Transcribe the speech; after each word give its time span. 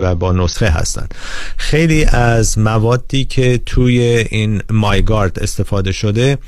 و 0.00 0.14
با 0.14 0.32
نسخه 0.32 0.68
هستن 0.68 1.06
خیلی 1.56 2.04
از 2.04 2.58
موادی 2.58 3.24
که 3.24 3.60
توی 3.66 4.00
این 4.30 4.62
مایگارد 4.70 5.38
استفاده 5.38 5.92
شده 5.92 6.38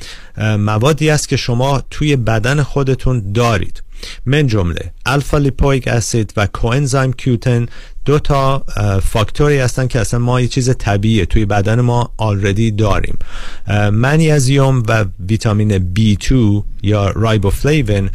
موادی 0.59 1.11
است 1.11 1.29
که 1.29 1.37
شما 1.37 1.83
توی 1.91 2.17
بدن 2.17 2.63
خودتون 2.63 3.33
دارید. 3.33 3.83
من 4.27 4.47
جمله 4.47 4.93
الفا 5.07 5.39
لیپویک 5.39 5.89
اسید 5.89 6.33
و 6.37 6.47
کوئنزایم 6.47 7.13
کیوتن 7.13 7.67
دو 8.05 8.19
تا 8.19 8.65
فاکتوری 9.03 9.59
هستن 9.59 9.87
که 9.87 10.01
اصلا 10.01 10.21
ما 10.21 10.41
یه 10.41 10.49
چیز 10.49 10.77
طبیعیه 10.79 11.27
توی 11.27 11.45
بدن 11.45 11.81
ما 11.81 12.13
آلردی 12.17 12.71
داریم. 12.71 13.19
منیزیوم 13.93 14.83
و 14.89 15.05
ویتامین 15.29 15.95
B2 15.95 16.33
یا 16.83 17.11
رایبوفلیون 17.11 18.11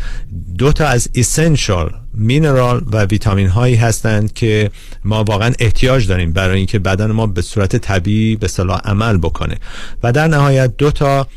دو 0.58 0.72
تا 0.72 0.88
از 0.88 1.10
essential 1.16 1.94
mineral 2.18 2.82
و 2.92 3.04
ویتامین 3.04 3.48
هایی 3.48 3.76
هستند 3.76 4.34
که 4.34 4.72
ما 5.04 5.24
واقعا 5.24 5.54
احتیاج 5.60 6.08
داریم 6.08 6.34
برای 6.34 6.58
اینکه 6.58 6.80
بدن 6.80 7.12
ما 7.12 7.28
به 7.28 7.42
صورت 7.42 7.76
طبیعی 7.76 8.36
به 8.36 8.48
اصطلاح 8.48 8.80
عمل 8.86 9.18
بکنه. 9.18 9.56
و 10.04 10.12
در 10.12 10.28
نهایت 10.28 10.78
دو 10.78 10.92
تا 10.92 11.28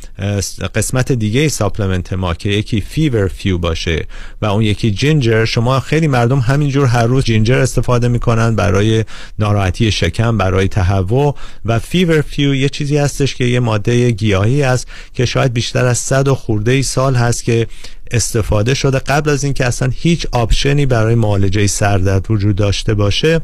قسمت 0.75 1.13
دیگه 1.13 1.49
supplement 1.49 2.13
ما 2.13 2.35
که 2.35 2.49
یکی 2.49 2.81
feverfew 2.81 3.59
باشه 3.59 4.07
و 4.43 4.47
اون 4.47 4.63
یکی 4.63 4.91
ginger. 4.91 5.45
شما 5.45 5.81
خیلی 5.81 6.07
مردم 6.07 6.39
همینجور 6.39 6.87
هر 6.87 7.07
روز 7.07 7.25
ginger 7.25 7.59
استفاده 7.59 8.09
می‌کنن 8.09 8.55
برای 8.55 9.05
ناراحتی 9.39 9.93
شکم 9.93 10.39
برای 10.39 10.69
تهوع. 10.69 11.35
و 11.65 11.79
feverfew 11.79 12.55
یه 12.55 12.69
چیزی 12.69 12.97
هستش 12.97 13.35
که 13.35 13.45
یه 13.45 13.61
ماده 13.61 14.11
گیاهی 14.11 14.63
است 14.63 14.89
که 15.15 15.27
شاید 15.27 15.53
بیشتر 15.53 15.85
از 15.85 15.99
صد 15.99 16.29
و 16.29 16.35
خورده 16.35 16.83
سال 16.83 17.15
هست 17.15 17.45
که 17.45 17.67
استفاده 18.11 18.75
شده. 18.75 18.99
قبل 18.99 19.31
از 19.31 19.45
اینکه 19.45 19.67
اصلا 19.67 19.91
هیچ 19.95 20.27
option 20.33 20.79
ی 20.79 20.87
برای 20.87 21.15
معالجه 21.15 21.67
سردرد 21.67 22.31
وجود 22.31 22.57
داشته 22.57 22.95
باشه 22.95 23.41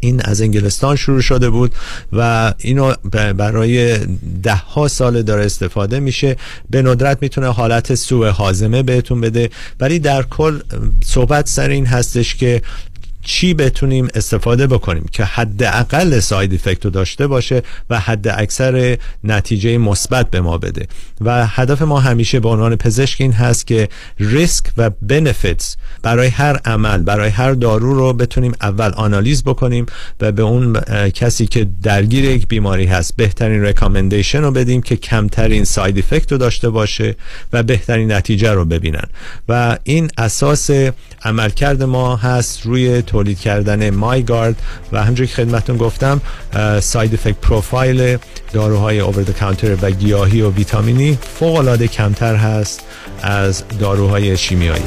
این 0.00 0.20
از 0.24 0.40
انگلستان 0.40 0.96
شروع 0.96 1.20
شده 1.20 1.50
بود 1.50 1.74
و 2.12 2.54
اینو 2.58 2.94
برای 3.36 3.98
ده 4.42 4.54
ها 4.54 4.88
سال 4.88 5.22
داره 5.22 5.44
استفاده 5.44 6.00
میشه. 6.00 6.36
به 6.70 6.82
ندرت 6.82 7.18
می‌تونه 7.20 7.52
حالت 7.52 7.94
سوء 7.94 8.30
هاضمه 8.30 8.82
بهتون 8.82 9.20
بده. 9.20 9.50
ولی 9.80 9.98
در 9.98 10.22
کل 10.22 10.60
صحبت 11.04 11.48
سر 11.48 11.68
این 11.68 11.86
هستش 11.86 12.34
که 12.34 12.62
چی 13.28 13.54
بتونیم 13.54 14.08
استفاده 14.14 14.66
بکنیم 14.66 15.06
که 15.12 15.24
حداقل 15.24 16.20
side 16.20 16.54
effect 16.54 16.84
رو 16.84 16.90
داشته 16.90 17.26
باشه 17.26 17.62
و 17.90 18.00
حد 18.00 18.28
اکثر 18.28 18.98
نتیجه 19.24 19.78
مثبت 19.78 20.30
به 20.30 20.40
ما 20.40 20.58
بده. 20.58 20.86
و 21.20 21.46
هدف 21.46 21.82
ما 21.82 22.00
همیشه 22.00 22.40
به 22.40 22.48
عنوان 22.48 22.76
پزشک 22.76 23.20
این 23.20 23.32
هست 23.32 23.66
که 23.66 23.88
ریسک 24.18 24.64
و 24.76 24.90
بنفیتس 25.02 25.76
برای 26.02 26.28
هر 26.28 26.56
عمل 26.56 27.02
برای 27.02 27.30
هر 27.30 27.52
دارو 27.52 27.94
رو 27.94 28.12
بتونیم 28.12 28.52
اول 28.60 28.90
آنالیز 28.90 29.44
بکنیم 29.44 29.86
و 30.20 30.32
به 30.32 30.42
اون 30.42 30.80
کسی 31.10 31.46
که 31.46 31.66
درگیر 31.82 32.24
یک 32.24 32.48
بیماری 32.48 32.86
هست 32.86 33.16
بهترین 33.16 33.64
رکامندیشن 33.64 34.42
رو 34.42 34.50
بدیم 34.50 34.82
که 34.82 34.96
کمترین 34.96 35.64
ساید 35.64 35.98
افکت 35.98 36.32
رو 36.32 36.38
داشته 36.38 36.70
باشه 36.70 37.16
و 37.52 37.62
بهترین 37.62 38.12
نتیجه 38.12 38.52
رو 38.52 38.64
ببینن. 38.64 39.08
و 39.48 39.78
این 39.84 40.10
اساس 40.18 40.70
عملکرد 41.24 41.82
ما 41.82 42.16
هست 42.16 42.66
روی 42.66 43.02
تولید 43.02 43.40
کردن 43.40 43.90
مایگارد 43.90 44.56
و 44.92 45.02
همونجوری 45.02 45.28
که 45.28 45.34
خدمتتون 45.34 45.76
گفتم 45.76 46.20
ساید 46.80 47.14
افکت 47.14 47.36
پروفایل 47.40 48.18
داروهای 48.52 49.00
اوور 49.00 49.22
د 49.22 49.30
کانتر 49.30 49.76
و 49.82 49.90
گیاهی 49.90 50.40
و 50.40 50.50
ویتامینی 50.50 51.18
فوق 51.38 51.54
العاده 51.54 51.88
کمتر 51.88 52.36
هست 52.36 52.80
از 53.22 53.64
داروهای 53.78 54.36
شیمیایی. 54.36 54.84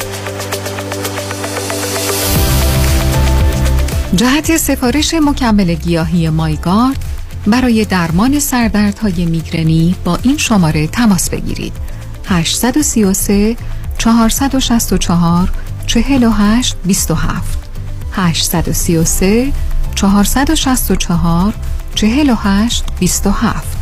جهت 4.15 4.57
سفارش 4.57 5.13
مکمل 5.13 5.73
گیاهی 5.73 6.29
مایگارد 6.29 7.05
برای 7.47 7.85
درمان 7.85 8.39
سردردهای 8.39 9.25
میگرنی 9.25 9.95
با 10.03 10.19
این 10.23 10.37
شماره 10.37 10.87
تماس 10.87 11.29
بگیرید. 11.29 11.73
833 12.25 13.55
464 13.97 15.49
48 15.87 16.75
27 16.83 17.59
833 18.11 19.51
464 19.95 21.53
48 21.95 22.83
27 22.99 23.77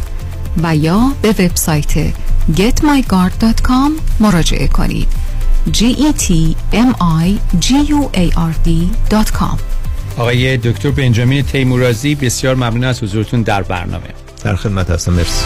و 0.63 0.75
یا 0.75 1.11
به 1.21 1.29
وبسایت 1.29 2.13
getmyguard.com 2.55 3.91
مراجعه 4.19 4.67
کنید. 4.67 5.07
G 5.71 5.77
e 5.77 6.13
t 6.23 6.55
m 6.73 6.91
i 7.25 7.27
g 7.61 7.67
u 7.89 8.09
a 8.13 8.25
r 8.35 8.53
d.com 8.65 9.59
آقای 10.17 10.57
دکتر 10.57 10.91
بنجامین 10.91 11.41
تیمورازی 11.41 12.15
بسیار 12.15 12.55
ممنون 12.55 12.83
از 12.83 13.03
حضورتون 13.03 13.41
در 13.41 13.63
برنامه. 13.63 14.09
در 14.43 14.55
خدمت 14.55 14.89
هستم. 14.89 15.13
مرسی. 15.13 15.45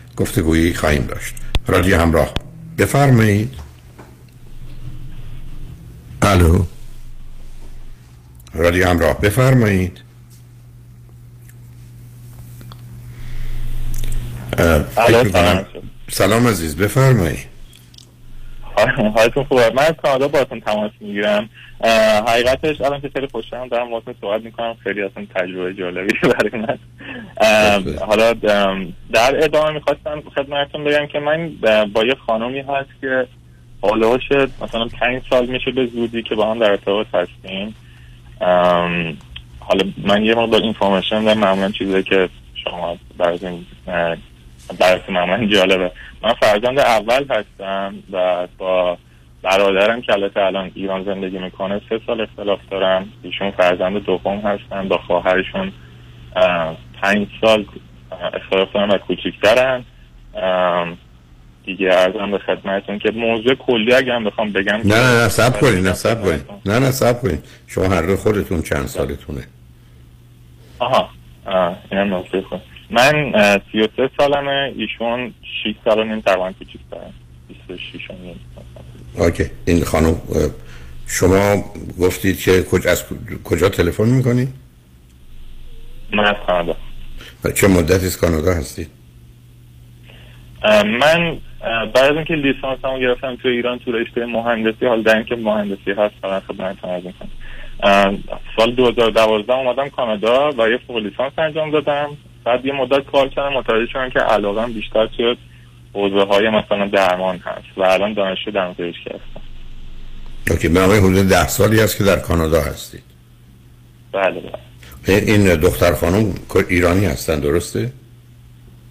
گفتگویی 0.21 0.73
خواهیم 0.73 1.05
داشت. 1.05 1.35
رادیو 1.67 2.01
همراه. 2.01 2.33
بفرمایید. 2.77 3.53
الو. 6.21 6.65
رادیو 8.53 8.87
همراه. 8.87 9.19
بفرمایید. 9.19 9.97
سلام 16.09 16.47
عزیز. 16.47 16.75
بفرمایید. 16.75 17.50
حالتون 19.15 19.43
خوبه. 19.43 19.71
من 19.75 19.83
از 19.83 19.93
کانادا 20.03 20.27
باتون 20.27 20.59
تماس 20.59 20.91
می‌گیرم. 20.99 21.49
حقیقتش 22.27 22.81
الان 22.81 23.01
که 23.01 23.09
خیلی 23.09 23.27
خوشحالم 23.27 23.67
دارم 23.67 23.89
باهاتون 23.89 24.15
صحبت 24.21 24.41
می‌کنم. 24.41 24.75
خیلی 24.83 25.01
اصلا 25.01 25.25
تجربه 25.35 25.73
جالبی 25.73 26.13
برای 26.33 26.65
من. 26.65 26.77
حالا 28.07 28.33
در 29.13 29.43
ادامه 29.43 29.71
می‌خواستم 29.71 30.23
خدمتتون 30.35 30.83
بگم 30.83 31.05
که 31.05 31.19
من 31.19 31.51
با 31.93 32.03
یه 32.03 32.15
خانومی 32.27 32.59
هست 32.59 32.89
که 33.01 33.27
حالهاش 33.81 34.31
مثلا 34.61 34.85
پنج 34.85 35.21
سال 35.29 35.45
میشه 35.45 35.71
به 35.71 35.85
زودی 35.85 36.23
که 36.23 36.35
با 36.35 36.51
هم 36.51 36.59
در 36.59 36.71
ارتباط 36.71 37.07
هستیم. 37.13 37.75
حالا 39.59 39.83
من 39.97 40.25
یه 40.25 40.35
مقدار 40.35 40.61
اینفورمیشن 40.61 41.23
دارم 41.23 41.39
معمولا 41.39 41.71
چیزایی 41.71 42.03
که 42.03 42.29
شما 42.63 42.97
اه، 43.87 44.17
برای 44.79 45.01
معمولا 45.09 45.45
جالبه. 45.45 45.91
من 46.23 46.33
فرزند 46.33 46.79
اول 46.79 47.25
هستم 47.29 47.95
و 48.11 48.47
با 48.57 48.97
برادرم 49.43 50.01
که 50.01 50.13
البته 50.13 50.41
الان 50.41 50.71
ایران 50.75 51.03
زندگی 51.03 51.39
می‌کنه 51.39 51.81
سه 51.89 52.01
سال 52.07 52.21
اختلاف 52.21 52.59
دارم. 52.71 53.07
ایشون 53.23 53.51
فرزند 53.51 54.03
دوم 54.03 54.39
هستن 54.39 54.87
با 54.87 54.97
خواهرشون 54.97 55.71
اه، 56.35 56.77
پنج 57.01 57.27
سال 57.41 57.65
اختلاف 58.33 58.73
دارن 58.73 58.89
و 58.89 58.97
کوچیکترن. 58.97 59.83
دیگه 61.65 61.93
ارزم 61.93 62.31
به 62.31 62.37
خدمتتون 62.37 62.99
که 62.99 63.11
موضوع 63.11 63.55
کلی 63.55 63.93
اگه 63.93 64.13
هم 64.13 64.23
بخوام 64.23 64.51
بگم 64.51 64.73
نه 64.73 64.95
نه 64.95 65.21
نه 65.23 65.27
سب 65.27 65.59
کنید 65.59 65.87
نه 65.87 65.93
سب 65.93 66.23
کنید 66.23 66.45
نه 66.65 66.79
نه 66.79 66.91
سب 66.91 67.21
کنید 67.21 67.43
شما 67.67 67.85
هر 67.85 68.15
خودتون 68.15 68.61
چند 68.61 68.85
سالتونه؟ 68.85 69.47
آها 70.79 71.09
آه، 71.45 71.77
اینم 71.91 72.15
نکته 72.15 72.41
خود. 72.41 72.61
من 72.91 73.31
اه، 73.35 73.59
33 73.71 74.09
سالمه 74.17 74.73
ایشون 74.77 75.33
6 75.63 75.75
سال 75.85 75.99
و 75.99 76.03
نیم 76.03 76.21
تقریبا 76.21 76.51
کوچیک‌ترن 76.51 77.13
26 77.47 78.09
و 78.09 78.13
نیم. 78.13 78.39
اوکی. 79.17 79.43
این 79.65 79.83
خانم 79.83 80.15
شما 81.07 81.63
گفتید 82.01 82.39
که 82.39 82.63
کجا 82.63 82.91
از 82.91 83.05
کجا 83.43 83.69
تلفن 83.69 84.09
می‌کنید 84.09 84.53
من 86.13 86.25
از 86.25 86.35
کانادا. 86.47 86.75
چه 87.55 87.67
مدتی 87.67 88.05
از 88.05 88.17
کانادا 88.17 88.53
هستید 88.53 88.87
من 90.99 91.37
بعد 91.93 91.97
از 91.97 92.15
اینکه 92.15 92.33
لیسانس 92.33 92.79
هم 92.83 92.99
گرفتم 92.99 93.35
تو 93.35 93.47
ایران 93.47 93.79
تو 93.79 93.91
رشته 93.91 94.25
مهندسی 94.25 94.85
حال 94.85 95.01
در 95.01 95.15
اینکه 95.15 95.35
مهندسی 95.35 95.91
هست 95.91 96.13
فقط 96.21 96.43
خدمتتون 96.43 96.89
عرض 96.89 97.05
می‌کنم. 97.05 97.29
اه، 97.83 98.13
سال 98.57 98.71
2012 98.75 99.53
اومدم 99.53 99.89
کانادا 99.89 100.51
و 100.57 100.69
یه 100.69 100.79
فوق 100.87 100.97
لیسانس 100.97 101.33
انجام 101.37 101.71
دادم. 101.71 102.09
بعد 102.45 102.65
یه 102.65 102.73
مدت 102.73 103.05
کار 103.11 103.27
کردم 103.27 103.53
متوجه 103.53 103.91
شدم 103.91 104.09
که 104.09 104.19
علاقم 104.19 104.73
بیشتر 104.73 105.07
توی 105.07 105.35
حوزه 105.93 106.25
های 106.25 106.49
مثلا 106.49 106.87
درمان 106.87 107.37
هست 107.37 107.77
و 107.77 107.81
الان 107.81 108.13
دانشجو 108.13 108.51
درمان 108.51 108.73
پزشکی 108.73 109.09
هستم. 109.09 109.41
اوکی 110.49 110.67
بنابراین 110.67 111.03
حدود 111.03 111.29
ده 111.29 111.47
سالی 111.47 111.79
هست 111.79 111.97
که 111.97 112.03
در 112.03 112.19
کانادا 112.19 112.61
هستید. 112.61 113.03
بله 114.11 114.41
بله. 114.41 115.15
این 115.15 115.55
دختر 115.55 115.93
خانم 115.93 116.33
ایرانی 116.69 117.05
هستن 117.05 117.39
درسته؟ 117.39 117.91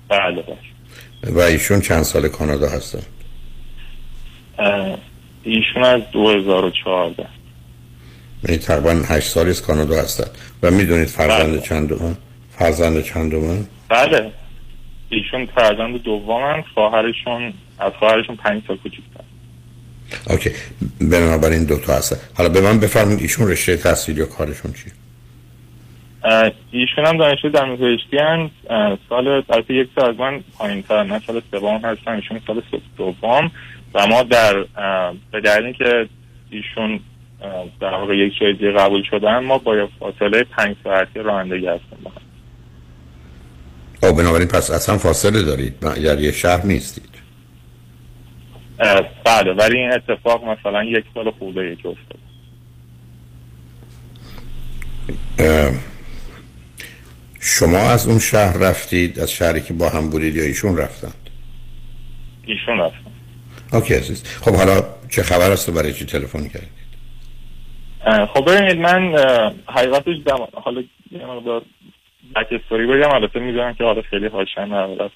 بله 0.08 0.42
بله. 0.42 1.34
و 1.34 1.38
ایشون 1.38 1.80
چند 1.80 2.02
سال 2.02 2.28
کانادا 2.28 2.68
هستن؟ 2.68 3.02
ایشون 5.42 5.84
از 5.84 6.02
2014 6.12 7.26
یعنی 8.44 8.58
تقریبا 8.58 8.90
هشت 8.90 9.28
سالی 9.28 9.50
از 9.50 9.62
کانادا 9.62 10.02
هستن. 10.02 10.30
و 10.62 10.70
می‌دونید 10.70 11.08
فرزند 11.08 11.50
بله. 11.50 11.60
چند 11.60 11.88
دومن 11.88 12.16
فرزند 12.60 13.02
چند 13.02 13.30
دومن 13.30 13.66
بله. 13.88 14.32
ایشون 15.08 15.46
فرزند 15.46 16.02
دومن 16.02 16.62
خواهرشون 16.74 17.52
از 17.78 17.92
خواهرشون 17.98 18.36
پنج 18.36 18.62
سال 18.66 18.76
کوچیک‌تر 18.76 19.24
اوکی. 20.30 20.50
بنابراین 21.00 21.64
دو 21.64 21.78
تا 21.78 21.92
هستن. 21.92 22.16
حالا 22.34 22.48
به 22.48 22.60
من 22.60 22.80
بفرمایید 22.80 23.20
ایشون 23.20 23.48
رشته 23.48 23.76
تحصیل 23.76 24.18
یا 24.18 24.26
کارشون 24.26 24.72
چیه؟ 24.72 24.92
ایشون 26.70 27.06
هم 27.06 27.16
دانشجو 27.18 27.48
در 27.48 27.76
پزشکی 27.76 28.18
هستن. 28.18 28.50
اه، 28.70 28.98
سال 29.08 29.28
البته 29.28 29.74
یک 29.74 29.88
سال 29.96 30.10
از 30.10 30.16
من 30.16 30.40
پایین 30.58 30.82
تر 30.82 31.02
من 31.02 31.20
سال 31.26 31.42
سوم 31.50 31.80
هستم 31.84 32.10
ایشون 32.10 32.40
سال 32.46 32.62
دوم. 32.96 33.50
و 33.94 34.06
ما 34.06 34.22
در 34.22 34.64
به 35.32 35.40
دلیلی 35.40 35.72
که 35.72 36.08
ایشون 36.50 37.00
در 37.80 37.94
واقع 37.94 38.16
یک 38.16 38.32
جای 38.40 38.72
قبول 38.72 39.02
شدن 39.10 39.38
ما 39.38 39.58
با 39.58 39.88
فاصله 40.00 40.44
پنج 40.44 40.76
ساعتی 40.84 41.18
رانندگی 41.18 41.66
هستیم. 41.66 41.98
هم. 42.04 42.29
او 44.02 44.12
بنابراین 44.12 44.48
پس 44.48 44.70
اصلا 44.70 44.98
فاصله 44.98 45.42
دارید. 45.42 45.74
یعنی 45.96 46.22
یه 46.22 46.32
شهر 46.32 46.66
نیستید. 46.66 47.10
بله 49.24 49.52
ولی 49.58 49.78
این 49.78 49.92
اتفاق 49.92 50.44
مثلا 50.44 50.84
یک 50.84 51.04
سال 51.14 51.30
خورده 51.30 51.72
یک 51.72 51.86
افتاد. 51.86 52.20
شما 57.40 57.78
از 57.78 58.06
اون 58.06 58.18
شهر 58.18 58.58
رفتید؟ 58.58 59.20
از 59.20 59.32
شهری 59.32 59.60
که 59.60 59.74
با 59.74 59.88
هم 59.88 60.10
بودید 60.10 60.36
یا 60.36 60.42
ایشون 60.44 60.76
رفتند؟ 60.76 61.30
ایشون 62.46 62.78
رفتن. 62.78 63.10
اوکی 63.72 63.94
عزیز. 63.94 64.24
خب 64.24 64.54
حالا 64.54 64.84
چه 65.08 65.22
خبر 65.22 65.50
است 65.50 65.68
و 65.68 65.72
برای 65.72 65.92
چی 65.92 66.04
تلفن 66.04 66.48
کردید؟ 66.48 66.80
خب 68.34 68.44
ببینید 68.50 68.76
من 68.76 69.14
حقیقتش 69.68 70.14
دم... 70.26 70.46
حالا 70.54 70.82
یه 71.10 71.26
مقدار 71.26 71.62
بک 72.36 72.46
استوری 72.50 72.86
بگم 72.86 73.14
البته 73.14 73.40
می‌دونم 73.40 73.74
که 73.74 73.84
حالا 73.84 74.02
خیلی 74.02 74.26
است 74.26 75.14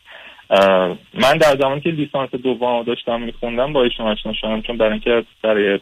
اه، 0.50 0.98
من 1.14 1.36
در 1.40 1.56
زمانی 1.60 1.80
که 1.80 1.90
لیسانس 1.90 2.30
دوم 2.30 2.82
داشتم 2.82 3.20
میخوندم 3.20 3.72
با 3.72 3.82
ایشون 3.82 4.06
آشنا 4.06 4.32
شدم 4.32 4.62
چون 4.62 4.76
برای 4.76 4.92
اینکه 4.92 5.24
برای 5.42 5.78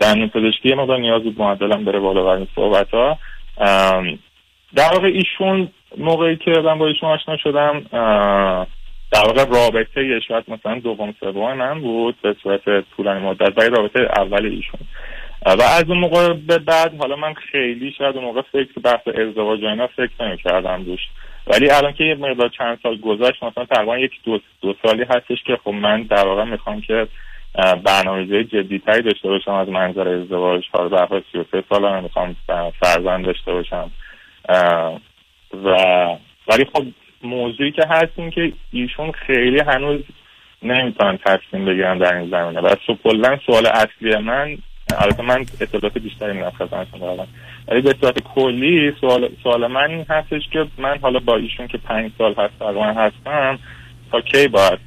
دندون 0.00 0.28
پزشکی 0.28 0.68
یه 0.68 0.74
مقدار 0.74 0.98
نیاز 0.98 1.22
بود 1.22 1.40
معدلم 1.40 1.84
بره 1.84 1.98
بالا 1.98 2.24
و 2.24 2.26
این 2.26 2.48
صحبت 2.54 2.90
ها 2.90 3.18
در 4.74 4.90
واقع 4.92 5.06
ایشون 5.06 5.68
موقعی 5.98 6.36
که 6.36 6.50
من 6.50 6.78
با 6.78 6.86
ایشون 6.86 7.08
آشنا 7.10 7.36
شدم 7.36 7.82
در 9.12 9.22
واقع 9.26 9.44
رابطه 9.44 10.20
شاید 10.28 10.44
مثلا 10.48 10.78
دوم 10.78 11.14
سوم 11.20 11.56
من 11.56 11.80
بود 11.80 12.14
به 12.22 12.36
صورت 12.42 12.84
طولانی 12.96 13.26
مدت 13.26 13.58
و 13.58 13.60
رابطه 13.60 14.00
اول 14.16 14.46
ایشون. 14.46 14.80
و 15.46 15.62
از 15.62 15.84
اون 15.88 15.98
موقع 15.98 16.32
به 16.32 16.58
بعد 16.58 16.96
حالا 16.98 17.16
من 17.16 17.34
خیلی 17.34 17.94
شاید 17.98 18.16
اون 18.16 18.24
موقع 18.24 18.42
فکر 18.52 18.80
بحث 18.84 19.08
ازدواج 19.08 19.62
و 19.62 19.66
اینا 19.66 19.86
فکر 19.86 20.10
نمی 20.20 20.36
کردم 20.36 20.84
روش. 20.84 21.00
ولی 21.46 21.70
الان 21.70 21.92
که 21.92 22.04
یه 22.04 22.14
مقدار 22.14 22.48
چند 22.48 22.78
سال 22.82 22.96
گذشت 22.96 23.42
مثلا 23.42 23.64
تقریبا 23.64 23.98
یک 23.98 24.12
دو, 24.24 24.40
دو 24.60 24.74
سالی 24.82 25.02
هستش 25.02 25.42
که 25.46 25.58
خب 25.64 25.70
من 25.70 26.02
در 26.02 26.26
واقع 26.26 26.44
می‌خوام 26.44 26.80
که 26.80 27.06
برنامه‌ریزی 27.84 28.44
جدیتری 28.44 29.02
داشته 29.02 29.28
باشم 29.28 29.52
از 29.52 29.68
منظر 29.68 30.08
ازدواج. 30.08 30.64
حالا 30.72 30.88
در 30.88 31.06
حال 31.06 31.22
33 31.32 31.64
سالم 31.68 32.02
می‌خوام 32.02 32.36
فرزند 32.80 33.24
داشته 33.24 33.52
باشم. 33.52 33.90
و 35.64 35.68
ولی 36.48 36.64
خب 36.72 36.84
موضوعی 37.22 37.72
که 37.72 37.82
هست 37.88 38.12
این 38.16 38.30
که 38.30 38.52
ایشون 38.72 39.12
خیلی 39.12 39.60
هنوز 39.60 40.00
نمی‌تونن 40.62 41.18
تصمیم 41.26 41.64
بگیرن 41.64 41.98
در 41.98 42.16
این 42.16 42.30
زمینه. 42.30 42.60
و 42.60 42.74
کلا 43.04 43.38
سوال 43.46 43.66
اصلی 43.66 44.16
من 44.16 44.58
البته 44.98 45.22
من 45.22 45.46
اطلاعات 45.60 45.98
بیشتری 45.98 46.32
میدم 46.32 46.50
خدمتتون 46.50 47.00
دارم 47.00 47.26
ولی 47.68 47.80
به 47.80 47.94
صورت 48.00 48.18
کلی 48.34 48.92
سوال, 49.00 49.28
سوال 49.42 49.66
من 49.66 49.90
این 49.90 50.06
هستش 50.08 50.42
که 50.52 50.66
من 50.78 50.98
حالا 51.02 51.18
با 51.18 51.36
ایشون 51.36 51.66
که 51.66 51.78
پنج 51.78 52.12
سال 52.18 52.34
هست 52.38 52.58
تقریبا 52.58 52.84
هستم 52.84 53.58
تا 54.10 54.20
کی 54.20 54.48
باید 54.48 54.78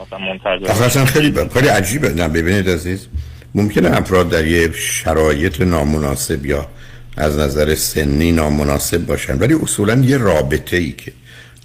مثلا 0.00 0.18
منتظر 0.18 0.84
اصلا 0.84 1.04
خیلی 1.04 1.30
ب... 1.30 1.48
خیلی 1.48 1.68
عجیبه. 1.68 2.08
نه 2.08 2.28
ببینید 2.28 2.68
عزیز 2.70 3.08
ممکنه 3.54 3.96
افراد 3.96 4.28
در 4.28 4.46
یه 4.46 4.72
شرایط 4.72 5.60
نامناسب 5.60 6.46
یا 6.46 6.66
از 7.16 7.38
نظر 7.38 7.74
سنی 7.74 8.32
نامناسب 8.32 9.06
باشن 9.06 9.38
ولی 9.38 9.54
اصولا 9.54 9.94
یه 9.94 10.18
رابطه 10.18 10.76
ای 10.76 10.92
که 10.92 11.12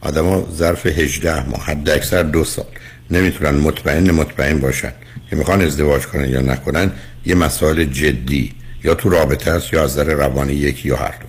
آدما 0.02 0.42
ظرف 0.52 0.86
18 0.86 1.50
ماه 1.50 1.66
حد 1.66 1.90
اکثر 1.90 2.24
دو 2.24 2.44
سال 2.44 2.66
نمی‌تونن 3.12 3.56
مطمئن 3.56 4.12
مطمئن 4.12 4.60
باشن. 4.60 4.94
که 5.32 5.38
می‌خوان 5.38 5.62
ازدواج 5.62 6.06
کنن 6.06 6.30
یا 6.30 6.42
نکنن 6.42 6.92
یه 7.26 7.36
مسائل 7.36 7.84
جدی 7.84 8.54
یا 8.84 8.96
تو 8.96 9.10
رابطه 9.10 9.52
است 9.52 9.74
یا 9.74 9.84
از 9.84 9.92
نظر 9.92 10.14
روانی 10.14 10.54
یکی 10.54 10.88
یا 10.88 10.98
هر 10.98 11.16
دو 11.22 11.28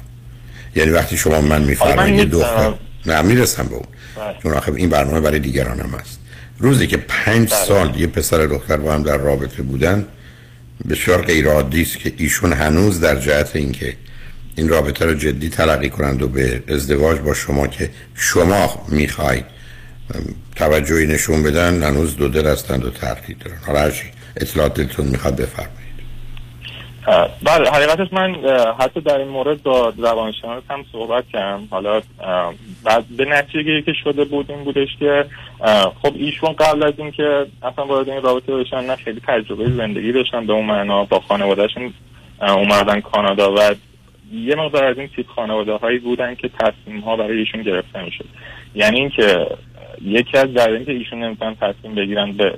یعنی 0.80 0.90
وقتی 0.90 1.16
شما 1.16 1.40
من 1.40 1.48
من 1.48 1.62
میفرمایید 1.62 2.18
یه. 2.18 2.24
دختر 2.24 2.74
نه 3.06 3.22
می‌رسم 3.22 3.62
به 3.62 3.74
اون 3.74 3.84
بله. 4.16 4.36
چون 4.42 4.52
آخه 4.52 4.72
این 4.72 4.88
برنامه 4.88 5.20
برای 5.20 5.38
دیگران 5.38 5.80
هم 5.80 5.98
هست 6.00 6.18
روزی 6.58 6.86
که 6.86 6.96
پنج 6.96 7.50
بله. 7.50 7.64
سال 7.64 8.00
یه 8.00 8.06
پسر 8.06 8.46
دختر 8.46 8.76
با 8.76 8.94
هم 8.94 9.02
در 9.02 9.16
رابطه 9.16 9.62
بودن 9.62 10.06
بسیار 10.90 11.22
غیر 11.22 11.48
عادی 11.48 11.82
است 11.82 11.98
که 11.98 12.12
ایشون 12.16 12.52
هنوز 12.52 13.00
در 13.00 13.16
جهت 13.16 13.56
اینکه 13.56 13.96
این 14.56 14.68
رابطه 14.68 15.04
رو 15.04 15.14
جدی 15.14 15.48
تلقی 15.48 15.90
کنند 15.90 16.22
و 16.22 16.28
به 16.28 16.62
ازدواج 16.68 17.18
با 17.18 17.34
شما 17.34 17.66
که 17.66 17.90
شما 18.14 18.86
می‌خواید 18.88 19.44
توجهی 20.56 21.06
نشون 21.06 21.42
بدن 21.42 21.82
هنوز 21.82 22.16
دو 22.16 22.28
دل 22.28 22.46
هستند 22.46 22.84
و 22.84 22.90
تردید 22.90 23.38
دارن. 23.38 23.58
حالا 23.66 23.80
هرچی 23.80 24.04
اطلاعات 24.36 24.74
دلتون 24.74 25.06
می‌خواد 25.06 25.36
بفرمایید. 25.36 25.82
بله 27.42 27.70
حقیقتش 27.70 28.12
من 28.12 28.34
حتی 28.78 29.00
در 29.00 29.18
این 29.18 29.28
مورد 29.28 29.62
با 29.62 29.92
روانشناس 29.98 30.62
هم 30.70 30.84
صحبت 30.92 31.24
کردم. 31.32 31.68
حالا 31.70 32.02
بعد 32.84 33.04
به 33.16 33.24
نتیجه 33.24 33.82
که 33.82 33.92
شده 34.04 34.24
بود 34.24 34.50
این 34.50 34.64
بودش 34.64 34.88
که 34.98 35.24
خب 36.02 36.12
ایشون 36.14 36.52
قبل 36.52 36.82
از 36.82 36.94
اینکه 36.98 37.46
اصلا 37.62 37.86
وارد 37.86 38.08
این 38.08 38.22
رابطه 38.22 38.52
بشن 38.52 38.84
نه 38.84 38.96
خیلی 38.96 39.20
تجربه 39.28 39.70
زندگی 39.70 40.12
داشتن 40.12 40.46
به 40.46 40.52
اون 40.52 40.66
معنا 40.66 41.04
با 41.04 41.20
خانوادهشون 41.20 41.94
اومدن 42.40 43.00
کانادا 43.00 43.54
و 43.54 43.74
یه 44.32 44.54
مقدار 44.54 44.84
از 44.84 44.98
این 44.98 45.08
تیپ 45.16 45.26
خانواده 45.26 45.72
هایی 45.72 45.98
بودن 45.98 46.34
که 46.34 46.50
تصمیم 46.60 47.00
ها 47.00 47.16
برای 47.16 47.38
ایشون 47.38 47.62
گرفته 47.62 48.04
می‌شد. 48.04 48.24
یعنی 48.74 49.00
اینکه 49.00 49.46
یکی 50.04 50.38
از 50.38 50.54
دلایلی 50.54 50.84
که 50.84 50.92
ایشون 50.92 51.22
نمی‌تونن 51.22 51.54
تصمیم 51.54 51.94
بگیرن 51.94 52.32
به 52.32 52.54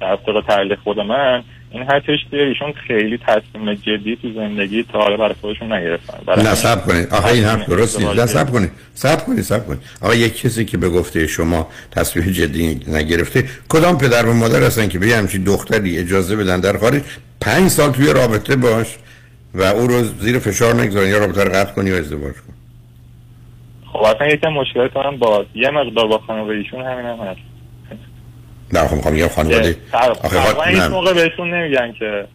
طبق 0.00 0.44
تحلیل 0.48 0.74
خود 0.74 1.00
من 1.00 1.42
این 1.70 1.82
هستش 1.82 2.18
که 2.30 2.36
ایشون 2.36 2.72
خیلی 2.86 3.18
تصمیم 3.18 3.74
جدی 3.74 4.16
تو 4.22 4.32
زندگی 4.34 4.82
تا 4.92 4.98
حالا 4.98 5.16
برای 5.16 5.34
خودشون 5.40 5.72
نگرفتن. 5.72 6.42
نه 6.42 6.54
سب 6.54 6.86
کنید. 6.86 7.08
آخه 7.10 7.32
این 7.32 7.44
حرف 7.44 7.68
درست 7.68 8.00
نیست. 8.00 8.20
نه 8.20 8.26
سب 8.26 8.50
کنید. 8.50 8.70
سب 8.94 9.26
کنید 9.26 9.40
سب 9.40 9.66
کنید. 9.66 9.80
آقا 10.00 10.14
یک 10.14 10.40
کسی 10.40 10.64
که 10.64 10.76
به 10.76 10.88
گفته 10.88 11.26
شما 11.26 11.68
تصمیم 11.90 12.26
جدی 12.26 12.80
نگرفته 12.88 13.44
کدام 13.68 13.98
پدر 13.98 14.26
و 14.26 14.34
مادر 14.34 14.62
هستن 14.62 14.88
که 14.88 14.98
به 14.98 15.06
همچین 15.06 15.44
دختری 15.44 15.98
اجازه 15.98 16.36
بدن 16.36 16.60
در 16.60 16.78
خارج 16.78 17.02
پنج 17.40 17.68
سال 17.68 17.92
توی 17.92 18.12
رابطه 18.12 18.56
باش 18.56 18.86
و 19.54 19.62
او 19.62 19.86
رو 19.86 20.02
زیر 20.20 20.38
فشار 20.38 20.74
نگذارن 20.74 21.08
یا 21.08 21.18
رابطه 21.18 21.44
رو 21.44 21.52
قطع 21.52 21.72
کنی 21.72 21.90
یا 21.90 21.98
ازدواج 21.98 22.34
کن 22.34 22.61
خب 23.92 24.02
اصلا 24.02 24.26
یکم 24.26 24.48
مشکلات 24.48 24.92
با 25.18 25.44
یه 25.54 25.70
مقدار 25.70 26.06
با 26.06 26.18
خانواده 26.18 26.54
ایشون 26.54 26.80
همین 26.80 27.06
هم 27.06 27.18
هست. 27.18 27.40
نه 28.72 28.88
خب 28.88 28.96
می‌خوام 28.96 29.14
بگم 29.14 29.28
خانواده 29.28 29.76
آخه 29.92 30.40
خب-. 30.40 30.90
موقع 30.90 31.12
بهشون 31.12 31.54
نمیگن 31.54 31.92
که 31.92 32.26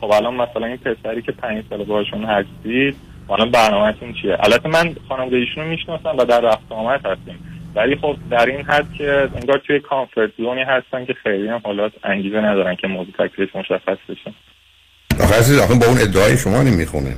خب 0.00 0.10
الان 0.10 0.34
مثلا 0.34 0.66
این 0.66 0.76
پسری 0.76 1.22
که 1.22 1.32
پنج 1.32 1.64
سال 1.70 1.84
باشون 1.84 2.24
هستید 2.24 2.96
الان 3.30 3.50
برنامهتون 3.50 4.14
چیه؟ 4.22 4.36
البته 4.40 4.68
من 4.68 4.94
خانواده 5.08 5.36
ایشون 5.36 5.64
رو 5.64 5.70
می‌شناسم 5.70 6.16
و 6.18 6.24
در 6.24 6.40
رفت 6.40 6.72
آمد 6.72 7.06
هستیم. 7.06 7.38
ولی 7.74 7.96
خب 7.96 8.16
در 8.30 8.46
این 8.46 8.64
حد 8.64 8.86
که 8.98 9.28
انگار 9.34 9.58
توی 9.66 9.80
کامفورت 9.80 10.30
زونی 10.36 10.62
هستن 10.62 11.04
که 11.04 11.14
خیلی 11.22 11.48
هم 11.48 11.60
حالا 11.64 11.90
انگیزه 12.04 12.36
ندارن 12.36 12.76
که 12.76 12.86
موضوع 12.86 13.12
تکلیف 13.18 13.56
مشخص 13.56 13.98
بشه. 14.08 14.34
آخه 15.20 15.34
عزیز 15.38 15.58
آخه 15.58 15.74
با 15.74 15.86
اون 15.86 15.98
ادعای 15.98 16.38
شما 16.38 16.62
نمی‌خونه. 16.62 17.16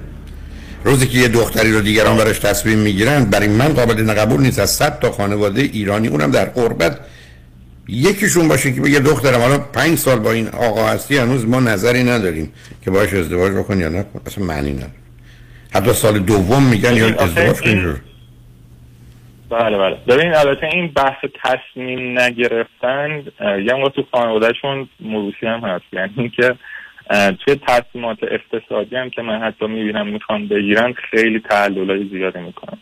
روزی 0.85 1.07
که 1.07 1.19
یه 1.19 1.29
دختری 1.29 1.73
رو 1.73 1.81
دیگران 1.81 2.17
براش 2.17 2.39
تصمیم 2.39 2.79
می‌گیرن 2.79 3.25
برای 3.25 3.49
من 3.49 3.69
قابل 3.69 4.13
قبول 4.13 4.41
نیست. 4.41 4.59
از 4.59 4.71
صد 4.71 4.99
تا 5.01 5.11
خانواده 5.11 5.63
ایرانی 5.63 6.09
اونم 6.09 6.31
در 6.31 6.45
قربت 6.45 7.01
یکیشون 7.89 8.49
باشه 8.49 8.73
که 8.73 8.81
بگه 8.81 9.01
دخترم 9.01 9.41
حالا 9.41 9.59
پنج 9.59 9.99
سال 9.99 10.19
با 10.19 10.33
این 10.33 10.49
آقا 10.49 10.89
هستی 10.89 11.17
هنوز 11.17 11.47
ما 11.47 11.61
نظری 11.61 12.05
نداریم 12.05 12.53
که 12.85 12.91
باش 12.91 13.15
ازدواج 13.15 13.53
بکن 13.53 13.81
یا 13.81 13.89
نکن 13.89 14.21
اصلا 14.27 14.45
معنی 14.45 14.73
نداره. 14.73 14.91
حتی 15.75 15.93
سال 15.93 16.19
دوم 16.19 16.63
میگن 16.63 16.97
یا 16.97 17.07
ازدواج 17.07 17.61
کن 17.61 18.01
بله 19.51 19.79
بله. 19.79 19.97
ببین 20.09 20.35
البته 20.35 20.67
این 20.67 20.93
بحث 20.97 21.25
تصمیم 21.45 22.19
نگرفتن 22.19 23.23
یه 23.41 23.91
تو 23.97 24.05
خانوادهشون 24.13 24.89
موروسی 25.01 25.47
هم 25.47 25.61
هست. 25.61 25.85
یعنی 25.93 26.13
اینکه 26.17 26.47
اه، 26.47 26.57
توی 27.11 27.61
تصمیمات 27.69 28.19
اقتصادی 28.23 28.97
هم 28.97 29.11
که 29.11 29.23
من 29.23 29.41
حتی 29.43 29.67
می‌بینم 29.67 30.07
می‌خوان 30.07 30.49
بگیرن 30.49 30.95
خیلی 31.11 31.41
تعللای 31.41 32.09
زیادی 32.13 32.39
می‌کنن 32.39 32.79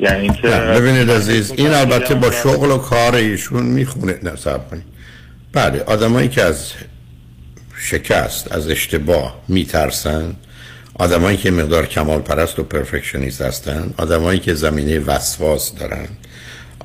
یعنی 0.00 0.28
نه 0.44 0.80
ببینید 0.80 1.10
عزیز 1.10 1.52
این 1.52 1.70
البته 1.70 2.14
با 2.14 2.30
شغل 2.30 2.70
و 2.70 2.78
کار 2.78 3.14
ایشون 3.14 3.62
می‌خونه 3.62 4.18
نه 4.22 4.36
صبر 4.36 4.68
کنید. 4.70 4.84
بله 5.52 5.82
آدمایی 5.82 6.28
که 6.28 6.42
از 6.42 6.74
شکست 7.78 8.52
از 8.52 8.70
اشتباه 8.70 9.40
میترسن 9.48 10.36
آدمایی 10.98 11.36
که 11.36 11.50
مقدار 11.50 11.86
کمال 11.86 12.20
پرست 12.20 12.58
و 12.58 12.62
پرفکشنیست 12.62 13.42
هستن 13.42 13.94
آدمایی 13.98 14.38
که 14.38 14.54
زمینه 14.54 14.98
وسواس 14.98 15.78
دارن 15.78 16.08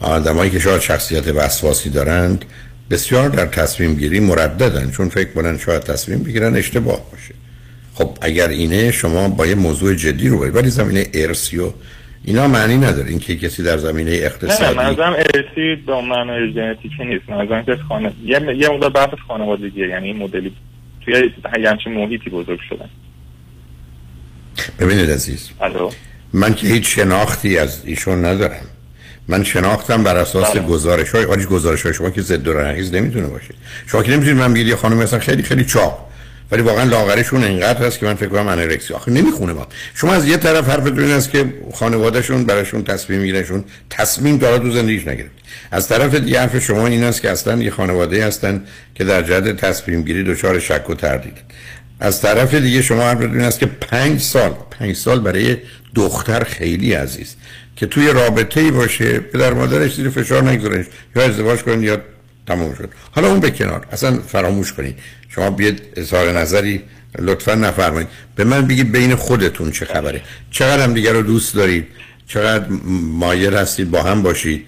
آدمایی 0.01 0.51
که 0.51 0.59
شاید 0.59 0.81
شخصیت 0.81 1.27
وسواسی 1.27 1.89
دارند 1.89 2.45
بسیار 2.89 3.29
در 3.29 3.45
تصمیم 3.45 3.95
گیری 3.95 4.19
مرددن 4.19 4.91
چون 4.91 5.09
فکر 5.09 5.29
کنن 5.29 5.57
شاید 5.57 5.81
تصمیم 5.81 6.23
بگیرن 6.23 6.55
اشتباه 6.55 7.11
باشه. 7.11 7.33
خب 7.93 8.17
اگر 8.21 8.47
اینه 8.47 8.91
شما 8.91 9.29
با 9.29 9.47
یه 9.47 9.55
موضوع 9.55 9.95
جدی 9.95 10.29
رو 10.29 10.37
باید 10.37 10.55
ولی 10.55 10.69
زمینه 10.69 11.07
ارسی 11.13 11.57
و 11.59 11.71
اینا 12.23 12.47
معنی 12.47 12.77
نداره. 12.77 13.09
اینکه 13.09 13.35
کسی 13.35 13.63
در 13.63 13.77
زمینه 13.77 14.11
نه 14.11 14.19
نه 14.19 14.25
اقتصادی 14.25 14.75
منظورم 14.75 15.13
ارسی 15.13 15.75
به 15.85 15.91
اون 15.91 16.05
معنای 16.05 16.53
ژنتیکی 16.53 17.05
نیست. 17.05 17.29
منظورم 17.29 17.65
که 17.65 17.75
خانه 17.75 18.13
یه 18.25 18.55
یه 18.57 18.69
مقدار 18.69 18.89
بحث 18.89 19.09
خانوادگیه. 19.27 19.87
یعنی 19.87 20.07
این 20.07 20.17
مدلی 20.17 20.53
توی 21.05 21.31
یه 21.61 21.69
همچین 21.69 21.93
محیطی 21.93 22.29
بزرگ 22.29 22.59
شدن. 22.69 22.89
ببینید 24.79 25.11
عزیز. 25.11 25.49
الو؟ 25.61 25.89
من 26.33 26.53
که 26.53 26.67
هیچ 26.67 26.95
شناختی 26.95 27.57
از 27.57 27.85
ایشون 27.85 28.25
ندارم. 28.25 28.65
من 29.29 29.43
شناختم 29.43 30.03
بر 30.03 30.17
اساس 30.17 30.51
بله. 30.51 30.63
گزارش 30.63 31.09
های 31.09 31.45
گزارش 31.45 31.81
های 31.81 31.93
شما 31.93 32.09
که 32.09 32.21
ضد 32.21 32.47
و 32.47 32.53
رنگیز 32.53 32.93
نمی‌تونه 32.93 33.27
باشه. 33.27 33.53
شما 33.87 34.03
که 34.03 34.11
نمی‌تونید 34.11 34.37
من 34.37 34.53
بگید 34.53 34.67
یه 34.67 34.75
خانم 34.75 34.97
مثلا 34.97 35.19
خیلی 35.19 35.43
خیلی 35.43 35.65
چاق. 35.65 36.09
ولی 36.51 36.61
واقعا 36.61 36.83
لاغرشون 36.83 37.43
اینقدر 37.43 37.85
هست 37.85 37.99
که 37.99 38.05
من 38.05 38.13
فکر 38.13 38.29
کنم 38.29 38.47
انورکسی. 38.47 38.93
آخه 38.93 39.11
نمی‌خونه 39.11 39.53
با 39.53 39.67
شما 39.95 40.13
از 40.13 40.27
یه 40.27 40.37
طرف 40.37 40.69
حرفتون 40.69 40.99
این 40.99 41.11
است 41.11 41.31
که 41.31 41.53
خانوادهشون 41.73 42.43
براشون 42.45 42.83
تصمیم 42.83 43.19
میگیرنشون 43.19 43.63
تصمیم 43.89 44.37
داره 44.37 44.59
تو 44.59 44.71
زندگیش 44.71 45.07
نگرفت. 45.07 45.31
از 45.71 45.87
طرف 45.87 46.15
دیگه 46.15 46.39
حرف 46.39 46.59
شما 46.59 46.87
این 46.87 47.03
است 47.03 47.21
که 47.21 47.29
اصلا 47.29 47.63
یه 47.63 47.71
خانواده 47.71 48.25
هستن 48.25 48.63
که 48.95 49.03
در 49.03 49.21
جهت 49.21 49.55
تصمیم 49.55 50.01
گیری 50.01 50.23
دچار 50.23 50.59
شک 50.59 50.89
و 50.89 50.95
تردید. 50.95 51.37
از 51.99 52.21
طرف 52.21 52.53
دیگه 52.53 52.81
شما 52.81 53.01
حرفتون 53.01 53.31
این 53.31 53.41
است 53.41 53.59
که 53.59 53.65
پنج 53.65 54.21
سال 54.21 54.53
پنج 54.79 54.95
سال 54.95 55.19
برای 55.19 55.57
دختر 55.95 56.43
خیلی 56.43 56.93
عزیز. 56.93 57.35
که 57.79 57.85
توی 57.85 58.13
رابطه 58.13 58.59
ای 58.59 58.71
باشه 58.71 59.19
پدر 59.19 59.53
مادرش 59.53 59.95
زیر 59.95 60.09
فشار 60.09 60.43
نگذارنش. 60.43 60.85
یا 61.15 61.23
ازدواج 61.23 61.59
کنن 61.59 61.83
یا 61.83 62.01
تموم 62.47 62.73
شد. 62.73 62.89
حالا 63.11 63.27
اون 63.27 63.39
به 63.39 63.51
کنار. 63.51 63.85
اصلا 63.91 64.19
فراموش 64.27 64.73
کنید. 64.73 64.95
شما 65.29 65.49
بیاد 65.49 65.81
اظهار 65.95 66.31
نظری 66.31 66.81
لطفا 67.19 67.55
نفرمایید. 67.55 68.07
به 68.35 68.43
من 68.43 68.67
بگید 68.67 68.91
بین 68.91 69.15
خودتون 69.15 69.71
چه 69.71 69.85
خبره. 69.85 70.21
چقدر 70.51 70.83
هم 70.83 70.93
دیگر 70.93 71.13
رو 71.13 71.21
دوست 71.21 71.55
دارید. 71.55 71.87
چقدر 72.27 72.65
مایل 73.19 73.53
هستید 73.53 73.91
با 73.91 74.01
هم 74.03 74.21
باشید. 74.21 74.65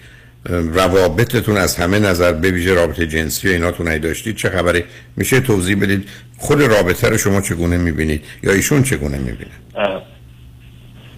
روابطتون 0.50 1.58
از 1.58 1.75
همه 1.75 2.00
نظر 2.00 2.34
به 2.34 2.51
ویژه 2.51 2.74
رابطه 2.74 3.08
جنسی 3.08 3.48
و 3.48 3.51
ایناتون 3.51 3.88
ای 3.88 4.00
داشتید 4.00 4.36
چه 4.36 4.50
خبره. 4.50 4.84
میشه 5.15 5.39
توضیح 5.39 5.75
بدید 5.82 6.10
خود 6.38 6.62
رابطه 6.62 7.10
رو 7.10 7.18
شما 7.18 7.41
چگونه 7.41 7.77
می‌بینید؟ 7.77 8.24
یا 8.44 8.51
ایشون 8.51 8.84
چگونه 8.84 9.18
می‌بینه. 9.18 9.51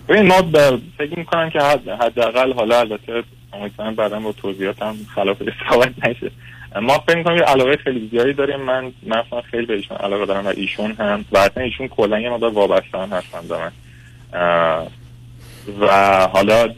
ببین 0.07 0.27
ما 0.27 0.41
فکر 0.97 1.19
می‌کنم 1.19 1.49
که 1.49 1.59
حد 1.59 1.89
حداقل 1.89 2.53
حالا 2.53 2.79
البته 2.79 3.23
امیدوارم 3.53 3.95
بعدا 3.95 4.19
با 4.19 4.31
توضیحات 4.31 4.81
هم 4.81 4.95
خلاف 5.15 5.37
صحبت 5.69 6.07
نشه. 6.07 6.31
ما 6.81 6.93
فکر 6.93 7.17
می‌کنم 7.17 7.37
یه 7.37 7.43
علاقه 7.43 7.77
خیلی 7.77 8.09
زیادی 8.11 8.33
داریم. 8.33 8.61
من 8.61 8.91
مثلا 9.03 9.41
خیلی 9.41 9.65
به 9.65 9.73
ایشون 9.73 9.97
علاقه 9.97 10.25
دارم 10.25 10.45
و 10.45 10.53
ایشون 10.57 10.91
هم. 10.91 11.25
و 11.31 11.37
اصلا 11.37 11.63
ایشون 11.63 11.87
کلا 11.87 12.19
یه 12.19 12.29
مقدار 12.29 12.53
وابسته 12.53 12.97
هم 12.97 13.09
هستن 13.09 13.47
به 13.47 13.57
من. 13.57 13.71
و 15.79 15.87
حالا 16.27 16.69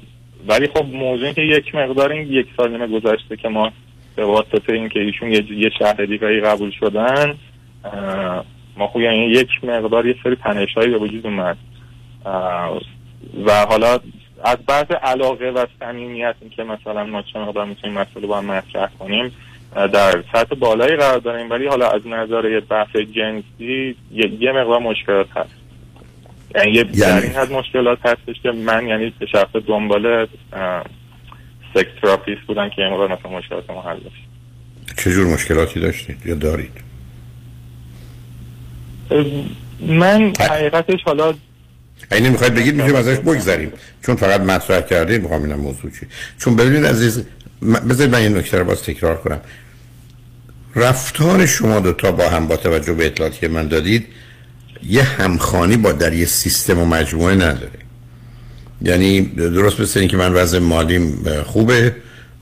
ولی 0.48 0.68
خب 0.68 0.86
موضوع 0.86 1.26
این 1.26 1.34
که 1.34 1.42
یک 1.42 1.76
مقدار 1.76 2.12
این 2.12 2.34
یک 2.34 2.48
سال 2.58 2.72
نیمه 2.72 2.88
گذشته 2.88 3.38
که 3.38 3.50
ما 3.50 3.72
به 4.16 4.26
واسطه 4.26 4.74
اینکه 4.74 5.00
ایشون 5.00 5.32
یه, 5.32 5.52
یه 5.52 5.70
شهر 5.80 6.06
دیگری 6.06 6.42
قبول 6.42 6.72
شدن 6.72 7.34
ما 8.78 8.88
خب 8.88 9.00
یعنی 9.00 9.26
یک 9.26 9.50
مقدار 9.64 10.06
یه 10.06 10.16
سری 10.24 10.36
تنشهایی 10.36 10.90
به 10.90 10.98
وجود 10.98 11.26
اومد. 11.26 11.58
و 13.46 13.66
حالا 13.66 14.00
از 14.44 14.58
لحاظ 14.68 14.86
علاقه 15.04 15.46
و 15.46 15.66
صمیمیت 15.80 16.36
این 16.42 16.50
که 16.50 16.64
مثلا 16.64 17.04
ما 17.04 17.22
چه 17.22 17.40
مقدار 17.40 17.66
می‌تونیم 17.66 17.98
مسئله 17.98 18.28
با 18.28 18.38
هم 18.38 18.46
مطرح 18.46 18.90
کنیم 19.00 19.32
در 19.76 20.24
سطح 20.34 20.56
بالایی 20.56 20.96
قرار 20.96 21.20
داریم 21.20 21.50
ولی 21.50 21.68
حالا 21.68 21.90
از 21.90 22.08
نظر 22.08 22.50
یه 22.50 22.60
بحث 22.60 22.96
جنسی 22.96 23.96
یه, 24.12 24.32
یه 24.40 24.52
مقدار 24.52 24.80
مشکلات 24.80 25.28
هست. 25.36 25.50
یعنی 26.56 26.72
یه 26.72 26.78
یعنی؟ 26.78 27.00
در 27.00 27.22
این 27.22 27.32
حد 27.32 27.52
مشکلات 27.52 28.06
هستش 28.06 28.42
که 28.44 28.52
من 28.52 28.88
یعنی 28.88 29.14
به 29.20 29.26
شخص 29.26 29.56
دنبال 29.68 30.28
sex 31.74 31.92
therapist 32.02 32.42
بودم 32.42 32.70
که 32.70 32.82
یه 32.82 32.90
مقدار 32.90 33.12
مثلا 33.12 33.32
مشکلات 33.32 33.70
ما 33.70 33.82
حل 33.82 33.98
بشه. 33.98 34.26
چه 34.98 35.12
جور 35.12 35.34
مشکلاتی 35.34 35.80
داشتید 35.80 36.26
یا 36.26 36.36
دارید؟ 36.36 36.86
من 39.82 40.34
حقیقتش 40.40 41.00
حالا 41.06 41.34
اینه 42.12 42.30
می‌خواید 42.30 42.54
بگید 42.54 42.76
می‌تونیم 42.76 42.96
ازش 42.96 43.18
بگذریم. 43.18 43.72
چون 44.06 44.16
فقط 44.16 44.42
مطرح 44.42 44.82
کردید 44.82 45.22
می‌خوام 45.22 45.44
اینم 45.44 45.60
موضوع 45.60 45.92
چی. 46.00 46.08
چون 46.38 46.56
ببینید 46.56 46.86
عزیز 46.86 47.22
بذارید 47.90 48.14
من 48.16 48.20
این 48.20 48.38
نکته 48.38 48.58
رو 48.58 48.66
باز 48.66 48.82
تکرار 48.82 49.18
کنم. 49.18 49.40
رفتار 50.76 51.46
شما 51.46 51.80
دوتا 51.80 52.12
با 52.12 52.30
هم 52.30 52.48
با 52.48 52.58
توجه 52.58 52.94
به 52.94 53.06
اطلاعاتی 53.06 53.40
که 53.40 53.48
من 53.48 53.68
دادید 53.68 54.06
یه 54.84 55.04
همخانی 55.04 55.78
با 55.78 55.92
در 55.92 56.14
یه 56.14 56.26
سیستم 56.26 56.80
و 56.80 56.86
مجموعه 56.86 57.36
نداره. 57.36 57.80
یعنی 58.82 59.22
درست 59.22 59.80
مثل 59.80 60.00
اینکه 60.00 60.18
من 60.18 60.34
وضع 60.34 60.60
مالیم 60.60 61.24
خوبه 61.44 61.96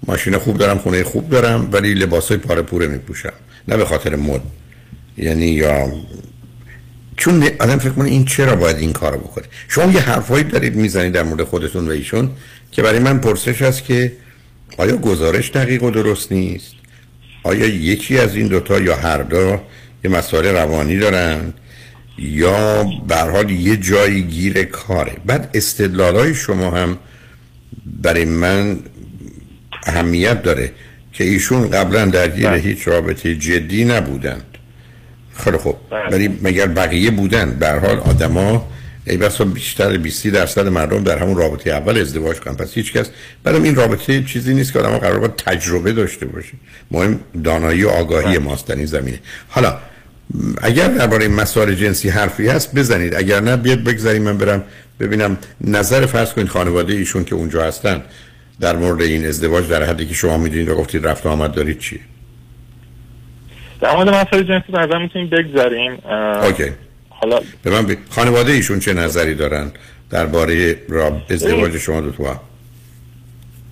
ماشین 0.07 0.37
خوب 0.37 0.57
دارم 0.57 0.77
خونه 0.77 1.03
خوب 1.03 1.29
دارم 1.29 1.69
ولی 1.71 1.93
لباس 1.93 2.27
های 2.27 2.37
پاره 2.37 2.61
پوره 2.61 2.87
میپوشم. 2.87 3.33
نه 3.67 3.77
به 3.77 3.85
خاطر 3.85 4.15
مد. 4.15 4.41
یعنی 5.17 5.45
یا 5.45 5.91
چون 7.17 7.43
آدم 7.59 7.77
فکر 7.77 7.89
کنه 7.89 8.09
این 8.09 8.25
چرا 8.25 8.55
باید 8.55 8.77
این 8.77 8.93
کارو 8.93 9.17
بکنه. 9.17 9.45
شما 9.67 9.91
یه 9.91 9.99
حرفایی 9.99 10.43
دارید 10.43 10.75
می‌زنید 10.75 11.13
در 11.13 11.23
مورد 11.23 11.43
خودتون 11.43 11.87
و 11.87 11.91
ایشون 11.91 12.31
که 12.71 12.81
برای 12.81 12.99
من 12.99 13.19
پرسش 13.19 13.61
هست 13.61 13.83
که 13.83 14.11
آیا 14.77 14.97
گزارش 14.97 15.51
دقیق 15.51 15.83
و 15.83 15.91
درست 15.91 16.31
نیست؟ 16.31 16.73
آیا 17.43 17.67
یکی 17.67 18.19
از 18.19 18.35
این 18.35 18.47
دوتا 18.47 18.79
یا 18.79 18.95
هر 18.95 19.21
دو 19.21 19.59
یه 20.03 20.11
مسائل 20.11 20.45
روانی 20.45 20.97
دارن؟ 20.97 21.53
یا 22.17 22.83
به 23.07 23.15
حال 23.15 23.49
یه 23.51 23.77
جایی 23.77 24.21
گیر 24.21 24.63
کاره؟ 24.63 25.17
بعد 25.25 25.49
استدلالای 25.53 26.35
شما 26.35 26.71
هم 26.71 26.97
برای 27.85 28.25
من 28.25 28.79
اهمیت 29.85 30.43
داره 30.43 30.71
که 31.13 31.23
ایشون 31.23 31.69
قبلا 31.69 32.05
درگیر 32.05 32.49
بله. 32.49 32.59
هیچ 32.59 32.87
رابطه 32.87 33.35
جدی 33.35 33.85
نبودند 33.85 34.52
خیلی 35.37 35.57
خوب. 35.57 35.75
بله. 35.89 36.09
ولی 36.11 36.39
مگر 36.41 36.67
بقیه 36.67 37.11
بودن؟ 37.11 37.51
به 37.59 37.71
حال 37.71 37.99
آدما 37.99 38.69
ای 39.07 39.17
بسا 39.17 39.45
بیشتر 39.45 39.97
20 39.97 40.27
درصد 40.27 40.67
مردم 40.67 41.03
در 41.03 41.17
همون 41.17 41.37
رابطه 41.37 41.69
اول 41.69 41.97
ازدواج 41.97 42.39
کنن. 42.39 42.55
پس 42.55 42.73
هیچ 42.73 42.93
کس 42.93 43.09
برام 43.43 43.63
این 43.63 43.75
رابطه 43.75 44.23
چیزی 44.23 44.53
نیست 44.53 44.73
که 44.73 44.79
آدم 44.79 44.97
قرار 44.97 45.19
باید 45.19 45.35
تجربه 45.35 45.91
داشته 45.91 46.25
باشه 46.25 46.53
مهم 46.91 47.19
دانایی 47.43 47.83
و 47.83 47.89
آگاهی 47.89 48.37
ماست 48.37 48.67
در 48.67 48.75
این 48.75 48.85
زمینه. 48.85 49.19
حالا 49.49 49.77
اگر 50.61 50.87
درباره 50.87 51.27
مسائل 51.27 51.73
جنسی 51.73 52.09
حرفی 52.09 52.47
هست 52.47 52.75
بزنید. 52.75 53.15
اگر 53.15 53.39
نه 53.39 53.57
بیاد 53.57 53.83
بگذاریم 53.83 54.21
من 54.21 54.37
برم 54.37 54.63
ببینم. 54.99 55.37
نظر 55.61 56.05
فرض 56.05 56.33
کنید 56.33 56.47
خانواده 56.47 56.93
ایشون 56.93 57.23
که 57.23 57.35
اونجا 57.35 57.63
هستن 57.63 58.01
در 58.59 58.75
مورد 58.75 59.01
این 59.01 59.27
ازدواج 59.27 59.67
در 59.67 59.83
حدی 59.83 60.05
که 60.05 60.13
شما 60.13 60.37
می‌دونید 60.37 60.69
و 60.69 60.75
گفتید 60.75 61.07
رفت 61.07 61.25
آمد 61.25 61.53
دارید 61.53 61.79
چیه؟ 61.79 61.99
در 63.83 63.95
مورد 63.95 64.09
مسائل 64.09 64.43
جنسی 64.43 64.71
نظر 64.73 64.97
می‌تونیم 64.97 65.29
بگذاریم. 65.29 65.91
اوکی. 66.43 66.71
حالا 67.09 67.39
به 67.63 67.71
من 67.71 67.85
بی... 67.85 67.97
خانواده 68.09 68.51
ایشون 68.51 68.79
چه 68.79 68.93
نظری 68.93 69.35
دارن 69.35 69.71
درباره 70.09 70.77
را 70.89 71.21
ازدواج 71.29 71.77
شما 71.77 72.01
دو 72.01 72.11
تو؟ 72.11 72.35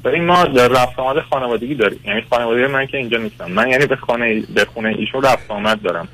ببین 0.05 0.25
ما 0.25 0.45
در 0.45 0.67
رفت 0.67 0.99
آمد 0.99 1.23
خانوادگی 1.29 1.75
داریم. 1.75 1.99
یعنی 2.05 2.21
خانواده 2.29 2.67
من 2.67 2.85
که 2.85 2.97
اینجا 2.97 3.17
نیستم. 3.17 3.51
من 3.51 3.67
یعنی 3.69 3.85
به 3.85 3.95
خانه 3.95 4.43
به 4.55 4.65
خونه 4.65 4.95
ایشون 4.97 5.23
رفت 5.23 5.51
آمد 5.51 5.81
دارم. 5.81 6.07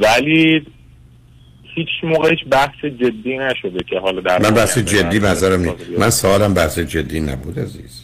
ولی 0.00 0.66
هیچ 1.62 1.88
موقع 2.02 2.30
هیچ 2.30 2.44
بحث 2.50 2.84
جدی 2.84 3.38
نشده 3.38 3.84
که 3.90 3.98
حالا 3.98 4.20
در 4.20 4.42
من 4.42 4.50
بحث 4.50 4.78
جدی 4.78 5.18
نظرم 5.18 5.60
نیست. 5.60 5.74
من 5.98 6.10
سوالم 6.10 6.54
بحث 6.54 6.78
جدی 6.78 7.20
نبود 7.20 7.58
عزیز. 7.58 8.02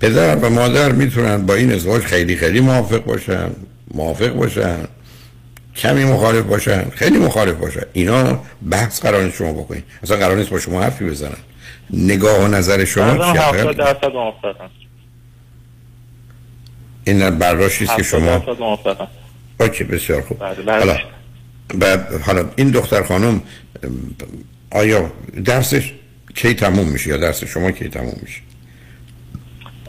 پدر 0.00 0.36
و 0.36 0.50
مادر 0.50 0.92
می‌تونن 0.92 1.46
با 1.46 1.54
این 1.54 1.72
ازدواج 1.72 2.02
خیلی 2.02 2.36
خیلی 2.36 2.60
موافق 2.60 3.04
باشن. 3.04 3.50
موافق 3.94 4.28
باشن 4.28 4.88
کمی 5.76 6.04
مخالف 6.04 6.44
باشن 6.44 6.90
خیلی 6.90 7.18
مخالف 7.18 7.54
باشن. 7.56 7.82
اینا 7.92 8.44
بحث 8.70 9.00
قرار 9.00 9.22
نیست 9.22 9.36
شما 9.36 9.52
بکنید 9.52 9.84
اصلا 10.02 10.16
قرار 10.16 10.36
نیست 10.36 10.50
با 10.50 10.58
شما 10.58 10.82
حرفی 10.82 11.04
بزنن. 11.04 11.36
نگاه 11.90 12.44
و 12.44 12.48
نظر 12.48 12.84
شما 12.84 13.32
چیه 13.32 13.42
70 13.42 13.76
درصد 13.76 14.12
این 17.04 17.38
برداشتی 17.38 17.84
است 17.84 17.96
که 17.96 18.02
70 18.02 18.56
شما 18.56 18.88
اوکی 19.60 19.84
بسیار 19.84 20.22
خوب. 20.22 20.38
بله، 20.38 20.62
بله. 20.62 20.78
حالا 20.78 20.98
بعد 21.74 22.20
حالا 22.20 22.50
این 22.56 22.70
دختر 22.70 23.02
خانم 23.02 23.42
آیا 24.70 25.12
درسش 25.44 25.92
کی 26.34 26.54
تموم 26.54 26.88
میشه 26.88 27.10
یا 27.10 27.16
درس 27.16 27.44
شما 27.44 27.70
کی 27.70 27.88
تموم 27.88 28.18
میشه؟ 28.22 28.40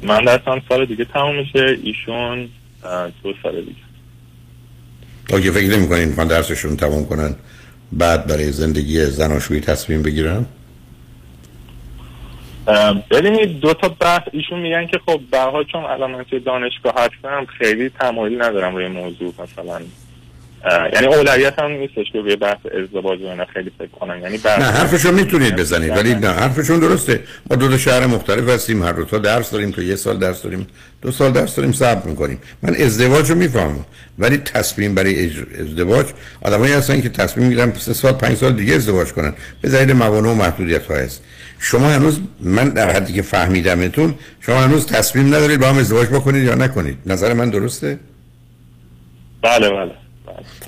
من 0.03 0.25
درسم 0.25 0.61
سال 0.69 0.85
دیگه 0.85 1.05
تموم 1.05 1.35
میشه. 1.35 1.77
ایشون 1.83 2.49
دو 3.23 3.33
سال 3.43 3.61
دیگه. 3.61 3.90
اوکی 5.31 5.51
فکر 5.51 5.77
نمی 5.77 5.87
کنین 5.87 6.13
من 6.17 6.27
درسشون 6.27 6.77
تموم 6.77 7.05
کنن 7.05 7.35
بعد 7.91 8.27
برای 8.27 8.51
زندگی 8.51 9.05
زناشویی 9.05 9.61
تصمیم 9.61 10.01
بگیرن؟ 10.03 10.45
ببینید 13.11 13.59
دو 13.59 13.73
تا 13.73 13.89
بحث 13.89 14.21
ایشون 14.31 14.59
میگن 14.59 14.87
که 14.87 14.99
خب 15.05 15.19
حال 15.35 15.63
چون 15.63 15.83
الان 15.83 16.23
توی 16.23 16.39
دانشگاه 16.39 16.93
هستم 16.97 17.45
خیلی 17.45 17.89
تمایلی 17.89 18.35
ندارم 18.35 18.75
روی 18.75 18.87
موضوع 18.87 19.33
مثلا 19.39 19.81
یعنی 20.93 21.07
اولویت 21.07 21.59
هم 21.59 21.71
نیستش 21.71 22.11
که 22.13 22.19
روی 22.19 22.35
بحث 22.35 22.57
ازدواج 22.83 23.19
و 23.21 23.45
خیلی 23.53 23.71
فکر 23.79 23.87
کنم. 23.87 24.21
یعنی 24.21 24.37
بحث 24.37 24.59
نه 24.59 24.65
حرفشون 24.65 25.13
می‌تونید 25.13 25.55
بزنید 25.55 25.89
ولی 25.89 26.15
نه 26.15 26.27
حرفشون 26.27 26.79
درسته. 26.79 27.19
ما 27.49 27.55
دو 27.55 27.69
تا 27.69 27.77
شهر 27.77 28.05
مختلف 28.05 28.49
هستیم 28.49 28.83
هر 28.83 28.91
دو 28.91 29.05
تا 29.05 29.17
درس 29.17 29.51
داریم 29.51 29.71
تو 29.71 29.83
یه 29.83 29.95
سال 29.95 30.17
درس 30.17 30.41
داریم 30.41 30.67
دو 31.01 31.11
سال 31.11 31.31
درس 31.31 31.55
داریم 31.55 31.71
صبر 31.71 32.09
می‌کنیم. 32.09 32.39
من 32.63 32.75
ازدواج 32.75 33.29
رو 33.29 33.35
می‌فهمم 33.35 33.85
ولی 34.19 34.37
تصمیم 34.37 34.95
برای 34.95 35.29
اج- 35.29 35.59
ازدواج 35.59 36.05
آدمایی 36.41 36.73
هستن 36.73 37.01
که 37.01 37.09
تصمیم 37.09 37.47
می‌گیرن 37.47 37.73
سه 37.73 37.93
سال 37.93 38.13
پنج 38.13 38.37
سال 38.37 38.53
دیگه 38.53 38.75
ازدواج 38.75 39.11
کنن. 39.11 39.33
به 39.61 39.69
دلیل 39.69 39.93
موانع 39.93 40.29
و 40.29 40.33
محدودیت 40.33 40.85
ها 40.85 40.95
هست 40.95 41.23
شما 41.59 41.89
هنوز 41.89 42.19
من 42.39 42.69
در 42.69 42.91
حدی 42.91 43.13
که 43.13 43.21
فهمیدمتون 43.21 44.15
شما 44.39 44.55
هنوز 44.61 44.85
تصمیم 44.85 45.27
ندارید 45.27 45.59
با 45.59 45.67
هم 45.67 45.77
ازدواج 45.77 46.07
بکنید 46.07 46.43
یا 46.43 46.55
نکنید. 46.55 46.97
نظر 47.05 47.33
من 47.33 47.49
درسته؟ 47.49 47.99
بله 49.41 49.69
بله. 49.69 49.91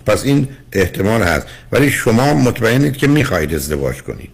پس 0.05 0.25
این 0.25 0.47
احتمال 0.73 1.21
هست. 1.21 1.47
ولی 1.71 1.91
شما 1.91 2.33
مطمئنید 2.33 2.97
که 2.97 3.07
می‌خواهید 3.07 3.53
ازدواج 3.53 4.01
کنید. 4.01 4.29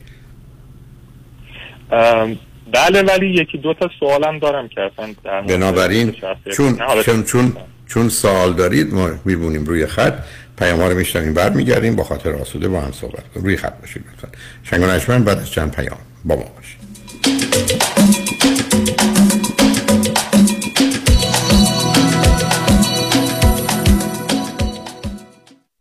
بله 2.73 3.01
ولی 3.01 3.27
یکی 3.27 3.57
دو 3.57 3.73
تا 3.73 3.89
سوالم 3.99 4.39
دارم 4.39 4.67
که 4.67 4.81
اصلا 4.81 5.15
در 5.23 5.41
بنابراین 5.41 6.15
چون 6.51 6.79
چون 7.05 7.23
چون 7.23 7.53
چون 7.87 8.09
سوال 8.09 8.53
دارید 8.53 8.93
ما 8.93 9.09
میبونیم 9.25 9.65
روی 9.65 9.85
خط. 9.85 10.13
پیام 10.57 10.81
ها 10.81 10.87
رو 10.87 10.97
میشنویم 10.97 11.33
بعد 11.33 11.55
برمیگردیم 11.55 11.95
با 11.95 12.03
خاطر 12.03 12.33
آسوده 12.33 12.67
با 12.67 12.81
هم 12.81 12.91
صحبت 12.91 13.23
کنیم. 13.33 13.45
روی 13.45 13.57
خط 13.57 13.81
باشید 13.81 14.03
لطفا. 14.13 14.27
شنگ 14.99 15.23
بعد 15.23 15.37
از 15.37 15.51
چند 15.51 15.71
پیام 15.71 15.97
با 16.25 16.35
ما 16.35 16.45
باشید. 16.55 17.78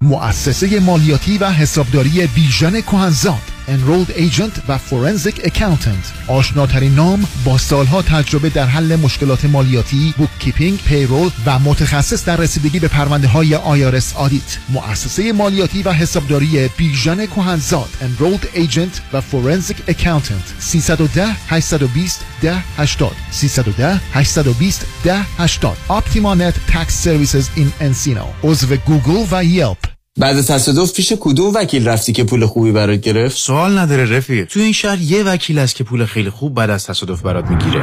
مؤسسه 0.09 0.81
مالیاتی 0.81 1.39
و 1.39 1.51
حسابداری 1.51 2.27
بیژن 2.27 2.81
کهنزاد 2.81 3.43
enrolled 3.69 4.11
agent 4.11 4.63
و 4.69 4.79
forensic 4.79 5.41
accountant 5.45 6.13
آشناترین 6.27 6.95
نام 6.95 7.27
با 7.45 7.59
سالها 7.59 8.03
تجربه 8.03 8.49
در 8.49 8.67
حل 8.67 8.97
مشکلات 8.97 9.45
مالیاتی 9.45 10.15
bookkeeping 10.17 10.79
payroll 10.79 11.31
و 11.47 11.59
متخصص 11.59 12.25
در 12.25 12.37
رسیدگی 12.37 12.79
به 12.79 12.89
پرونده 12.89 13.29
های 13.29 13.55
IRS 13.55 14.17
audit 14.17 14.59
مؤسسه 14.69 15.33
مالیاتی 15.33 15.83
و 15.83 15.93
حسابداری 15.93 16.69
بیژن 16.77 17.27
کهنزاد 17.27 17.89
enrolled 18.01 18.49
agent 18.53 19.01
و 19.13 19.21
forensic 19.21 19.77
accountant 19.89 20.55
310 20.59 21.27
820 21.49 22.21
10 22.43 22.63
80 22.77 23.13
310 23.31 24.01
820 24.13 24.87
10 25.05 25.25
80 25.39 25.77
Optimanet 25.89 26.55
Tax 26.73 26.95
Services 26.95 27.51
in 27.57 27.69
Encino. 27.81 28.27
عضو 28.45 28.77
گوگل 28.77 29.27
و 29.31 29.45
یلپ. 29.45 29.98
بعد 30.19 30.41
تصادف 30.43 30.93
پیش 30.93 31.13
کدوم 31.21 31.55
وکیل 31.55 31.89
رفتی 31.89 32.13
که 32.13 32.25
پول 32.25 32.47
خوبی 32.47 32.73
برات 32.73 33.01
گرفت؟ 33.01 33.39
سوال 33.39 33.79
نداره 33.79 34.17
رفیق. 34.17 34.49
تو 34.49 34.61
این 34.61 34.73
شهر 34.73 34.99
یه 35.01 35.23
وکیل 35.23 35.59
هست 35.59 35.75
که 35.75 35.85
پول 35.85 36.05
خیلی 36.05 36.31
خوب 36.31 36.55
بعد 36.55 36.71
از 36.71 36.87
تصادف 36.87 37.23
برات 37.23 37.45
می‌گیره. 37.45 37.83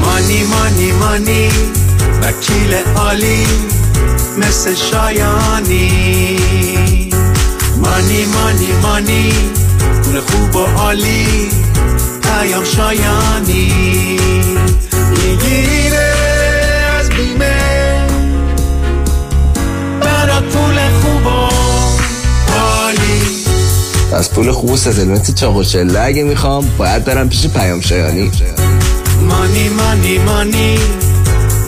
مانی 0.00 0.44
مانی 0.44 0.92
مانی 0.92 1.48
وکیل 2.22 2.74
عالی 2.96 3.46
مثل 4.38 4.74
شایانی. 4.74 6.38
مانی 7.76 8.24
مانی 8.24 8.72
مانی 8.82 9.32
پول 10.04 10.20
خوب 10.20 10.56
و 10.56 10.58
عالی 10.58 11.26
پیام 12.22 12.64
شایانی. 12.64 13.72
می‌گیره 15.10 15.85
از 24.12 24.30
پول 24.30 24.52
خوب 24.52 24.70
و 24.70 24.76
ستلمنت 24.76 25.34
چاق 25.34 25.56
و 25.56 25.62
چله 25.62 26.00
اگه 26.00 26.22
می‌خوام 26.22 26.70
باید 26.78 27.04
برم 27.04 27.28
پیش 27.28 27.46
پیام 27.46 27.80
شایانی. 27.80 28.30
مانی 29.28 29.68
مانی 29.68 30.18
مانی 30.18 30.78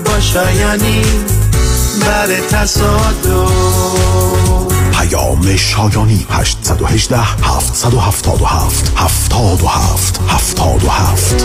با 0.05 0.21
شایانی 0.21 1.03
بر 2.07 2.27
تصادف. 2.51 3.53
پیام 4.93 5.57
شایانی 5.57 6.27
818 6.31 7.19
777 7.19 8.93
77 8.97 10.21
77 10.29 11.45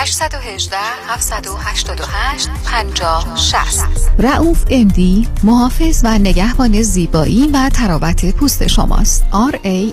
818 0.00 0.76
788 1.06 2.48
50 2.64 3.36
60 3.36 3.86
رئوف 4.18 4.64
MD 4.70 5.28
محافظ 5.44 6.00
و 6.04 6.18
نگهبان 6.18 6.82
زیبایی 6.82 7.50
و 7.54 7.68
طراوت 7.68 8.34
پوست 8.34 8.66
شماست. 8.66 9.24
R 9.32 9.54
A 9.54 9.92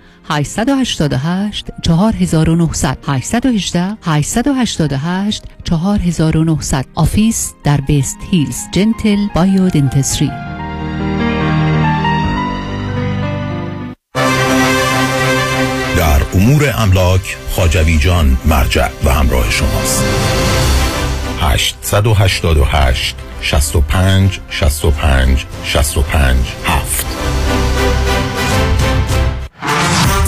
888 0.31 1.71
4900 1.81 2.97
818 3.07 3.97
888 4.01 5.43
4900 5.63 6.85
office 6.95 7.53
در 7.63 7.81
West 7.81 8.17
Hills 8.31 8.57
Gentle 8.71 9.27
Biodentistry 9.35 10.31
در 15.97 16.21
امور 16.33 16.73
املاک 16.77 17.37
خاجوی 17.49 17.97
جان 17.97 18.37
مرجع 18.45 18.89
و 19.03 19.09
همراه 19.09 19.51
شماست. 19.51 20.03
888 21.41 23.15
65 23.41 24.39
65 24.49 25.45
65 25.63 26.37
7 26.65 27.05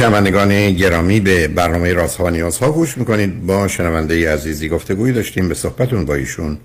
شنوندگان 0.00 0.72
گرامی 0.72 1.20
به 1.20 1.48
برنامه 1.48 1.92
راز 1.92 2.11
ها 2.11 2.20
و 2.20 2.30
نیاز 2.30 2.58
ها 2.58 2.72
گوش 2.72 2.98
می‌کنید. 2.98 3.46
با 3.46 3.68
شنونده 3.68 4.32
عزیزی 4.32 4.68
گفتگوی 4.68 5.12
داشتیم 5.12 5.48
به 5.48 5.54
صحبتون 5.54 6.04
با 6.04 6.14
ایشون 6.14 6.58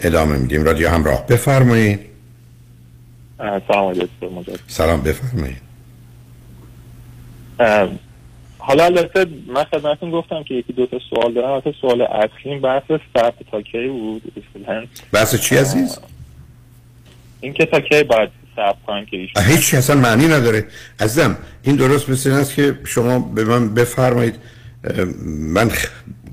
ادامه 0.00 0.36
میدیم. 0.36 0.64
رادیو 0.64 0.88
همراه 0.88 1.26
بفرمایید. 1.26 2.00
سلام 3.38 3.88
علیکم. 3.88 4.08
سلام 4.66 5.02
بفرمایید. 5.02 5.56
حالا 8.58 8.84
البته 8.84 9.26
من 9.46 9.64
خدمتتون 9.64 10.10
گفتم 10.10 10.42
که 10.42 10.54
یکی 10.54 10.72
دو 10.72 10.86
تا 10.86 10.98
سوال 11.10 11.34
دارم. 11.34 11.50
البته 11.50 11.74
سوال 11.80 12.02
اصلی 12.02 12.58
بحث 12.58 12.82
ثبت 13.16 13.34
تا 13.50 13.62
کی 13.62 13.88
بود؟ 13.88 14.32
بحث 15.12 15.36
چی 15.36 15.56
عزیز؟ 15.56 15.98
این 17.40 17.52
که 17.52 17.66
تا 17.66 17.80
کی 17.80 18.02
باید 18.02 18.30
ثبت 18.56 18.76
کنم 18.86 19.04
که 19.04 19.16
ایشون 19.16 19.42
هیچ 19.42 19.74
اصلا 19.74 19.96
معنی 19.96 20.28
نداره. 20.28 20.66
عزیزم 21.00 21.36
این 21.62 21.76
درست 21.76 22.10
مثل 22.10 22.30
این 22.30 22.38
است 22.38 22.54
که 22.54 22.78
شما 22.84 23.18
به 23.18 23.44
من 23.44 23.74
بفرمایید. 23.74 24.34
من 25.26 25.70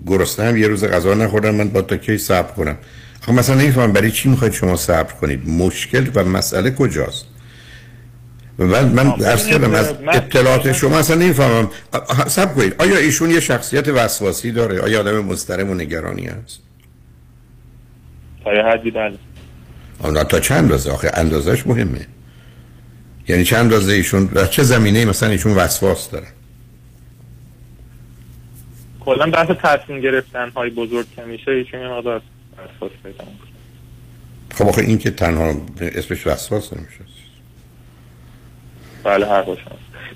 گرسنم 0.08 0.58
یه 0.58 0.68
روز 0.68 0.84
غذا 0.84 1.14
نخوردم 1.14 1.56
من 1.56 1.70
با 1.70 1.82
تا 1.82 1.98
کی 1.98 2.18
صبر 2.18 2.52
کنم. 2.52 2.78
خب 3.22 3.32
مثلا 3.32 3.56
نمی‌فهمم 3.56 3.94
برای 3.94 4.12
چی 4.12 4.30
می‌خواید 4.30 4.54
شما 4.54 4.76
صبر 4.76 5.14
کنید؟ 5.14 5.50
مشکل 5.50 6.08
و 6.16 6.24
مسئله 6.24 6.72
کجاست؟ 6.72 7.26
من 8.58 8.86
من 8.86 9.08
عرض 9.08 9.48
کردم 9.48 9.74
از 9.74 9.94
اطلاعات 10.14 10.72
شما 10.72 10.98
اصلا 10.98 11.16
نمی‌فهمم. 11.16 11.70
سب 12.28 12.56
کنید. 12.56 12.76
آیا 12.78 12.98
ایشون 12.98 13.30
یه 13.30 13.40
شخصیت 13.40 13.88
وسواسی 13.88 14.52
داره؟ 14.52 14.80
آیا 14.80 15.00
آدم 15.00 15.20
مضطرب 15.20 15.70
و 15.70 15.74
نگرانی 15.74 16.26
هست؟ 16.26 16.60
تا 18.44 18.54
یه 18.54 18.64
حدی 18.64 18.92
بله 18.92 19.18
آن 20.00 20.24
تا 20.24 20.40
چند 20.40 20.58
اندازه 20.58 20.92
آخه 20.92 21.12
اندازش 21.14 21.68
مهمه. 21.68 22.08
یعنی 23.28 23.44
چند 23.44 23.60
اندازه 23.60 23.94
ایشون 23.94 24.26
در 24.26 24.46
چه 24.46 24.64
زمینه 24.64 25.06
مثلا 25.06 25.30
ایشون 25.30 25.56
وسواس 25.56 26.10
داره. 26.12 26.28
کلا 29.00 29.32
بحث 29.32 29.48
تصمیم 29.48 30.02
گرفتن 30.02 30.50
های 30.50 30.70
بزرگ 30.70 31.06
که 31.16 31.22
میشه 31.22 31.52
ایشون 31.52 31.80
یه 31.80 31.88
مقدار 31.88 32.22
وسواس 32.58 32.92
پیدا 33.04 33.24
خب 34.56 34.68
آخه 34.68 34.82
این 34.82 34.98
که 34.98 35.12
تنها 35.12 35.56
اسمش 35.82 36.28
وسواس 36.28 36.74
نمیشه. 36.74 37.00
بله 39.04 39.28
هر 39.28 39.46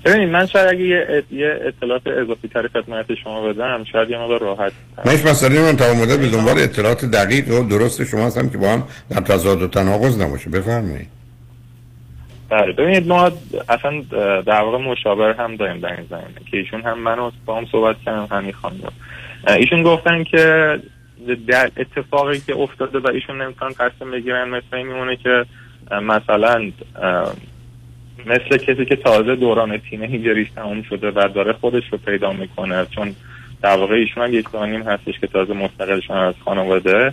ببینید 0.04 0.28
من 0.28 0.46
شاید 0.46 0.68
اگه 0.68 0.84
یه, 0.84 1.24
یه 1.30 1.60
اطلاعات 1.62 2.06
اضافی 2.06 2.48
تر 2.48 2.68
خدمت 2.68 3.14
شما 3.14 3.48
بدم 3.48 3.84
شاید 3.92 4.10
یه 4.10 4.18
مقدار 4.18 4.40
راحت 4.40 4.72
من 5.04 5.12
هیچ 5.12 5.26
مسئله 5.26 5.62
من 5.62 5.76
تا 5.76 5.94
مدت 5.94 6.18
به 6.18 6.28
دنبال 6.28 6.58
اطلاعات 6.58 7.04
دقیق 7.04 7.48
و 7.50 7.68
درست 7.68 8.04
شما 8.04 8.26
هستم 8.26 8.48
که 8.48 8.58
با 8.58 8.68
هم 8.68 8.82
در 9.10 9.20
تضاد 9.20 9.62
و 9.62 9.68
تناقض 9.68 10.20
نباشه. 10.20 10.50
بفرمایید. 10.50 11.08
بله 12.48 12.72
ببینید 12.72 13.08
ما 13.08 13.32
اصلا 13.68 14.00
در 14.42 14.60
واقع 14.60 14.78
مشاور 14.78 15.32
هم 15.32 15.56
داریم 15.56 15.80
در 15.80 15.96
این 15.96 16.06
زمینه 16.10 16.50
که 16.50 16.56
ایشون 16.56 16.82
هم 16.82 16.98
منو 16.98 17.30
با 17.46 17.56
هم 17.56 17.66
صحبت 17.72 17.96
کردم 18.06 18.28
همین 18.30 18.52
خانم 18.52 18.92
ایشون 19.48 19.82
گفتن 19.82 20.24
که 20.24 20.78
در 21.46 21.70
اتفاقی 21.76 22.40
که 22.40 22.56
افتاده 22.56 22.98
و 22.98 23.08
ایشون 23.08 23.42
نمی‌تونن 23.42 23.72
تصمیم 23.72 24.10
بگیرن 24.10 24.48
مثل 24.48 24.82
میمونه 24.82 25.16
که 25.16 25.44
مثلا 26.02 26.70
مثل 28.26 28.56
کسی 28.56 28.84
که 28.84 28.96
تازه 28.96 29.36
دوران 29.36 29.78
تینیجریش 29.78 30.50
تموم 30.50 30.82
شده 30.82 31.10
و 31.10 31.28
داره 31.34 31.52
خودش 31.52 31.82
رو 31.90 31.98
پیدا 31.98 32.32
می‌کنه. 32.32 32.86
چون 32.86 33.14
در 33.62 33.76
واقع 33.76 33.94
ایشون 33.94 34.24
هم 34.24 34.34
یک 34.34 34.52
دانیم 34.52 34.82
هستش 34.82 35.18
که 35.20 35.26
تازه 35.26 35.54
مستقل 35.54 36.00
شدن 36.00 36.16
از 36.16 36.34
خانواده. 36.44 37.12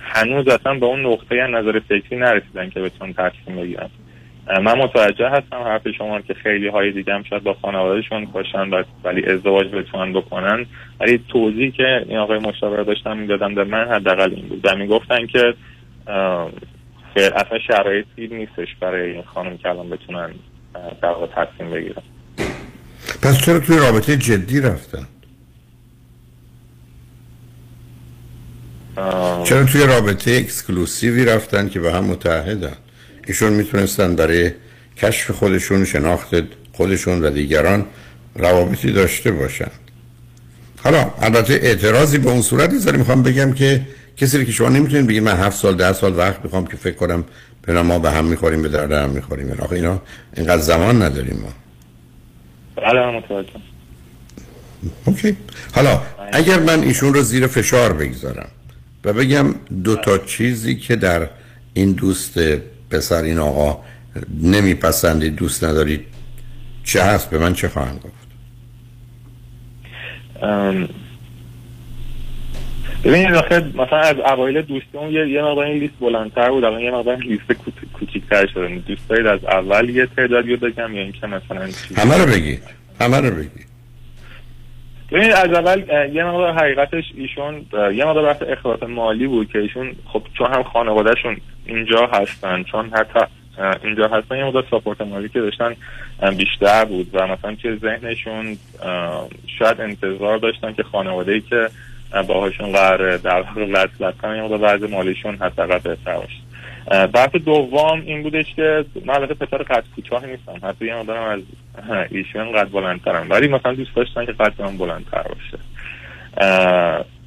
هنوز 0.00 0.48
اصلا 0.48 0.74
به 0.74 0.86
اون 0.86 1.06
نقطه 1.06 1.46
نظر 1.46 1.80
فکری 1.88 2.18
نرسیدن 2.18 2.70
که 2.70 2.80
بتون 2.80 3.12
تصمیم 3.12 3.62
بگیرن. 3.62 3.88
من 4.62 4.78
متوجه 4.78 5.28
هستم 5.28 5.56
حرف 5.56 5.88
شما 5.98 6.20
که 6.20 6.34
خیلی 6.34 6.68
های 6.68 6.92
دیگه 6.92 7.14
هم 7.14 7.22
شاید 7.22 7.42
با 7.42 7.54
خانوادهشون 7.62 8.24
باشن 8.24 8.70
ولی 9.04 9.26
ازدواج 9.26 9.66
بتونن 9.66 10.12
بکنن. 10.12 10.66
ولی 11.00 11.20
توضیح 11.28 11.70
که 11.70 12.04
این 12.08 12.18
آقای 12.18 12.38
مشاور 12.38 12.82
داشتن 12.82 13.16
می‌دادم 13.16 13.54
به 13.54 13.64
من 13.64 13.88
حداقل 13.88 14.30
این 14.34 14.48
بود. 14.48 14.60
و 14.64 14.76
می‌گفتن 14.76 15.26
که 15.26 15.54
خیر 17.14 17.34
اصلا 17.34 17.58
شرایطی 17.66 18.28
نیستش 18.36 18.68
برای 18.80 19.12
این 19.12 19.22
خانم 19.22 19.58
که 19.58 19.68
الان 19.68 19.90
بتونن 19.90 20.30
در 21.02 21.08
واقع 21.08 21.26
تصمیم 21.26 21.70
بگیرن. 21.70 22.02
پس 23.22 23.38
چرا 23.38 23.60
توی 23.60 23.78
رابطه 23.78 24.16
جدی 24.16 24.60
رفتن؟ 24.60 25.06
اه، 28.96 29.44
چرا 29.44 29.64
توی 29.64 29.86
رابطه 29.86 30.30
اکسکلوسیوی 30.30 31.24
رفتن 31.24 31.68
که 31.68 31.80
به 31.80 31.92
هم 31.92 32.04
متحدن 32.04 32.76
ایشون 33.26 33.52
می‌تونستن 33.52 34.16
برای 34.16 34.50
کشف 34.96 35.30
خودشون 35.30 35.84
شناخت 35.84 36.34
خودشون 36.72 37.24
و 37.24 37.30
دیگران 37.30 37.86
روابطی 38.34 38.92
داشته 38.92 39.30
باشن. 39.30 39.70
حالا 40.84 41.10
البته 41.20 41.54
اعتراضی 41.54 42.18
به 42.18 42.30
اون 42.30 42.42
صورت 42.42 42.70
نیست 42.70 42.94
می‌خوام 42.94 43.22
بگم 43.22 43.52
که 43.52 43.80
کسی 44.20 44.38
رو 44.38 44.44
که 44.44 44.52
شما 44.52 44.68
نمی‌تونید 44.68 45.06
بگید 45.06 45.22
من 45.22 45.36
هفت 45.36 45.58
سال 45.58 45.76
ده 45.76 45.92
سال 45.92 46.16
وقت 46.16 46.44
می‌خوام 46.44 46.66
که 46.66 46.76
فکر 46.76 46.94
کنم 46.94 47.24
به 47.62 47.82
ما 47.82 47.98
به 47.98 48.10
هم 48.10 48.24
می‌خوریم 48.24 48.62
به 48.62 48.68
درد 48.68 48.92
هم 48.92 49.10
می‌خوریم. 49.10 49.50
آخه 49.50 49.72
اینا 49.72 50.02
اینقدر 50.36 50.62
زمان 50.62 51.02
نداریم 51.02 51.40
ما. 51.42 51.52
بله 52.76 53.18
متوجه 53.18 53.48
اوکی. 55.04 55.36
حالا 55.74 56.00
اگر 56.32 56.58
من 56.58 56.82
ایشون 56.82 57.14
رو 57.14 57.22
زیر 57.22 57.46
فشار 57.46 57.92
بگذارم 57.92 58.48
و 59.04 59.12
بگم 59.12 59.54
دو 59.84 59.96
تا 59.96 60.18
چیزی 60.18 60.76
که 60.76 60.96
در 60.96 61.28
این 61.74 61.92
دوست 61.92 62.38
پسر 62.90 63.22
این 63.22 63.38
آقا 63.38 63.78
نمیپسندید 64.42 65.36
دوست 65.36 65.64
ندارید 65.64 66.04
چه 66.84 67.02
هست؟ 67.02 67.30
به 67.30 67.38
من 67.38 67.54
چه 67.54 67.68
خواهند 67.68 68.00
گفت؟ 68.04 68.14
ببینید 73.04 73.34
آخه 73.34 73.64
مثلا 73.74 73.98
از 73.98 74.16
اوایل 74.18 74.62
دوستیمون 74.62 75.10
یه 75.10 75.28
یه 75.28 75.42
مقدار 75.42 75.64
این 75.64 75.78
لیست 75.78 75.94
بلندتر 76.00 76.50
بود. 76.50 76.64
الان 76.64 76.80
یه 76.80 76.90
مقدار 76.90 77.16
لیست 77.16 77.52
کوچ- 77.52 77.92
کوچیک‌تر 77.92 78.46
شده. 78.46 78.68
دوست 78.86 79.08
دارید 79.08 79.26
از 79.26 79.44
اول 79.44 79.88
یه 79.88 80.06
تعدادی 80.16 80.56
رو 80.56 80.68
بگم 80.68 80.94
یا 80.94 81.02
اینکه 81.02 81.26
مثلا 81.26 81.68
همه 81.96 82.16
رو 82.16 82.26
بگید. 82.26 82.62
همه 83.00 83.20
رو 83.20 83.30
بگید. 83.36 83.66
ببینید 85.12 85.32
از 85.32 85.52
اول 85.52 85.82
یه 86.14 86.24
مقدار 86.24 86.52
حقیقتش 86.54 87.04
ایشون 87.16 87.66
یه 87.94 88.04
مقدار 88.04 88.24
بحث 88.32 88.42
اخراج 88.42 88.84
مالی 88.84 89.26
بود 89.26 89.52
که 89.52 89.58
ایشون 89.58 89.92
خب 90.06 90.22
چون 90.38 90.54
هم 90.54 90.62
خانوادهشون 90.62 91.36
اینجا 91.66 92.06
هستن 92.06 92.62
چون 92.62 92.90
حتی 92.90 93.20
اینجا 93.84 94.08
هستن 94.08 94.36
یه 94.36 94.44
مقدار 94.44 94.64
ساپورت 94.70 95.00
مالی 95.00 95.28
که 95.28 95.40
داشتن 95.40 95.74
بیشتر 96.36 96.84
بود 96.84 97.10
و 97.12 97.26
مثلا 97.26 97.54
که 97.54 97.76
ذهنشون 97.76 98.56
شاید 99.58 99.80
انتظار 99.80 100.38
داشتن 100.38 100.72
که 100.72 100.82
خانواده 100.82 101.32
ای 101.32 101.40
که 101.40 101.68
باهاشون 102.28 102.72
قراره. 102.72 103.18
در 103.18 103.40
واقع 103.40 103.66
وصلت 103.72 104.18
کنن 104.18 104.36
یه 104.36 104.42
وضع 104.42 104.86
مالیشون 104.90 105.36
حداقل 105.36 105.78
بهتر 105.78 106.16
باشه. 106.16 106.40
بحث 107.06 107.30
دوم 107.30 108.02
این 108.06 108.22
بودش 108.22 108.54
که 108.54 108.84
من 109.04 109.14
البته 109.14 109.34
پسر 109.34 109.62
قد 109.62 109.84
کوتاه 109.96 110.26
نیستم. 110.26 110.68
حتی 110.68 110.86
یه 110.86 110.94
مقدارم 110.94 111.22
از 111.22 111.40
ایشون 112.10 112.52
قد 112.52 112.70
بلندترم. 112.70 113.26
ولی 113.30 113.48
مثلا 113.48 113.74
دوست 113.74 113.96
داشتن 113.96 114.26
که 114.26 114.32
قد 114.32 114.62
من 114.62 114.78
بلندتر 114.78 115.22
باشه. 115.22 115.58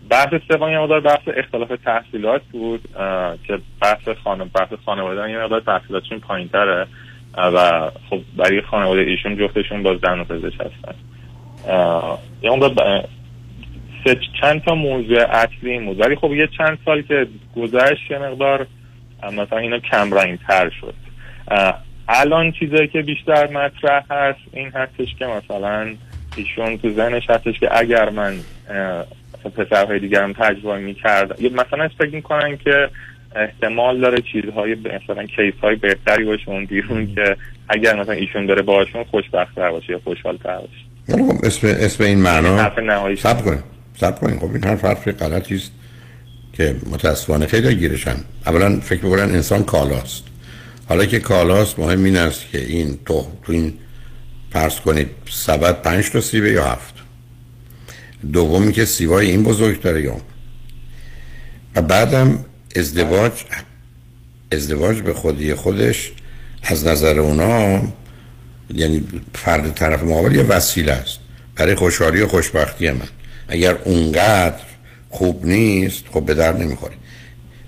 بحث 0.10 0.34
سوم 0.52 0.70
یه 0.70 0.80
مقدار 0.80 1.00
بحث 1.00 1.22
اختلاف 1.38 1.72
تحصیلات 1.86 2.42
بود 2.52 2.82
که 3.48 3.60
بحث 3.82 4.10
خانه 4.24 4.46
بحث 4.46 4.74
خانواده 4.86 5.32
یه 5.32 5.38
مقدار 5.38 5.60
تحصیلاتشون 5.60 6.20
پایین 6.20 6.48
تره 6.48 6.88
و 7.38 7.90
خب 8.10 8.22
برای 8.38 8.62
خانواده 8.62 9.02
ایشون 9.02 9.38
جفتشون 9.38 9.84
با 9.84 9.98
زن 9.98 10.20
و 10.20 10.24
پزشک 10.24 10.62
هستن. 10.62 10.96
یه 12.42 12.52
مقدار 12.52 13.04
چند 14.42 14.62
تا 14.62 14.76
موضوع 14.76 15.22
اصلی 15.22 15.72
این 15.72 15.86
بود. 15.86 16.00
ولی 16.00 16.16
خب 16.16 16.34
یه 16.34 16.50
چند 16.58 16.78
سال 16.86 17.02
که 17.02 17.28
گذشت 17.56 18.12
یه 18.12 18.18
مقدار 18.18 18.68
مثلا 19.24 19.58
اینا 19.58 19.80
کم 19.80 20.14
رنگ 20.14 20.40
تر 20.48 20.70
شد. 20.70 20.94
الان 22.08 22.52
چیزایی 22.52 22.88
که 22.88 23.02
بیشتر 23.02 23.48
مطرح 23.48 24.04
هست 24.10 24.40
این 24.54 24.70
هستش 24.70 25.16
که 25.20 25.26
مثلا 25.26 25.96
ایشون 26.36 26.78
تو 26.78 26.90
ذهنش 26.90 27.30
هستش 27.30 27.60
که 27.60 27.80
اگر 27.80 28.10
من 28.10 28.36
پسرهای 29.58 30.00
دیگرم 30.00 30.34
تجربه 30.34 30.80
می‌کرد 30.80 31.42
مثلا 31.42 31.88
فکر 31.98 32.16
می‌کنن 32.16 32.58
که 32.58 32.90
احتمال 33.36 34.00
داره 34.00 34.22
چیزهای 34.32 34.76
مثلا 34.76 35.26
کیس 35.26 35.54
های 35.62 35.76
بهتری 35.76 36.24
باشه 36.24 36.50
اون 36.50 36.66
بیرون 36.66 37.16
که 37.16 37.38
اگر 37.70 38.00
مثلا 38.00 38.14
ایشون 38.14 38.48
بره 38.48 38.62
باشون 38.62 39.04
خوشبختتر 39.04 39.72
باشه 39.72 39.92
یا 39.92 40.00
خوشحالتر 40.04 40.58
باشه. 40.58 40.84
ولی 41.10 41.24
خب 41.24 41.46
اسم, 41.46 41.68
اسم 41.68 42.04
این 42.04 42.22
معنا 42.22 42.70
سب 43.16 43.42
کنیم. 43.46 43.64
سب 44.00 44.20
کنیم 44.20 44.40
خب 44.40 44.54
این 44.54 44.64
حرف 44.64 44.86
حرف 44.86 45.08
غلطی 45.08 45.56
است 45.56 45.72
که 46.54 46.76
متاسفانه 46.90 47.48
خیلی 47.48 47.76
گیرشن. 47.76 48.16
اولا 48.46 48.80
فکر 48.80 49.06
می‌کنن 49.06 49.36
انسان 49.36 49.64
کالاست. 49.64 50.24
حالا 50.90 51.06
که 51.06 51.20
کالاست 51.20 51.80
مهم 51.80 52.04
این 52.04 52.18
است 52.18 52.42
که 52.52 52.66
این 52.66 53.00
تو 53.06 53.28
تو 53.44 53.52
این 53.52 53.74
فرض 54.52 54.76
کنید 54.76 55.10
سبد 55.30 55.82
پنج 55.82 56.10
تا 56.10 56.22
سیبه 56.22 56.52
یا 56.52 56.66
هفت. 56.66 56.94
دومی 58.34 58.74
که 58.74 58.86
سیبای 58.86 59.32
این 59.32 59.44
بزرگ 59.44 59.82
داره 59.82 60.02
یا. 60.02 60.18
و 61.76 61.82
بعدم 61.82 62.46
ازدواج 62.76 63.32
ازدواج 64.52 65.02
به 65.02 65.14
خودی 65.14 65.54
خودش 65.54 66.12
از 66.64 66.88
نظر 66.88 67.20
اونا 67.20 67.82
یعنی 68.74 69.04
فرد 69.34 69.74
طرف 69.74 70.04
مقابل 70.04 70.36
یه 70.36 70.44
وسیله 70.44 70.92
است. 70.92 71.20
برای 71.56 71.76
خوشحالی 71.76 72.22
و 72.22 72.28
خوشبختی 72.28 72.92
من. 72.92 73.08
اگر 73.48 73.78
اونقدر 73.84 74.62
خوب 75.10 75.46
نیست 75.46 76.04
خب 76.12 76.26
به 76.26 76.34
در 76.34 76.54
نمی‌خوری 76.54 76.96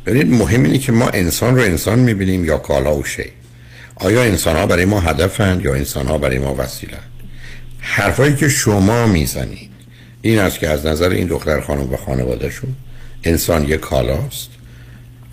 ببینید 0.06 0.42
مهم 0.42 0.64
اینه 0.64 0.78
که 0.78 0.92
ما 0.92 1.10
انسان 1.10 1.56
رو 1.56 1.62
انسان 1.62 2.00
می‌بینیم 2.00 2.46
یا 2.46 2.58
کالا 2.58 2.96
و 2.96 3.04
شی. 3.04 3.32
آیا 3.96 4.24
انسان 4.24 4.56
ها 4.56 4.66
برای 4.66 4.86
ما 4.86 5.00
هدفند 5.00 5.66
یا 5.66 5.74
انسان 5.74 6.08
ها 6.08 6.18
برای 6.18 6.40
ما 6.40 6.56
وسیله 6.56 6.98
حرفایی 7.80 8.36
که 8.36 8.50
شما 8.50 9.08
می‌زنید 9.08 9.72
این 10.22 10.40
است 10.40 10.60
که 10.60 10.70
از 10.70 10.86
نظر 10.86 11.10
این 11.10 11.28
دختر 11.28 11.62
خانم 11.62 11.94
و 11.94 11.98
خانوادهشون 11.98 12.76
انسان 13.24 13.68
یک 13.68 13.80
کالاست 13.80 14.50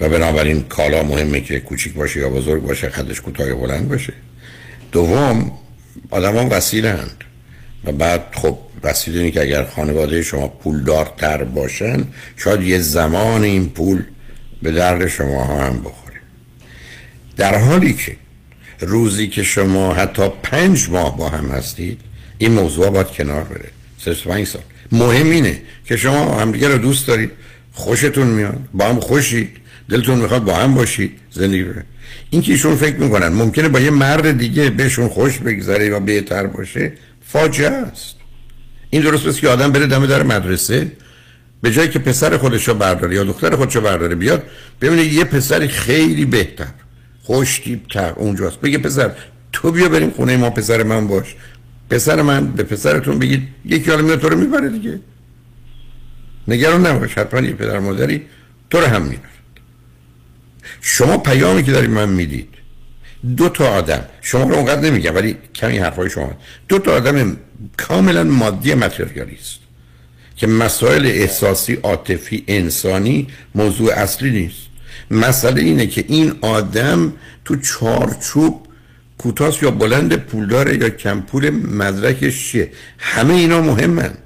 و 0.00 0.08
بنابراین 0.08 0.62
کالا 0.62 1.02
مهمه 1.02 1.40
که 1.40 1.60
کوچیک 1.60 1.94
باشه 1.94 2.20
یا 2.20 2.28
بزرگ 2.28 2.62
باشه 2.62 2.90
خدش 2.90 3.20
کوتاه 3.20 3.48
یا 3.48 3.56
بلند 3.56 3.88
باشه. 3.88 4.12
دوم 4.92 5.52
آدم 6.10 6.34
ها 6.34 6.60
هند 6.72 7.24
و 7.84 7.92
بعد 7.92 8.22
خب 8.32 8.58
وسیله 8.82 9.18
اینه 9.18 9.30
که 9.30 9.42
اگر 9.42 9.64
خانواده 9.64 10.22
شما 10.22 10.48
پولدارتر 10.48 11.44
باشن 11.44 12.04
شاید 12.36 12.62
یه 12.62 12.78
زمان 12.78 13.44
این 13.44 13.68
پول 13.68 14.02
به 14.62 14.72
درد 14.72 15.08
شما 15.08 15.44
ها 15.44 15.64
هم 15.64 15.80
بخوره. 15.80 16.20
در 17.36 17.58
حالی 17.58 17.92
که 17.92 18.16
روزی 18.80 19.28
که 19.28 19.42
شما 19.42 19.94
حتی 19.94 20.28
پنج 20.42 20.88
ماه 20.90 21.16
با 21.16 21.28
هم 21.28 21.46
هستید 21.46 22.00
این 22.38 22.52
موضوع 22.52 22.90
باید 22.90 23.06
کنار 23.06 23.44
بره. 23.44 23.68
سه 23.98 24.14
پنج 24.14 24.46
سال. 24.46 24.62
مهم 24.92 25.30
اینه 25.30 25.62
که 25.84 25.96
شما 25.96 26.40
همدیگه 26.40 26.68
رو 26.68 26.78
دوست 26.78 27.06
دارید 27.06 27.30
خوشتون 27.72 28.26
میاد 28.26 28.60
با 28.74 28.84
هم 28.84 29.00
خوشید 29.00 29.48
دلتون 29.90 30.18
می‌خواد 30.18 30.44
با 30.44 30.54
هم 30.54 30.74
باشید 30.74 31.18
زندگی 31.30 31.62
رو 31.62 31.72
این 32.30 32.42
که 32.42 32.52
ایشون 32.52 32.76
فکر 32.76 32.96
می‌کنن 32.96 33.28
ممکنه 33.28 33.68
با 33.68 33.80
یه 33.80 33.90
مرد 33.90 34.38
دیگه 34.38 34.70
بهشون 34.70 35.08
خوش 35.08 35.38
بگذره 35.38 35.90
و 35.90 36.00
بهتر 36.00 36.46
باشه 36.46 36.92
فاجعه 37.26 37.70
است. 37.70 38.21
این 38.94 39.02
درست 39.02 39.26
است 39.26 39.40
که 39.40 39.48
آدم 39.48 39.72
بره 39.72 39.86
دم 39.86 40.06
در 40.06 40.22
مدرسه 40.22 40.92
به 41.62 41.70
جایی 41.70 41.88
که 41.88 41.98
پسر 41.98 42.36
خودش 42.36 42.68
رو 42.68 42.74
برداره 42.74 43.14
یا 43.14 43.24
دختر 43.24 43.56
خودش 43.56 43.76
رو 43.76 43.82
برداره 43.82 44.14
بیاد 44.14 44.42
ببینه 44.80 45.04
یه 45.04 45.24
پسر 45.24 45.66
خیلی 45.66 46.24
بهتر 46.24 46.66
خوش 47.22 47.62
تر 47.92 48.12
اونجاست. 48.16 48.60
بگه 48.60 48.78
پسر 48.78 49.10
تو 49.52 49.70
بیا 49.70 49.88
بریم 49.88 50.10
خونه 50.10 50.36
ما 50.36 50.50
پسر 50.50 50.82
من 50.82 51.06
باش. 51.06 51.34
پسر 51.90 52.22
من 52.22 52.46
به 52.46 52.62
پسرتون 52.62 53.18
بگید 53.18 53.48
یکی 53.64 53.90
حالا 53.90 54.02
میاد 54.02 54.20
تو 54.20 54.28
رو 54.28 54.38
می‌بره 54.38 54.68
دیگه. 54.68 55.00
نگران 56.48 56.86
نباش 56.86 57.18
حتما 57.18 57.40
یه 57.40 57.52
پدر 57.52 57.78
مادری 57.78 58.22
تو 58.70 58.78
رو 58.78 58.86
هم 58.86 59.02
می‌بره. 59.02 59.28
شما 60.80 61.18
پیامی 61.18 61.62
که 61.62 61.72
دارید 61.72 61.90
من 61.90 62.08
می‌دید 62.08 62.48
دو 63.36 63.48
تا 63.48 63.66
آدم 63.66 64.04
شما 64.20 64.44
رو 64.44 64.54
اونقدر 64.54 64.80
نمیگم 64.80 65.14
ولی 65.14 65.36
کمی 65.54 65.78
حرفای 65.78 66.10
شما. 66.10 66.32
دو 66.68 66.78
تا 66.78 66.92
آدم 66.94 67.36
کاملا 67.76 68.24
مادی 68.24 68.74
متریالیست 68.74 69.58
که 70.36 70.46
مسائل 70.46 71.06
احساسی 71.06 71.74
عاطفی 71.82 72.44
انسانی 72.48 73.26
موضوع 73.54 73.92
اصلی 73.92 74.30
نیست. 74.30 74.62
مسئله 75.10 75.62
اینه 75.62 75.86
که 75.86 76.04
این 76.08 76.32
آدم 76.40 77.12
تو 77.44 77.56
چارچوب 77.56 78.66
کوتاست 79.18 79.62
یا 79.62 79.70
بلند 79.70 80.16
پولداره 80.16 80.76
یا 80.76 80.88
کم 80.88 81.20
پول 81.20 81.50
مدرکش 81.50 82.50
چیه؟ 82.50 82.70
همه 82.98 83.34
اینا 83.34 83.60
مهمند 83.60 84.18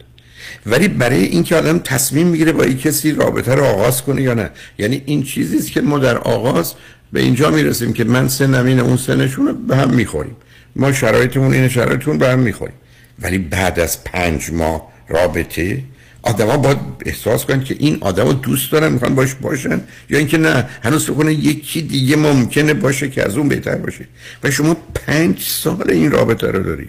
ولی 0.67 0.89
برای 0.89 1.25
اینکه 1.25 1.57
آدم 1.57 1.79
تصمیم 1.79 2.27
می‌گیره 2.27 2.53
با 2.53 2.63
این 2.63 2.79
کسی 2.79 3.13
رابطه 3.13 3.55
رو 3.55 3.65
آغاز 3.65 4.03
کنه 4.03 4.23
یا 4.23 4.35
نه. 4.35 4.51
یعنی 4.79 5.03
این 5.07 5.23
چیزی 5.23 5.59
است 5.59 5.71
که 5.71 5.81
ما 5.81 5.99
در 5.99 6.19
آغاز 6.19 6.75
به 7.13 7.21
اینجا 7.21 7.51
می‌رسیم 7.51 7.93
که 7.93 8.05
من 8.05 8.29
سنم 8.29 8.67
اینه 8.67 8.83
اون 8.83 8.97
سنشون 8.97 9.67
به 9.67 9.77
هم 9.77 9.91
می‌خوریم. 9.91 10.37
ما 10.77 10.93
شرایطمون 10.93 11.53
اینه 11.53 11.69
شرایطمون 11.69 12.19
به 12.19 12.29
هم 12.29 12.39
می‌خوریم. 12.39 12.75
ولی 13.21 13.39
بعد 13.39 13.81
از 13.81 14.05
پنج 14.05 14.51
ماه 14.53 14.93
رابطه 15.09 15.83
آدما 16.23 16.57
باید 16.57 16.79
احساس 17.07 17.45
کنن 17.45 17.65
که 17.65 17.77
این 17.79 17.99
آدم 18.01 18.33
دوست 18.33 18.73
دارن 18.73 18.93
می‌خوان 18.93 19.15
باش 19.15 19.35
باشن 19.35 19.81
یا 20.11 20.19
اینکه 20.19 20.39
نه 20.39 20.69
هنوز 20.83 21.11
کنن 21.11 21.31
یکی 21.31 21.83
دیگه 21.83 22.17
ممکنه 22.17 22.75
باشه 22.75 23.11
که 23.11 23.25
از 23.25 23.37
اون 23.37 23.49
بهتر 23.49 23.77
باشه. 23.77 24.07
و 24.43 24.51
شما 24.51 24.77
پنج 24.95 25.41
سال 25.41 25.91
این 25.91 26.11
رابطه 26.11 26.51
رو 26.51 26.63
داری 26.63 26.89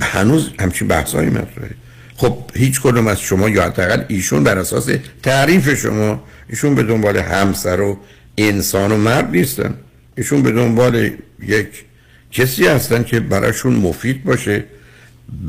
هنوز 0.00 0.50
همچین 0.60 0.88
بحثایی 0.88 1.30
مطرحه. 1.30 1.74
خب 2.16 2.38
هیچ 2.54 2.80
کدوم 2.80 3.06
از 3.06 3.20
شما 3.20 3.48
یا 3.48 3.64
حداقل 3.64 4.04
ایشون 4.08 4.44
بر 4.44 4.58
اساس 4.58 4.88
تعریف 5.22 5.74
شما 5.74 6.22
ایشون 6.48 6.74
به 6.74 6.82
دنبال 6.82 7.16
همسر 7.16 7.80
و 7.80 7.98
انسان 8.38 8.92
و 8.92 8.96
مرد 8.96 9.30
نیستن. 9.30 9.74
ایشون 10.16 10.42
به 10.42 10.52
دنبال 10.52 11.10
یک 11.46 11.84
کسی 12.32 12.66
هستن 12.66 13.02
که 13.02 13.20
براشون 13.20 13.76
مفید 13.76 14.24
باشه 14.24 14.64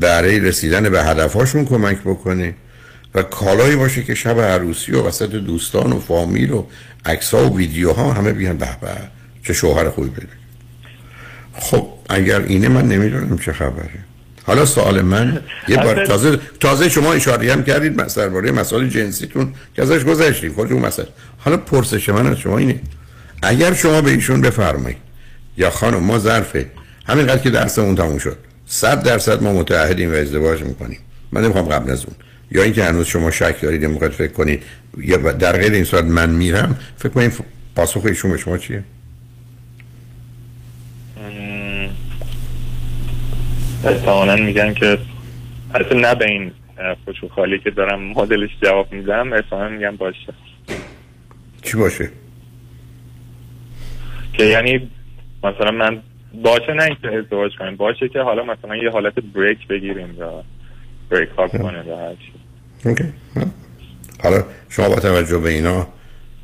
برای 0.00 0.40
رسیدن 0.40 0.88
به 0.88 1.04
هدفهاشون 1.04 1.64
کمک 1.64 1.98
بکنه 1.98 2.54
و 3.14 3.22
کالایی 3.22 3.76
باشه 3.76 4.02
که 4.02 4.14
شب 4.14 4.40
عروسی 4.40 4.92
و 4.92 5.02
وسط 5.02 5.30
دوستان 5.30 5.92
و 5.92 6.00
فامیل 6.00 6.52
و 6.52 6.64
عکس‌ها 7.04 7.50
و 7.50 7.56
ویدیوها 7.56 8.12
همه 8.12 8.32
بیان 8.32 8.56
به 8.56 8.66
به 8.80 8.88
چه 9.42 9.52
شوهر 9.52 9.90
خوبی 9.90 10.08
بده. 10.08 10.28
خب 11.54 11.88
اگر 12.08 12.40
اینه 12.40 12.68
من 12.68 12.88
نمی‌دونم 12.88 13.38
چه 13.38 13.52
خبره. 13.52 13.90
حالا 14.48 14.66
سوال 14.66 15.02
من 15.02 15.40
یه 15.68 15.76
بار 15.76 16.06
تازه 16.06 16.38
تازه 16.60 16.88
شما 16.88 17.12
اشاره 17.12 17.52
هم 17.52 17.64
کردید 17.64 18.00
مثلا 18.00 18.24
درباره 18.24 18.52
مسائل 18.52 18.88
جنسیتون 18.88 19.54
که 19.76 19.82
ازش 19.82 20.04
گذشتیم 20.04 20.52
خود 20.52 20.72
اون 20.72 20.86
مسئله 20.86 21.08
حالا 21.38 21.56
پرسش 21.56 22.08
من 22.08 22.26
از 22.26 22.38
شما 22.38 22.58
اینه 22.58 22.80
اگر 23.42 23.74
شما 23.74 24.00
به 24.00 24.10
ایشون 24.10 24.40
بفرمایید 24.40 25.07
یا 25.58 25.70
خانم 25.70 26.02
ما 26.02 26.18
ظرفه. 26.18 26.66
همینقدر 27.06 27.42
که 27.42 27.50
درسمون 27.50 27.94
تموم 27.94 28.18
شد. 28.18 28.36
صد 28.66 29.02
درصد 29.02 29.42
ما 29.42 29.52
متعهدیم 29.52 30.12
و 30.12 30.14
ازدواج 30.14 30.62
می‌کنیم. 30.62 30.98
من 31.32 31.44
نمی‌خوام 31.44 31.64
قبل 31.64 31.90
از 31.90 32.04
اون. 32.04 32.16
یا 32.50 32.62
اینکه 32.62 32.84
هنوز 32.84 33.06
شما 33.06 33.30
شک 33.30 33.60
دارید 33.62 33.82
یا 33.82 33.88
می‌خواید 33.88 34.12
فکر 34.12 34.32
کنید 34.32 34.62
یا 34.98 35.16
در 35.16 35.52
غیر 35.52 35.72
این 35.72 35.84
صورت 35.84 36.04
من 36.04 36.30
میرم 36.30 36.78
فکر 36.96 37.08
کنید 37.08 37.32
پاسخ 37.76 38.04
ایشون 38.04 38.30
به 38.30 38.36
شما 38.36 38.58
چیه؟ 38.58 38.84
احتمالا 43.84 44.36
میگن 44.36 44.74
که 44.74 44.98
اصلا 45.74 46.00
نه 46.00 46.14
به 46.14 46.24
این 46.24 46.52
خالی 47.34 47.58
که 47.58 47.70
دارم 47.70 48.02
مدلش 48.02 48.50
جواب 48.62 48.92
میدم 48.92 49.32
احتمالا 49.32 49.68
میگن 49.68 49.96
باشه. 49.96 50.34
چی 51.62 51.76
باشه؟ 51.76 52.10
که 54.32 54.44
یعنی 54.44 54.90
مثلا 55.44 55.70
من 55.70 56.02
باشه 56.42 56.72
نه 56.72 56.82
اینکه 56.82 57.18
ازدواج 57.18 57.52
کنیم 57.58 57.76
باشه 57.76 58.08
که 58.08 58.20
حالا 58.20 58.44
مثلا 58.44 58.76
یه 58.76 58.90
حالت 58.90 59.14
بریک 59.34 59.66
بگیریم 59.66 60.14
یا 60.18 60.44
بریک 61.10 61.28
ها 61.28 61.48
کنه 61.48 61.84
یا 61.86 61.96
هر 61.96 62.14
اوکی. 62.84 63.04
حالا 64.22 64.44
شما 64.68 64.88
با 64.88 64.94
توجه 64.94 65.38
به 65.38 65.50
اینا 65.50 65.86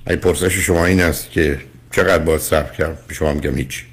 ای 0.06 0.16
پرسش 0.16 0.52
شما 0.52 0.86
این 0.86 1.00
است 1.00 1.30
که 1.30 1.58
چقدر 1.92 2.24
باید 2.24 2.40
صرف 2.40 2.76
کرد؟ 2.78 2.98
شما 3.12 3.32
میگم 3.32 3.56
هیچ. 3.56 3.84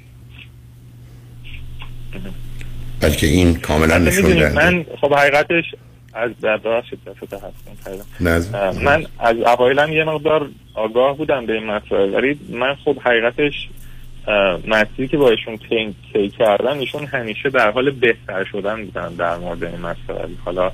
بلکه 3.00 3.26
این 3.26 3.54
کاملا 3.54 3.98
نشون 3.98 4.22
دهنده. 4.22 4.54
من 4.54 4.84
خب 5.00 5.14
حقیقتش 5.14 5.64
از 6.14 6.30
ببخشید 6.40 6.98
هستم 7.32 8.82
من 8.84 9.06
از 9.18 9.36
اوایلم 9.36 9.92
یه 9.92 10.04
مقدار 10.04 10.48
آگاه 10.74 11.16
بودم 11.16 11.46
به 11.46 11.52
این 11.52 11.64
مسائل 11.64 12.14
ولی 12.14 12.40
من 12.48 12.74
خب 12.74 12.98
حقیقتش 12.98 13.68
مسیری 14.68 15.08
که 15.08 15.16
با 15.16 15.30
ایشون 15.30 15.58
طی 16.12 16.28
کردن 16.28 16.78
ایشون 16.78 17.06
همیشه 17.06 17.50
در 17.50 17.70
حال 17.70 17.90
بهتر 17.90 18.44
شدن 18.52 18.84
بودن 18.84 19.14
در 19.14 19.36
مورد 19.36 19.64
این 19.64 19.80
مسائل. 19.80 20.28
حالا 20.44 20.72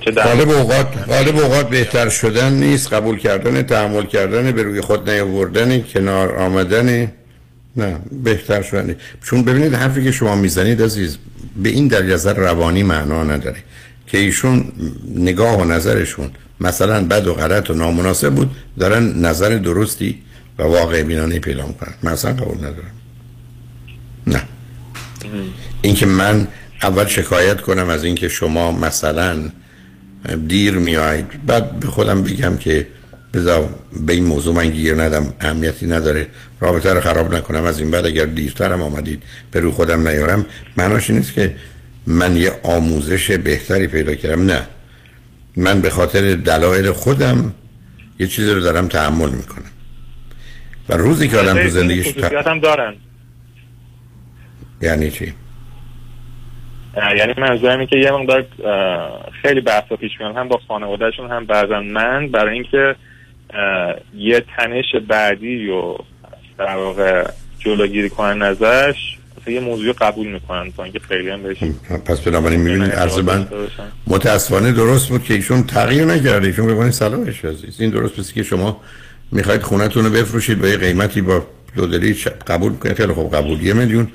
چه 0.00 0.10
در 0.10 0.22
غالب 0.22 0.50
اوقات 0.50 0.86
غالب 1.08 1.36
اوقات 1.36 1.68
بهتر 1.68 2.08
شدن 2.08 2.52
نیست. 2.52 2.92
قبول 2.92 3.18
کردن 3.18 3.62
تحمل 3.62 4.06
کردن 4.06 4.52
به 4.52 4.62
روی 4.62 4.80
خود 4.80 5.10
نیاوردن 5.10 5.82
کنار 5.82 6.36
آمدن 6.36 7.12
نه 7.76 8.00
بهتر 8.24 8.62
شدن. 8.62 8.96
چون 9.24 9.44
ببینید 9.44 9.74
حرفی 9.74 10.04
که 10.04 10.12
شما 10.12 10.36
می‌زنید 10.36 10.82
عزیز 10.82 11.18
به 11.62 11.68
این 11.68 11.88
در 11.88 12.02
روانی 12.32 12.82
معنا 12.82 13.24
نداره 13.24 13.56
که 14.06 14.18
ایشون 14.18 14.72
نگاه 15.16 15.60
و 15.60 15.64
نظرشون 15.64 16.30
مثلا 16.60 17.04
بد 17.04 17.26
و 17.26 17.34
غلط 17.34 17.70
و 17.70 17.74
نامناسب 17.74 18.30
بود. 18.30 18.50
دارن 18.78 19.02
نظر 19.02 19.48
درستی 19.48 20.18
و 20.58 20.62
واقع 20.62 21.02
بینانه 21.02 21.38
پیدا 21.38 21.66
می‌کنن 21.66 21.94
من 22.02 22.12
اصلا 22.12 22.32
قبول 22.32 22.58
ندارم. 22.58 22.92
نه. 24.26 24.42
اینکه 25.82 26.06
من 26.06 26.48
اول 26.82 27.06
شکایت 27.06 27.60
کنم 27.60 27.88
از 27.88 28.04
اینکه 28.04 28.28
شما 28.28 28.72
مثلا 28.72 29.50
دیر 30.48 30.74
میایید 30.74 31.46
بعد 31.46 31.80
به 31.80 31.86
خودم 31.86 32.22
بگم 32.22 32.56
که 32.56 32.86
بذار 33.34 33.74
به 34.06 34.12
این 34.12 34.24
موضوع 34.24 34.54
من 34.54 34.70
گیر 34.70 35.02
ندم. 35.02 35.34
اهمیتی 35.40 35.86
نداره. 35.86 36.26
رابطه 36.60 36.92
رو 36.92 37.00
خراب 37.00 37.34
نکنم 37.34 37.64
از 37.64 37.80
این 37.80 37.90
بعد. 37.90 38.06
اگر 38.06 38.24
دیرترم 38.24 38.82
آمدید 38.82 39.22
به 39.50 39.60
رو 39.60 39.72
خودم 39.72 40.08
نیارم. 40.08 40.46
معناش 40.76 41.10
نیست 41.10 41.32
که 41.32 41.56
من 42.06 42.36
یه 42.36 42.52
آموزش 42.62 43.30
بهتری 43.30 43.86
پیدا 43.86 44.14
کردم. 44.14 44.42
نه. 44.42 44.66
من 45.56 45.80
به 45.80 45.90
خاطر 45.90 46.34
دلایل 46.34 46.92
خودم 46.92 47.54
یه 48.18 48.26
چیزی 48.26 48.50
رو 48.50 48.60
دارم 48.60 48.88
تحمل 48.88 49.30
می‌کنم. 49.30 49.64
و 50.88 50.96
روزی 50.96 51.28
که 51.28 51.38
آدم 51.38 51.62
تو 51.62 51.68
زندگیش 51.68 52.16
هم 52.46 52.58
دارن. 52.58 52.94
یعنی 54.80 55.10
چی؟ 55.10 55.34
یعنی 57.16 57.34
منظورم 57.38 57.78
اینه 57.78 57.86
که 57.86 57.96
یه 57.96 58.10
مقدار 58.10 58.46
خیلی 59.42 59.60
بحثا 59.60 59.96
پیش 59.96 60.10
میان 60.20 60.36
هم 60.36 60.48
با 60.48 60.60
خانوادهشون 60.68 61.30
هم 61.30 61.44
بعضا 61.44 61.80
من 61.80 62.28
برای 62.28 62.54
اینکه 62.54 62.96
یه 64.16 64.44
تنش 64.56 64.84
بعدی 65.08 65.68
و 65.68 65.96
در 66.58 66.76
واقع 66.76 67.30
جلوگیری 67.58 68.10
کنن 68.10 68.42
ازش 68.42 69.16
یه 69.46 69.60
موضوع 69.60 69.92
قبول 69.92 70.26
می‌کنن 70.26 70.72
تا 70.72 70.84
اینکه 70.84 70.98
خیلی 70.98 71.30
هم 71.30 71.42
بهش 71.42 71.56
پس 72.06 72.20
بنابراین 72.20 72.60
می‌بینید 72.60 72.92
عرض 72.92 73.18
من 73.18 73.48
متاسفانه 74.06 74.72
درست 74.72 75.08
بود 75.08 75.24
که 75.24 75.34
ایشون 75.34 75.62
تغییر 75.62 76.04
نکرده. 76.04 76.46
ایشون 76.46 76.66
بگونید 76.66 76.92
سلامش 76.92 77.44
عزیز 77.44 77.80
این 77.80 77.90
درست 77.90 78.20
بسی 78.20 78.34
که 78.34 78.42
شما 78.42 78.80
می‌خواید 79.32 79.62
خونتون 79.62 80.04
رو 80.04 80.10
بفروشید 80.10 80.58
به 80.58 80.70
یه 80.70 80.76
قیمتی 80.76 81.20
با 81.20 81.46
دودلی 81.76 82.16
قبول 82.46 82.72
کنید. 82.72 82.96
خیلی 82.96 83.12
خوب 83.12 83.36
قبول 83.36 83.62
یه 83.62 83.72
میلیون 83.72 84.08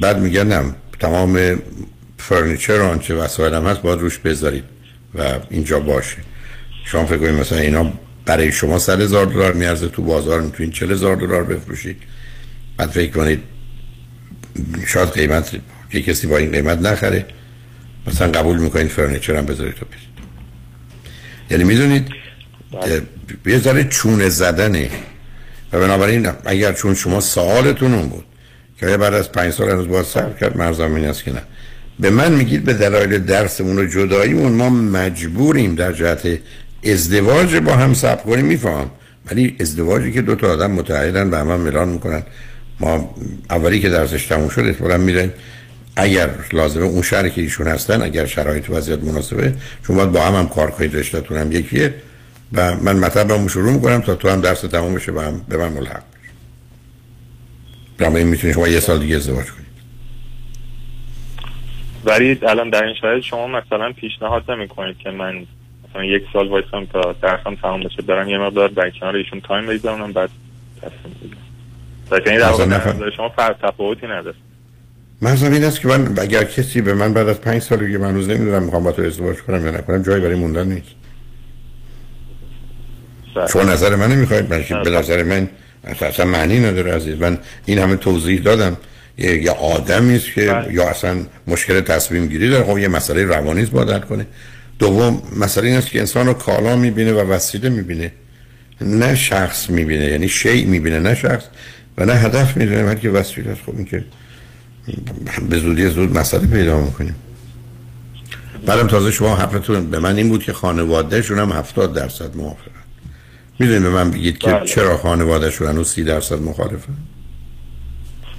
بعد 0.00 0.18
میگن 0.18 0.46
نه 0.46 0.74
تمام 1.00 1.58
furniture 2.18 2.80
آنچه 2.80 3.14
وسایل 3.14 3.54
هم 3.54 3.66
هست 3.66 3.82
باید 3.82 4.00
روش 4.00 4.18
بذارید 4.18 4.64
و 5.14 5.38
اینجا 5.50 5.80
باشه. 5.80 6.16
شما 6.84 7.06
فکر 7.06 7.18
کنید 7.18 7.34
مثلا 7.34 7.58
اینا 7.58 7.92
برای 8.24 8.52
شما 8.52 8.78
سر 8.78 9.00
هزار 9.00 9.26
دلار 9.26 9.52
میارزه 9.52 9.88
تو 9.88 10.02
بازار 10.02 10.40
می‌تونید 10.40 10.72
چل 10.72 10.90
هزار 10.92 11.16
دلار 11.16 11.44
بفروشید. 11.44 11.96
بعد 12.76 12.90
فکر 12.90 13.10
کنید 13.10 13.42
شاید 14.86 15.08
قیمت 15.08 15.50
که 15.90 16.02
کسی 16.02 16.26
با 16.26 16.36
این 16.36 16.50
قیمت 16.50 16.78
نخره. 16.78 17.26
مثلا 18.06 18.32
قبول 18.32 18.58
می‌کنید 18.58 18.88
furniture 18.88 19.36
هم 19.36 19.46
بذارید 19.46 19.74
تو 19.74 19.86
برید. 19.86 20.10
یعنی 21.50 21.64
می‌دونید 21.64 22.08
یه 23.46 23.58
ذره 23.58 23.84
چونه 23.84 24.28
زدنه 24.28 24.90
و 25.72 25.80
بنابراین 25.80 26.28
اگر 26.44 26.72
چون 26.72 26.94
شما 26.94 27.20
سوالتون 27.20 27.94
اون 27.94 28.08
بود 28.08 28.24
که 28.80 28.86
بعد 28.86 29.14
از 29.14 29.32
پنج 29.32 29.52
سال 29.52 29.70
هنوز 29.70 29.88
باید 29.88 30.06
صبر 30.06 30.38
کرد 30.40 30.56
مرزم 30.56 30.94
این 30.94 31.04
است 31.04 31.24
که 31.24 31.32
نه. 31.32 31.42
به 32.00 32.10
من 32.10 32.32
میگید 32.32 32.64
به 32.64 32.74
دلایل 32.74 33.18
درسمون 33.18 33.78
و 33.78 33.86
جداییمون 33.86 34.52
ما 34.52 34.70
مجبوریم 34.70 35.74
در 35.74 35.92
جهت 35.92 36.38
ازدواج 36.84 37.56
با 37.56 37.76
هم 37.76 37.94
صبر 37.94 38.22
کنیم 38.22 38.44
میفهم. 38.44 38.90
ولی 39.30 39.56
ازدواجی 39.60 40.12
که 40.12 40.22
دو 40.22 40.34
تا 40.34 40.52
آدم 40.52 40.70
متعهدن 40.70 41.30
به 41.30 41.38
هم, 41.38 41.46
ملان 41.46 41.88
می‌کنن. 41.88 42.22
ما 42.80 43.14
اولی 43.50 43.80
که 43.80 43.88
درسش 43.88 44.26
تموم 44.26 44.48
شد 44.48 44.60
احتمالا 44.60 44.98
میرن 44.98 45.30
اگر 45.96 46.30
لازمه 46.52 46.84
اون 46.84 47.02
شهری 47.02 47.30
که 47.30 47.40
ایشون 47.40 47.66
هستن 47.66 48.02
اگر 48.02 48.26
شرایط 48.26 48.70
وضعیت 48.70 49.04
مناسبه 49.04 49.54
چون 49.86 49.96
باید 49.96 50.12
با 50.12 50.20
هم 50.20 50.34
هم 50.34 50.48
کار 50.48 50.70
کنید 50.70 50.96
رشتهتون 50.96 51.36
هم 51.36 51.52
یکیه. 51.52 51.94
و 52.52 52.76
من 52.76 52.96
مطلبم 52.96 53.48
شروع 53.48 53.72
می‌کنم 53.72 54.00
تا 54.00 54.14
تو 54.14 54.28
هم 54.28 54.40
درس 54.40 54.60
تموم 54.60 54.94
بشه 54.94 55.12
و 55.12 55.20
هم 55.20 55.44
به 55.48 55.56
من 55.56 55.72
ملحق 55.72 56.02
بشه 58.00 58.16
این 58.16 58.26
می‌تونی 58.26 58.52
شما 58.52 58.68
یه 58.68 58.80
سال 58.80 58.98
دیگه 58.98 59.16
ازدواج 59.16 59.46
کنید 59.46 59.70
ولی 62.04 62.38
الان 62.42 62.70
در 62.70 62.84
این 62.84 62.94
شرایط 63.00 63.24
شما 63.24 63.46
مثلا 63.46 63.92
پیشنهاد 63.92 64.50
نمی 64.50 64.68
کنید 64.68 64.98
که 64.98 65.10
من 65.10 65.46
مثلا 65.90 66.04
یک 66.04 66.22
سال 66.32 66.48
وایسم 66.48 66.84
تا 66.92 67.14
درسم 67.22 67.54
تمام 67.54 67.82
بشه 67.82 68.02
برم 68.02 68.28
یه 68.28 68.38
مقدار 68.38 68.68
در 68.68 68.90
کنار 68.90 69.16
ایشون 69.16 69.40
تایم 69.40 69.66
بگذارم 69.66 70.12
بعد 70.12 70.30
تصمیم 70.82 71.16
بگیرم 71.22 71.40
در 72.10 72.18
در 72.66 72.92
واقع 72.92 73.10
شما 73.16 73.28
فرق 73.28 73.56
تفاوتی 73.62 74.06
نداره. 74.06 74.36
مرزم 75.22 75.52
این 75.52 75.64
است 75.64 75.80
که 75.80 75.88
من 75.88 76.18
اگر 76.18 76.44
کسی 76.44 76.80
به 76.80 76.94
من 76.94 77.14
بعد 77.14 77.28
از 77.28 77.40
پنج 77.40 77.62
سال 77.62 77.92
که 77.92 77.98
من 77.98 78.08
هنوز 78.08 78.28
نمی‌دونم 78.28 78.62
می‌خوام 78.62 78.84
با 78.84 78.92
تو 78.92 79.02
ازدواج 79.02 79.36
کنم 79.36 79.64
یا 79.64 79.70
نکنم 79.70 80.02
جایی 80.02 80.22
برای 80.22 80.34
موندن 80.34 80.68
نیست. 80.68 80.99
شما 83.52 83.62
نظر 83.62 83.96
من 83.96 84.12
نمی‌خواید 84.12 84.48
بلکه 84.48 84.74
به 84.74 84.90
نظر 84.90 85.22
من 85.22 85.48
اصلا 86.00 86.26
معنی 86.26 86.60
نداره 86.60 86.92
عزیز. 86.92 87.20
من 87.20 87.38
این 87.66 87.78
همه 87.78 87.96
توضیح 87.96 88.40
دادم. 88.40 88.76
یه, 89.18 89.42
یه 89.42 89.50
آدمی 89.50 90.16
است 90.16 90.32
که 90.34 90.66
یا 90.70 90.88
اصلا 90.88 91.16
مشکل 91.46 91.80
تصمیم 91.80 92.26
گیری 92.26 92.50
داره. 92.50 92.64
خب 92.64 92.78
یه 92.78 92.88
مسئله 92.88 93.24
روانی 93.24 93.62
است 93.62 93.70
باید 93.70 93.90
حل 93.90 94.00
کنه. 94.00 94.26
دوم 94.78 95.22
مسئله 95.36 95.66
این 95.66 95.76
است 95.76 95.90
که 95.90 96.00
انسان 96.00 96.26
رو 96.26 96.32
کالا 96.32 96.76
می‌بینه 96.76 97.12
و 97.12 97.32
وسیله 97.32 97.68
می‌بینه. 97.68 98.12
نه 98.80 99.14
شخص 99.14 99.70
می‌بینه 99.70 100.04
یعنی 100.04 100.28
شیء 100.28 100.66
می‌بینه 100.66 100.98
نه 100.98 101.14
شخص 101.14 101.44
و 101.98 102.04
نه 102.04 102.12
هدف 102.12 102.56
می‌دونه. 102.56 102.84
بلکه 102.84 103.10
وسیله 103.10 103.50
است. 103.50 103.60
خب 103.66 103.76
این 103.76 103.84
که 103.84 104.04
به 105.48 105.58
زودی 105.58 105.88
زود 105.88 106.18
مسئله 106.18 106.46
پیدا 106.46 106.80
می‌کنیم. 106.80 107.14
بعدم 108.66 108.86
تازه 108.86 109.10
شما 109.10 109.36
حرفتون 109.36 109.90
به 109.90 109.98
من 109.98 110.16
این 110.16 110.28
بود 110.28 110.42
که 110.42 110.52
خانوادهشون 110.52 111.38
هم 111.38 111.52
70 111.52 111.94
درصد 111.94 112.36
موافقن. 112.36 112.79
می‌دونید 113.60 113.82
به 113.82 113.88
من 113.88 114.10
بگید 114.10 114.38
که 114.38 114.50
بله. 114.50 114.66
چرا 114.66 114.96
خانوادهشون 114.96 115.68
هنوز 115.68 115.88
30 115.88 116.04
درصد 116.04 116.42
مخالفن 116.42 116.92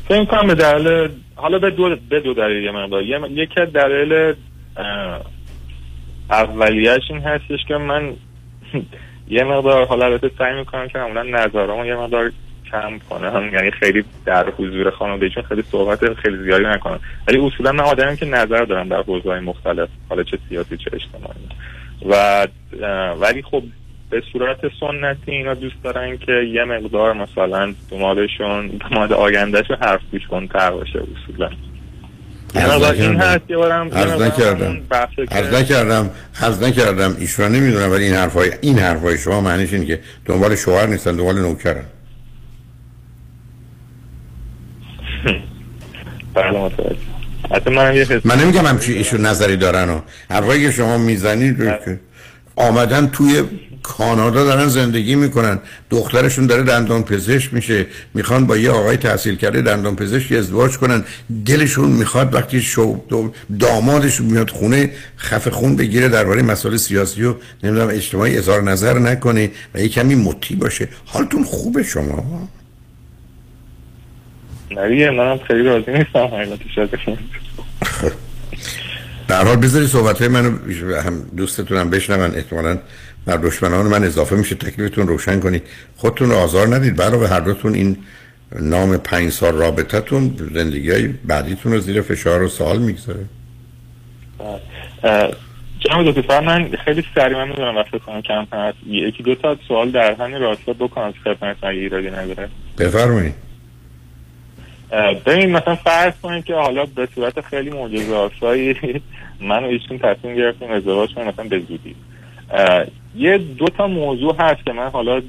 فکر 0.08 0.26
کنم 0.26 0.48
به 0.48 0.56
دلیل 0.56 1.10
حالا 1.36 1.60
به 1.60 1.70
دو 1.70 1.96
به 2.10 2.20
دو 2.20 2.34
دلیل 2.34 2.64
یه 2.64 2.72
مقدار. 2.72 3.04
یکی 3.04 3.62
از 3.62 3.74
دلیل 3.74 4.34
اولیش 6.30 7.02
این 7.10 7.22
هستش 7.22 7.60
که 7.68 7.78
من 7.78 8.14
یه 9.30 9.44
مقدار 9.44 9.86
حالا 9.86 10.06
البته 10.06 10.32
سعی 10.38 10.56
می‌کنم 10.56 10.88
که 10.88 10.98
معمولا 10.98 11.24
نظرامو 11.24 11.86
یه 11.86 11.96
مقدار 11.96 12.32
کم 12.72 13.00
کنم 13.10 13.50
یعنی 13.54 13.72
خیلی 13.72 14.04
در 14.26 14.50
حضور 14.50 14.90
خانوادگیشون 14.90 15.44
خیلی 15.44 15.64
صحبت 15.72 16.14
خیلی 16.14 16.44
زیادی 16.44 16.64
نکنم. 16.64 17.00
ولی 17.28 17.38
اصولا 17.38 17.72
من 17.72 17.80
آدمیم 17.80 18.16
که 18.16 18.26
نظر 18.26 18.66
دارم 18.66 18.90
در 18.90 19.02
حوزه‌های 19.02 19.40
مختلف 19.40 19.90
حالا 20.10 20.24
چه 20.24 20.38
سیاسی 20.50 20.78
چه 20.78 20.92
اجتماعی. 20.94 21.48
و 22.10 22.48
ولی 23.20 23.42
خب 23.42 23.64
به 24.12 24.24
صورت 24.34 24.58
سنتی 24.80 25.32
اینا 25.32 25.54
دوست 25.54 25.76
دارن 25.84 26.18
که 26.18 26.32
یه 26.32 26.64
مقدار 26.64 27.14
مثلا 27.14 27.74
دماغشون 27.92 28.68
دماغ 28.68 29.12
آیندهشون 29.12 29.78
حرف 29.82 30.02
گوش 30.12 30.28
کنتر 30.28 30.72
باشه 30.72 31.00
اصولا. 31.00 31.50
عرض 32.56 33.00
این 33.00 33.16
نکردم. 33.16 33.90
عرض 35.32 35.54
نکردم. 35.54 36.10
عرض 36.42 36.64
نکردم. 36.64 37.16
ایشون 37.20 37.52
نمی‌دونم 37.52 37.92
ولی 37.92 38.04
این 38.04 38.14
حرفای 38.14 38.52
این 38.62 38.80
حرفای 38.80 39.18
شما 39.18 39.42
معنیش 39.42 39.74
اینه 39.74 39.86
که 39.86 40.00
دنبال 40.26 40.56
شوهر 40.56 40.86
نیستن 40.86 41.16
دنبال 41.16 41.40
نوکرن. 41.42 41.86
بله 46.34 46.60
متوجه. 46.60 48.22
من 48.24 48.40
نمیگم 48.40 48.66
همچی 48.66 48.94
ایشون 48.94 49.26
نظری 49.26 49.58
دارن 49.58 49.90
و 49.90 50.02
حرفایی 50.30 50.62
که 50.62 50.72
شما 50.72 50.98
می‌زنید 50.98 51.62
رو 51.62 51.72
که 51.86 52.00
آمدن 52.56 53.08
توی 53.08 53.44
کانادا 53.84 54.46
دارن 54.46 54.68
زندگی 54.68 55.16
می‌کنن. 55.16 55.60
دخترشون 55.90 56.46
داره 56.48 56.64
دندان 56.64 57.04
پزشک 57.04 57.54
میشه. 57.54 57.86
می‌خوان 58.14 58.46
با 58.46 58.58
یه 58.58 58.72
آقای 58.72 58.98
تحصیل 58.98 59.36
کرده 59.36 59.62
دندان 59.62 59.96
پزشک 59.96 60.32
ازدواج 60.32 60.78
کنن. 60.78 61.04
دلشون 61.46 61.90
می‌خواد 61.90 62.34
وقتی 62.34 62.62
شو 62.62 63.04
دامادشون 63.60 64.26
میاد 64.26 64.50
خونه 64.50 64.92
خف 65.18 65.48
خون 65.48 65.76
بگیره 65.76 66.10
درباره 66.10 66.42
مسائل 66.42 66.78
سیاسی 66.78 67.24
و 67.24 67.36
نمی‌دونم 67.64 67.90
اجتماعی 67.90 68.38
اظهار 68.38 68.62
نظر 68.62 69.00
نکنه 69.00 69.52
و 69.74 69.80
یه 69.80 69.90
کمی 69.90 70.16
مطیع 70.16 70.58
باشه. 70.58 70.88
حالتون 71.06 71.44
خوبه 71.44 71.84
شما؟ 71.84 72.50
نه 74.72 75.12
منم 75.12 75.40
خیلی 75.48 75.64
راضی 75.64 75.92
نیستم 75.92 76.20
حقیقتش. 76.20 76.80
در 79.28 79.46
حال 79.46 79.56
بذاری 79.56 79.88
صحبت 79.88 80.20
های 80.20 80.28
منو 80.28 80.52
هم 81.06 81.22
دوستتونم 81.38 81.90
بشنون. 81.90 82.36
احتمالا 82.36 82.78
بر 83.26 83.38
دشمنان 83.38 83.86
من 83.86 84.04
اضافه 84.04 84.36
میشه 84.36 84.56
تکلیفتون 84.56 85.08
روشن 85.08 85.40
کنید. 85.40 85.64
خودتون 85.98 86.30
رو 86.30 86.36
آزار 86.36 86.76
ندید. 86.76 86.96
برای 86.96 87.28
هر 87.28 87.40
دوتون 87.40 87.74
این 87.74 87.98
نام 88.60 88.98
پنج 88.98 89.30
سال 89.30 89.58
رابطتون 89.58 90.36
زندگی 90.54 90.92
های 90.92 91.08
بعدیتون 91.08 91.72
رو 91.72 91.80
زیر 91.80 92.02
فشار 92.02 92.42
و 92.42 92.48
سوال 92.48 92.80
می‌گذاره. 92.80 93.26
اه، 95.04 95.32
جناب 95.80 96.12
دکتر 96.12 96.40
من 96.40 96.70
خیلی 96.86 97.04
سریع 97.16 97.38
من 97.38 97.48
می‌دونم 97.48 97.76
وقت 97.78 98.04
کنم 98.06 98.22
کم 98.22 98.48
هست. 98.54 98.78
یکی 98.88 99.24
دو 99.24 99.36
تا 99.36 99.58
سوال 99.68 99.92
در 99.92 100.14
همین 100.14 100.42
راستا 100.42 100.74
بکنم 100.74 101.14
خدمت 101.24 101.64
اگه 101.64 101.80
ایرادی 101.80 102.10
نداره. 102.10 102.50
بفرمایید. 102.78 103.34
اه، 104.92 105.14
ببینید 105.14 105.50
مثلا 105.50 105.76
فرض 105.76 106.14
کنید 106.22 106.46
که 106.46 106.54
حالا 106.54 106.86
به 106.86 107.08
صورت 107.16 107.42
خیلی 107.42 107.70
معجزه 107.70 108.16
آسایی 108.16 108.76
من 109.40 109.64
و 109.64 109.68
ایشون 109.68 110.00
تصمیم 110.00 110.36
گرفتیم 110.36 110.72
ازدواج 110.72 111.14
کنیم 111.14 111.28
مثلا 111.28 111.46
به 111.46 111.60
زودی. 111.60 111.96
یه 113.16 113.38
دو 113.38 113.66
تا 113.66 113.88
موضوع 113.88 114.36
هست 114.40 114.66
که 114.66 114.74
من 114.74 114.90
حالا 114.90 115.22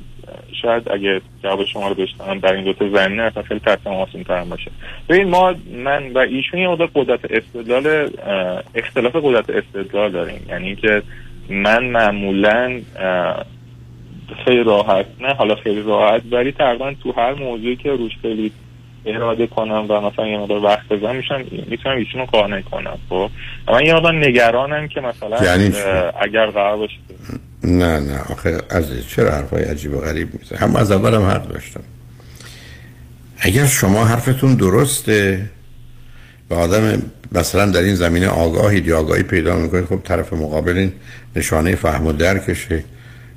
شاید 0.63 0.89
اگه 0.93 1.21
جواب 1.43 1.65
شما 1.65 1.89
رو 1.89 1.95
بشنوم 1.95 2.39
در 2.39 2.53
این 2.53 2.65
دو 2.65 2.73
تا 2.73 2.89
زمینه 2.89 3.23
اصلا 3.23 3.43
خیلی 3.43 3.61
تصمیم 3.61 3.95
آسان 3.95 4.25
تر 4.25 4.45
باشه. 4.45 4.71
ببین 5.09 5.29
ما 5.29 5.55
من 5.73 6.13
و 6.13 6.19
ایشون 6.19 6.61
یه 6.61 6.69
مقدار 6.69 6.91
قدرت 6.95 7.21
استدلال 7.31 8.11
اختلاف 8.75 9.17
قدرت 9.17 9.51
استدلال 9.51 10.11
داریم. 10.13 10.47
یعنی 10.49 10.67
اینکه 10.67 11.03
من 11.49 11.85
معمولا 11.85 12.81
خیلی 14.45 14.63
راحت 14.65 15.07
نه 15.21 15.35
حالا 15.35 15.55
خیلی 15.55 15.83
راحت 15.83 16.23
ولی 16.31 16.53
تقریبا 16.53 16.95
تو 17.03 17.13
هر 17.13 17.35
موضوعی 17.35 17.77
که 17.77 17.91
روش 17.91 18.13
خیلی 18.23 18.53
اراده 19.07 19.47
کنم 19.47 19.87
و 19.89 20.01
مثلا 20.01 20.27
یه 20.27 20.39
مقدار 20.39 20.65
وقت 20.65 20.89
بذارم 20.89 21.17
میشم 21.17 21.45
می‌تونم 21.69 21.97
ایشون 21.97 22.21
رو 22.21 22.27
قانع 22.27 22.61
کنم 22.61 22.99
خب؟ 23.09 23.31
من 23.69 23.87
یه 23.87 23.95
مقدار 23.95 24.27
نگرانم 24.27 24.89
که 24.89 25.01
مثلا 25.01 25.45
یعنی 25.45 25.75
اگر 26.21 26.47
قرار 26.47 26.77
باشه. 26.77 26.95
نه 27.65 28.01
نه 28.01 28.19
آخه 28.31 28.59
عزیز 28.71 29.09
چرا 29.09 29.31
حرفای 29.31 29.65
عجیب 29.65 29.95
و 29.95 30.01
غریب 30.01 30.29
میزه 30.41 30.57
هم 30.57 30.77
از 30.77 30.93
اول 30.93 31.15
هم 31.15 31.23
حق 31.23 31.49
داشتم. 31.49 31.81
اگر 33.39 33.67
شما 33.67 34.05
حرفتون 34.05 34.55
درسته 34.55 35.51
و 36.51 36.55
آدم 36.55 37.03
مثلا 37.33 37.67
در 37.67 37.81
این 37.81 37.95
زمینه 37.95 38.29
آگاهید 38.29 38.87
یا 38.87 38.99
آگاهی 38.99 39.23
پیدا 39.23 39.57
می‌کنید 39.57 39.85
خب 39.85 40.01
طرف 40.05 40.33
مقابل 40.33 40.77
این 40.77 40.93
نشانه 41.37 41.75
فهم 41.75 42.07
و 42.07 42.13
درکشه 42.13 42.85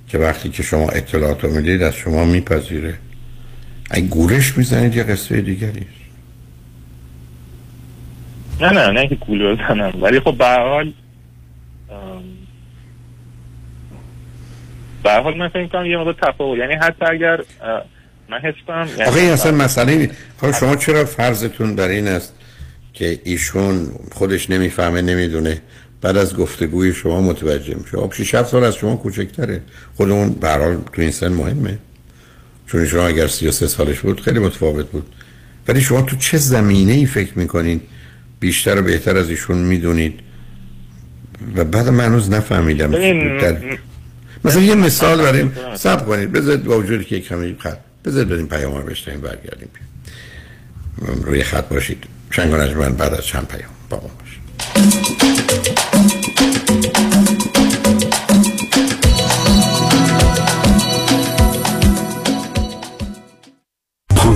که 0.08 0.18
وقتی 0.18 0.50
که 0.50 0.64
شما 0.64 0.90
اطلاعات 0.90 1.44
رو 1.44 1.50
می‌دید 1.52 1.84
از 1.84 1.96
شما 1.96 2.26
میپذیره. 2.26 2.94
اگه 3.90 4.08
گورش 4.08 4.58
می‌زنید 4.58 4.96
یه 4.96 5.04
قصه 5.04 5.42
دیگری. 5.42 5.86
نه 8.62 8.70
نه 8.70 8.92
نه 8.92 9.08
که 9.08 9.16
گول 9.16 9.56
بزنم. 9.56 9.94
ولی 10.02 10.20
خب 10.20 10.38
به 10.38 10.46
حال 10.46 10.94
به 15.04 15.12
حال 15.12 15.38
من 15.38 15.48
فکر 15.50 15.68
کنم 15.68 15.86
یه 15.86 15.98
مقدار 15.98 16.16
تفاوت. 16.22 16.60
یعنی 16.60 16.74
حتی 16.74 17.06
اگر 17.06 17.40
من 18.30 18.40
حس 18.40 18.54
کنم 18.68 18.88
یعنی 18.88 19.04
آخه 19.04 19.20
این 19.20 19.32
اصلا 19.32 19.52
مسئله 19.52 20.12
حالا 20.42 20.54
شما 20.54 20.76
چرا 20.76 21.06
فرضتون 21.06 21.76
بر 21.76 21.88
این 21.88 22.08
است 22.08 22.34
که 22.94 23.20
ایشون 23.24 23.90
خودش 24.12 24.50
نمی‌فهمه 24.50 25.02
نمی‌دونه 25.02 25.62
بعد 26.02 26.18
از 26.18 26.38
گفتگوی 26.38 26.94
شما 26.94 27.22
متوجه 27.22 27.76
میشه؟ 27.76 27.98
خب 27.98 28.14
6 28.14 28.36
7 28.36 28.50
سال 28.50 28.64
از 28.64 28.76
شما 28.76 28.96
کوچکتره. 28.96 29.62
خودمون 29.96 30.30
به 30.30 30.48
هر 30.48 30.60
حال 30.60 30.82
تو 30.94 31.02
این 31.02 31.12
سن 31.12 31.28
مهمه. 31.28 31.78
چون 32.68 32.86
شما 32.86 33.08
اگر 33.08 33.28
33 33.28 33.68
سالش 33.68 34.00
بود 34.00 34.22
خیلی 34.22 34.40
متفاوت 34.40 34.86
بود. 34.86 35.16
ولی 35.68 35.82
شما 35.82 36.02
تو 36.02 36.16
چه 36.16 36.38
زمینه 36.38 36.94
ای 36.94 37.06
فکر 37.06 37.40
می‌کنین 37.40 37.82
بیشتر 38.40 38.80
و 38.80 38.82
بهتر 38.82 39.18
از 39.18 39.30
ایشون 39.30 39.58
می‌دونید؟ 39.58 40.20
و 41.56 41.64
بعد 41.64 41.90
من 41.90 42.06
هنوز 42.06 42.30
نفهمیدم 42.30 42.92
در... 43.38 43.58
مثلا 44.46 44.62
یه 44.62 44.76
مثال 44.76 45.22
بریم 45.22 45.52
سب 45.76 46.06
کنید. 46.06 46.32
بذارید 46.32 46.64
با 46.64 46.80
وجودی 46.80 47.04
که 47.04 47.20
کمی 47.20 47.56
خط 47.60 47.78
بذارید 48.06 48.30
بریم 48.30 48.48
پیام 48.48 48.76
رو 48.76 48.84
بشنیم 48.84 49.22
برگردیم. 49.22 49.70
روی 51.24 51.44
خط 51.44 51.70
باشید. 51.70 52.04
چند 52.32 52.54
من 52.54 52.96
بعد 52.96 53.14
از 53.14 53.26
چند 53.26 53.48
پیام. 53.48 53.72
با 53.90 53.98
ما 53.98 54.12
باشید. 54.20 55.45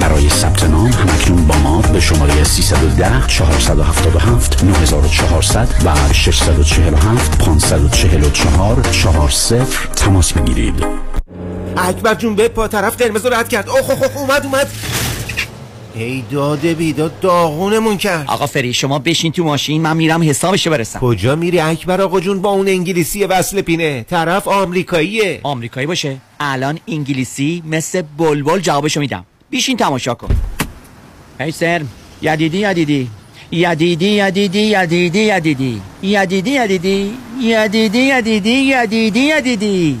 برای 0.00 0.28
ثبت 0.28 0.64
نام 0.64 0.86
همکنون 0.86 1.46
با 1.46 1.58
ما 1.58 1.80
به 1.80 2.00
شماره 2.00 2.44
310 2.44 3.26
477 3.26 4.64
9400 4.64 5.68
و 5.84 6.12
647 6.12 7.38
544 7.38 8.82
40 8.82 9.64
تماس 9.96 10.32
بگیرید. 10.32 10.84
اکبر 11.76 12.14
جون 12.14 12.34
به 12.34 12.48
پا 12.48 12.68
طرف 12.68 12.96
قرمز 12.96 13.26
رو 13.26 13.34
رد 13.34 13.48
کرد. 13.48 13.68
اوه 13.68 13.90
اوه 13.90 14.02
اوه 14.02 14.18
اومد 14.18 14.44
اومد. 14.44 14.68
ای 15.94 16.24
داده 16.30 16.74
بیداد 16.74 17.20
داغونمون 17.20 17.96
کرد. 17.96 18.24
آقا 18.26 18.46
فری 18.46 18.72
شما 18.72 18.98
بشین 18.98 19.32
تو 19.32 19.44
ماشین 19.44 19.82
من 19.82 19.96
میرم 19.96 20.22
حسابشو 20.22 20.70
برسم. 20.70 20.98
کجا 20.98 21.36
میری 21.36 21.60
اکبر 21.60 22.00
آقا 22.00 22.20
جون؟ 22.20 22.42
با 22.42 22.50
اون 22.50 22.68
انگلیسی 22.68 23.24
وصل 23.24 23.60
پینه. 23.60 24.02
طرف 24.02 24.48
آمریکاییه. 24.48 25.40
آمریکایی 25.42 25.86
باشه. 25.86 26.16
الان 26.40 26.78
انگلیسی 26.88 27.62
مثل 27.66 28.02
بلبل 28.18 28.58
جوابشو 28.58 29.00
میدم. 29.00 29.24
بیشین 29.50 29.76
تماشا 29.76 30.14
کن. 30.14 30.28
هی 31.40 31.50
سر 31.50 31.82
یدیدی 32.22 32.58
یدیدی. 32.58 33.10
یدیدی 33.52 34.06
یدیدی 34.06 34.58
یدیدی 34.58 35.18
یدیدی. 35.18 35.82
یدیدی 36.02 36.50
یدیدی. 36.50 37.12
یدیدی 37.40 37.98
یدیدی 37.98 38.50
یدیدی 38.50 39.20
یدیدی. 39.20 40.00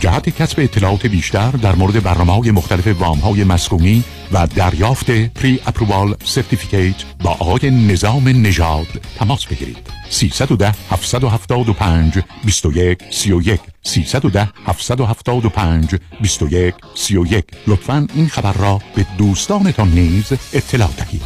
جهت 0.00 0.28
کسب 0.28 0.60
اطلاعات 0.60 1.06
بیشتر 1.06 1.50
در 1.50 1.74
مورد 1.74 2.02
برنامه 2.02 2.32
های 2.32 2.50
مختلف 2.50 2.86
وام 2.86 3.18
های 3.18 3.44
مسکونی 3.44 4.04
و 4.32 4.46
دریافت 4.46 5.10
pre-approval 5.10 6.14
certificate 6.24 6.94
با 7.22 7.30
آقای 7.30 7.70
نظام 7.70 8.28
نژاد 8.28 8.86
تماس 9.18 9.46
بگیرید 9.46 9.78
310 10.10 10.74
775 10.90 12.18
21 12.44 12.98
31 13.10 13.60
310 13.82 14.48
775 14.66 15.94
21 16.20 16.74
31 16.94 17.44
لطفا 17.66 18.06
این 18.14 18.28
خبر 18.28 18.52
را 18.52 18.80
به 18.94 19.06
دوستانتان 19.18 19.88
نیز 19.88 20.32
اطلاع 20.52 20.90
دهید 20.96 21.22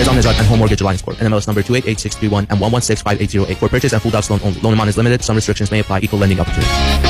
Nizam 0.00 0.16
Nizad 0.16 0.38
and 0.38 0.46
Home 0.46 0.60
Mortgage 0.60 0.80
Alliance 0.80 1.02
Corp. 1.02 1.16
NMLS 1.18 1.46
number 1.46 1.62
288631 1.62 2.46
and 2.48 2.58
1165808. 2.58 3.56
For 3.58 3.68
purchase 3.68 3.92
and 3.92 4.00
full 4.00 4.10
docs 4.10 4.30
loan 4.30 4.40
only. 4.42 4.58
Loan 4.60 4.72
amount 4.72 4.88
is 4.88 4.96
limited. 4.96 5.22
Some 5.22 5.36
restrictions 5.36 5.70
may 5.70 5.80
apply. 5.80 6.00
Equal 6.00 6.18
lending 6.18 6.40
opportunity. 6.40 7.09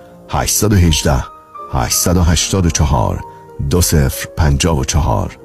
818 0.33 1.23
884 1.73 3.23
2054 3.69 5.37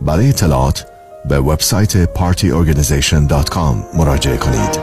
برای 0.00 0.28
اطلاعات 0.28 0.86
به 1.28 1.38
وبسایت 1.38 2.14
partyorganization.com 2.14 3.96
مراجعه 3.96 4.36
کنید. 4.36 4.80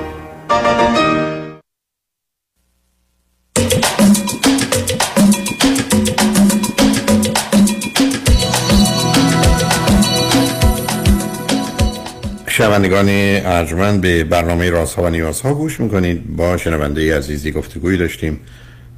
شنوندگان 12.47 13.05
ارجمند 13.09 14.01
به 14.01 14.23
برنامه 14.23 14.69
رازها 14.69 15.03
و 15.03 15.09
نیازها 15.09 15.53
گوش 15.53 15.79
می‌کنید. 15.79 16.35
با 16.35 16.57
شنونده 16.57 17.17
عزیزی 17.17 17.51
گفتگویی 17.51 17.97
داشتیم. 17.97 18.39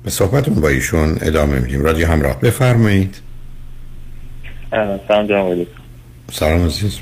به 0.10 0.14
صحبتون 0.14 0.54
با 0.54 0.70
ایشون 0.70 1.18
ادامه 1.22 1.60
میدیم. 1.60 1.82
رادیو 1.82 2.08
همراه. 2.08 2.40
بفرمایید. 2.40 3.16
سلام 5.08 5.28
جناب 5.28 5.68
سلام 6.32 6.66
عزیز. 6.66 6.98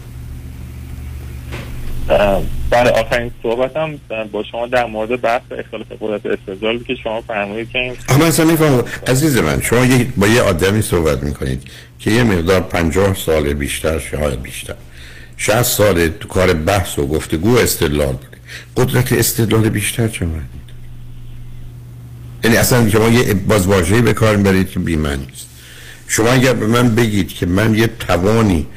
بله 2.70 2.90
آخرین 2.90 3.32
صحبتم 3.44 4.00
با 4.32 4.44
شما 4.44 4.68
در 4.68 4.86
مورد 4.86 5.22
بحث 5.22 5.42
اختلاف 5.52 5.88
قدرت 6.02 6.26
استدلال 6.26 6.84
که 6.84 6.96
شما 6.96 7.22
فرمودید 7.22 7.70
که 7.70 7.80
این 7.80 7.94
اما 8.10 8.26
اصلا 8.26 8.46
میفهم 8.46 8.84
عزیز 9.08 9.38
من 9.38 9.62
شما 9.62 9.86
با 10.18 10.28
یه 10.28 10.42
آدمی 10.42 10.82
صحبت 10.82 11.24
می‌کنید 11.24 11.64
که 12.00 12.12
یه 12.12 12.24
مقدار 12.24 12.60
پنجاه 12.60 13.16
سال 13.16 13.54
بیشتر 13.54 14.00
شاید 14.00 14.42
بیشتر. 14.42 14.76
60 15.38 15.62
سال 15.62 16.08
تو 16.08 16.28
کار 16.28 16.54
بحث 16.54 17.00
و 17.00 17.08
گفتگو 17.08 17.58
استدلال 17.58 18.14
بوده. 18.14 18.38
قدرت 18.78 19.14
استدلال 19.14 19.70
بیشتر 19.70 20.08
چه 20.08 20.26
معنی؟ 20.26 20.67
یعنی 22.44 22.58
اصلا 22.58 22.90
شما 22.90 23.10
یه 23.10 23.34
باز 23.34 23.68
واژه‌ای 23.68 24.02
به 24.02 24.14
کار 24.14 24.38
برید 24.38 24.70
که 24.70 24.80
بی‌معنی 24.80 25.28
است 25.34 25.48
شما 26.08 26.30
اگر 26.30 26.54
به 26.54 26.68
من 26.68 26.96
بگید 26.96 27.28
که 27.28 27.46
من 27.46 27.76
یه 27.76 27.90
توانی 28.00 28.68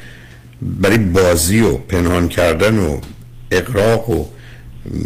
برای 0.61 0.97
بازی 0.97 1.61
و 1.61 1.71
پنهان 1.71 2.27
کردن 2.27 2.79
و 2.79 3.01
اقراق 3.51 4.09
و 4.09 4.25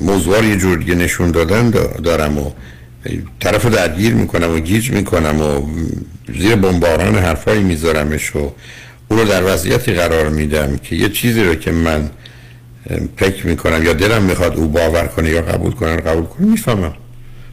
موضوع 0.02 0.46
یه 0.46 0.58
جور 0.58 0.78
دیگه 0.78 0.96
نشون 0.96 1.32
دادن 1.32 1.70
دارم 2.04 2.38
و 2.38 2.52
طرف 3.40 3.66
درگیر 3.66 4.14
می‌کنم 4.14 4.52
و 4.52 4.60
گیج 4.60 4.92
می‌کنم 4.92 5.42
و 5.42 5.62
زیر 6.40 6.56
بمباران 6.56 7.16
حرفایی 7.16 7.64
میذارمش 7.64 8.36
و 8.36 8.54
او 9.08 9.18
رو 9.18 9.26
در 9.26 9.54
وضعیتی 9.54 9.94
قرار 9.94 10.30
میدم 10.30 10.78
که 10.78 10.96
یه 10.96 11.10
چیزی 11.10 11.44
رو 11.44 11.56
که 11.56 11.72
من 11.72 12.10
فکر 13.18 13.48
می‌کنم 13.48 13.84
یا 13.84 13.94
دلم 13.94 14.24
می‌خواد 14.24 14.56
او 14.56 14.68
باور 14.68 15.08
کنه 15.08 15.30
یا 15.30 15.42
قبول 15.42 15.72
کنه 15.72 15.96
قبول 15.96 16.26
کنه 16.26 16.48
می‌فهمم. 16.48 16.94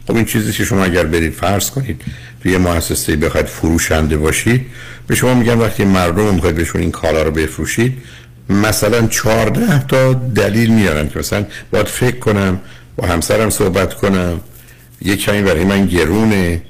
خب 0.07 0.15
این 0.15 0.25
چیزی 0.25 0.51
که 0.51 0.65
شما 0.65 0.83
اگر 0.83 1.03
برید 1.03 1.33
فرض 1.33 1.69
کنید 1.69 2.01
توی 2.41 2.51
یه 2.51 2.57
مؤسسه 2.57 3.15
بخواید 3.15 3.45
فروشنده 3.45 4.17
باشید 4.17 4.65
به 5.07 5.15
شما 5.15 5.33
میگن 5.33 5.57
وقتی 5.57 5.85
مردم 5.85 6.35
می‌خواید 6.35 6.55
بهشون 6.55 6.81
این 6.81 6.91
کالا 6.91 7.23
رو 7.23 7.31
بفروشید 7.31 7.97
مثلا 8.49 9.07
14 9.07 9.85
تا 9.87 10.13
دلیل 10.13 10.73
میارن 10.73 11.09
که 11.09 11.19
مثلا 11.19 11.45
باید 11.71 11.87
فکر 11.87 12.19
کنم 12.19 12.61
با 12.95 13.07
همسرم 13.07 13.49
صحبت 13.49 13.93
کنم 13.93 14.41
یک 15.01 15.21
کمی 15.21 15.41
برای 15.41 15.63
من 15.63 15.85
گرونه 15.85 16.61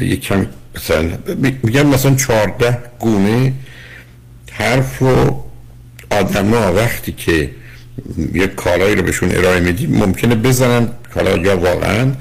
یک 0.00 0.20
کمی 0.20 0.46
مثلا 0.76 1.10
میگم 1.62 1.86
مثلا 1.86 2.14
14 2.14 2.78
گونه 2.98 3.52
حرف 4.50 4.98
رو 4.98 5.44
آدم 6.10 6.54
ها 6.54 6.72
وقتی 6.72 7.12
که 7.12 7.50
یک 8.32 8.54
کالایی 8.54 8.94
رو 8.94 9.02
بهشون 9.02 9.32
ارائه 9.32 9.60
میدی 9.60 9.86
ممکنه 9.86 10.34
بزنن 10.34 10.88
کالا 11.14 11.36
یا 11.36 11.56
واقعا 11.56 12.12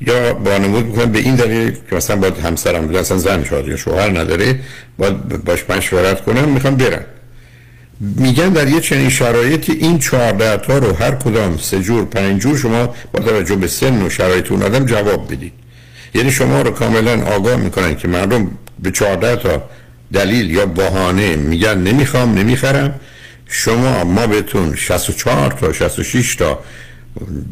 یا 0.00 0.34
بانمود 0.34 0.86
می‌کنن 0.86 1.12
به 1.12 1.18
این 1.18 1.34
دلیل 1.34 1.70
که 1.90 1.96
مثلا 1.96 2.16
باید 2.16 2.38
همسرم 2.38 2.86
بوده 2.86 3.00
اصلا 3.00 3.18
زن 3.18 3.44
شاد 3.44 3.68
یا 3.68 3.76
شوهر 3.76 4.18
نداره 4.18 4.60
باید 4.98 5.44
باش 5.44 5.64
مشورت 5.70 6.24
کنم 6.24 6.48
می‌خوام 6.48 6.76
برن 6.76 7.04
میگن 8.00 8.48
در 8.48 8.68
یه 8.68 8.80
چنین 8.80 9.10
شرایطی 9.10 9.72
این 9.72 9.98
چهارده 9.98 10.56
تا 10.56 10.78
رو 10.78 10.92
هر 10.92 11.10
کدام 11.14 11.58
سه 11.58 11.80
جور 11.80 12.04
پنج 12.04 12.42
جور 12.42 12.58
شما 12.58 12.94
با 13.12 13.20
توجه 13.20 13.56
به 13.56 13.66
سن 13.66 14.02
و 14.02 14.10
شرایط 14.10 14.52
اون 14.52 14.62
آدم 14.62 14.86
جواب 14.86 15.32
بدید. 15.32 15.52
یعنی 16.14 16.30
شما 16.30 16.62
رو 16.62 16.70
کاملا 16.70 17.22
آگاه 17.22 17.56
می‌کنن 17.56 17.96
که 17.96 18.08
مردم 18.08 18.50
به 18.82 18.90
چهارده 18.90 19.36
تا 19.36 19.62
دلیل 20.12 20.50
یا 20.50 20.66
بهانه 20.66 21.36
میگن 21.36 21.78
نمی‌خوام 21.78 22.34
نمی‌خرم. 22.34 23.00
شما 23.46 24.04
ما 24.04 24.26
بهتون 24.26 24.74
64 24.74 25.50
تا 25.52 25.72
66 25.72 26.36
تا 26.36 26.58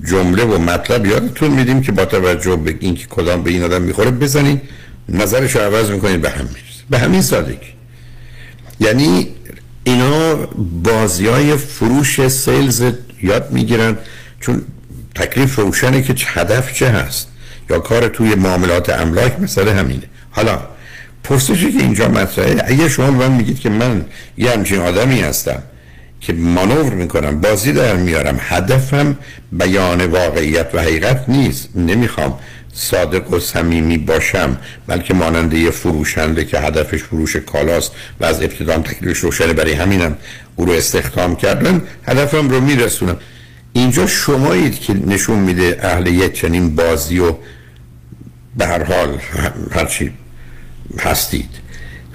جمله 0.05 0.45
و 0.45 0.59
مطلب 0.59 1.07
یادتون 1.07 1.51
میدیم 1.51 1.83
که 1.83 1.93
با 1.93 2.05
توجه 2.05 2.57
به 2.57 2.77
اینکه 2.81 3.07
کدام 3.07 3.43
به 3.43 3.51
این 3.51 3.63
آدم 3.63 3.83
می‌خوره 3.83 4.11
بزنید 4.11 4.63
نظرش 5.09 5.57
رو 5.57 5.63
عوض 5.63 5.91
می‌کنید 5.91 6.21
به 6.21 6.31
هم 6.31 6.45
می‌رسه 6.45 6.83
به 6.91 6.99
همین 6.99 7.23
سادگی. 7.23 7.73
یعنی 8.81 9.29
اینا 9.85 10.35
بازی 10.85 11.27
های 11.27 11.57
فروش 11.57 12.29
سیلز 12.29 12.83
یاد 13.23 13.51
می‌گیرن 13.53 13.99
چون 14.41 14.63
تکلیف 15.15 15.59
روشنه 15.59 16.03
که 16.03 16.15
هدف 16.27 16.73
چه 16.73 16.89
هست. 16.89 17.29
یا 17.71 17.79
کار 17.79 18.09
توی 18.09 18.35
معاملات 18.35 18.91
املاک 18.91 19.41
مثل 19.41 19.69
همینه. 19.69 20.03
حالا 20.31 20.61
پرسشی 21.25 21.73
که 21.73 21.79
اینجا 21.79 22.09
مطرحه 22.09 22.63
اگه 22.67 22.89
شما 22.89 23.11
من 23.11 23.33
میگید 23.33 23.61
که 23.61 23.71
من 23.71 24.05
یه 24.37 24.51
همچین 24.51 24.79
آدمی 24.79 25.21
هستم 25.21 25.63
که 26.21 26.33
مانور 26.33 26.95
می‌کنم 26.95 27.41
بازی 27.41 27.73
در 27.73 27.97
میارم. 27.97 28.37
هدفم 28.41 29.16
بیان 29.53 30.07
واقعیت 30.07 30.71
و 30.75 30.79
حقیقت 30.79 31.25
نیست. 31.29 31.69
نمی‌خوام 31.75 32.39
صادق 32.73 33.33
و 33.33 33.41
صمیمی 33.41 33.99
باشم 33.99 34.57
بلکه 34.87 35.14
ماننده 35.14 35.59
یه 35.59 35.71
فروشنده 35.71 36.45
که 36.45 36.59
هدفش 36.61 37.03
فروش 37.03 37.37
کالاست 37.37 37.93
و 38.21 38.25
از 38.25 38.43
ابتدام 38.43 38.83
تکلیفش 38.83 39.19
روشنه. 39.19 39.53
برای 39.53 39.73
همینم 39.73 40.16
او 40.57 40.64
رو 40.64 40.73
استخدام 40.73 41.37
کردن 41.37 41.83
هدفم 42.07 42.51
رو 42.51 42.61
میرسونم. 42.61 43.16
اینجا 43.73 44.07
شمایید 44.07 44.81
که 44.81 44.95
نشون 44.95 45.39
میده 45.39 45.79
اهل 45.83 46.07
یک 46.07 46.33
چنین 46.33 46.77
بازی 46.77 47.19
و 47.19 47.35
به 48.57 48.66
هر 48.66 48.83
حال 48.83 49.19
هرچی 49.73 50.12
هستید. 51.01 51.51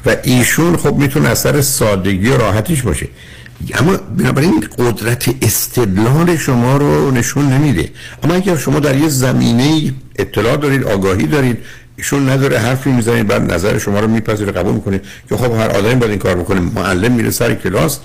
و 0.05 0.15
ایشون 0.23 0.77
خب 0.77 0.95
می‌تونه 0.95 1.29
اثر 1.29 1.61
سادگی 1.61 2.29
و 2.29 2.37
راحتیش 2.37 2.81
باشه. 2.81 3.07
اما 3.73 3.97
بنابراین 4.17 4.67
قدرت 4.77 5.35
استدلال 5.41 6.37
شما 6.37 6.77
رو 6.77 7.11
نشون 7.11 7.53
نمیده. 7.53 7.89
اما 8.23 8.33
اگر 8.33 8.57
شما 8.57 8.79
در 8.79 8.95
یه 8.95 9.07
زمینه 9.07 9.93
اطلاع 10.15 10.57
دارید 10.57 10.83
آگاهی 10.83 11.27
دارید 11.27 11.57
ایشون 11.95 12.29
نداره 12.29 12.59
حرفی 12.59 12.91
می‌زنید 12.91 13.27
بعد 13.27 13.53
نظر 13.53 13.77
شما 13.77 13.99
رو 13.99 14.07
میپذیره 14.07 14.51
قبول 14.51 14.73
می‌کنه. 14.73 15.01
که 15.29 15.37
خب 15.37 15.51
هر 15.51 15.69
آدمی 15.69 15.95
باید 15.95 16.11
این 16.11 16.19
کار 16.19 16.35
بکنه. 16.35 16.59
معلم 16.59 17.11
میره 17.11 17.31
سر 17.31 17.53
کلاس 17.53 17.99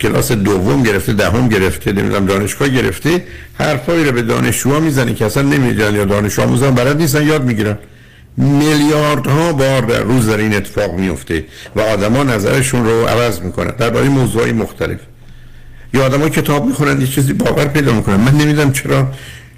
کلاس 0.00 0.32
دوم 0.32 0.82
گرفته 0.82 1.12
دهم 1.12 1.48
گرفته 1.48 1.92
نمی‌دونم 1.92 2.26
دانشگاه 2.26 2.68
گرفته 2.68 3.24
حرفایی 3.54 4.04
رو 4.04 4.12
به 4.12 4.22
دانشجوها 4.22 4.80
می‌زنه 4.80 5.14
که 5.14 5.24
اصلا 5.26 5.42
نمی‌دونن 5.42 5.94
یا 5.94 6.04
دانش 6.04 6.38
آموزان 6.38 6.74
بلد 6.74 6.96
نیستن 6.96 7.26
یاد 7.26 7.44
می‌گیرن. 7.44 7.78
میلیاردها 8.36 9.52
بار 9.52 9.80
در 9.80 10.00
روز 10.00 10.28
در 10.28 10.36
این 10.36 10.54
اتفاق 10.54 10.94
میفته 10.94 11.44
و 11.76 11.80
آدما 11.80 12.22
نظرشون 12.22 12.84
رو 12.84 13.06
عوض 13.06 13.40
می‌کنن. 13.40 13.70
درباره 13.78 14.08
موضوعی 14.08 14.52
مختلف. 14.52 14.98
یا 15.94 16.04
آدما 16.04 16.28
کتاب 16.28 16.66
می‌خونن 16.66 17.00
یه 17.00 17.06
چیزی 17.06 17.32
باور 17.32 17.64
پیدا 17.64 17.92
می‌کنن. 17.92 18.16
من 18.16 18.34
نمی‌دونم 18.34 18.72
چرا 18.72 19.08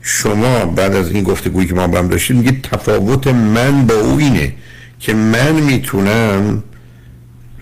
شما 0.02 0.64
بعد 0.64 0.96
از 0.96 1.10
این 1.10 1.24
گفتگویی 1.24 1.68
که 1.68 1.74
ما 1.74 1.86
با 1.86 1.98
هم 1.98 2.08
داشتیم 2.08 2.36
میگید 2.36 2.62
تفاوت 2.62 3.26
من 3.26 3.86
با 3.86 3.94
او 3.94 4.18
اینه 4.18 4.52
که 5.00 5.14
من 5.14 5.52
می‌تونم 5.52 6.62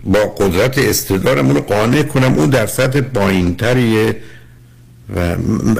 با 0.05 0.19
قدرت 0.19 0.79
استدارمون 0.79 1.55
رو 1.55 1.61
قانع 1.61 2.03
کنم. 2.03 2.35
اون 2.35 2.51
در 2.51 2.67
سطح 2.67 3.01
پایینتریه. 3.01 4.17
و 5.17 5.37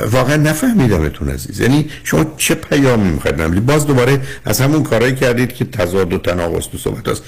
واقعا 0.07 0.37
نفهمیدمتون 0.37 1.29
عزیز. 1.29 1.61
یعنی 1.61 1.91
شما 2.05 2.25
چه 2.37 2.55
پیامی 2.55 3.11
می‌خواید 3.11 3.43
نمی‌دید 3.43 3.67
باز 3.67 3.87
دوباره 3.87 4.21
از 4.45 4.61
همون 4.61 4.83
کارهایی 4.83 5.15
کردید 5.15 5.53
که 5.53 5.65
تضاد 5.65 6.13
و 6.13 6.19
تناقض 6.19 6.69
تو 6.69 6.79
صحبت 6.79 7.09
هست 7.09 7.25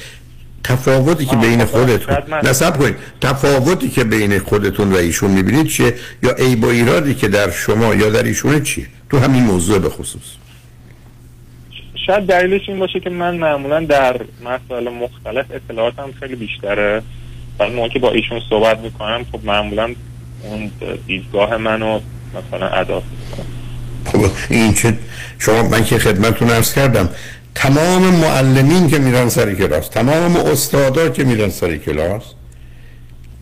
تفاوتی 0.65 1.27
که 1.27 1.37
بین 1.37 1.65
خودتون 1.65 2.17
نصب 2.43 2.79
کنید. 2.79 2.97
تفاوتی 3.21 3.89
که 3.89 4.05
بین 4.05 4.39
خودتون 4.39 4.93
و 4.93 4.97
ایشون 4.97 5.31
می‌بینید 5.31 5.67
چیه؟ 5.67 5.95
یا 6.23 6.31
عیب 6.31 6.65
و 6.65 6.67
ایرادی 6.67 7.15
که 7.15 7.29
در 7.29 7.51
شما 7.51 7.95
یا 7.95 8.11
در 8.11 8.23
ایشونه 8.23 8.61
چیه؟ 8.61 8.87
تو 9.11 9.19
همین 9.19 9.43
موضوع 9.43 9.79
به 9.79 9.89
خصوص. 9.89 10.23
شاید 12.07 12.27
دلیلش 12.27 12.69
این 12.69 12.79
باشه 12.79 13.01
که 13.01 13.11
من 13.11 13.37
معمولا 13.37 13.81
در 13.81 14.21
مسائل 14.45 14.89
مختلف 14.89 15.47
اطلاعاتم 15.51 16.13
خیلی 16.21 16.37
بیشتره. 16.37 17.03
موقع 17.61 17.89
که 17.89 17.99
با 17.99 18.11
ایشون 18.11 18.41
صحبت 18.51 18.79
می‌کنم 18.79 19.25
خب 19.33 19.41
معمولا 19.45 19.95
اون 20.51 20.71
دیدگاه 21.07 21.57
منو 21.57 22.01
مثلا 22.35 22.69
ادا 22.69 23.03
خب 24.05 24.25
این 24.51 24.75
چه 24.75 24.99
شما 25.39 25.63
من 25.63 25.85
که 25.85 25.99
خدمتتون 25.99 26.51
عرض 26.51 26.73
کردم 26.73 27.09
تمام 27.55 28.03
معلمین 28.03 28.89
که 28.89 28.99
میرن 28.99 29.29
سر 29.29 29.55
کلاس 29.55 29.89
تمام 29.89 30.37
استادا 30.37 31.09
که 31.09 31.25
میرن 31.25 31.51
سر 31.51 31.77
کلاس 31.77 32.23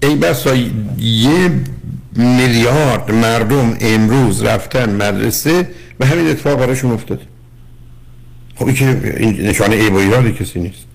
ای 0.03 0.17
بسا 0.17 0.55
یه 0.99 1.51
میلیارد 2.17 3.11
مردم 3.11 3.77
امروز 3.81 4.43
رفتن 4.43 4.91
مدرسه 4.91 5.69
و 6.01 6.07
همین 6.07 6.31
اتفاق 6.31 6.59
براشون 6.59 6.93
افتاده. 6.93 7.23
خب 8.55 8.67
این 8.67 8.75
که 8.75 8.85
نشانه 9.43 9.77
ای 9.77 9.89
و 9.89 9.97
ایراد 9.97 10.29
کسی 10.37 10.61
نیست. 10.61 10.87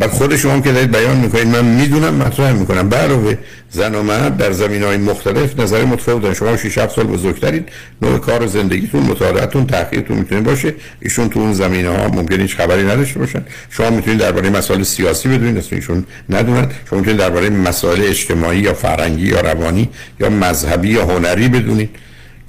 و 0.00 0.08
خود 0.08 0.36
شما 0.36 0.52
هم 0.52 0.62
که 0.62 0.72
دارید 0.72 0.90
بیان 0.90 1.16
می‌کنید 1.16 1.46
من 1.46 1.64
می‌دونم 1.64 2.14
مطرح 2.14 2.52
می‌کنم. 2.52 2.94
علاوه 2.94 3.38
زن 3.70 3.94
و 3.94 4.02
مرد 4.02 4.36
در 4.36 4.52
زمین 4.52 4.82
های 4.82 4.96
مختلف 4.96 5.60
نظر 5.60 5.84
متفاوت 5.84 6.22
دارن. 6.22 6.34
شما 6.34 6.56
6 6.56 6.78
7 6.78 6.96
سال 6.96 7.06
بزرگترید 7.06 7.68
نوع 8.02 8.18
کار 8.18 8.42
و 8.42 8.46
زندگیتون 8.46 9.02
مطالعاتتون 9.02 9.66
تحقیقتون 9.66 10.16
می‌تونه 10.16 10.40
باشه. 10.40 10.74
ایشون 11.00 11.28
تو 11.28 11.40
اون 11.40 11.52
زمینه 11.52 11.88
ها 11.88 12.08
ممکنه 12.08 12.42
هیچ 12.42 12.56
خبری 12.56 12.82
نداشته 12.82 13.18
باشن. 13.18 13.42
شما 13.70 13.90
می‌تونید 13.90 14.20
درباره 14.20 14.50
مسائل 14.50 14.82
سیاسی 14.82 15.28
بدونید 15.28 15.56
اصلا 15.56 15.76
ایشون 15.78 16.04
ندونن. 16.30 16.70
شما 16.90 16.98
می‌تونید 16.98 17.20
درباره 17.20 17.50
مسائل 17.50 18.02
اجتماعی 18.02 18.58
یا 18.58 18.74
فرهنگی 18.74 19.26
یا 19.26 19.40
روانی 19.40 19.88
یا 20.20 20.30
مذهبی 20.30 20.88
یا 20.88 21.04
هنری 21.04 21.48
بدونید 21.48 21.90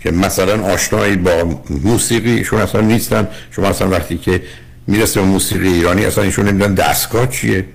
که 0.04 0.12
مثلا 0.12 0.64
آشنایی 0.64 1.16
با 1.16 1.62
موسیقی 1.84 2.32
ایشون 2.32 2.62
اصلا 2.62 2.82
نیستن. 2.82 3.28
شما 3.52 3.68
اصلا 3.68 3.90
وقتی 3.90 4.18
که 4.18 4.42
می‌رسه 4.90 5.20
به 5.20 5.26
موسیقی 5.26 5.68
ایرانی 5.68 6.06
اصلا 6.06 6.24
ایشون 6.24 6.48
نمی‌دونن 6.48 6.74
دستگاه 6.74 7.30
چیه 7.30 7.66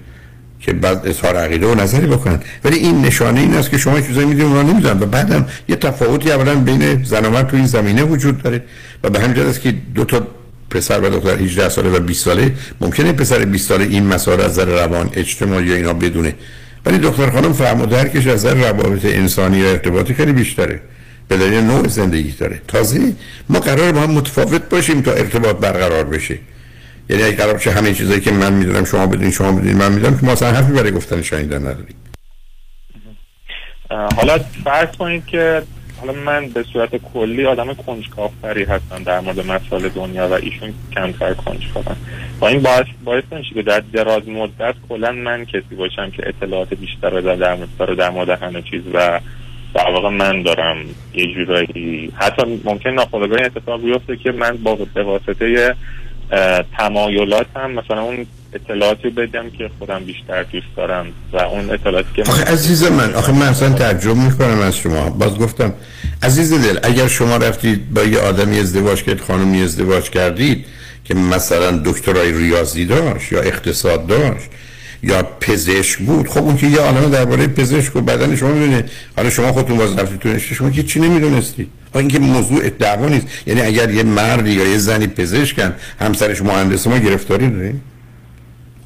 که 0.61 0.73
بعد 0.73 1.07
اظهار 1.07 1.37
عقیده 1.37 1.67
و 1.67 1.75
نظری 1.75 2.07
بکنن. 2.07 2.41
ولی 2.65 2.77
این 2.77 3.03
نشانه 3.03 3.41
این 3.41 3.55
است 3.55 3.71
که 3.71 3.79
شما 3.79 4.01
چیزایی 4.01 4.27
می‌دونید 4.27 4.57
اونا 4.57 4.73
نمی‌دونن. 4.73 5.03
و 5.03 5.07
بعدم 5.07 5.47
یه 5.69 5.77
تفاوتی 5.77 6.33
اولا 6.33 6.55
بین 6.55 7.05
زن 7.05 7.25
و 7.27 7.43
تو 7.43 7.57
این 7.57 7.67
زمینه 7.67 8.03
وجود 8.03 8.43
داره. 8.43 8.62
و 9.05 9.11
به 9.11 9.21
همین 9.21 9.39
است 9.39 9.61
که 9.61 9.75
دو 9.95 10.05
تا 10.05 10.27
پسر 10.71 11.01
و 11.01 11.11
دختر 11.11 11.39
18 11.39 11.69
ساله 11.69 11.91
و 11.91 12.01
20 12.01 12.25
ساله 12.25 12.55
ممکنه 12.81 13.12
پسر 13.12 13.45
20 13.45 13.69
ساله 13.69 13.85
این 13.85 14.07
مسائل 14.07 14.41
از 14.41 14.51
نظر 14.51 14.65
روان 14.65 15.11
اجتماعی 15.12 15.67
یا 15.67 15.75
اینا 15.75 15.93
بدونه. 15.93 16.35
ولی 16.87 16.99
دختر 16.99 17.31
خانم 17.31 17.53
فهم 17.53 17.81
و 17.81 17.87
درکش 17.87 18.27
از 18.27 18.47
نظر 18.47 18.55
روابط 18.55 19.05
انسانی 19.05 19.62
و 19.62 19.67
ارتباطی 19.67 20.15
خیلی 20.15 20.33
بیشتره. 20.33 20.81
به 21.29 21.37
دلیل 21.37 21.61
نوع 21.61 21.89
زندگی 21.89 22.33
داره. 22.33 22.61
تازه 22.69 23.12
ما 23.49 23.61
قرار 23.61 23.93
با 23.93 24.01
هم 24.01 24.11
متفاوت 24.11 24.69
باشیم 24.69 25.01
تا 25.01 25.12
ارتباط 25.12 25.57
برقرار 25.57 26.05
بشه. 26.05 26.39
یعنی 27.09 27.23
اگه 27.23 27.37
قرار 27.37 27.59
چه 27.59 27.71
همه 27.71 27.95
چیزایی 27.95 28.21
که 28.21 28.31
من 28.31 28.53
می‌دونم 28.53 28.85
شما 28.85 29.07
بدونید 29.07 29.33
شما 29.33 29.53
بدونید 29.53 29.77
من 29.77 29.93
می‌دونم 29.93 30.19
که 30.19 30.27
ما 30.27 30.33
اصلا 30.33 30.53
حرفی 30.53 30.73
برای 30.73 30.91
گفتن 30.91 31.23
شنیدن 31.23 31.59
نداریم. 31.59 31.97
حالا 34.17 34.39
فرض 34.65 34.97
کنید 34.97 35.27
که 35.27 35.63
حالا 36.01 36.13
من 36.13 36.49
به 36.49 36.63
صورت 36.73 36.97
کلی 36.97 37.47
آدم 37.47 37.75
کنجکاوتری 37.75 38.65
هستم 38.65 39.03
در 39.03 39.21
مورد 39.21 39.47
مسائل 39.47 39.89
دنیا 39.89 40.29
و 40.29 40.33
ایشون 40.33 40.75
کمتر 40.95 41.35
کنجکاون 41.35 41.97
با 42.41 42.49
این 42.49 42.63
باعث 42.63 42.87
باعث 43.05 43.25
که 43.55 43.63
در 43.63 43.83
دراز 43.93 44.29
مدت 44.29 44.75
کلا 44.89 45.13
من 45.13 45.45
کسی 45.45 45.75
باشم 45.79 46.11
که 46.11 46.29
اطلاعات 46.29 46.75
بیشتر 46.75 47.11
رو 47.11 47.37
در 47.37 47.55
مورد 47.55 47.99
در 47.99 48.11
مورد 48.11 48.31
همه 48.43 48.63
چیز 48.63 48.83
و 48.95 49.21
در 49.75 49.91
واقع 49.91 50.09
من 50.09 50.43
دارم. 50.43 50.77
یه 51.15 51.35
جورایی 51.35 52.13
حتی 52.17 52.61
ممکن 52.65 52.91
ناخودآگاه 52.91 53.37
این 53.39 53.47
اتفاق 53.47 53.83
بیفته 53.83 54.17
که 54.17 54.33
من 54.33 54.57
با 54.57 54.75
به 54.95 55.03
واسطه 55.03 55.75
تمایلات 56.79 57.47
هم 57.57 57.70
مثلا 57.70 58.03
اون 58.03 58.27
اطلاعاتی 58.53 59.11
بدم 59.11 59.51
که 59.51 59.70
خودم 59.79 60.05
بیشتر 60.05 60.43
دوست 60.43 60.66
دارم 60.77 61.07
و 61.33 61.37
اون 61.37 61.70
اطلاعاتی 61.70 62.09
که 62.16 62.22
آخه 62.22 62.45
عزیز 62.45 62.85
من 62.85 63.14
آخه 63.14 63.33
من 63.33 63.47
اصلا 63.47 63.70
تعجب 63.72 64.16
می‌کنم 64.16 64.61
از 64.61 64.77
شما. 64.77 65.11
باز 65.11 65.39
گفتم 65.39 65.72
عزیز 66.22 66.53
دل 66.53 66.79
اگر 66.83 67.09
شما 67.09 67.37
رفتید 67.37 67.95
با 67.95 68.03
یه 68.03 68.18
آدمی 68.18 68.59
ازدواج 68.59 69.03
کردید 69.03 69.20
خانمی 69.20 69.62
ازدواج 69.62 70.11
کردید 70.11 70.64
که 71.05 71.14
مثلا 71.14 71.83
دکترای 71.85 72.33
ریاضی 72.33 72.85
داشت 72.85 73.33
یا 73.33 73.41
اقتصاد 73.41 74.07
داشت 74.07 74.49
یا 75.03 75.22
پزشک 75.41 75.99
بود 75.99 76.29
خب 76.29 76.43
اون 76.43 76.57
که 76.57 76.66
یه 76.66 76.81
عالمه 76.81 77.09
درباره 77.09 77.47
پزشک 77.47 77.97
و 77.97 78.01
بدن 78.01 78.37
شما 78.37 78.49
می‌دونه. 78.49 78.85
حالا 79.16 79.31
شما 79.31 79.53
خودتون 79.53 79.77
باز 79.77 79.99
رفتید 79.99 80.18
تو 80.18 80.39
شما 80.39 80.70
که 80.70 80.83
چی 80.83 81.01
نمی‌دونستی؟ 81.01 81.68
آخه 81.95 82.01
اینکه 82.01 82.19
موضوع 82.19 82.71
دعوا 82.71 83.09
نیست. 83.09 83.27
یعنی 83.47 83.61
اگر 83.61 83.91
یه 83.91 84.03
مردی 84.03 84.51
یا 84.51 84.65
یه 84.65 84.79
زنی 84.79 85.07
پزشکن 85.07 85.75
همسرش 86.01 86.43
مهندس 86.43 86.87
ما 86.87 86.99
گرفتاری 86.99 87.51
داریم 87.51 87.83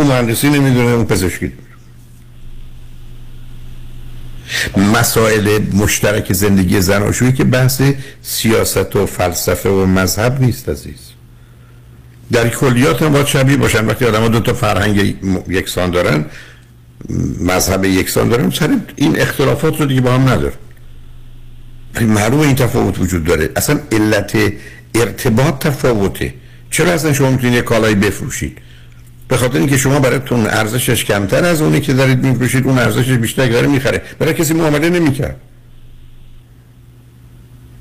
اون 0.00 0.08
مهندسی 0.08 0.48
نمی‌دونه 0.48 0.90
اون 0.90 1.04
پزشکی 1.04 1.46
داره. 1.46 1.68
مسائل 4.90 5.58
مشترک 5.72 6.32
زندگی 6.32 6.80
زناشویی 6.80 7.32
که 7.32 7.44
بحث 7.44 7.82
سیاست 8.22 8.96
و 8.96 9.06
فلسفه 9.06 9.68
و 9.68 9.86
مذهب 9.86 10.40
نیست 10.40 10.68
عزیز. 10.68 11.08
در 12.32 12.48
کلیات 12.48 13.02
هم 13.02 13.12
باید 13.12 13.26
شبیه 13.26 13.56
باشن. 13.56 13.86
وقتی 13.86 14.04
آدم 14.04 14.28
دو 14.28 14.40
تا 14.40 14.52
فرهنگ 14.52 15.16
یکسان 15.48 15.90
دارن 15.90 16.24
مذهب 17.40 17.84
یکسان 17.84 18.28
دارن 18.28 18.50
سر 18.50 18.76
این 18.96 19.20
اختلافات 19.20 19.80
رو 19.80 19.86
دیگه 19.86 20.00
با 20.00 20.14
هم 20.14 20.28
ندارن. 20.28 20.52
ولی 21.94 22.06
معلومه 22.06 22.42
این 22.42 22.54
تفاوت 22.54 22.98
وجود 22.98 23.24
داره. 23.24 23.50
اصلا 23.56 23.80
علت 23.92 24.36
ارتباط 24.94 25.58
تفاوته. 25.58 26.34
چرا 26.70 26.92
اصلا 26.92 27.12
شما 27.12 27.30
می‌تونید 27.30 27.54
یه 27.54 27.62
کالایی 27.62 27.94
بفروشید؟ 27.94 28.58
به 29.28 29.36
خاطر 29.36 29.58
اینکه 29.58 29.76
شما 29.76 29.98
براتون 29.98 30.46
ارزشش 30.46 31.04
کمتر 31.04 31.44
از 31.44 31.60
اونی 31.60 31.80
که 31.80 31.92
دارید 31.92 32.26
میفروشید 32.26 32.66
اون 32.66 32.78
ارزشش 32.78 33.12
بیشتر 33.12 33.46
داره 33.46 33.66
می‌خره. 33.66 34.02
برای 34.18 34.34
کسی 34.34 34.54
معامله 34.54 34.90
نمی‌کرد. 34.90 35.36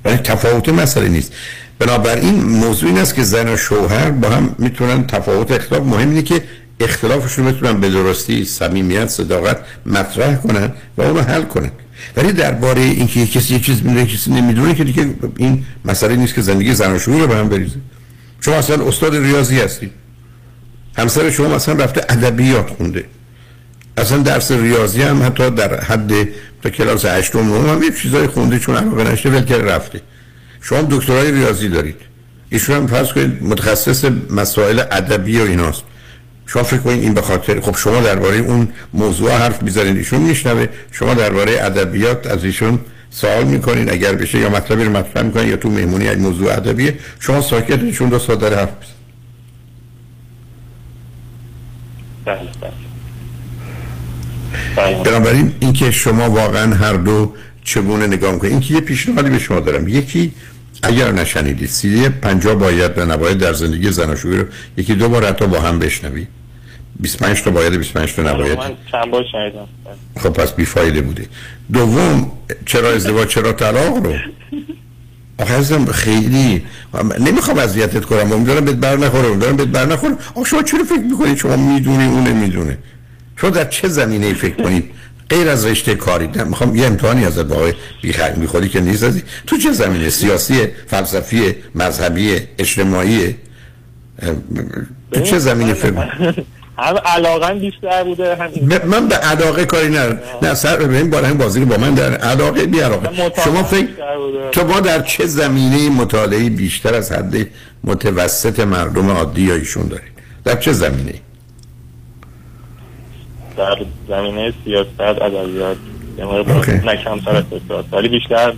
ولی 0.04 0.16
تفاوت 0.16 0.68
مسئله 0.68 1.08
نیست. 1.08 1.32
بنابراین 1.78 2.44
موضوع 2.44 2.88
این 2.88 2.98
است 2.98 3.14
که 3.14 3.22
زن 3.22 3.48
و 3.48 3.56
شوهر 3.56 4.10
با 4.10 4.28
هم 4.28 4.54
می‌تونن 4.58 5.06
تفاوت 5.06 5.52
اختلاف 5.52 5.82
مهم 5.82 6.08
اینه 6.08 6.22
که 6.22 6.42
اختلافشون 6.80 7.46
رو 7.46 7.52
بتونن 7.52 7.80
به 7.80 7.90
درستی 7.90 8.44
صمیمیت 8.44 9.06
صداقت 9.06 9.58
مطرح 9.86 10.36
کنن 10.36 10.72
و 10.96 11.02
اونو 11.02 11.20
حل 11.20 11.42
کنن. 11.42 11.70
ولی 12.16 12.32
درباره 12.32 12.80
اینکه 12.80 13.26
کسی 13.26 13.54
یک 13.54 13.66
چیز 13.66 13.82
می‌دونه 13.82 14.06
کسی 14.06 14.30
نمی‌دونه 14.30 14.74
که 14.74 14.84
دیگه 14.84 15.14
این 15.36 15.64
مسئله 15.84 16.16
نیست 16.16 16.34
که 16.34 16.40
زندگی 16.40 16.74
زن 16.74 16.92
و 16.92 16.98
رو 16.98 17.26
به 17.26 17.36
هم 17.36 17.48
بریزه. 17.48 17.76
شما 18.40 18.54
اصلا 18.54 18.86
استاد 18.86 19.16
ریاضی 19.16 19.60
هستید. 19.60 19.90
همسر 20.98 21.30
شما 21.30 21.48
مثلا 21.48 21.74
رفته 21.74 22.00
ادبیات 22.08 22.70
خونده. 22.70 23.04
اصلا 23.96 24.18
درس 24.18 24.50
ریاضی 24.50 25.02
هم 25.02 25.22
حتی 25.22 25.50
در 25.50 25.80
حد 25.80 26.12
تا 26.62 26.70
کلاس 26.70 27.04
هشتم 27.04 27.38
نهم 27.38 27.68
هم 27.68 27.82
یه 27.82 27.90
چیزای 28.02 28.26
خونده 28.26 28.58
چون 28.58 28.76
علاقه 28.76 29.12
نشته 29.12 29.30
ول 29.30 29.44
کرده 29.44 29.64
رفته. 29.64 30.00
شما 30.60 30.82
دکترای 30.90 31.32
ریاضی 31.32 31.68
دارید. 31.68 31.96
ایشون 32.50 32.76
هم 32.76 32.86
فرض 32.86 33.12
کنید 33.12 33.42
متخصص 33.42 34.04
مسائل 34.30 34.80
ادبی 34.80 35.38
و 35.38 35.42
ایناست. 35.42 35.82
شما 36.48 36.62
فکر 36.62 36.80
کنید 36.80 37.02
این 37.02 37.14
به 37.14 37.22
خاطر 37.22 37.60
خب 37.60 37.76
شما 37.76 38.00
درباره 38.00 38.36
اون 38.36 38.68
موضوع 38.94 39.32
حرف 39.32 39.62
می‌زنید 39.62 39.96
ایشون 39.96 40.20
میشنوه. 40.20 40.66
شما 40.92 41.14
درباره 41.14 41.52
ادبیات 41.60 42.26
از 42.26 42.44
ایشون 42.44 42.80
سوال 43.10 43.44
می‌کنید 43.44 43.90
اگر 43.90 44.12
بشه 44.12 44.38
یا 44.38 44.48
مطلبی 44.50 44.84
رو 44.84 44.96
مطرح 44.96 45.22
می‌کنید 45.22 45.48
یا 45.48 45.56
تو 45.56 45.70
مهمونی 45.70 46.04
یک 46.04 46.18
موضوع 46.18 46.52
ادبیه 46.52 46.98
شما 47.20 47.40
ساکت 47.40 47.82
ایشون 47.82 48.08
دو 48.08 48.18
ساعت 48.18 48.42
حرف 48.42 48.52
می‌زنه. 48.80 48.94
بله 52.24 52.38
بله. 54.76 55.02
بنابراین 55.02 55.52
اینکه 55.60 55.90
شما 55.90 56.30
واقعا 56.30 56.74
هر 56.74 56.92
دو 56.92 57.34
چگونه 57.64 58.06
نگاه 58.06 58.32
می‌کنید 58.32 58.52
اینکه 58.52 58.74
یه 58.74 58.80
پیشنهادی 58.80 59.30
به 59.30 59.38
شما 59.38 59.60
دارم. 59.60 59.88
یکی 59.88 60.32
اگر 60.82 61.12
نشنیدید 61.12 61.68
سیدی 61.68 62.08
پنجاه 62.08 62.54
باید 62.54 62.98
و 62.98 63.06
نباید 63.06 63.38
در 63.38 63.52
زندگی 63.52 63.92
زناشویی 63.92 64.38
رو 64.38 64.44
یکی 64.76 64.94
دو 64.94 65.08
بار 65.08 65.26
حتی 65.26 65.46
با 65.46 65.60
هم 65.60 65.78
بشنوید. 65.78 66.37
25 67.00 67.42
تا 67.42 67.50
باید 67.50 67.72
25 67.72 68.14
تا 68.14 68.22
نباید. 68.22 68.58
من 68.58 68.70
چند 68.92 69.10
بار 69.10 69.24
شنیدم. 69.32 69.68
خب 70.20 70.28
پس 70.28 70.52
بیفایده 70.52 71.00
بوده. 71.00 71.26
دوم 71.72 72.32
چرا 72.66 72.90
ازدواج 72.90 73.28
چرا 73.28 73.52
طلاق 73.52 73.96
رو؟ 73.96 74.14
آخه 75.38 75.54
ازم 75.54 75.84
خیلی. 75.84 76.62
نمی‌خوام 77.20 77.58
اذیتت 77.58 78.04
کنم. 78.04 78.32
امیدوارم 78.32 78.64
بهت 78.64 78.74
بر 78.76 78.96
نخوره 78.96 79.26
امیدوارم 79.26 79.56
بهت 79.56 79.68
بر 79.68 79.86
نخوره. 79.86 80.16
آخه 80.34 80.44
شما 80.44 80.62
چرا 80.62 80.84
فکر 80.84 80.98
می‌کنید 80.98 81.36
شما 81.36 81.56
می‌دونی 81.56 82.04
اون 82.04 82.24
نمی‌دونه 82.24 82.78
شما 83.36 83.50
در 83.50 83.64
چه 83.64 83.88
زمینه 83.88 84.34
فکر 84.34 84.62
کنید 84.62 84.90
غیر 85.30 85.48
از 85.48 85.66
رشته 85.66 85.94
کاری. 85.94 86.26
نه 86.26 86.44
می‌خوام 86.44 86.76
یه 86.76 86.86
امتحانی 86.86 87.24
ازت 87.24 87.42
با 87.42 87.56
آقای 87.56 87.72
بی 88.36 88.46
خودی 88.46 88.68
که 88.68 88.80
نیست 88.80 89.04
ازی. 89.04 89.22
تو 89.46 89.56
چه 89.56 89.72
زمینه؟ 89.72 90.10
سیاسی 90.10 90.66
فلسفی 90.86 91.54
مذهبی 91.74 92.40
اجتماعی 92.58 93.36
تو 95.12 95.20
چه 95.20 95.38
زمینه 95.38 95.74
فکر 95.74 96.44
هم 96.78 96.96
علاقه 96.96 97.54
بیشتر 97.54 98.04
بوده 98.04 98.36
هم 98.36 98.50
من 98.84 99.08
به 99.08 99.14
علاقه 99.14 99.64
کاری 99.64 99.88
نه 99.88 100.18
نه 100.42 100.54
سر 100.54 100.76
ببین 100.76 101.10
بالا 101.10 101.28
هم 101.28 101.38
بازی 101.38 101.64
با 101.64 101.76
من 101.76 101.94
در 101.94 102.14
علاقه 102.16 102.66
بی 102.66 102.80
علاقه 102.80 103.32
شما 103.44 103.62
فکر 103.62 103.88
تو 104.52 104.64
ما 104.64 104.80
در 104.80 105.02
چه 105.02 105.26
زمینه 105.26 105.90
مطالعه 105.90 106.50
بیشتر 106.50 106.94
از 106.94 107.12
حد 107.12 107.46
متوسط 107.84 108.60
مردم 108.60 109.10
عادی 109.10 109.42
یا 109.42 109.54
ایشون 109.54 109.88
دارید؟ 109.88 110.12
در 110.44 110.56
چه 110.56 110.72
زمینه؟ 110.72 111.14
در 113.56 113.76
زمینه 114.08 114.52
سیاست 114.64 115.00
ادبیات. 115.00 115.76
نه 116.84 116.96
کمتر 116.96 117.36
اقتصاد 117.36 117.84
ولی 117.92 118.08
بیشتر 118.08 118.52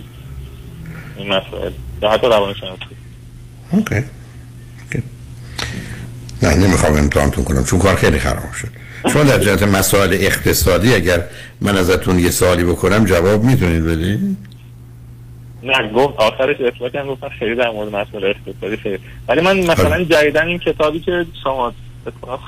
این 1.17 1.27
مسائل. 1.27 1.71
حتی 2.03 2.27
روانشناسی. 2.27 2.81
اوکی. 3.71 4.03
نه 6.43 6.55
نمی‌خوام 6.55 6.93
امتحانتون 6.93 7.43
کنم 7.43 7.63
چون 7.63 7.79
کار 7.79 7.95
خیلی 7.95 8.19
خراب 8.19 8.53
شد. 8.61 8.67
شما 9.13 9.23
در 9.23 9.39
جهت 9.39 9.63
مسائل 9.63 10.17
اقتصادی 10.19 10.93
اگر 10.93 11.23
من 11.61 11.77
ازتون 11.77 12.19
یه 12.19 12.29
سوالی 12.29 12.63
بکنم 12.63 13.05
جواب 13.05 13.43
می‌تونید 13.43 13.85
بدید 13.85 14.37
نه 15.63 15.91
گفت 15.95 16.15
آخرش 16.17 16.55
اطلاق 16.59 16.95
هم 16.95 17.07
گفتن 17.07 17.29
خیلی 17.39 17.55
در 17.55 17.69
مورد 17.69 17.95
مسئله 17.95 18.27
اقتصادی 18.27 18.77
خیلی. 18.77 18.99
ولی 19.27 19.41
من 19.41 19.59
مثلا 19.59 20.03
جدیدن 20.03 20.47
این 20.47 20.59
کتابی 20.59 20.99
که 20.99 21.25
شما 21.43 21.73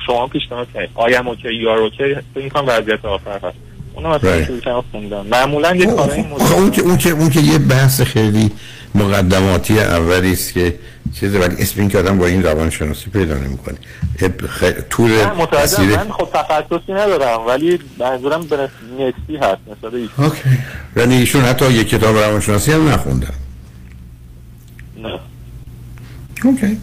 شما 0.06 0.28
پیشنهاد 0.28 0.68
کردید 0.74 0.89
آیم 0.96 1.28
اوکی 1.28 1.54
یار 1.54 1.78
اوکی 1.78 2.16
این 2.36 2.50
کام 2.50 2.66
وضعیت 2.68 3.06
آخر 3.06 3.36
هست. 3.36 3.58
اونم 3.94 4.10
مثلا 4.10 4.82
Right. 4.82 4.84
خوندم. 4.91 5.26
معمولا 5.32 5.76
یه 5.76 5.86
کارایی 5.86 6.22
این 6.22 6.38
خب 6.38 6.56
اون 6.56 6.72
که 6.72 6.82
اون 6.82 6.98
که 6.98 7.10
اون 7.10 7.30
که 7.30 7.39
یه 7.39 7.58
بحث 7.58 8.02
خیلی 8.02 8.52
مقدماتی 8.96 9.80
اولی 9.80 10.32
است 10.32 10.54
که 10.54 10.80
چیزی 11.20 11.38
ولی 11.38 11.56
اسم 11.60 11.80
این 11.80 11.89
که 11.89 11.98
آدم 11.98 12.18
با 12.18 12.26
این 12.26 12.44
روانشناسی 12.44 13.10
پیدا 13.10 13.34
نمی‌کنه. 13.34 13.78
خ... 14.48 14.64
طول 14.89 15.12
مسیر 15.64 15.86
من 15.86 16.12
خب 16.12 16.30
تخصصی 16.34 16.94
ندارم 16.94 17.48
ولی 17.48 17.80
منظورم 18.00 18.41
به 18.41 18.70
نسبی 19.00 19.38
هست 19.38 19.62
مثلا 19.68 20.26
Okay. 20.26 20.41
یعنی 20.96 21.16
ایشون 21.16 21.41
حتی 21.41 21.74
یک 21.74 21.89
کتاب 21.89 22.18
روانشناسی 22.18 22.72
هم 22.72 22.89
نخوندن. 22.89 23.34
نه. 24.98 25.20
Okay. 26.44 26.78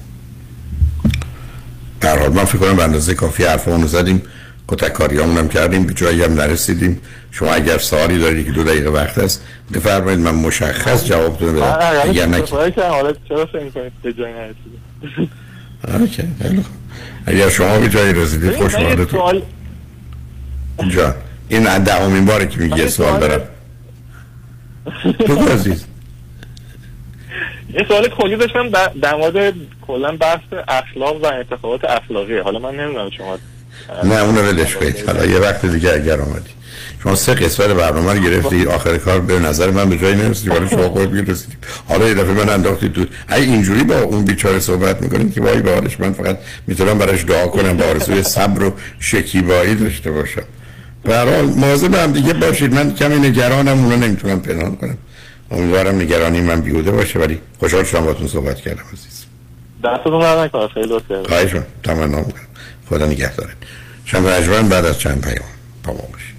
در 2.00 2.18
حال 2.18 2.32
من 2.32 2.44
فکر 2.44 2.58
کنم 2.58 2.76
به 2.76 2.84
اندازه 2.84 3.14
کافی 3.14 3.44
حرفمون 3.44 3.82
رو 3.82 3.88
زدیم. 3.88 4.22
کتککاریامون 4.70 5.36
هم 5.36 5.48
کردیم 5.48 5.86
به 5.86 5.94
جایی 5.94 6.22
هم 6.22 6.34
نرسیدیم. 6.34 7.00
شما 7.30 7.52
اگر 7.52 7.78
سوالی 7.78 8.18
دارید 8.18 8.46
که 8.46 8.52
دو 8.52 8.64
دقیقه 8.64 8.90
وقت 8.90 9.18
هست 9.18 9.44
بفرمایید 9.74 10.20
من 10.20 10.34
مشخص 10.34 11.04
جوابتون 11.04 11.54
بدم 11.54 11.78
اگر 12.04 12.26
نه 12.26 12.44
حالا 12.78 13.12
چرا 13.28 13.46
فکر 13.46 13.90
به 14.02 14.12
جایی 14.12 14.34
خوب. 16.46 16.64
اگر 17.26 17.48
شما 17.48 17.78
به 17.78 17.88
جایی 17.88 18.12
رسیدید 18.12 18.52
یه 18.52 18.58
خوشحالتون 18.58 19.06
سوال 19.06 19.42
جان 20.88 21.14
این 21.48 21.78
دهمین 21.78 22.24
باره 22.24 22.46
که 22.46 22.60
میگه 22.60 22.88
سوال 22.88 23.20
دارم. 23.20 23.40
بگو 25.18 25.44
عزیز. 25.48 25.84
یه 27.74 27.84
سوال 27.88 28.08
کلی 28.08 28.36
داشتم 28.36 28.68
در 29.02 29.14
مورد 29.14 29.54
کلا 29.86 30.16
بحث 30.16 30.40
اخلاق 30.68 31.24
و 31.24 31.26
انتخابات 31.26 31.84
اخلاقی 31.84 32.38
حالا 32.38 32.58
من 32.58 32.74
نمی‌دونم 32.74 33.10
شما 33.10 33.38
نه 34.04 34.14
اون 34.14 34.36
رو 34.36 34.42
ولش 34.42 34.76
کنید. 34.76 35.06
حالا 35.06 35.24
یه 35.24 35.38
وقت 35.38 35.66
دیگه 35.66 35.92
اگر 35.92 36.20
آمدی 36.20 36.50
شما 37.02 37.14
سه 37.14 37.34
قسمت 37.34 37.66
برنامه 37.66 38.12
رو 38.12 38.20
گرفتی 38.20 38.66
آخر 38.66 38.98
کار 38.98 39.20
به 39.20 39.38
نظر 39.38 39.70
من 39.70 39.90
به 39.90 39.98
جایی 39.98 40.16
نرسیدی 40.16 40.50
ولی 40.50 40.68
شما 40.68 40.88
خود 40.88 41.12
می‌رسیدی 41.12 41.56
حالا 41.88 42.08
یه 42.08 42.14
دفعه 42.14 42.32
من 42.32 42.48
انداختی 42.48 42.88
تو 42.88 43.04
ای 43.34 43.42
اینجوری 43.42 43.84
با 43.84 44.00
اون 44.00 44.24
بیچاره 44.24 44.60
صحبت 44.60 45.02
می‌کنیم 45.02 45.32
که 45.32 45.40
وای 45.40 45.60
به 45.60 45.74
حالش 45.74 46.00
من 46.00 46.12
فقط 46.12 46.38
می‌تونم 46.66 46.98
براش 46.98 47.24
دعا 47.24 47.46
کنم 47.46 47.76
با 47.76 47.84
آرزوی 47.84 48.22
صبر 48.22 48.62
و 48.62 48.72
شکیبایی 48.98 49.74
داشته 49.74 50.10
باشم. 50.10 50.42
به 51.02 51.14
هر 51.14 51.34
حال 51.34 51.44
مواظب 51.44 51.94
هم 51.94 52.12
دیگه 52.12 52.32
باشید. 52.32 52.74
من 52.74 52.94
کمی 52.94 53.28
نگرانم 53.28 53.84
اونو 53.84 53.96
نمی‌تونم 53.96 54.40
پنهان 54.40 54.76
کنم. 54.76 54.98
امیدوارم 55.50 56.00
نگرانی 56.00 56.40
من 56.40 56.60
بیوده 56.60 56.90
باشه 56.90 57.18
ولی 57.18 57.40
خوشحال 57.58 57.84
شدم 57.84 58.00
باهاتون 58.00 58.28
صحبت 58.28 58.60
کردم 58.60 58.82
عزیز. 58.92 59.24
دستتون 59.84 60.20
در 60.20 60.44
نکنه 60.44 60.68
خیلی 60.68 60.86
لطفه 60.88 61.22
خواهش. 61.28 61.54
خدا 62.90 63.06
نگهدارت. 63.06 63.56
شنبه 64.04 64.36
اجوان 64.38 64.68
بعد 64.68 64.84
از 64.84 64.98
چند 64.98 65.20
پیام 65.20 65.48
با 65.84 65.92
ما 65.92 65.98
باشید 66.12 66.30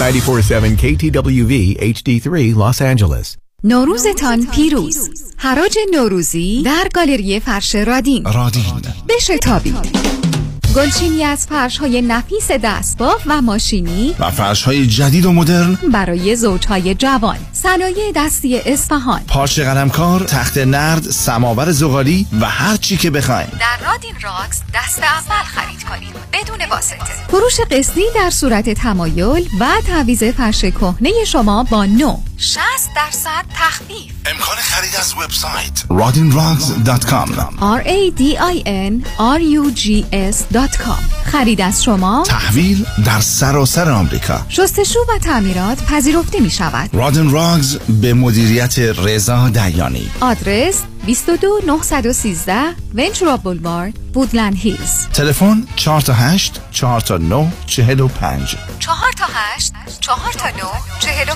947 0.00 0.76
KTWV 0.76 1.52
HD3 1.94 2.54
Los 2.56 2.80
Angeles. 2.80 3.36
نوروزتان 3.64 4.46
پیروز. 4.46 5.10
حراج 5.36 5.78
نوروزی 5.94 6.62
در 6.62 6.88
گالری 6.94 7.40
فرش 7.40 7.74
رادین. 7.74 8.24
رادین. 8.24 8.64
بشتابید. 9.08 10.29
گلچینی 10.76 11.24
از 11.24 11.46
فرش 11.46 11.78
های 11.78 12.02
نفیس 12.02 12.50
دستباف 12.50 13.22
و 13.26 13.42
ماشینی 13.42 14.14
و 14.18 14.30
فرش 14.30 14.62
های 14.62 14.86
جدید 14.86 15.26
و 15.26 15.32
مدرن 15.32 15.78
برای 15.92 16.36
زوجهای 16.36 16.94
جوان. 16.94 17.36
صنایع 17.52 18.12
دستی 18.16 18.58
اصفهان. 18.58 19.20
پارچ 19.28 19.60
قلمکار 19.60 20.20
تخت 20.20 20.58
نرد 20.58 21.02
سماور 21.02 21.70
زغالی 21.70 22.26
و 22.40 22.46
هر 22.46 22.76
چی 22.76 22.96
که 22.96 23.10
بخواین. 23.10 23.48
در 23.60 23.90
رادین 23.90 24.14
راکس 24.22 24.62
دست 24.74 25.02
اول 25.02 25.44
خرید 25.44 25.84
کنید 25.84 26.14
بدون 26.32 26.70
واسطه. 26.70 27.26
فروش 27.28 27.60
قسطی 27.70 28.04
در 28.14 28.30
صورت 28.30 28.70
تمایل 28.70 29.48
و 29.60 29.66
تعویض 29.86 30.24
فرش 30.24 30.60
کهنه 30.64 31.10
شما 31.26 31.64
با 31.64 31.86
نو. 31.86 32.16
60 32.42 32.60
درصد 32.96 33.44
تخفیف. 33.54 34.12
امکان 34.26 34.56
خرید 34.56 34.96
از 35.00 35.14
وبسایت. 35.14 35.80
radinrugs.com 35.90 37.30
R 37.60 37.82
A 37.86 38.18
D 38.18 38.22
I 38.38 38.66
N 38.66 39.06
R 39.18 39.40
U 39.40 39.76
G 39.78 40.04
S.com 40.12 41.24
خرید 41.24 41.60
از 41.60 41.84
شما. 41.84 42.24
تحویل 42.26 42.86
در 43.04 43.20
سراسر 43.20 43.90
آمریکا. 43.90 44.46
شستشو 44.48 44.98
و 45.00 45.18
تعمیرات 45.18 45.84
پذیرفته 45.84 46.40
می 46.40 46.50
شود 46.50 46.90
رادن 46.92 47.30
راگز 47.30 47.76
به 47.76 48.14
مدیریت 48.14 48.78
رضا 48.78 49.48
دیانی. 49.48 50.10
آدرس 50.20 50.82
22 51.10 51.60
913 51.66 52.74
ونچورا 52.94 53.36
بولوارد 53.36 54.16
وودلند 54.16 54.54
هیلز 54.56 55.06
تلفن 55.12 55.66
4 55.76 56.00
تا 56.00 56.12
8 56.12 56.60
4 56.70 57.00
تا 57.00 57.16
9 57.16 57.52
45 57.66 58.56
4 58.78 58.96
تا 59.18 59.24
8 59.28 59.72
4 60.00 60.16
تا 60.32 60.48
9 60.48 60.56
45 61.00 61.34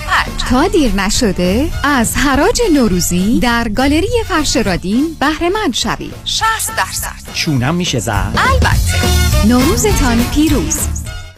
تا 0.49 0.67
دیر 0.67 0.91
نشده 0.91 1.71
از 1.83 2.17
حراج 2.17 2.61
نوروزی 2.73 3.39
در 3.39 3.69
گالری 3.69 4.23
فرش 4.27 4.57
رادین 4.57 5.15
بهره 5.19 5.49
مند 5.49 5.73
شوید. 5.73 6.13
60 6.25 6.45
درصد. 6.77 7.33
چونم 7.33 7.75
میشه 7.75 7.99
زد. 7.99 8.39
البته. 8.53 9.47
نوروزتان 9.47 10.23
پیروز. 10.33 10.77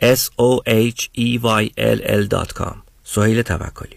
s-o-h-e-y-l-l.com 0.00 2.82
سهیل 3.04 3.42
توکلی 3.42 3.96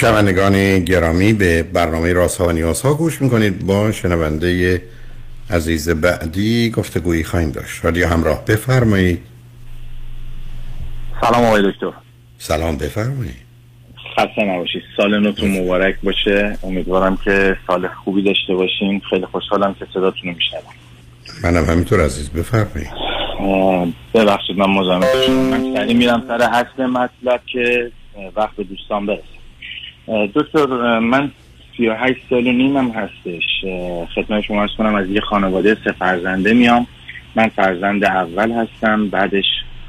شنوندگان 0.00 0.78
گرامی 0.78 1.32
به 1.32 1.62
برنامه 1.62 2.12
راست 2.12 2.40
ها 2.40 2.48
و 2.48 2.52
نیاز 2.52 2.82
ها 2.82 2.94
گوش 2.94 3.22
می‌کنید. 3.22 3.66
با 3.66 3.92
شنونده 3.92 4.82
عزیز 5.50 5.88
بعدی 5.88 6.70
گفتگویی 6.70 7.24
خواهیم 7.24 7.50
داشت. 7.50 7.84
رادیو 7.84 8.06
همراه 8.06 8.44
بفرمایید. 8.44 9.22
سلام 11.20 11.44
آقای 11.44 11.72
دکتر. 11.72 11.92
سلام 12.38 12.76
بفرمایید. 12.76 13.36
خسته 14.16 14.44
نباشید. 14.44 14.82
سال 14.96 15.20
نوتون 15.20 15.60
مبارک 15.60 15.96
باشه. 16.02 16.58
امیدوارم 16.62 17.16
که 17.16 17.56
سال 17.66 17.88
خوبی 17.88 18.22
داشته 18.22 18.54
باشین. 18.54 19.00
خیلی 19.10 19.26
خوشحالم 19.26 19.74
که 19.74 19.86
صداتون 19.94 20.30
رو 20.30 20.36
میشنوم. 20.36 20.74
منم 21.42 21.64
همینطور 21.64 22.04
عزیز. 22.04 22.30
بفرمایید. 22.30 22.90
ببخشید 24.14 24.56
من 24.56 24.70
مزاحمت 24.70 25.22
شدم 25.26 25.34
من 25.34 25.74
سریع 25.74 25.96
میرم 25.96 26.24
سر 26.28 26.42
اصل 26.42 26.86
مطلب 26.86 27.40
که 27.52 27.90
وقت 28.36 28.60
دوستان 28.60 29.06
برسه. 29.06 29.39
دکتر 30.34 30.98
من 30.98 31.30
38 31.76 32.20
سال 32.30 32.46
و 32.46 32.52
نیمم 32.52 32.90
هستش. 32.90 33.64
خدمت 34.14 34.40
شما 34.40 34.60
ارز 34.62 34.70
کنم 34.78 34.94
از 34.94 35.10
یه 35.10 35.20
خانواده 35.20 35.76
سه 35.84 35.92
فرزنده 35.92 36.54
میام. 36.54 36.86
من 37.34 37.48
فرزند 37.48 38.04
اول 38.04 38.52
هستم 38.52 39.08
بعدش 39.08 39.44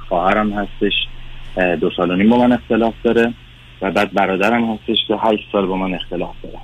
خواهرم 0.08 0.54
هستش. 0.54 0.94
دو 1.80 1.90
سال 1.98 2.12
و 2.12 2.16
نیم 2.16 2.30
با 2.30 2.38
من 2.38 2.52
اختلاف 2.52 2.94
داره 3.04 3.34
و 3.82 3.92
بعد 3.92 4.14
برادرم 4.14 4.74
هستش 4.74 4.98
که 5.08 5.16
8 5.22 5.48
سال 5.52 5.66
با 5.66 5.78
من 5.78 5.94
اختلاف 5.94 6.36
داره. 6.44 6.60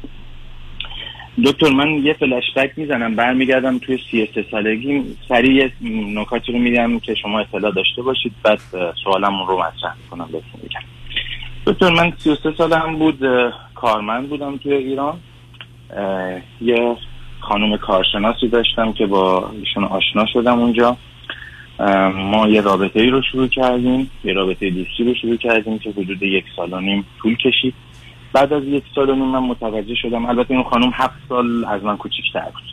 دکتر 1.45 1.69
من 1.69 1.89
یه 1.89 2.13
فلشبک 2.13 2.71
می‌زنم. 2.75 3.15
برمیگردم 3.15 3.77
توی 3.77 3.99
سی 4.11 4.29
سه 4.35 4.45
سالگی. 4.51 5.03
سریع 5.29 5.69
نکاتی 6.15 6.51
رو 6.51 6.59
میگم 6.59 6.99
که 6.99 7.15
شما 7.15 7.39
اطلاع 7.39 7.71
داشته 7.71 8.01
باشید. 8.01 8.31
بعد 8.43 8.59
اه، 8.73 8.93
سوالمون 9.03 9.47
رو 9.47 9.57
مطرح 9.57 9.95
کنم 10.11 10.25
بهتون 10.25 10.61
بگم 10.63 10.96
دکتر 11.67 11.89
من 11.89 12.13
33 12.17 12.53
سالم 12.57 12.95
بود 12.95 13.19
کارمند 13.75 14.29
بودم 14.29 14.57
توی 14.57 14.73
ایران. 14.73 15.19
یه 16.61 16.95
خانم 17.39 17.77
کارشناسی 17.77 18.47
داشتم 18.47 18.93
که 18.93 19.05
با 19.05 19.51
ایشون 19.59 19.83
آشنا 19.83 20.25
شدم 20.25 20.59
اونجا. 20.59 20.97
ما 22.15 22.47
یه 22.47 22.61
رابطه 22.61 23.01
ای 23.01 23.09
رو 23.09 23.21
شروع 23.21 23.47
کردیم 23.47 24.11
یه 24.23 24.33
رابطه 24.33 24.69
دوستی 24.69 25.03
رو 25.03 25.13
شروع 25.13 25.35
کردیم 25.35 25.79
که 25.79 25.89
حدود 25.89 26.23
یک 26.23 26.45
سال 26.55 26.73
و 26.73 26.79
نیم 26.79 27.05
طول 27.21 27.35
کشید. 27.35 27.73
بعد 28.33 28.53
از 28.53 28.63
یک 28.63 28.83
سال 28.95 29.09
و 29.09 29.15
نیم 29.15 29.25
من 29.25 29.43
متوجه 29.43 29.95
شدم 29.95 30.25
البته 30.25 30.51
این 30.51 30.63
خانم 30.63 30.91
هفت 30.93 31.19
سال 31.29 31.65
از 31.65 31.83
من 31.83 31.97
کوچیک‌تر 31.97 32.45
بود. 32.45 32.63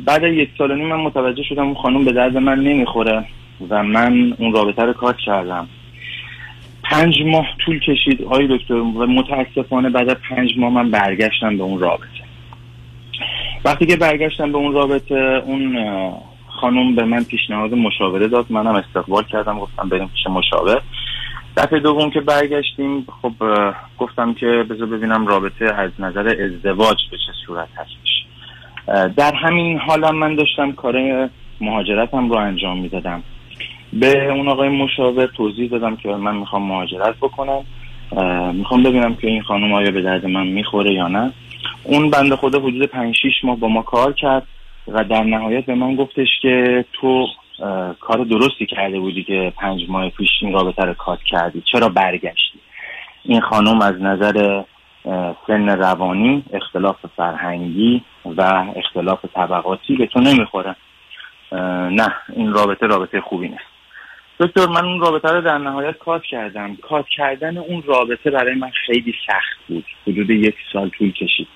بعد 0.00 0.24
از 0.24 0.32
یک 0.32 0.50
سال 0.58 0.70
و 0.70 0.74
نیم 0.74 0.88
من 0.88 1.00
متوجه 1.00 1.42
شدم 1.42 1.64
اون 1.64 1.74
خانم 1.74 2.04
به 2.04 2.12
درد 2.12 2.36
من 2.36 2.58
نمی‌خوره 2.58 3.26
و 3.68 3.82
من 3.82 4.36
اون 4.38 4.52
رابطه 4.52 4.82
رو 4.82 4.92
کات 4.92 5.16
کردم. 5.16 5.68
پنج 6.90 7.22
ماه 7.22 7.46
طول 7.64 7.80
کشید 7.80 8.22
آقای 8.22 8.58
دکتر 8.58 8.74
و 8.74 9.06
متاسفانه 9.06 9.90
بعد 9.90 10.08
از 10.08 10.16
پنج 10.30 10.50
ماه 10.58 10.72
من 10.72 10.90
برگشتم 10.90 11.56
به 11.56 11.62
اون 11.62 11.80
رابطه. 11.80 12.06
وقتی 13.64 13.86
که 13.86 13.96
برگشتم 13.96 14.52
به 14.52 14.58
اون 14.58 14.72
رابطه 14.72 15.42
اون 15.46 15.78
خانم 16.48 16.94
به 16.94 17.04
من 17.04 17.24
پیشنهاد 17.24 17.74
مشاوره 17.74 18.28
داد. 18.28 18.46
منم 18.50 18.74
استقبال 18.74 19.22
کردم 19.22 19.58
گفتم 19.58 19.88
بریم 19.88 20.08
پیش 20.08 20.26
مشاور 20.26 20.82
دفعه 21.56 21.80
دوم 21.80 22.10
که 22.10 22.20
برگشتیم 22.20 23.06
خب 23.22 23.32
گفتم 23.98 24.34
که 24.34 24.46
بذار 24.70 24.86
ببینم 24.86 25.26
رابطه 25.26 25.74
از 25.74 25.90
نظر 25.98 26.28
ازدواج 26.28 26.96
به 27.10 27.16
چه 27.26 27.32
صورت 27.46 27.68
هستش. 27.76 28.26
در 29.16 29.34
همین 29.34 29.78
حالم 29.78 30.16
من 30.16 30.34
داشتم 30.34 30.72
کار 30.72 31.28
مهاجرتم 31.60 32.30
رو 32.30 32.36
انجام 32.36 32.78
می‌دادم. 32.78 33.22
به 34.00 34.30
اون 34.32 34.48
آقای 34.48 34.68
مشاور 34.68 35.26
توضیح 35.26 35.70
دادم 35.70 35.96
که 35.96 36.08
من 36.08 36.36
می‌خوام 36.36 36.62
مهاجرت 36.62 37.16
بکنم. 37.16 37.64
می‌خوام 38.52 38.82
ببینم 38.82 39.14
که 39.14 39.26
این 39.26 39.42
خانم 39.42 39.72
آیا 39.72 39.90
به 39.90 40.02
درد 40.02 40.26
من 40.26 40.46
می‌خوره 40.46 40.94
یا 40.94 41.08
نه. 41.08 41.32
اون 41.82 42.10
بنده 42.10 42.36
خدا 42.36 42.60
حدود 42.60 42.86
پنج 42.86 43.14
شیش 43.22 43.44
ماه 43.44 43.56
با 43.56 43.68
ما 43.68 43.82
کار 43.82 44.12
کرد 44.12 44.46
و 44.88 45.04
در 45.04 45.24
نهایت 45.24 45.64
به 45.64 45.74
من 45.74 45.96
گفتش 45.96 46.28
که 46.42 46.84
تو 46.92 47.26
کار 48.00 48.24
درستی 48.24 48.66
کرده 48.66 49.00
بودی 49.00 49.24
که 49.24 49.52
پنج 49.56 49.80
ماه 49.88 50.08
پیش 50.08 50.28
این 50.40 50.52
رابطه 50.52 50.84
رو 50.84 50.94
کات 50.94 51.22
کردی. 51.22 51.62
چرا 51.72 51.88
برگشتی؟ 51.88 52.58
این 53.24 53.40
خانم 53.40 53.80
از 53.80 54.02
نظر 54.02 54.62
سن 55.46 55.68
روانی 55.68 56.44
اختلاف 56.52 56.96
فرهنگی 57.16 58.02
و 58.24 58.64
اختلاف 58.76 59.24
طبقاتی 59.34 59.96
به 59.96 60.06
تو 60.06 60.20
نمی‌خوره. 60.20 60.76
نه 61.90 62.12
این 62.36 62.52
رابطه 62.52 62.86
رابطه 62.86 63.20
خوبی 63.20 63.48
نیست. 63.48 63.75
دکتر 64.40 64.66
من 64.66 64.84
اون 64.84 65.00
رابطه 65.00 65.28
رو 65.28 65.40
در 65.40 65.58
نهایت 65.58 65.98
کات 65.98 66.22
کردم. 66.22 66.76
کات 66.76 67.04
کردن 67.16 67.58
اون 67.58 67.82
رابطه 67.82 68.30
برای 68.30 68.54
من 68.54 68.70
خیلی 68.86 69.14
سخت 69.26 69.68
بود. 69.68 69.84
حدود 70.06 70.30
یک 70.30 70.54
سال 70.72 70.88
طول 70.88 71.12
کشید. 71.12 71.48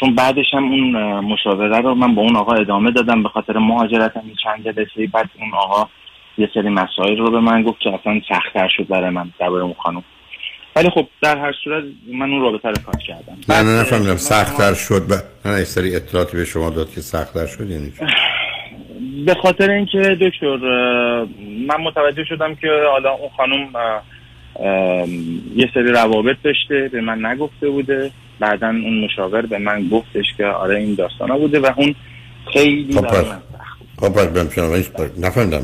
چون 0.00 0.14
بعدش 0.14 0.46
هم 0.52 0.64
اون 0.64 0.96
مشاوره 1.24 1.80
رو 1.80 1.94
من 1.94 2.14
با 2.14 2.22
اون 2.22 2.36
آقا 2.36 2.52
ادامه 2.52 2.90
دادم. 2.90 3.22
به 3.22 3.28
خاطر 3.28 3.58
مهاجرتم 3.58 4.22
چند 4.44 4.64
جلسه 4.64 5.06
بعد 5.12 5.30
اون 5.40 5.54
آقا 5.54 5.88
یه 6.38 6.48
سری 6.54 6.68
مسائل 6.68 7.18
رو 7.18 7.30
به 7.30 7.40
من 7.40 7.62
گفت 7.62 7.80
که 7.80 7.90
اصلا 8.00 8.20
سختتر 8.28 8.68
شد 8.76 8.88
برای 8.88 9.10
من 9.10 9.32
درباره 9.40 9.62
اون 9.62 9.74
خانم. 9.78 10.04
ولی 10.76 10.90
خب 10.90 11.06
در 11.22 11.38
هر 11.38 11.52
صورت 11.64 11.84
من 12.12 12.30
اون 12.30 12.40
رابطه 12.40 12.68
رو 12.68 12.74
کات 12.86 12.98
کردم. 13.08 13.36
نه 13.48 13.62
نه 13.62 13.80
نفهمیدم. 13.80 14.16
سختتر 14.16 14.74
شد. 14.74 15.10
و 15.10 15.14
نه 15.48 15.58
یه 15.58 15.64
سری 15.64 15.96
اطلاعاتی 15.96 16.36
به 16.36 16.44
شما 16.44 16.70
داد 16.70 16.94
که 16.94 17.00
سختتر 17.00 17.46
شد 17.46 17.70
یعنی؟ 17.70 17.92
به 19.26 19.34
خاطر 19.34 19.70
اینکه 19.70 20.16
دکتر 20.20 20.56
من 21.68 21.76
متوجه 21.80 22.24
شدم 22.24 22.54
که 22.54 22.68
حالا 22.92 23.10
اون 23.10 23.28
خانم 23.36 23.68
یه 25.56 25.70
سری 25.74 25.92
روابط 25.92 26.36
داشته 26.44 26.88
به 26.92 27.00
من 27.00 27.26
نگفته 27.26 27.68
بوده. 27.68 28.10
بعدا 28.40 28.68
اون 28.68 29.04
مشاور 29.04 29.46
به 29.46 29.58
من 29.58 29.88
گفتش 29.88 30.24
که 30.36 30.46
آره 30.46 30.78
این 30.78 30.94
داستانا 30.94 31.38
بوده 31.38 31.60
و 31.60 31.70
اون 31.76 31.94
خیلی 32.52 32.92
خب 32.94 33.00
پس. 33.00 33.26
خب 33.98 34.08
پس 34.08 34.58
نفهمیدم. 35.18 35.62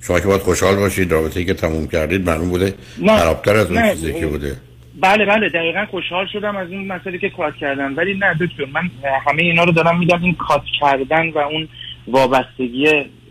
شما 0.00 0.20
که 0.20 0.26
باید 0.26 0.40
خوشحال 0.40 0.76
باشید 0.76 1.12
رابطه‌ای 1.12 1.46
که 1.46 1.54
تموم 1.54 1.88
کردید 1.88 2.28
معلوم 2.28 2.48
بوده. 2.48 2.74
خرابتر 3.06 3.56
از 3.56 3.70
اون. 3.70 3.90
چیزی 3.90 4.20
که 4.20 4.26
بوده. 4.26 4.56
بله 5.00 5.26
بله 5.26 5.48
دقیقا 5.48 5.86
خوشحال 5.90 6.26
شدم 6.32 6.56
از 6.56 6.70
اون 6.70 6.86
مسئله 6.86 7.18
که 7.18 7.30
کات 7.30 7.56
کردم 7.56 7.96
ولی 7.96 8.14
نه 8.14 8.34
دکتر 8.34 8.64
من 8.72 8.90
همه 9.26 9.42
اینا 9.42 9.64
رو 9.64 9.72
دارم 9.72 9.98
میدم 9.98 10.22
این 10.22 10.34
کات 10.34 10.62
کردن 10.80 11.30
و 11.30 11.38
اون 11.38 11.68
وابستگی 12.10 12.86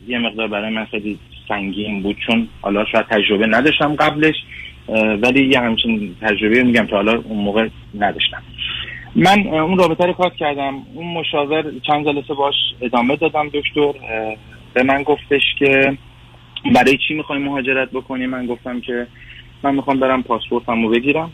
یه 0.07 0.19
مقدار 0.19 0.47
برای 0.47 0.73
من 0.73 0.85
خیلی 0.85 1.19
سنگین 1.47 2.03
بود 2.03 2.17
چون 2.27 2.47
حالا 2.61 2.85
شاید 2.85 3.05
تجربه 3.05 3.47
نداشتم 3.47 3.95
قبلش 3.95 4.35
ولی 5.21 5.45
یه 5.45 5.59
همچین 5.59 6.15
تجربه 6.21 6.63
میگم 6.63 6.87
که 6.87 6.95
حالا 6.95 7.21
اون 7.21 7.43
موقع 7.43 7.67
نداشتم. 7.99 8.43
من 9.15 9.47
اون 9.47 9.77
رابطه 9.77 10.05
رو 10.05 10.13
کات 10.13 10.35
کردم. 10.35 10.75
اون 10.93 11.07
مشاور 11.07 11.63
چند 11.87 12.05
جلسه 12.05 12.33
باش 12.33 12.55
ادامه 12.81 13.15
دادم 13.15 13.49
دکتر. 13.49 13.93
به 14.73 14.83
من 14.83 15.03
گفتش 15.03 15.41
که 15.59 15.97
برای 16.75 16.97
چی 17.07 17.13
می‌خوای 17.13 17.39
مهاجرت 17.39 17.91
بکنی 17.91 18.25
من 18.25 18.45
گفتم 18.45 18.81
که 18.81 19.07
من 19.63 19.75
می‌خوام 19.75 19.99
برم 19.99 20.23
پاسپورتم 20.23 20.83
رو 20.83 20.89
بگیرم. 20.89 21.31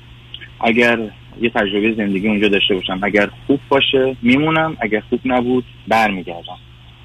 اگر 0.62 1.00
یه 1.42 1.50
تجربه 1.50 1.94
زندگی 1.94 2.28
اونجا 2.28 2.48
داشته 2.48 2.76
باشم 2.76 3.00
اگر 3.04 3.30
خوب 3.48 3.60
باشه 3.70 4.16
میمونم 4.22 4.78
اگر 4.82 5.00
خوب 5.10 5.20
نبود 5.26 5.66
برمیگردم. 5.88 6.58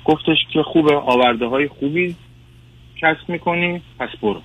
گفتش 0.09 0.37
که 0.53 0.63
خوبه 0.63 0.97
آورده 0.97 1.47
های 1.47 1.69
خوبی 1.69 2.17
کسب 3.03 3.29
می‌کنی 3.29 3.83
پس 3.99 4.09
برو. 4.23 4.41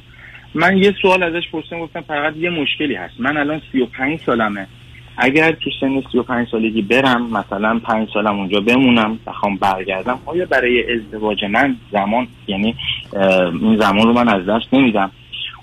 من 0.55 0.78
یه 0.78 0.93
سوال 1.01 1.24
ازش 1.24 1.49
پرسیدم 1.51 1.80
گفتم 1.80 2.01
فقط 2.01 2.38
یه 2.38 2.49
مشکلی 2.49 2.95
هست. 2.95 3.14
من 3.20 3.38
الان 3.38 3.61
35 3.72 4.20
سالمه. 4.20 4.68
اگر 5.18 5.51
تو 5.51 5.70
سن 5.80 6.01
35 6.11 6.47
سالگی 6.47 6.82
برم 6.82 7.30
مثلا 7.32 7.80
5 7.80 8.09
سالم 8.14 8.39
اونجا 8.39 8.59
بمونم 8.59 9.20
بخوام 9.28 9.55
برگردم 9.55 10.20
آیا 10.26 10.45
برای 10.45 10.93
ازدواج 10.93 11.45
من 11.45 11.76
زمان 11.91 12.28
یعنی 12.47 12.76
این 13.61 13.78
زمان 13.78 14.07
رو 14.07 14.14
من 14.14 14.28
از 14.28 14.45
دست 14.45 14.74
نمیدم؟ 14.74 15.11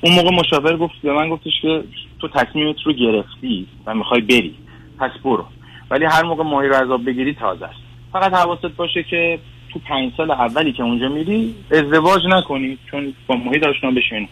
اون 0.01 0.15
موقع 0.15 0.31
مشاور 0.31 0.77
گفت 0.77 0.95
به 1.03 1.13
من 1.13 1.29
گفتش 1.29 1.53
که 1.63 1.83
تو 2.21 2.29
تصمیمت 2.29 2.77
رو 2.85 2.93
گرفتی 2.93 3.67
و 3.87 3.95
می‌خوای 3.95 4.21
بری. 4.21 4.55
پس 4.99 5.11
برو. 5.25 5.45
ولی 5.91 6.05
هر 6.05 6.23
موقع 6.23 6.45
ماهی 6.45 6.69
رو 6.69 6.75
عذاب 6.75 7.05
بگیری 7.05 7.35
تازه 7.35 7.65
است. 7.65 7.81
فقط 8.13 8.33
حواست 8.33 8.67
باشه 8.77 9.03
که 9.03 9.39
تو 9.73 9.79
پنج 9.79 10.13
سال 10.17 10.31
اولی 10.31 10.73
که 10.73 10.83
اونجا 10.83 11.09
میری 11.09 11.55
ازدواج 11.71 12.23
نکنی 12.29 12.79
چون 12.91 13.15
با 13.27 13.37
محیط 13.37 13.67
آشنا 13.67 13.91
بشین. 13.91 14.29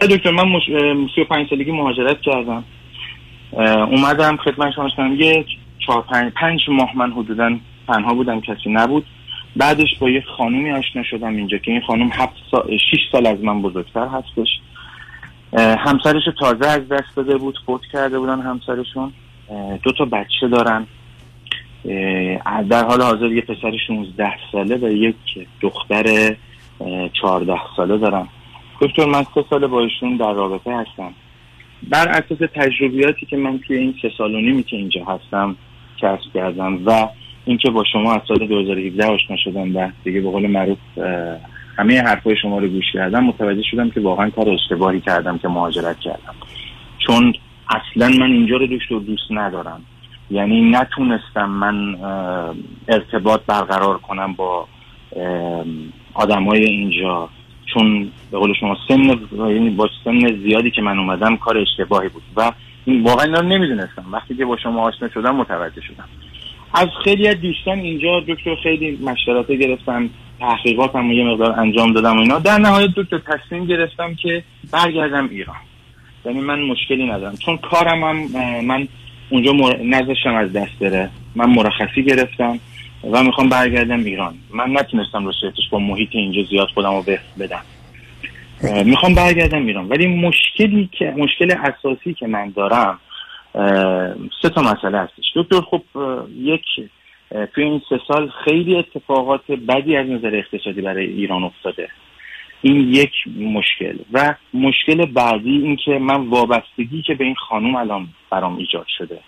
دکتر 0.00 0.30
من 0.30 0.48
مش... 0.48 0.62
اه، 0.68 1.06
35 1.14 1.50
سالگی 1.50 1.72
مهاجرت 1.72 2.20
کردم. 2.20 2.64
اومدم 3.90 4.36
خدمت 4.36 4.74
شما 4.74 4.88
شدم 4.88 5.14
یه 5.14 5.44
چهار 5.86 6.02
پنج, 6.02 6.32
پنج 6.32 6.60
ماه 6.68 6.96
من 6.96 7.12
حدودا 7.12 7.56
تنها 7.88 8.14
بودم 8.14 8.40
کسی 8.40 8.70
نبود. 8.70 9.06
بعدش 9.56 9.98
با 9.98 10.10
یه 10.10 10.24
خانومی 10.36 10.70
آشنا 10.70 11.02
شدم 11.02 11.36
اینجا 11.36 11.58
که 11.58 11.70
این 11.70 11.80
خانوم 11.80 12.10
هفت 12.12 12.36
سال 12.50 12.78
شیش 12.90 13.00
سال 13.12 13.26
از 13.26 13.44
من 13.44 13.62
بزرگتر 13.62 14.06
هستش. 14.06 14.48
همسرش 15.78 16.22
تازه 16.40 16.68
از 16.68 16.88
دست 16.88 17.16
داده 17.16 17.36
بود 17.36 17.58
فوت 17.66 17.80
کرده 17.92 18.18
بودن 18.18 18.40
همسرشون. 18.40 19.12
دو 19.82 19.92
تا 19.92 20.04
بچه 20.04 20.48
دارن. 20.48 20.86
در 22.68 22.84
حال 22.84 23.02
حاضر 23.02 23.32
یه 23.32 23.40
پسر 23.40 23.72
16 23.86 24.32
ساله 24.52 24.76
و 24.76 24.88
یک 24.88 25.16
دختر 25.60 26.34
اه، 26.80 27.08
14 27.08 27.54
ساله 27.76 27.98
دارم. 27.98 28.28
دکتر 28.80 29.04
من 29.04 29.22
سه 29.34 29.44
سال 29.50 29.66
با 29.66 29.80
ایشون 29.80 30.16
در 30.16 30.32
رابطه 30.32 30.76
هستم. 30.76 31.14
بر 31.88 32.08
اساس 32.08 32.38
تجربیاتی 32.54 33.26
که 33.26 33.36
من 33.36 33.58
توی 33.58 33.76
این 33.76 33.94
سه 34.02 34.10
سال 34.18 34.34
و 34.34 34.40
نیمی 34.40 34.62
که 34.62 34.76
اینجا 34.76 35.04
هستم 35.04 35.56
کسب 35.96 36.32
کردم 36.34 36.86
و 36.86 37.08
اینکه 37.44 37.70
با 37.70 37.84
شما 37.92 38.14
از 38.14 38.20
سال 38.28 38.46
2017 38.46 39.06
آشنا 39.06 39.36
شدم 39.36 39.76
و 39.76 39.90
دیگه 40.04 40.20
به 40.20 40.30
قول 40.30 40.46
معروف 40.46 40.78
همه 41.78 42.02
حرفای 42.02 42.36
شما 42.42 42.58
رو 42.58 42.68
گوش 42.68 42.92
کردم 42.92 43.24
متوجه 43.24 43.62
شدم 43.70 43.90
که 43.90 44.00
واقعا 44.00 44.30
کار 44.30 44.50
اشتباهی 44.50 45.00
کردم 45.00 45.38
که 45.38 45.48
مهاجرت 45.48 46.00
کردم. 46.00 46.34
چون 47.06 47.34
اصلا 47.68 48.08
من 48.08 48.32
اینجا 48.32 48.56
رو 48.56 48.66
دکتر 48.66 48.98
دوست 48.98 49.30
ندارم. 49.30 49.84
یعنی 50.30 50.70
نتونستم 50.70 51.50
من 51.50 51.96
ارتباط 52.88 53.40
برقرار 53.46 53.98
کنم 53.98 54.32
با 54.32 54.68
آدمای 56.14 56.64
اینجا 56.64 57.28
چون 57.74 58.10
به 58.30 58.38
قول 58.38 58.54
شما 58.60 58.76
سن 58.88 59.20
یعنی 59.32 59.70
با 59.70 59.88
سن 60.04 60.42
زیادی 60.42 60.70
که 60.70 60.82
من 60.82 60.98
اومدم 60.98 61.36
کار 61.36 61.58
اشتباهی 61.58 62.08
بود 62.08 62.22
و 62.36 62.52
واقعا 62.86 63.24
اینا 63.24 63.40
نمی‌دونستم. 63.40 64.04
وقتی 64.12 64.34
که 64.34 64.44
با 64.44 64.56
شما 64.56 64.82
آشنا 64.82 65.08
شدم 65.08 65.36
متوجه 65.36 65.80
شدم. 65.80 66.08
از 66.74 66.88
خیلی 67.04 67.28
از 67.28 67.40
دوستان 67.40 67.78
اینجا 67.78 68.20
دکتر 68.20 68.54
خیلی 68.62 68.98
مشورت 69.02 69.52
گرفتم 69.52 70.10
تحقیقاتم 70.40 71.10
یه 71.10 71.24
مقدار 71.24 71.60
انجام 71.60 71.92
دادم 71.92 72.16
و 72.16 72.20
اینا. 72.20 72.38
در 72.38 72.58
نهایت 72.58 72.90
دکتر 72.96 73.18
تصمیم 73.18 73.66
گرفتم 73.66 74.14
که 74.14 74.42
برگردم 74.72 75.28
ایران. 75.28 75.56
یعنی 76.24 76.40
من 76.40 76.60
مشکلی 76.60 77.06
ندارم. 77.06 77.36
چون 77.36 77.56
کارم 77.56 78.04
هم 78.04 78.16
من 78.64 78.88
اونجا 79.30 79.52
مر... 79.52 79.76
نذاشتم 79.76 80.34
از 80.34 80.52
دست 80.52 80.78
بره. 80.80 81.10
من 81.34 81.50
مرخصی 81.50 82.02
گرفتم 82.02 82.58
و 83.10 83.22
می‌خوام 83.22 83.48
برگردم 83.48 84.04
ایران. 84.04 84.34
من 84.54 84.70
نتونستم 84.70 85.26
راستش 85.26 85.68
با 85.70 85.78
محیط 85.78 86.08
اینجا 86.12 86.42
زیاد 86.42 86.68
خودم 86.68 86.94
رو 86.94 87.04
بدم. 87.40 87.62
می‌خوام 88.84 89.14
برگردم 89.14 89.66
ایران. 89.66 89.88
ولی 89.88 90.06
مشکلی 90.06 90.88
که 90.92 91.14
مشکل 91.16 91.54
اساسی 91.64 92.14
که 92.14 92.26
من 92.26 92.52
دارم 92.56 92.98
سه 94.42 94.48
تا 94.54 94.62
مسئله 94.62 94.98
هستش. 94.98 95.24
دکتر 95.36 95.60
خب 95.60 95.82
یک 96.36 96.64
توی 97.54 97.64
این 97.64 97.82
سه 97.88 98.00
سال 98.08 98.30
خیلی 98.44 98.76
اتفاقات 98.76 99.50
بدی 99.68 99.96
از 99.96 100.06
نظر 100.06 100.34
اقتصادی 100.34 100.80
برای 100.80 101.06
ایران 101.06 101.44
افتاده. 101.44 101.88
این 102.62 102.94
یک 102.94 103.12
مشکل. 103.36 103.98
و 104.12 104.34
مشکل 104.54 105.06
بعدی 105.06 105.50
این 105.50 105.76
که 105.76 105.98
من 105.98 106.26
وابستگی 106.28 107.02
که 107.02 107.14
به 107.14 107.24
این 107.24 107.34
خانوم 107.34 107.76
الان 107.76 108.08
برام 108.30 108.56
ایجاد 108.56 108.86
شده. 108.98 109.18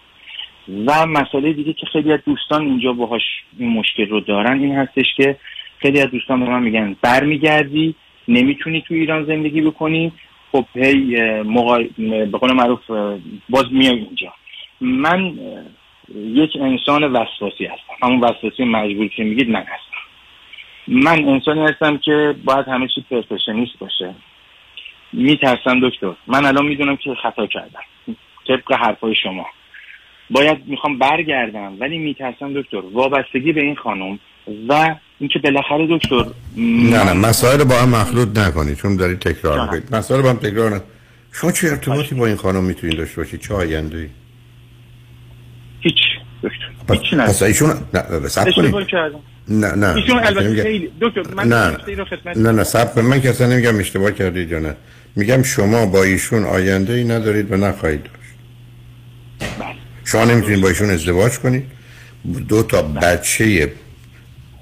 و 0.87 1.07
مسئله 1.07 1.53
دیگه 1.53 1.73
که 1.73 1.87
خیلی 1.87 2.13
از 2.13 2.21
دوستان 2.27 2.67
اینجا 2.67 2.93
باهاش 2.93 3.23
این 3.59 3.69
مشکل 3.69 4.09
رو 4.09 4.21
دارن 4.21 4.61
این 4.61 4.75
هستش 4.75 5.07
که 5.17 5.37
خیلی 5.79 6.01
از 6.01 6.11
دوستان 6.11 6.41
به 6.41 6.51
من 6.51 6.63
میگن 6.63 6.97
برمیگردی 7.03 7.95
نمی‌تونی 8.29 8.81
تو 8.89 8.95
ایران 8.95 9.25
زندگی 9.25 9.61
بکنی. 9.61 10.13
خب 10.53 10.65
هی 10.75 11.23
مقا... 11.43 11.79
به 11.99 12.39
قول 12.39 12.53
معروف 12.53 12.91
باز 13.49 13.65
میای 13.71 13.99
اینجا. 13.99 14.33
من 14.81 15.39
یک 16.15 16.51
انسان 16.61 17.05
وسواسی 17.05 17.65
هستم. 17.65 17.95
همون 18.03 18.21
وسواسی 18.21 18.65
مجبور 18.65 19.09
که 19.09 19.25
میگید 19.25 19.51
من 19.51 19.61
هستم. 19.61 19.99
من 20.89 21.29
انسانی 21.29 21.67
هستم 21.67 21.99
که 21.99 22.35
باید 22.45 22.69
همه 22.69 22.89
چی 22.95 23.05
پرفکشنیست 23.11 23.79
باشه. 23.79 24.15
میترسم 25.13 25.89
دکتر. 25.89 26.13
من 26.27 26.45
الان 26.45 26.67
می‌دونم 26.67 26.97
که 26.97 27.11
خطا 27.23 27.47
کردم. 27.47 27.81
طبق 28.49 28.73
حرفای 28.73 29.15
شما. 29.23 29.47
باید 30.31 30.59
می‌خوام 30.67 30.99
برگردم 30.99 31.77
ولی 31.81 31.99
میترسم 31.99 32.61
دکتر. 32.61 32.81
وابستگی 32.93 33.53
به 33.53 33.61
این 33.61 33.75
خانم 33.75 34.19
و 34.69 34.95
اینکه 35.19 35.39
بالاخره 35.39 35.87
دکتر 35.91 36.25
نه 36.57 37.05
نه 37.05 37.13
مسائل 37.13 37.65
با 37.65 37.75
هم 37.75 37.89
مخلوط 37.89 38.39
نکنید 38.39 38.77
چون 38.77 38.97
دارید 38.97 39.19
تکرار 39.19 39.61
می‌کنید 39.65 39.95
مسائل 39.95 40.23
با 40.23 40.31
هم 40.31 40.37
تکرار 40.37 40.71
نه 40.71 40.81
شما 41.33 41.53
چه 41.53 41.69
ارتباطی 41.69 42.15
با 42.15 42.27
این 42.27 42.37
خانم 42.37 42.65
می‌تونید 42.65 42.97
داشته 42.97 43.17
باشید 43.17 43.41
چه 43.41 43.55
آینده 43.55 43.99
ای؟ 43.99 44.09
هیچ. 45.81 45.95
دکتر. 46.43 46.95
هیچ 46.95 47.15
نه 47.15 47.27
پس 47.27 47.43
ایشون 47.43 47.71
نه 47.95 48.53
کنید 48.57 49.23
نه 49.49 49.75
نه. 49.75 49.95
ایشون 49.95 50.19
البته 50.19 50.63
خیلی 50.63 50.91
دکتر 51.01 51.35
من 51.35 51.49
نه 51.49 51.77
رو 51.97 52.05
خدمت 52.05 52.37
نه 52.37 52.53
نه 52.53 52.65
سب 52.65 52.99
من 52.99 53.21
که 53.21 53.31
اصلا 53.31 53.47
نمیگم 53.47 53.79
اشتباه 53.79 54.13
کردید 54.13 54.51
یا 54.51 54.59
نه. 54.59 54.77
میگم 55.17 55.43
شما 55.43 55.87
با 55.87 56.03
ایشون 56.03 56.45
آینده 56.45 56.93
ای 56.93 57.05
ندارید 57.05 57.53
و 57.53 57.57
نخواهید 57.57 58.03
داشت. 58.03 58.17
شما 60.05 60.25
نمی‌تونید 60.25 60.61
با 60.61 60.69
ایشون 60.69 60.91
ازدواج 60.91 61.39
کنید. 61.39 61.65
دو 62.49 62.63
تا 62.63 62.83
بچه 62.83 63.73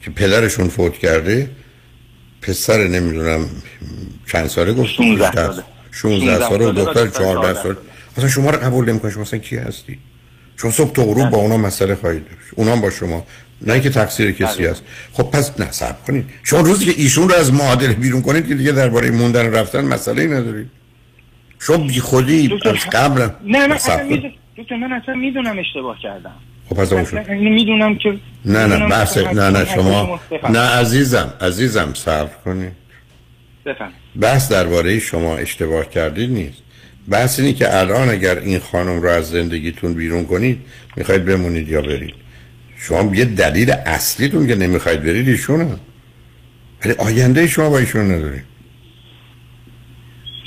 که 0.02 0.10
پدرشون 0.10 0.68
فوت 0.68 0.92
کرده 0.92 1.50
پسر 2.42 2.86
نمی‌دونم 2.86 3.46
چند 4.26 4.46
ساله 4.46 4.72
گفت 4.72 4.88
16 4.88 5.32
16 5.32 5.46
ساله. 5.46 5.62
16 5.90 6.38
ساله 6.48 6.64
و 6.64 6.68
16 6.68 6.84
دختر 6.84 7.08
ساله. 7.08 7.34
14 7.34 7.62
ساله. 7.62 7.76
اصلا 8.16 8.28
شما 8.28 8.50
رو 8.50 8.58
قبول 8.58 8.88
نمی‌کنه 8.88 9.10
شما 9.10 9.22
اصلا 9.22 9.38
کی 9.38 9.56
هستی؟ 9.56 9.98
شما 10.56 10.70
صبح 10.70 10.92
تا 10.92 11.04
غروب 11.04 11.30
با 11.30 11.38
اونا 11.38 11.56
مسئله 11.56 11.94
خواهید 11.94 12.24
داشت. 12.24 12.54
اونا 12.56 12.76
با 12.76 12.90
شما 12.90 13.26
نه 13.62 13.72
اینکه 13.72 13.90
تقصیر 13.90 14.32
کسی 14.32 14.62
بله. 14.62 14.70
هست. 14.70 14.82
خب 15.12 15.22
پس 15.22 15.60
نه 15.60 15.70
صبر 15.70 15.98
کنید. 16.06 16.24
شما 16.42 16.60
روزی 16.60 16.84
که 16.84 17.02
ایشون 17.02 17.28
رو 17.28 17.34
از 17.34 17.52
معادله 17.52 17.92
بیرون 17.92 18.22
کنید 18.22 18.48
که 18.48 18.54
دیگه 18.54 18.72
درباره 18.72 19.10
موندن 19.10 19.46
و 19.46 19.56
رفتن 19.56 19.84
مسئله 19.84 20.22
ای 20.22 20.28
ندارید. 20.28 20.70
شما 21.58 21.76
بی 21.76 22.00
خودی 22.00 22.58
از 22.64 22.76
قبل 22.92 23.28
نه 23.44 23.78
صبر 23.78 24.02
اصلا 24.02 24.30
دکتر 24.58 24.76
من 24.76 24.92
اصلا 24.92 25.14
می‌دونم 25.14 25.58
اشتباه 25.58 25.98
کردم. 26.02 26.32
خب 26.68 26.76
پس 26.76 26.92
اون. 26.92 27.02
اصلا 27.02 27.34
می‌دونم 27.34 27.98
که 27.98 28.18
نه 28.44 28.66
نه 28.66 28.88
بحث 28.88 29.16
نه 29.18 29.50
نه 29.50 29.64
شما. 29.74 30.20
نه 30.50 30.58
عزیزم 30.58 31.34
عزیزم 31.40 31.94
صبر 31.94 32.30
کنید. 32.44 32.72
بفهم 33.66 33.92
بحث 34.20 34.52
درباره 34.52 34.98
شما 34.98 35.36
اشتباه 35.36 35.88
کردید 35.88 36.30
نیست. 36.30 36.62
بحث 37.08 37.40
اینه 37.40 37.52
که 37.52 37.78
الان 37.78 38.08
اگر 38.08 38.38
این 38.38 38.58
خانم 38.58 39.02
رو 39.02 39.08
از 39.08 39.30
زندگیتون 39.30 39.94
بیرون 39.94 40.26
کنید 40.26 40.58
می‌خواید 40.96 41.24
بمونید 41.24 41.68
یا 41.68 41.82
برید. 41.82 42.14
شما 42.82 43.14
یه 43.14 43.24
دلیل 43.24 43.70
اصلیتون 43.70 44.46
که 44.46 44.54
نمی‌خواید 44.54 45.02
برید 45.02 45.28
ایشونه. 45.28 45.76
ولی 46.84 46.94
آینده 46.98 47.46
شما 47.46 47.70
با 47.70 47.78
ایشون 47.78 48.12
ندارید. 48.12 48.42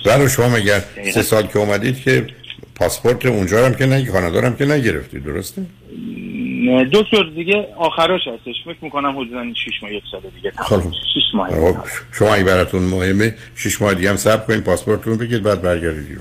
برای 0.06 0.30
شما 0.30 0.50
مگر 0.50 0.84
سه 1.14 1.22
سال 1.22 1.48
که 1.48 1.60
اومدید 1.60 2.02
که 2.02 2.28
پاسپورت 2.76 3.26
اونجا 3.26 3.66
هم 3.66 3.74
که 3.74 3.86
نه 3.86 4.06
کانادا 4.06 4.42
هم 4.42 4.56
که 4.56 4.66
نگرفتید 4.66 5.24
درسته؟ 5.24 5.66
نه، 6.66 6.90
دکتر 6.94 7.24
دیگه 7.36 7.68
آخراش 7.78 8.22
هستش. 8.28 8.56
فکر 8.66 8.78
می‌کنم 8.82 9.20
حدودا 9.20 9.44
6 9.54 9.84
ماه 9.84 9.94
یک 9.94 10.04
سال 10.12 10.22
دیگه. 10.36 10.52
خب. 10.58 10.82
6 10.82 11.22
ماه. 11.34 11.50
خب، 11.50 11.78
شما 12.12 12.34
اگه 12.34 12.44
براتون 12.44 12.84
مهمه. 12.84 13.36
شش 13.56 13.82
ماه 13.82 13.94
دیگه 13.94 14.10
هم 14.10 14.16
صبر 14.16 14.46
کنید 14.46 14.64
پاسپورتتون 14.64 15.18
بگید 15.18 15.44
بعد 15.44 15.62
برگردید. 15.62 16.20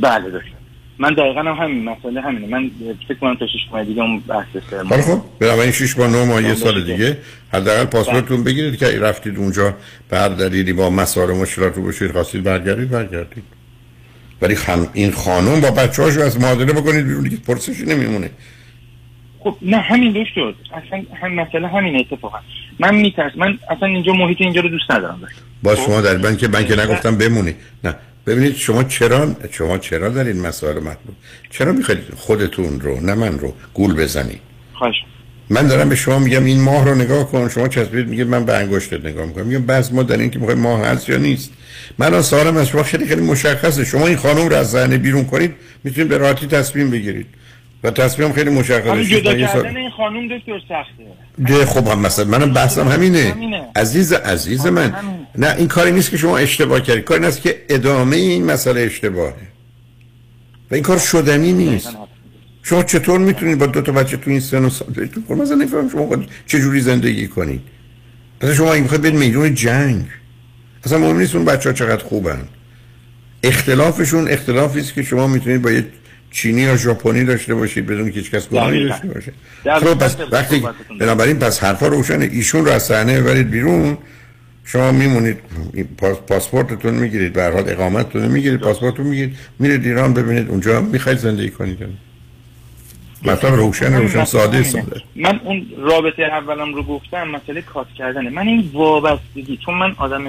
بله 0.00 0.30
دکتر. 0.30 0.55
من 0.98 1.14
دقیقا 1.14 1.40
هم 1.40 1.64
همین 1.64 1.84
مسئله 1.84 2.20
همینه. 2.20 2.46
من 2.46 2.70
فکر 3.08 3.18
کنم 3.18 3.34
تا 3.34 3.46
6 3.46 3.52
ماه 3.72 3.84
دیگه 3.84 4.02
اون 4.02 4.20
بحث 4.20 4.46
سه 4.70 4.76
حالا 4.76 5.02
خب 5.02 5.22
بنابراین 5.40 5.72
6 5.72 5.98
ماه 5.98 6.10
9 6.10 6.24
ماه 6.24 6.42
یه 6.42 6.48
بله. 6.48 6.54
سال 6.54 6.84
دیگه. 6.84 7.18
حداقل 7.52 7.84
پاسپورتتون 7.84 8.44
بگیرید 8.44 8.78
که 8.78 8.86
رفتید 9.00 9.36
اونجا 9.36 9.74
به 10.08 10.18
هر 10.18 10.28
دلیلی 10.28 10.72
با 10.72 10.90
مسائل 10.90 11.30
مشکلات 11.36 11.76
رو 11.76 11.82
بشید 11.82 12.12
خواستید 12.12 12.42
برگردید 12.42 12.90
برگردید. 12.90 13.44
ولی 14.42 14.54
خم 14.54 14.86
این 14.92 15.10
خانم 15.10 15.60
با 15.60 15.70
بچه‌هاشو 15.70 16.20
از 16.20 16.40
معادله 16.40 16.72
بکنید 16.72 17.06
بیرون 17.06 17.22
دیگه 17.22 17.36
پرسشی 17.36 17.84
نمیمونه. 17.84 18.30
خب 19.40 19.56
نه 19.62 19.76
همین 19.76 20.12
دکتر 20.22 20.54
اصلا 20.74 21.02
هم 21.22 21.34
مسئله 21.34 21.68
همین 21.68 22.00
اتفاقا. 22.00 22.38
من 22.78 22.94
میترس 22.94 23.32
من 23.36 23.58
اصلا 23.70 23.88
اینجا 23.88 24.12
محیط 24.12 24.40
اینجا 24.40 24.60
رو 24.60 24.68
دوست 24.68 24.90
ندارم. 24.90 25.20
با 25.62 25.76
شما 25.76 26.00
در 26.00 26.34
که 26.34 26.48
من 26.48 26.66
که 26.66 26.80
نگفتم 26.80 27.18
بمونی. 27.18 27.54
نه. 27.84 27.94
ببینید 28.26 28.56
شما 28.56 28.84
چرا 28.84 29.36
شما 29.50 29.78
چرا 29.78 30.08
در 30.08 30.24
این 30.24 30.40
مسائل 30.40 30.76
مطلوب؟ 30.76 31.16
چرا 31.50 31.72
می‌خواید 31.72 32.00
خودتون 32.16 32.80
رو 32.80 33.00
نه 33.00 33.14
من 33.14 33.38
رو 33.38 33.54
گول 33.74 33.94
بزنید؟ 33.94 34.40
خواهش. 34.72 34.94
من 35.50 35.66
دارم 35.66 35.88
به 35.88 35.96
شما 35.96 36.18
میگم 36.18 36.44
این 36.44 36.60
ماه 36.60 36.84
رو 36.84 36.94
نگاه 36.94 37.30
کن. 37.30 37.48
شما 37.48 37.68
چسبید 37.68 38.08
میگه 38.08 38.24
من 38.24 38.44
به 38.44 38.56
انگشتت 38.56 39.04
نگاه 39.04 39.26
می‌کنم. 39.26 39.46
میگم 39.46 39.66
بس 39.66 39.92
ما 39.92 40.02
در 40.02 40.16
این 40.16 40.30
که 40.30 40.38
می‌خوایم 40.38 40.60
ماه 40.60 40.86
هست 40.86 41.08
یا 41.08 41.16
نیست. 41.16 41.50
من 41.98 42.06
الان 42.06 42.22
سوالم 42.22 42.56
از 42.56 42.68
شما 42.68 42.82
خیلی 42.82 43.06
خیلی 43.06 43.20
مشخصه. 43.20 43.84
شما 43.84 44.06
این 44.06 44.16
خانم 44.16 44.48
رو 44.48 44.56
از 44.56 44.70
ذهن 44.70 44.96
بیرون 44.96 45.24
کنید 45.24 45.54
می‌تونید 45.84 46.08
به 46.08 46.18
راحتی 46.18 46.46
تصمیم 46.46 46.90
بگیرید. 46.90 47.26
و 47.84 47.90
تصمیم 47.90 48.32
خیلی 48.32 48.50
مشخصه. 48.50 49.04
جدا 49.04 49.34
کردن 49.34 49.76
این 49.76 49.90
خانوم 49.90 50.28
دکتر 50.38 50.60
سخته. 50.68 51.04
ده 51.46 51.66
خب 51.66 51.88
هم 51.88 52.00
مثلا 52.00 52.24
منم 52.24 52.52
بحثم 52.52 52.88
همینه. 52.88 53.32
همینه. 53.34 53.62
عزیز 53.76 54.12
عزیز 54.12 54.66
من. 54.66 54.94
نه 55.38 55.54
این 55.58 55.68
کاری 55.68 55.92
نیست 55.92 56.10
که 56.10 56.16
شما 56.16 56.38
اشتباه 56.38 56.80
کردید 56.80 57.04
کاری 57.04 57.24
نیست 57.26 57.42
که 57.42 57.64
ادامه 57.68 58.16
این 58.16 58.44
مسئله 58.44 58.80
اشتباهه. 58.80 59.34
و 60.70 60.74
این 60.74 60.82
کار 60.82 60.98
شدنی 60.98 61.52
نیست. 61.52 61.88
شما 62.62 62.82
چطور 62.82 63.18
می‌تونید 63.18 63.58
با 63.58 63.66
دو 63.66 63.80
تا 63.80 63.92
بچه 63.92 64.16
تو 64.16 64.30
این 64.30 64.40
سن 64.40 64.64
و 64.64 64.70
سال 64.70 65.08
خب 65.28 65.34
مثلا 65.34 65.56
نفهم 65.56 65.88
شما 65.88 66.24
چه 66.46 66.60
جوری 66.60 66.80
زندگی 66.80 67.28
کنید. 67.28 67.60
مثلا 68.42 68.54
شما 68.54 68.72
این 68.72 68.82
می‌خواید 68.82 69.02
برید 69.02 69.14
میدون 69.14 69.54
جنگ. 69.54 70.04
اصلا 70.84 70.98
مهم 70.98 71.18
نیست 71.18 71.34
اون 71.34 71.44
بچه 71.44 71.68
ها 71.68 71.72
چقدر 71.72 72.04
خوبن. 72.04 72.40
اختلافشون 73.42 74.28
اختلافی 74.28 74.80
است 74.80 74.94
که 74.94 75.02
شما 75.02 75.26
می‌تونید 75.26 75.62
با 75.62 75.70
یه 75.70 75.86
چینی 76.30 76.60
یا 76.60 76.76
ژاپنی 76.76 77.24
داشته 77.24 77.54
باشید 77.54 77.86
بدون 77.86 78.10
که 78.10 78.20
هیچ 78.20 78.30
کس 78.30 78.48
گناهی. 78.48 78.88
داشته 78.88 79.08
باشه. 79.08 79.32
خب 79.64 79.98
پس 79.98 80.16
وقتی. 80.32 80.62
بنابراین 81.00 81.38
پس 81.38 81.64
حرفا 81.64 81.86
روشنه. 81.86 82.24
ایشون 82.32 82.64
رو 82.64 82.70
از 82.70 82.82
صحنه 82.82 83.20
ببرید 83.20 83.50
بیرون. 83.50 83.98
شما 84.66 84.92
میمونید 84.92 85.38
پاس 85.98 86.16
پاسپورتتون 86.16 86.94
می‌گیرید 86.94 87.32
به 87.32 87.42
هر 87.42 87.50
حال 87.50 87.64
اقامتتون 87.68 88.26
می‌گیرید 88.26 88.60
پاسپورتتون 88.60 89.06
می‌گیرید 89.06 89.36
میرید 89.58 89.86
ایران 89.86 90.14
ببینید 90.14 90.48
اونجا 90.48 90.80
می‌خواید 90.80 91.18
زندگی 91.18 91.50
کنید 91.50 91.78
مطلب 93.22 93.54
روشن 93.54 93.94
روشن 93.94 94.24
ساده 94.24 94.62
ساده. 94.62 95.02
من 95.16 95.40
اون 95.44 95.66
رابطه 95.78 96.22
اولم 96.22 96.74
رو 96.74 96.82
گفتم 96.82 97.28
مسئله 97.28 97.62
کات 97.62 97.86
کردنه. 97.98 98.30
من 98.30 98.48
این 98.48 98.70
وابستگی 98.72 99.58
چون 99.64 99.74
من 99.74 99.94
آدم 99.98 100.24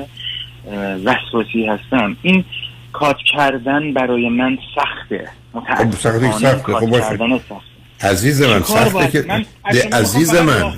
وسواسی 1.05 1.65
هستم 1.65 2.17
این 2.21 2.45
کات 2.93 3.17
کردن 3.35 3.93
برای 3.93 4.29
من 4.29 4.57
سخته. 4.75 5.29
خب 5.53 5.91
سخته 5.91 6.27
متاسفانه 6.27 6.39
سخته. 6.39 6.73
خب 6.73 6.99
کردن 6.99 7.37
سخته. 7.37 7.76
عزیز 8.01 8.41
من 8.41 8.63
سخته؟ 8.63 9.07
که 9.07 9.25
من 9.27 9.45
عزیز 9.91 10.33
من. 10.33 10.73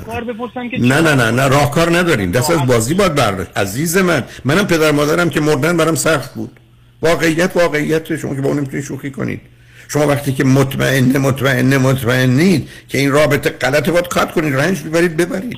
نه 0.80 1.02
نه 1.02 1.16
نه 1.16 1.32
نه 1.32 1.48
راهکار 1.48 1.98
نداریم. 1.98 2.32
دست 2.32 2.52
از 2.52 2.66
بازی 2.66 2.94
باید 2.94 3.16
برداشت 3.16 3.58
عزیز 3.58 3.98
من. 3.98 4.24
منم 4.46 4.68
پدر 4.68 4.92
مادرم 4.92 5.30
که 5.30 5.40
مردن 5.42 5.78
برام 5.78 5.96
سخت 5.96 6.34
بود. 6.34 6.60
واقعیت 7.02 7.52
واقعیت 7.56 8.16
شما 8.16 8.36
که 8.36 8.42
با 8.42 8.48
اون 8.48 8.58
نمی‌تونید 8.58 8.86
شوخی 8.86 9.12
کنید. 9.12 9.42
شما 9.88 10.08
وقتی 10.08 10.34
که 10.34 10.44
مطمئن 10.44 11.18
مطمئن 11.18 11.78
مطمئنید 11.78 12.70
که 12.88 12.98
این 12.98 13.12
رابطه 13.12 13.50
غلطه 13.50 13.92
باید 13.92 14.08
کات 14.08 14.32
کنید 14.32 14.56
رنج 14.56 14.84
ببرید 14.84 15.18
ببرید. 15.18 15.58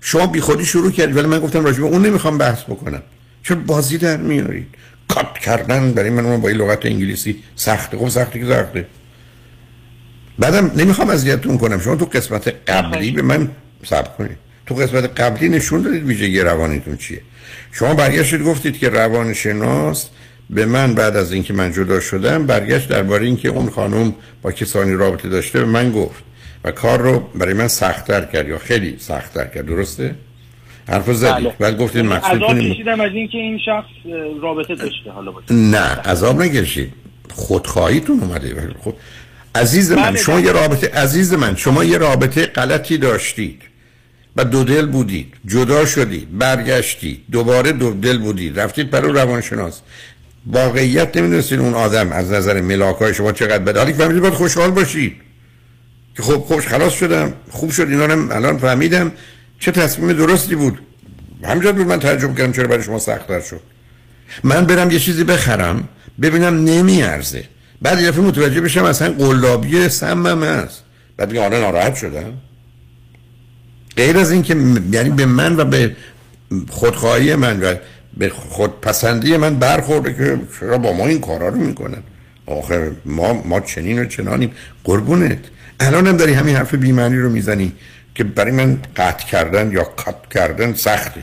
شما 0.00 0.26
بی 0.26 0.40
خودی 0.40 0.64
شروع 0.64 0.90
کردید. 0.90 1.16
ولی 1.16 1.26
من 1.26 1.40
گفتم 1.40 1.64
راجع 1.64 1.78
به 1.80 1.86
اون 1.86 2.06
نمی‌خوام 2.06 2.38
بحث 2.38 2.62
بکنم. 2.62 3.02
چون 3.42 3.64
بازی 3.64 3.98
در 3.98 4.16
میارید 4.16 4.66
کات 5.08 5.38
کردن 5.38 5.92
برای 5.92 6.10
من 6.10 6.40
با 6.40 6.48
این 6.48 6.58
لغت 6.58 6.86
انگلیسی 6.86 7.42
سخته. 7.56 7.98
خب 7.98 8.08
سخته 8.08 8.38
که 8.38 8.46
سخته. 8.46 8.86
بعدم 10.38 10.70
نمی‌خوام 10.76 11.10
اذیتتون 11.10 11.58
کنم. 11.58 11.80
شما 11.80 11.96
تو 11.96 12.04
قسمت 12.04 12.54
قبلی 12.70 13.10
به 13.10 13.22
من 13.22 13.50
صبر 13.84 14.08
کنید. 14.18 14.36
تو 14.66 14.74
قسمت 14.74 15.20
قبلی 15.20 15.48
نشون 15.48 15.82
دادید 15.82 16.02
ویژگی 16.02 16.40
روانیتون 16.40 16.96
چیه. 16.96 17.20
شما 17.72 17.94
برگشتید 17.94 18.42
گفتید 18.42 18.78
که 18.78 18.88
روانشناس 18.88 20.08
به 20.50 20.66
من 20.66 20.94
بعد 20.94 21.16
از 21.16 21.32
اینکه 21.32 21.52
من 21.52 21.72
جدا 21.72 22.00
شدم 22.00 22.46
برگشت 22.46 22.88
درباره 22.88 23.26
اینکه 23.26 23.48
اون 23.48 23.70
خانم 23.70 24.14
با 24.42 24.52
کسانی 24.52 24.94
رابطه 24.94 25.28
داشته 25.28 25.58
به 25.58 25.64
من 25.64 25.92
گفت 25.92 26.24
و 26.64 26.70
کار 26.70 26.98
رو 27.00 27.18
برای 27.34 27.54
من 27.54 27.68
سختتر 27.68 28.24
کرد 28.24 28.48
یا 28.48 28.58
خیلی 28.58 28.96
سختتر 28.98 29.44
کرد. 29.44 29.66
درسته؟ 29.66 30.14
حرف 30.88 31.12
زدید. 31.12 31.44
بله. 31.44 31.54
بعد 31.58 31.78
گفتید 31.78 32.12
این- 32.12 32.72
کشیدم 32.72 33.00
از 33.00 33.12
اینکه 33.12 33.38
این 33.38 33.58
شخص 33.66 34.14
رابطه 34.42 34.74
داشته. 34.74 35.10
حالا 35.10 35.32
نه 35.50 35.78
عذاب 35.78 36.42
نکشید. 36.42 36.92
خودخواهیتون 37.32 38.20
اومده. 38.20 38.74
خب 38.84 38.94
عزیز 39.54 39.92
من 39.92 40.02
بله، 40.02 40.18
شما 40.18 40.34
بله. 40.34 40.44
یه 40.44 40.52
رابطه 40.52 40.88
عزیز 40.88 41.34
من 41.34 41.56
شما 41.56 41.84
یه 41.84 41.98
رابطه 41.98 42.46
غلطی 42.46 42.98
داشتید 42.98 43.62
و 44.36 44.44
دو 44.44 44.64
دل 44.64 44.86
بودید 44.86 45.34
جدا 45.46 45.86
شدید 45.86 46.38
برگشتید 46.38 47.24
دوباره 47.30 47.72
دو 47.72 47.92
دل 47.92 48.18
بودید 48.18 48.60
رفتید 48.60 48.90
برای 48.90 49.12
روانشناس. 49.12 49.80
واقعیت 50.46 51.16
نمی‌دونستید 51.16 51.60
اون 51.60 51.74
آدم 51.74 52.12
از 52.12 52.32
نظر 52.32 52.60
ملاکای 52.60 53.14
شما 53.14 53.32
چقدر 53.32 53.58
بده 53.58 53.78
حالی 53.78 53.92
که 53.92 53.98
فهمیدید 53.98 54.22
باید 54.22 54.34
خوشحال 54.34 54.70
باشید. 54.70 55.16
که 56.16 56.22
خب 56.22 56.38
خوش 56.38 56.66
خلاص 56.66 56.92
شدم 56.92 57.32
خوب 57.50 57.70
شد 57.70 57.88
اینا 57.88 58.34
الان 58.34 58.58
فهمیدم. 58.58 59.12
چه 59.60 59.72
تصمیم 59.72 60.12
درستی 60.12 60.54
بود؟ 60.54 60.78
همینجا 61.44 61.72
بود 61.72 61.86
من 61.86 61.98
تعجب 62.00 62.36
کردم 62.38 62.52
چرا 62.52 62.66
برای 62.66 62.82
شما 62.82 62.98
سختتر 62.98 63.40
شد. 63.40 63.60
من 64.44 64.64
برم 64.64 64.90
یه 64.90 64.98
چیزی 64.98 65.24
بخرم 65.24 65.88
ببینم 66.22 66.64
نمیارزه. 66.64 67.44
بعد 67.82 68.00
یه 68.00 68.10
متوجه 68.10 68.60
بشم 68.60 68.84
اصلا 68.84 69.12
قلابی 69.12 69.88
سمم 69.88 70.44
هست 70.44 70.82
بعد 71.16 71.32
میگم 71.32 71.42
آره 71.42 71.58
ناراحت 71.60 71.94
شدم. 71.94 72.32
غیر 73.96 74.18
از 74.18 74.30
اینکه 74.30 74.56
یعنی 74.92 75.10
به 75.10 75.26
من 75.26 75.56
و 75.56 75.64
به 75.64 75.96
خودخواهی 76.70 77.34
من 77.34 77.60
و 77.62 77.74
به 78.16 78.28
خودپسندی 78.28 79.36
من 79.36 79.58
برخورده 79.58 80.14
که 80.14 80.40
چرا 80.60 80.78
با 80.78 80.92
ما 80.92 81.06
این 81.06 81.20
کارا 81.20 81.48
رو 81.48 81.56
می‌کنن 81.56 82.02
آخه 82.46 82.92
ما 83.04 83.32
ما 83.32 83.60
چنین 83.60 83.98
و 83.98 84.04
چنانیم. 84.04 84.52
قربونت. 84.84 85.38
الان 85.80 86.06
هم 86.06 86.16
داری 86.16 86.32
همین 86.32 86.56
حرف 86.56 86.74
بیمعنی 86.74 87.16
رو 87.16 87.30
می‌زنی 87.30 87.72
که 88.14 88.24
برای 88.24 88.52
من 88.52 88.78
قطع 88.96 89.26
کردن 89.26 89.72
یا 89.72 89.84
کات 89.84 90.28
کردن 90.30 90.74
سخته. 90.74 91.22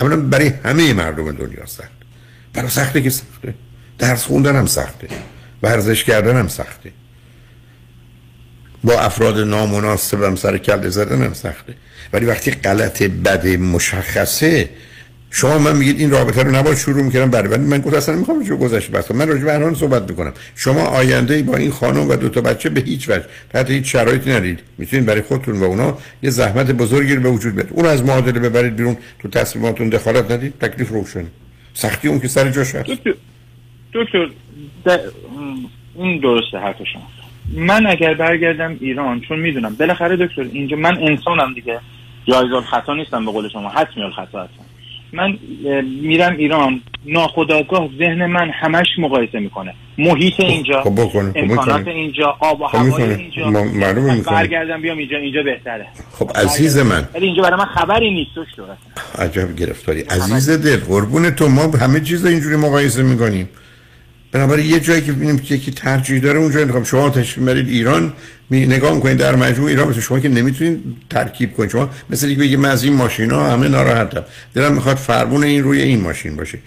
اولا 0.00 0.16
برای 0.16 0.52
همه 0.64 0.92
مردم 0.92 1.32
دنیا 1.32 1.66
سخت. 1.66 1.90
برای 2.54 2.68
سخته 2.68 3.02
که 3.02 3.10
سخته. 3.10 3.54
درس 3.98 4.24
خوندن 4.24 4.56
هم 4.56 4.66
سخته. 4.66 5.08
ورزش 5.62 6.04
کردن 6.04 6.36
هم 6.36 6.48
سخته. 6.48 6.92
با 8.84 9.00
افراد 9.00 9.38
نامناسبم 9.38 10.34
سر 10.34 10.58
کله 10.58 10.90
هم 11.10 11.32
سخته. 11.32 11.74
ولی 12.12 12.26
وقتی 12.26 12.50
غلط 12.50 13.02
بد 13.02 13.46
مشخصه 13.46 14.68
شما 15.30 15.58
من 15.58 15.76
میگید 15.76 16.00
این 16.00 16.10
رابطه 16.10 16.42
رو 16.42 16.50
نباید 16.50 16.78
شروع 16.78 17.02
می‌کردم 17.02 17.30
برای 17.30 17.58
من. 17.58 17.78
گفت 17.78 17.94
اصلا 17.94 18.14
نمی‌خوام 18.14 18.48
چه 18.48 18.56
گذشته 18.56 18.92
بس. 18.92 19.10
من 19.10 19.28
راجع 19.28 19.58
به 19.58 19.74
صحبت 19.74 20.10
می‌کنم. 20.10 20.32
شما 20.56 20.82
آینده 20.82 21.42
با 21.42 21.56
این 21.56 21.70
خانم 21.70 22.08
و 22.08 22.16
دو 22.16 22.28
تا 22.28 22.40
بچه 22.40 22.68
به 22.68 22.80
هیچ 22.80 23.08
وجه 23.08 23.24
تحت 23.50 23.70
هیچ 23.70 23.92
شرایطی 23.92 24.30
ندید 24.30 24.60
می‌تونید 24.78 25.06
برای 25.06 25.22
خودتون 25.22 25.60
و 25.60 25.64
اونا 25.64 25.98
یه 26.22 26.30
زحمت 26.30 26.70
بزرگی 26.70 27.14
رو 27.14 27.22
به 27.22 27.28
وجود 27.28 27.54
بیارید. 27.54 27.72
اون 27.72 27.86
از 27.86 28.04
معادله 28.04 28.40
ببرید 28.40 28.76
بیرون. 28.76 28.96
تو 29.18 29.28
تصمیماتون 29.28 29.88
دخالت 29.88 30.30
ندید. 30.30 30.58
تکلیف 30.58 30.88
روشن 30.88 31.26
سختی 31.74 32.08
اون 32.08 32.20
که 32.20 32.28
سر 32.28 32.50
جاش 32.50 32.74
هست. 32.74 32.90
دکتر 33.94 34.28
این 35.98 36.20
درسته 36.20 36.58
حرف 36.58 36.76
شما. 36.92 37.06
من 37.54 37.86
اگر 37.86 38.14
برگردم 38.14 38.76
ایران 38.80 39.20
چون 39.20 39.38
می‌دونم 39.38 39.74
بالاخره 39.74 40.16
دکتر 40.16 40.42
اینجا 40.52 40.76
من 40.76 40.98
انسانم 41.02 41.54
دیگه. 41.54 41.80
جایز 42.28 42.50
خطا 42.70 42.94
نیستم 42.94 43.24
به 43.24 43.32
قول 43.32 43.48
شما. 43.48 43.68
حتمی 43.68 44.02
الخطا 44.02 44.42
هستم. 44.42 44.64
من 45.12 45.38
میرم 46.02 46.36
ایران. 46.36 46.80
ناخداگاه 47.06 47.88
ذهن 47.98 48.26
من 48.26 48.50
همش 48.50 48.86
مقایسه 48.98 49.38
می‌کنه. 49.38 49.74
محیط 49.98 50.40
اینجا 50.40 50.82
خب 50.82 50.94
بکنه، 51.00 51.30
خب 51.32 51.38
امکانات. 51.38 51.88
اینجا 51.88 52.36
آب 52.40 52.60
و 52.60 52.66
خب 52.66 52.78
هوای. 52.78 53.14
اینجا. 53.14 53.50
معلومه. 53.50 54.22
برگردم 54.22 54.80
بیام 54.80 54.98
اینجا 54.98 55.16
اینجا 55.16 55.42
بهتره. 55.42 55.86
خب 56.12 56.30
عزیز 56.34 56.78
من. 56.78 57.08
ولی 57.14 57.26
اینجا 57.26 57.42
برای 57.42 57.58
من 57.58 57.64
خبری 57.64 58.10
نیست 58.10 58.30
عجب 59.18 59.56
گرفتاری. 59.56 60.00
عزیز 60.00 60.50
دل 60.50 60.84
قربون 60.88 61.30
تو. 61.30 61.48
ما 61.48 61.62
همه 61.62 62.00
چیز 62.00 62.26
اینجوری 62.26 62.56
مقایسه 62.56 63.02
می‌کنیم. 63.02 63.48
بنابراین 64.32 64.70
یه 64.70 64.80
جایی 64.80 65.00
که 65.00 65.12
ببینیم 65.12 65.38
که 65.38 65.54
یکی 65.54 65.70
ترجیح 65.70 66.20
داره 66.20 66.38
اونجا 66.38 66.60
انتخاب 66.60 66.84
شما 66.84 67.10
تشریف 67.10 67.46
برید 67.48 67.68
ایران 67.68 68.12
می 68.50 68.66
نگاه 68.66 68.94
می‌کنید 68.94 69.16
در 69.16 69.36
مجموع 69.36 69.68
ایران 69.68 69.88
مثل 69.88 70.00
شما 70.00 70.20
که 70.20 70.28
نمی‌تونید 70.28 70.80
ترکیب 71.10 71.52
کنید. 71.52 71.70
شما 71.70 71.90
مثل 72.10 72.26
اینکه 72.26 72.42
بگید 72.42 72.58
من 72.58 72.68
از 72.70 72.84
این 72.84 72.92
ماشینا 72.92 73.50
همه 73.50 73.68
ناراحتم. 73.68 74.24
دلم 74.54 74.72
می‌خواد 74.72 74.96
فرمون 74.96 75.44
این 75.44 75.62
روی 75.62 75.82
این 75.82 76.00
ماشین 76.00 76.36
باشه. 76.36 76.58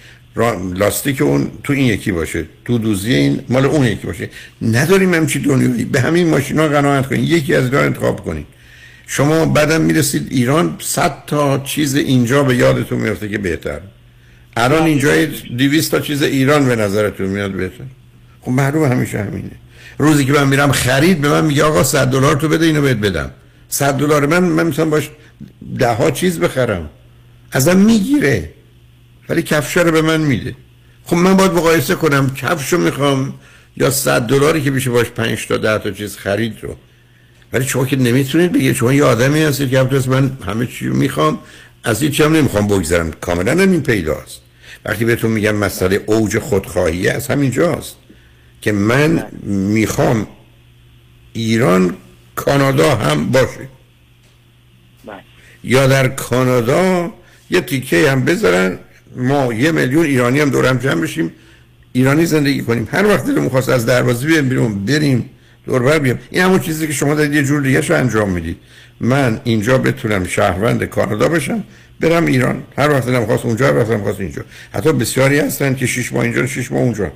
لاستیک 0.75 1.21
اون 1.21 1.51
تو 1.63 1.73
این 1.73 1.85
یکی 1.85 2.11
باشه 2.11 2.45
تو 2.65 2.77
دوزی 2.77 3.13
این 3.13 3.39
مال 3.49 3.65
اون 3.65 3.85
یکی 3.85 4.07
باشه. 4.07 4.29
نداریم 4.61 5.13
همچی 5.13 5.39
دنیایی. 5.39 5.85
به 5.85 6.01
همین 6.01 6.29
ماشینا 6.29 6.67
قناعت 6.67 7.07
کنید. 7.07 7.29
یکی 7.29 7.55
از 7.55 7.73
رو 7.73 7.79
انتخاب 7.79 8.25
کنید. 8.25 8.45
شما 9.07 9.45
بعدم 9.45 9.81
می‌رسید 9.81 10.27
ایران 10.31 10.75
صد 10.79 11.13
تا 11.27 11.59
چیز 11.59 11.95
اینجا 11.95 12.43
به 12.43 12.55
یادتون 12.55 12.99
میفته 12.99 13.29
که 13.29 13.37
بهتر 13.37 13.79
الان 14.57 14.83
اینجا 14.83 15.25
200 15.57 15.91
تا 15.91 15.99
چیز 15.99 16.23
ایران 16.23 16.65
به 16.65 16.75
نظرتون 16.75 17.27
میاد 17.27 17.51
بهتر 17.51 17.83
خب 18.41 18.51
معلومه 18.51 18.87
همیشه 18.87 19.19
همینه. 19.19 19.51
روزی 19.97 20.25
که 20.25 20.33
من 20.33 20.47
میرم 20.47 20.71
خرید 20.71 21.21
به 21.21 21.29
من 21.29 21.45
میگه 21.45 21.63
آقا 21.63 21.83
100 21.83 22.07
دلار 22.07 22.35
تو 22.35 22.47
بده 22.47 22.65
اینو 22.65 22.81
بهت 22.81 22.97
بدم. 22.97 23.31
100 23.69 23.93
دلار 23.93 24.25
من 24.25 24.39
من 24.39 24.65
می‌تونم 24.65 24.89
باش 24.89 25.09
ده 25.79 25.93
ها 25.93 26.11
چیز 26.11 26.39
بخرم. 26.39 26.89
ازم 27.51 27.77
می‌گیره. 27.77 28.49
ولی 29.29 29.41
کفش 29.41 29.77
رو 29.77 29.91
به 29.91 30.01
من 30.01 30.21
میده. 30.21 30.55
خب 31.03 31.15
من 31.15 31.37
باید 31.37 31.51
مقایسه 31.51 31.95
کنم 31.95 32.33
کفشو 32.35 32.77
می‌خوام 32.77 33.33
یا 33.77 33.89
100 33.89 34.21
دلاری 34.21 34.61
که 34.61 34.71
میشه 34.71 34.89
باش 34.89 35.09
5 35.09 35.47
تا 35.47 35.57
10 35.57 35.77
تا 35.77 35.91
چیز 35.91 36.17
خرید 36.17 36.57
رو. 36.61 36.75
ولی 37.53 37.65
شما 37.65 37.85
که 37.85 37.95
نمی‌تونید 37.95 38.51
بگید 38.51 38.75
شما 38.75 38.93
یه 38.93 39.03
آدمی 39.03 39.41
هستید 39.41 39.69
که 39.69 39.99
من 40.07 40.37
همه 40.47 40.65
چی 40.65 40.87
رو 40.87 40.95
می‌خوام. 40.95 41.39
از 41.83 42.03
هیچ 42.03 42.21
هم 42.21 42.35
نمی‌خوام 42.35 42.67
بگذرم. 42.67 43.11
کاملا 43.11 43.63
این 43.63 43.83
پیداست. 43.83 44.42
وقتی 44.85 45.05
بهتون 45.05 45.31
میگم 45.31 45.55
مسئله 45.55 46.01
اوج 46.05 46.39
خودخواهی 46.39 47.07
از 47.09 47.27
همینجاست 47.27 47.95
که 48.61 48.71
من 48.71 49.25
می‌خوام 49.43 50.27
ایران 51.33 51.95
کانادا 52.35 52.95
هم 52.95 53.31
باشه. 53.31 53.67
یا 55.63 55.87
در 55.87 56.07
کانادا 56.07 57.13
یه 57.49 57.61
تیکه 57.61 58.11
هم 58.11 58.25
بذارن 58.25 58.79
ما 59.15 59.53
یه 59.53 59.71
میلیون 59.71 60.05
ایرانی 60.05 60.39
هم 60.39 60.49
دور 60.49 60.65
هم 60.65 60.77
جمع 60.77 61.01
بشیم 61.01 61.31
ایرانی 61.93 62.25
زندگی 62.25 62.61
کنیم. 62.61 62.87
هر 62.91 63.07
وقت 63.07 63.25
دلمون 63.25 63.49
خواست 63.49 63.69
از 63.69 63.85
دروازه 63.85 64.27
بیایم 64.27 64.49
بیرون 64.49 64.85
بریم 64.85 65.29
دور 65.65 65.83
بر 65.83 65.99
بیام. 65.99 66.19
این 66.31 66.43
همون 66.43 66.59
چیزی 66.59 66.87
که 66.87 66.93
شما 66.93 67.15
دارید 67.15 67.33
یه 67.33 67.43
جور 67.43 67.61
دیگه 67.61 67.93
انجام 67.93 68.29
می‌دید. 68.29 68.57
من 68.99 69.41
اینجا 69.43 69.77
بتونم 69.77 70.25
شهروند 70.25 70.83
کانادا 70.83 71.29
بشم 71.29 71.63
برم 71.99 72.25
ایران. 72.25 72.63
هر 72.77 72.89
وقت 72.89 73.05
دلم 73.05 73.25
خواست 73.25 73.45
اونجا 73.45 73.67
هر 73.67 73.77
وقت 73.77 73.87
دلم 73.87 74.03
خواست 74.03 74.19
اینجا. 74.19 74.45
حتی 74.73 74.93
بسیاری 74.93 75.39
هستن 75.39 75.75
که 75.75 75.85
شش 75.85 76.13
ماه 76.13 76.23
اینجا 76.23 76.47
شش 76.47 76.71
ماه 76.71 76.81
اونجا. 76.81 77.11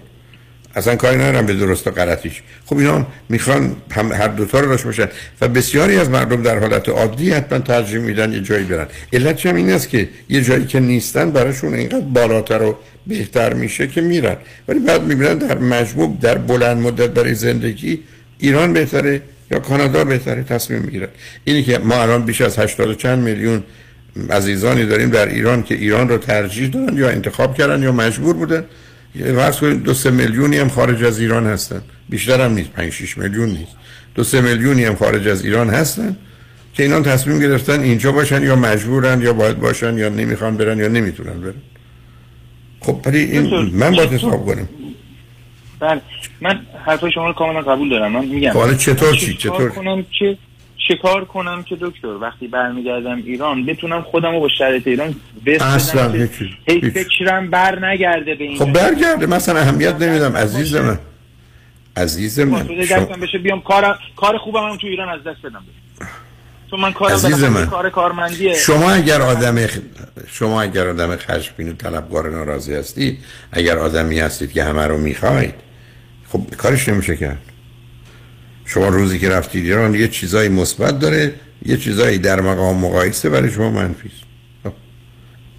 اصلا 0.76 0.96
کاری 0.96 1.18
ندارم 1.18 1.46
به 1.46 1.54
درست 1.54 1.88
و 1.88 1.92
غلطیش. 1.92 2.42
خب 2.66 2.78
اینا 2.78 3.08
می‌خوان 3.30 3.76
هم 3.92 4.12
هر 4.12 4.28
دوتا 4.28 4.60
رو 4.60 4.68
داشته 4.70 4.86
باشن 4.86 5.08
و 5.42 5.48
بسیاری 5.48 5.98
از 5.98 6.10
مردم 6.10 6.42
در 6.42 6.60
حالت 6.60 6.90
عادی 6.90 7.32
حتما 7.32 7.60
ترجیح 7.60 8.00
میدن 8.00 8.34
یه 8.34 8.42
جایی 8.42 8.64
برن. 8.64 8.88
علت 9.14 9.46
هم 9.46 9.56
این 9.56 9.72
است 9.72 9.90
که 9.90 10.10
یه 10.30 10.42
جایی 10.42 10.66
که 10.66 10.80
نیستن 10.80 11.32
براشون 11.32 11.74
اینقدر 11.74 12.00
بالاتر 12.00 12.62
و 12.62 12.78
بهتر 13.08 13.54
میشه 13.54 13.88
که 13.88 14.02
میرن. 14.02 14.36
ولی 14.68 14.80
بعد 14.80 15.04
می‌بینن 15.04 15.38
در 15.38 15.58
مجموع 15.58 16.18
در 16.22 16.38
بلند 16.38 16.78
مدت 16.78 17.10
برای 17.10 17.34
زندگی 17.34 18.00
ایران 18.40 18.74
بهتره 18.74 19.22
یا 19.52 19.60
کانادا 19.60 20.04
بهتره 20.04 20.44
تصمیم 20.44 20.82
می‌گیرن. 20.82 21.08
اینی 21.44 21.64
که 21.64 21.78
ما 21.78 22.02
الان 22.02 22.26
بیش 22.26 22.42
از 22.42 22.60
80 22.60 22.98
چند 22.98 23.24
میلیون 23.24 23.64
عزیزانی 24.30 24.86
داریم 24.86 25.10
در 25.10 25.28
ایران 25.30 25.64
که 25.64 25.76
ایران 25.76 26.10
رو 26.10 26.18
ترجیح 26.18 26.70
دادن 26.70 26.98
یا 26.98 27.10
انتخاب 27.10 27.58
کردن 27.58 27.84
یا 27.84 27.92
مجبور 27.92 28.36
بودن. 28.36 28.66
فرض 29.36 29.60
کنید 29.60 29.84
دو 29.84 29.94
سه 29.94 30.12
میلیونی 30.12 30.58
هم 30.58 30.70
خارج 30.70 31.04
از 31.04 31.20
ایران 31.20 31.48
هستن. 31.48 31.82
بیشتر 32.10 32.42
هم 32.42 32.54
نیست 32.54 32.70
5 32.70 32.92
6 32.92 33.18
میلیون 33.18 33.50
نیست. 33.50 33.76
دو 34.16 34.24
سه 34.24 34.42
میلیونی 34.42 34.86
هم 34.86 34.96
خارج 34.96 35.28
از 35.28 35.46
ایران 35.46 35.70
هستن 35.70 36.18
که 36.74 36.84
اینا 36.84 37.02
تصمیم 37.02 37.40
گرفتن 37.40 37.80
اینجا 37.80 38.12
باشن 38.12 38.44
یا 38.44 38.56
مجبورن 38.56 39.22
یا 39.22 39.34
باید 39.34 39.60
باشن 39.60 39.98
یا 39.98 40.10
نمی‌خوان 40.10 40.58
برن 40.58 40.78
یا 40.80 40.88
نمی‌تونن 40.88 41.42
برن. 41.42 41.54
خب 42.80 43.02
ولی 43.06 43.20
این 43.20 43.72
من 43.74 43.92
باید 43.92 44.14
حساب 44.14 44.46
کنم. 44.46 44.70
بله 45.80 46.02
من 46.42 46.60
حرف 46.86 47.10
شما 47.10 47.28
رو 47.28 47.34
کاملا 47.34 47.62
قبول 47.62 47.90
دارم. 47.90 48.12
من 48.12 48.26
میگم 48.26 48.52
خب، 48.52 48.60
حالا 48.60 48.74
چطور 48.74 49.16
چی؟ 49.16 49.34
چطور؟ 49.34 49.70
کنم 49.70 50.06
که 50.20 50.38
چیکار 50.88 51.26
کنم 51.26 51.64
که 51.64 51.78
دکتر 51.82 52.08
وقتی 52.08 52.48
برمیگردم 52.48 53.16
ایران 53.18 53.66
بتونم 53.66 54.02
خودم 54.02 54.32
رو 54.32 54.40
با 54.40 54.48
شرایط 54.58 54.88
ایران 54.88 55.16
اصلا. 55.62 56.28
هیچ. 56.68 56.84
فکرم 56.94 57.50
بر 57.50 57.86
نگرده 57.86 58.36
به 58.36 58.44
این 58.44 58.58
خب 58.58 58.74
برگرده 58.74 59.26
مثلا 59.26 59.60
اهمیت 59.60 59.96
نمیدم 59.96 60.38
عزیز 60.38 60.76
من 60.76 61.00
عزیز 61.98 62.40
من 62.40 62.68
شما... 62.88 63.06
بشه 63.22 63.38
بیام 63.38 63.62
کار 63.62 64.00
کار 64.16 64.38
خوبم 64.38 64.70
هم 64.70 64.78
تو 64.78 64.88
ایران 64.88 65.10
از 65.10 65.24
دست 65.24 65.46
بدم 65.46 65.64
تو 66.70 66.78
من 66.78 66.94
کارم 66.94 67.14
عزیز 67.14 67.44
من. 67.44 67.66
کار 67.66 67.90
کارمندیه 67.90 68.54
شما 68.54 68.92
اگر 68.92 69.22
آدم 69.22 69.68
خ- 69.68 69.80
شما 70.28 70.62
اگر 70.62 70.88
آدم 70.88 71.16
خشمگین 71.16 71.70
و 71.70 71.74
طلبکار 71.74 72.30
ناراضی 72.30 72.74
هستید 72.76 73.18
اگر 73.52 73.78
آدمی 73.78 74.20
هستید 74.20 74.52
که 74.52 74.64
همه 74.64 74.88
رو 74.88 74.98
می‌خواید 74.98 75.54
خب 76.30 76.42
کارش 76.58 76.90
نمیشه 76.90 77.16
کرد 77.18 77.38
شما 78.68 78.88
روزی 78.88 79.20
که 79.20 79.30
رفتید 79.30 79.66
ایران 79.66 79.96
یه 79.96 80.08
چیزای 80.08 80.50
مثبت 80.50 81.00
داره 81.00 81.34
یه 81.66 81.78
چیزایی 81.78 82.18
در 82.18 82.42
مقام 82.42 82.78
مقایسه 82.78 83.30
برای 83.30 83.52
شما 83.52 83.72
منفی 83.72 84.10
است. 84.16 84.24
خب. 84.64 84.74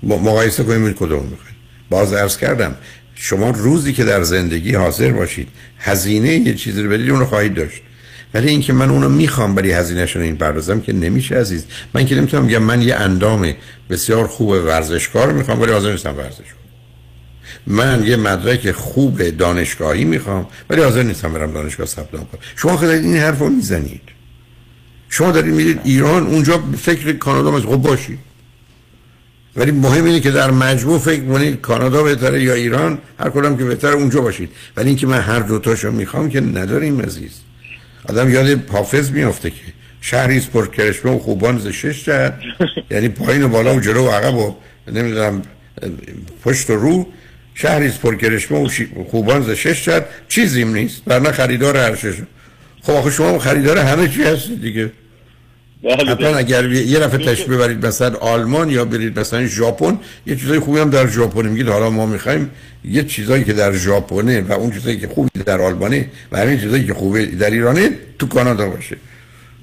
مقایسه 0.02 0.64
کنیم 0.64 0.92
کدوم 0.92 1.22
می‌خواید. 1.22 1.56
باز 1.90 2.12
عرض 2.12 2.36
کردم 2.36 2.76
شما 3.14 3.50
روزی 3.50 3.92
که 3.92 4.04
در 4.04 4.22
زندگی 4.22 4.74
حاضر 4.74 5.12
باشید 5.12 5.48
هزینه 5.78 6.34
یه 6.34 6.54
چیزی 6.54 6.82
رو 6.82 6.90
بدید 6.90 7.10
اون 7.10 7.20
رو 7.20 7.26
خواهید 7.26 7.54
داشت. 7.54 7.82
ولی 8.34 8.48
اینکه 8.48 8.72
من 8.72 8.90
اونو 8.90 9.08
می‌خوام 9.08 9.56
ولی 9.56 9.72
هزینه‌ش 9.72 10.16
رو 10.16 10.22
این 10.22 10.36
پردازم 10.36 10.80
که 10.80 10.92
نمیشه 10.92 11.34
عزیز. 11.34 11.64
من 11.94 12.06
که 12.06 12.14
نمی‌تونم 12.14 12.46
بگم 12.46 12.62
من 12.62 12.82
یه 12.82 12.94
اندام 12.94 13.54
بسیار 13.90 14.26
خوب 14.26 14.48
ورزشکار 14.48 15.32
می‌خوام 15.32 15.60
ولی 15.60 15.72
حاضر 15.72 15.92
نیستم 15.92 16.16
ورزش 16.16 16.36
کنم. 16.36 16.67
من 17.68 18.06
یه 18.06 18.16
مدرک 18.16 18.70
خوب 18.72 19.30
دانشگاهی 19.30 20.04
می‌خوام 20.04 20.46
ولی 20.70 20.82
حاضر 20.82 21.02
نیستم 21.02 21.32
برم 21.32 21.52
دانشگاه 21.52 21.86
ثبت 21.86 22.14
نام 22.14 22.24
کنم. 22.24 22.40
شما 22.56 22.76
خود 22.76 22.88
این 22.88 23.16
حرف 23.16 23.38
رو 23.38 23.48
می‌زنید. 23.48 24.00
شما 25.08 25.30
دارید 25.30 25.54
میرید 25.54 25.80
ایران 25.84 26.26
اونجا 26.26 26.62
فکر 26.78 27.12
کانادا 27.12 27.56
از 27.56 27.62
خب 27.62 27.76
باشید 27.76 28.18
ولی 29.56 29.70
مهم 29.70 30.04
اینه 30.04 30.20
که 30.20 30.30
در 30.30 30.50
مجموع 30.50 30.98
فکر 30.98 31.24
کنید 31.24 31.60
کانادا 31.60 32.02
بهتره 32.02 32.42
یا 32.42 32.54
ایران 32.54 32.98
هر 33.20 33.30
کدام 33.30 33.56
که 33.56 33.64
بهتره 33.64 33.94
اونجا 33.94 34.20
باشید. 34.20 34.50
ولی 34.76 34.88
اینکه 34.88 35.06
من 35.06 35.20
هر 35.20 35.40
دوتاشو 35.40 35.90
می‌خوام 35.90 36.30
که 36.30 36.40
نداریم 36.40 37.00
عزیز. 37.00 37.32
آدم 38.08 38.30
یاد 38.30 38.70
حافظ 38.70 39.10
میافته 39.10 39.50
که 39.50 39.56
شهری 40.00 40.40
پر 40.40 40.66
کرشمه 40.66 41.12
و 41.12 41.18
خوبان 41.18 41.58
ز 41.58 41.66
شش 41.66 42.04
جهت. 42.04 42.34
یعنی 42.90 43.08
پایین 43.08 43.42
و 43.42 43.48
بالا 43.48 43.76
و 43.76 43.80
جلو 43.80 44.06
و 44.06 44.10
عقب 44.10 44.34
و 44.34 44.54
نمی‌دونم 44.92 45.42
پشت 46.44 46.70
و 46.70 46.76
رو. 46.76 47.06
شهری 47.60 47.86
است 47.86 48.00
پر 48.00 48.14
کرشمه 48.14 48.58
و 48.58 48.68
خوبان 49.10 49.42
ز 49.42 49.50
شش 49.50 49.84
جهت 49.84 50.04
چیزیم 50.28 50.74
نیست. 50.74 51.02
ورنه 51.06 51.32
خریدار 51.32 51.76
هر 51.76 51.94
شش. 51.94 52.14
خب 52.82 52.92
آخه 52.92 53.10
شما 53.10 53.28
هم 53.28 53.38
خریدار 53.38 53.78
همه 53.78 54.08
چی 54.08 54.22
هستید 54.22 54.62
دیگه. 54.62 54.92
حتما 55.84 56.36
اگر 56.36 56.72
یه 56.72 56.98
رفت 56.98 57.16
تشریف 57.16 57.48
ببرید 57.48 57.86
مثلا 57.86 58.16
آلمان 58.16 58.70
یا 58.70 58.84
برید 58.84 59.18
مثلا 59.18 59.46
ژاپن 59.46 59.98
یه 60.26 60.36
چیزای 60.36 60.58
خوبی 60.58 60.78
هم 60.80 60.90
در 60.90 61.06
ژاپن. 61.06 61.48
میگید 61.48 61.68
حالا 61.68 61.90
ما 61.90 62.06
می‌خوایم 62.06 62.50
یه 62.84 63.04
چیزایی 63.04 63.44
که 63.44 63.52
در 63.52 63.72
ژاپنه 63.72 64.40
و 64.40 64.52
اون 64.52 64.70
چیزایی 64.70 64.98
که 64.98 65.08
خوبی 65.08 65.30
در 65.46 65.60
آلمانه 65.60 66.10
و 66.32 66.38
همین 66.38 66.60
چیزایی 66.60 66.86
که 66.86 66.94
خوبه 66.94 67.26
در 67.26 67.50
ایرانه 67.50 67.90
تو 68.18 68.26
کانادا 68.26 68.68
باشه. 68.68 68.96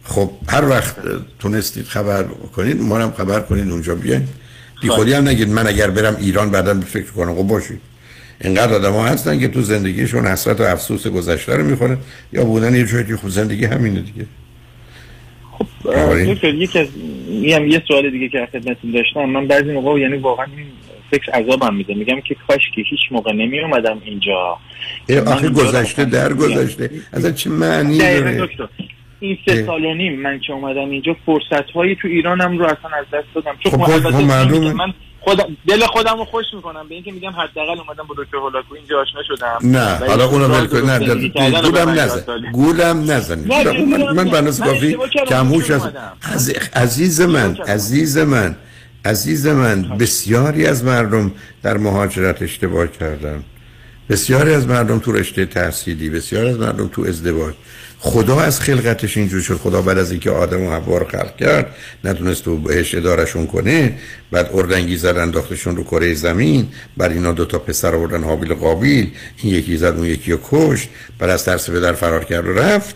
خب 0.03 0.31
هر 0.47 0.69
وقت 0.69 0.95
تونستید 1.39 1.85
خبر 1.85 2.23
کنید 2.55 2.81
ما 2.81 2.99
هم 2.99 3.11
خبر 3.11 3.39
کنید 3.39 3.69
اونجا 3.69 3.95
بیاین. 3.95 4.27
بی 4.81 4.89
خودی 4.89 5.13
هم 5.13 5.27
نگید 5.27 5.49
من 5.49 5.67
اگر 5.67 5.89
برم 5.89 6.15
ایران 6.19 6.51
بعدا 6.51 6.73
به 6.73 6.85
فکر 6.85 7.11
کنم. 7.11 7.35
خب 7.35 7.47
باشید. 7.47 7.81
اینقدر 8.41 8.73
آدم 8.73 8.91
ها 8.91 9.05
هستن 9.05 9.39
که 9.39 9.47
تو 9.47 9.61
زندگیشون 9.61 10.27
حسرت 10.27 10.61
و 10.61 10.63
افسوس 10.63 11.07
گذشته 11.07 11.55
رو 11.55 11.63
می‌خورن 11.63 11.97
یا 12.33 12.45
بودن 12.45 12.75
یه 12.75 12.85
جایی 12.85 13.05
که 13.05 13.17
خب 13.17 13.27
زندگی 13.27 13.65
همینه 13.65 14.01
دیگه. 14.01 14.25
دکتر 16.33 16.53
یکی 16.53 16.79
از 16.79 16.87
میگم 17.27 17.67
یه 17.67 17.83
سوال 17.87 18.09
دیگه 18.09 18.29
که 18.29 18.47
خدمتتون 18.51 18.91
داشتم. 18.91 19.25
من 19.25 19.47
بعضی 19.47 19.71
موقع 19.71 19.99
یعنی 19.99 20.17
واقعا 20.17 20.45
فکر 21.11 21.31
عذابم 21.31 21.75
میده. 21.75 21.93
میگم 21.93 22.21
که 22.21 22.35
کاش 22.47 22.61
که 22.75 22.81
هیچ 22.81 22.99
موقع 23.11 23.33
نمی 23.33 23.59
اومدم 23.59 24.01
اینجا 24.05 24.57
آخه 25.25 25.49
گذشته. 25.49 26.05
در 26.05 26.33
گذشته 26.33 26.89
اصلا 27.13 27.31
چه 27.31 27.49
معنی 27.49 27.97
داره؟ 27.97 28.49
این 29.25 29.37
سه. 29.45 29.65
سال 29.65 29.85
و 29.85 29.93
نیم 29.93 30.21
من 30.21 30.39
که 30.47 30.53
اومدم 30.53 30.89
اینجا 30.89 31.15
فرصت 31.25 31.71
هایی 31.75 31.95
تو 32.01 32.07
ایرانم 32.07 32.57
رو 32.57 32.65
اصلا 32.65 32.97
از 32.99 33.05
دست 33.13 33.27
دادم. 33.35 33.55
چون 33.63 33.71
خب، 33.71 33.77
خب 33.83 33.99
خب، 33.99 34.11
خب،. 34.11 34.75
من 34.75 34.93
خودم 35.19 35.57
دل 35.67 35.79
خودم 35.79 36.17
رو 36.17 36.25
خوش 36.25 36.45
می‌کنم. 36.53 36.87
به 36.89 36.95
اینکه 36.95 37.11
میگم 37.11 37.29
حداقل 37.29 37.79
اومدم 37.79 38.03
با 38.07 38.15
دکتر 38.17 38.37
هولاکو 38.37 38.75
اینجا 38.75 39.01
آشنا 39.01 39.21
شدم. 39.27 39.77
نه 39.77 40.07
حالا 40.07 40.25
اونو 40.25 40.47
راز 40.47 40.73
ول 40.73 40.81
کن. 40.81 40.89
نه 40.89 41.61
گولم 41.61 41.89
نزن. 41.89 42.21
گولم 42.51 42.99
نه، 43.95 44.13
من. 44.13 44.29
بناس 44.29 44.61
کافی. 44.61 44.93
اومدم. 44.93 46.17
عزیز- 46.33 46.69
عزیز 46.73 47.21
من 47.21 47.57
عزیز 47.67 48.17
من 48.17 48.55
عزیز 49.05 49.47
من 49.47 49.81
بسیاری 49.81 50.65
از 50.65 50.83
مردم 50.83 51.31
در 51.63 51.77
مهاجرت 51.77 52.41
اشتباه 52.41 52.87
کردن. 52.87 53.43
بسیاری 54.09 54.53
از 54.53 54.67
مردم 54.67 54.99
تو 54.99 55.11
رشته 55.11 55.45
تحصیلی 55.45 56.09
بسیاری 56.09 56.49
از 56.49 56.59
مردم 56.59 56.87
تو 56.87 57.01
ازدواج. 57.01 57.53
خدا 58.05 58.39
از 58.39 58.59
خلقتش 58.59 59.17
اینجور 59.17 59.41
شد. 59.41 59.55
خدا 59.55 59.81
بعد 59.81 59.97
از 59.97 60.11
اینکه 60.11 60.31
آدم 60.31 60.61
و 60.61 60.71
حوا 60.71 60.97
رو 60.97 61.05
خلق 61.05 61.35
کرد 61.35 61.75
نتونست 62.03 62.43
تو 62.43 62.57
بهش 62.57 62.95
ادارشون 62.95 63.47
کنه 63.47 63.97
بعد 64.31 64.49
اردنگی 64.53 64.97
زد 64.97 65.17
انداختشون 65.17 65.75
رو 65.75 65.83
کره 65.83 66.13
زمین 66.13 66.67
بعد 66.97 67.11
اینا 67.11 67.31
دو 67.31 67.45
تا 67.45 67.59
پسر 67.59 67.95
آوردن 67.95 68.23
حابیل 68.23 68.51
و 68.51 68.55
قابیل 68.55 69.11
این 69.37 69.53
یکی 69.53 69.77
زد 69.77 69.95
اون 69.97 70.05
یکی 70.05 70.31
رو 70.31 70.39
کشت 70.51 70.89
بعد 71.19 71.29
از 71.29 71.45
ترس 71.45 71.69
پدر 71.69 71.93
فرار 71.93 72.23
کرد 72.23 72.47
و 72.47 72.53
رفت. 72.53 72.95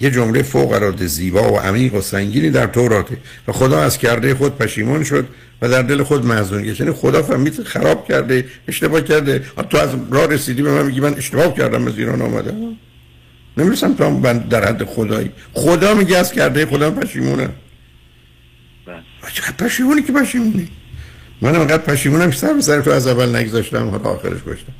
یه 0.00 0.10
جمله 0.10 0.42
فوق 0.42 0.72
العاده 0.72 1.06
زیبا 1.06 1.52
و 1.52 1.58
عمیق 1.58 1.94
و 1.94 2.00
سنگینی 2.00 2.50
در 2.50 2.66
توراته 2.66 3.16
و 3.48 3.52
خدا 3.52 3.82
از 3.82 3.98
کرده 3.98 4.34
خود 4.34 4.58
پشیمان 4.58 5.04
شد 5.04 5.26
و 5.62 5.68
در 5.68 5.82
دل 5.82 6.02
خود 6.02 6.26
محزون 6.26 6.62
گشت. 6.62 6.80
یعنی 6.80 6.92
خدا 6.92 7.22
فهمید 7.22 7.62
خراب 7.62 8.08
کرده 8.08 8.44
اشتباه 8.68 9.00
کرده. 9.00 9.42
تو 9.70 9.78
از 9.78 9.90
راه 10.10 10.26
رسیدی 10.26 10.62
به 10.62 10.70
من 10.70 10.86
میگی 10.86 11.00
من 11.00 11.14
اشتباه 11.14 11.54
کردم 11.54 11.86
از 11.86 11.98
ایران 11.98 12.22
آمدم. 12.22 12.76
نمی‌رسم 13.56 13.94
هم 14.00 14.12
من 14.12 14.38
در 14.38 14.68
حد 14.68 14.84
خدایی. 14.84 15.30
خدا 15.52 15.94
میگه 15.94 16.16
از 16.16 16.32
کرده 16.32 16.66
خدا 16.66 16.90
پشیمونم 16.90 17.52
چقدر 19.32 19.52
پشیمونی 19.52 20.02
که 20.02 20.12
پشیمونی؟ 20.12 20.68
منم 21.42 21.60
انقدر 21.60 21.82
پشیمونم 21.82 22.30
که 22.30 22.36
سر 22.36 22.52
به 22.52 22.62
سر 22.62 22.80
تو 22.80 22.90
از 22.90 23.06
اول 23.06 23.36
نگذاشتم 23.36 23.88
حالا 23.88 24.04
آخرش 24.04 24.42
گشتم 24.42 24.72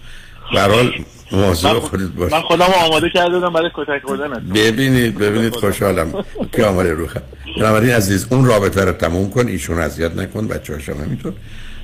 به 0.53 0.61
هر 0.61 0.69
حال 0.69 0.93
مواظب 1.33 1.79
خودت 1.79 2.09
باش. 2.09 2.33
من 2.33 2.41
خودم 2.41 2.65
آماده 2.65 3.11
کرده 3.15 3.39
بودم 3.39 3.53
برای 3.53 3.71
کتک 3.75 4.03
خوردن 4.05 4.53
ببینید 4.55 5.19
ببینید 5.19 5.57
خوشحالم. 5.57 6.25
که 6.53 6.65
آمار 6.65 6.87
روخم 6.87 7.23
بنابراین 7.57 7.91
عزیز 7.91 8.27
اون 8.31 8.45
رابطه 8.45 8.85
رو 8.85 8.93
تموم 8.93 9.31
کن 9.31 9.49
ایشون 9.49 9.79
اذیت 9.79 10.17
نکن 10.17 10.49
بچه 10.49 10.73
هاشم 10.73 10.93
همینطور 10.93 11.33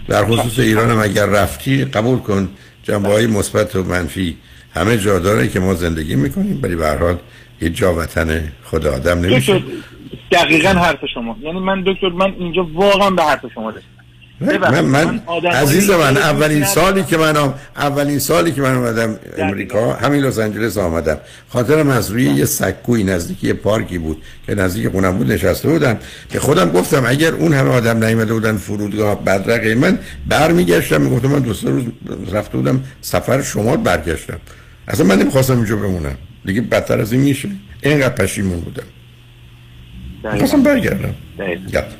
در 0.08 0.24
خصوص 0.24 0.58
ایران 0.58 0.90
هم 0.90 0.98
اگر 0.98 1.26
رفتی 1.26 1.84
قبول 1.84 2.18
کن. 2.18 2.48
جنبه 2.82 3.08
های 3.08 3.26
مثبت 3.26 3.76
و 3.76 3.82
منفی 3.82 4.36
همه 4.74 4.98
جا 4.98 5.18
داره 5.18 5.48
که 5.48 5.60
ما 5.60 5.74
زندگی 5.74 6.16
می‌کنیم 6.16 6.60
ولی 6.62 6.76
به 6.76 6.86
هر 6.86 6.96
حال 6.96 7.18
یه 7.60 7.70
جا 7.70 7.94
وطن 7.94 8.52
خود 8.64 8.86
آدم 8.86 9.18
نمیشه. 9.18 9.62
دقیقا 10.32 10.68
حرف 10.68 10.98
شما. 11.14 11.36
یعنی 11.42 11.60
من 11.60 11.82
دکتر 11.86 12.08
من 12.08 12.34
اینجا 12.38 12.66
واقعا 12.74 13.10
به 13.10 13.22
حرف 13.22 13.40
شما 13.54 13.70
رسیدم. 13.70 13.92
من, 14.40 14.80
من 14.80 15.20
عزیز 15.52 15.90
من 15.90 16.16
اولین 16.16 16.64
سالی 16.64 17.04
که 17.04 17.16
من 17.16 17.36
اولین 17.76 18.18
سالی 18.18 18.52
که 18.52 18.62
من 18.62 18.74
اومدم 18.74 19.16
امریکا 19.38 19.92
همین 19.92 20.24
لس 20.24 20.38
آنجلس 20.38 20.78
آمدم. 20.78 21.18
خاطرم 21.48 21.88
از 21.88 22.10
روی 22.10 22.24
یه 22.24 22.44
سکوی 22.44 23.04
نزدیک 23.04 23.44
یه 23.44 23.52
پارکی 23.52 23.98
بود 23.98 24.22
که 24.46 24.54
نزدیک 24.54 24.88
خونم 24.88 25.18
بود 25.18 25.32
نشسته 25.32 25.68
بودم. 25.68 25.98
که 26.30 26.40
خودم 26.40 26.70
گفتم 26.70 27.02
اگر 27.06 27.32
اون 27.32 27.52
همه 27.52 27.70
آدم 27.70 28.04
نیومده 28.04 28.32
بودن 28.32 28.56
فرودگاه 28.56 29.24
بدرقه 29.24 29.74
من 29.74 29.98
برمیگشتم. 30.28 31.00
می‌گفتم 31.00 31.28
من 31.28 31.38
دو 31.38 31.54
سه 31.54 31.70
روز 31.70 31.84
رفته 32.32 32.56
بودم 32.56 32.84
سفر 33.00 33.42
شمال 33.42 33.76
برگشتم. 33.76 34.40
اصلا 34.92 35.06
من 35.06 35.18
نمی‌خواستم 35.18 35.56
اینجا 35.56 35.76
بمونم. 35.76 36.16
دیگه 36.44 36.60
بدتر 36.60 37.00
از 37.00 37.12
این 37.12 37.20
میشه. 37.20 37.48
اینقدر 37.82 38.14
پشیمون 38.14 38.60
بودم. 38.60 38.82
می‌خواستم 40.32 40.62
برگردم. 40.62 41.14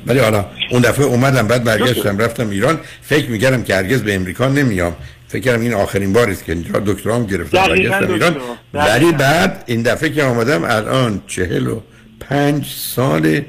ولی 0.07 0.19
حالا 0.19 0.45
اون 0.71 0.81
دفعه 0.81 1.05
اومدم 1.05 1.47
بعد 1.47 1.63
برگشتم 1.63 2.17
رفتم 2.17 2.49
ایران. 2.49 2.79
فکر 3.01 3.29
می‌کردم 3.29 3.63
که 3.63 3.75
هرگز 3.75 4.01
به 4.01 4.15
امریکا 4.15 4.47
نمیام. 4.47 4.95
فکر 5.27 5.41
کردم 5.41 5.61
این 5.61 5.73
آخرین 5.73 6.13
باری 6.13 6.31
است 6.31 6.45
که 6.45 6.51
اینجا 6.51 6.79
دکترام 6.79 7.25
گرفتم 7.25 7.67
برگشتم 7.67 8.13
ایران. 8.13 8.35
ولی 8.73 9.11
بعد 9.11 9.63
این 9.67 9.81
دفعه 9.81 10.09
که 10.09 10.23
آمدم 10.23 10.63
الان 10.63 11.21
چهل 11.27 11.67
و 11.67 11.81
پنج 12.19 12.65
سال 12.67 13.41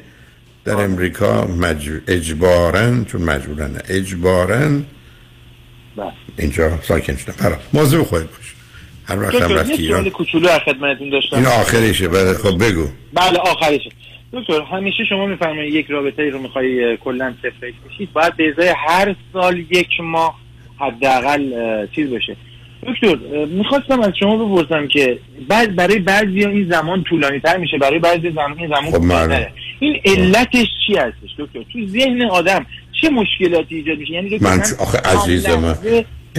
در 0.65 0.75
امریکا 0.75 1.47
مجبور 1.47 2.03
اجبارن 2.09 3.05
چون 3.05 3.23
مجبورن 3.23 3.81
اجبارن. 3.89 4.85
اینجا 6.37 6.79
ساکن 6.83 7.16
شدم. 7.16 7.59
موضوع 7.73 8.05
خواهد 8.05 8.27
باش. 8.31 8.54
هر 9.05 9.23
وقت 9.23 9.35
هم 9.35 9.53
رفت 9.53 9.71
ایران. 9.71 10.11
کوچولو 10.11 10.49
از 10.49 10.61
خدمتتون 10.61 11.11
داشتم. 11.11 11.37
این 11.37 11.47
آخرشه 11.47 12.09
بله 12.09 12.35
خب 12.35 12.65
بگو. 12.65 12.87
بله 13.13 13.39
آخرشه 13.39 13.91
دکتر 14.33 14.63
همیشه 14.73 15.05
شما 15.09 15.27
میفرمایید 15.27 15.75
یک 15.75 15.87
رابطه 15.87 16.23
ای 16.23 16.31
رو 16.31 16.39
می‌خوای 16.39 16.97
کلا 16.97 17.35
سفید 17.43 17.75
بشید. 17.91 18.13
باید 18.13 18.37
به 18.37 18.53
ازای 18.53 18.75
هر 18.89 19.15
سال 19.33 19.59
یک 19.59 20.01
ماه 20.01 20.39
حداقل 20.79 21.43
چیز 21.95 22.11
بشه 22.11 22.37
دکتر 22.87 23.17
می‌خواستم 23.47 24.01
از 24.01 24.13
شما 24.21 24.45
بپرسم 24.45 24.89
که 24.89 25.19
بعد 25.49 25.77
برای 25.77 25.99
بعضی 25.99 26.45
این 26.45 26.69
زمان 26.71 27.03
طولانی 27.03 27.41
تر 27.41 27.57
میشه. 27.57 27.79
برای 27.79 27.99
بعضی 27.99 28.31
زمان 28.31 28.59
این 28.59 28.69
زمان 28.69 28.91
خب،. 28.91 29.47
این 29.81 30.01
علتش 30.05 30.67
چی 30.87 30.95
هستش 30.95 31.31
دکتر؟ 31.39 31.63
تو 31.73 31.87
ذهن 31.87 32.23
آدم 32.23 32.67
چه 33.01 33.11
مشکلاتی 33.11 33.75
ایجاد 33.75 33.99
میشه؟ 33.99 34.13
یعنی 34.13 34.29
دکتر 34.31 34.47
من 34.47 34.63
آخه 34.81 34.99
عزیز 34.99 35.49
من. 35.49 35.75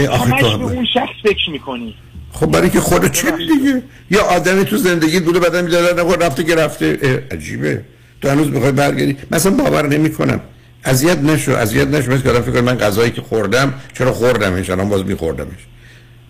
آخه 0.10 0.40
تو- 0.40 0.58
به 0.58 0.64
اون 0.64 0.86
شخص 0.94 1.14
فکر 1.24 1.50
می‌کنی. 1.50 1.96
خب 2.40 2.46
برای 2.46 2.70
که 2.70 2.80
خود 2.80 3.12
چه 3.12 3.32
دیگه؟ 3.32 3.82
یا 4.12 4.22
آدمی 4.22 4.66
تو 4.66 4.78
زندگی 4.78 5.20
بوده 5.20 5.40
بعدم 5.40 5.64
میداره 5.64 6.02
نخور 6.02 6.18
رفته 6.18 6.44
که 6.44 6.56
رفته. 6.56 7.24
عجیبه. 7.32 7.82
تو 8.22 8.30
هنوز 8.30 8.48
می‌خوای 8.48 8.72
برگردی؟ 8.72 9.18
مثلا 9.32 9.52
باور 9.52 9.88
نمی‌کنم. 9.88 10.42
اذیت 10.84 11.18
نشو 11.18 11.52
اذیت 11.52 11.88
نشو. 11.88 12.12
مثل 12.12 12.22
که 12.22 12.30
آدم 12.30 12.42
فکر 12.42 12.62
من 12.62 12.78
غذایی 12.78 13.12
که 13.12 13.22
خوردم 13.22 13.74
چرا 13.94 14.14
خوردمش؟ 14.14 14.70
الان 14.70 14.90
باز 14.90 15.06
میخوردمش. 15.06 15.60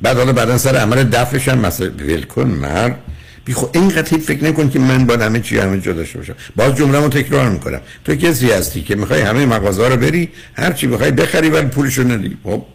بعد 0.02 0.18
حالا 0.18 0.34
بعدا 0.34 0.58
سر 0.58 0.76
عمل 0.76 1.04
دفعش 1.04 1.48
هم 1.48 1.60
مثلا 1.60 1.88
ول 1.88 2.22
کن 2.22 2.48
مرد. 2.48 2.98
بی 3.46 3.54
خو 3.54 3.66
اینقدر 3.74 4.18
فکر 4.18 4.44
نکن 4.44 4.70
که 4.70 4.80
من 4.80 5.06
با 5.06 5.14
همه 5.14 5.40
چی 5.40 5.58
همه 5.58 5.80
جا 5.80 5.94
داشته 5.94 6.18
باشم. 6.18 6.36
باز 6.56 6.76
جمله 6.76 7.10
تکرار 7.10 7.50
می‌کنم. 7.50 7.82
تو 8.06 8.16
کسی 8.16 8.52
هستی 8.52 8.82
که 8.82 8.96
می‌خوای 8.96 9.22
همه 9.22 9.46
مغازه 9.46 9.88
رو 9.88 9.98
بری 9.98 10.30
هر 10.54 10.72
چی 10.72 10.88
می‌خوای 10.88 11.12
بخری 11.12 11.50
ولی 11.50 11.68
پولشو 11.68 12.04
ندی. 12.04 12.38
خب 12.44 12.66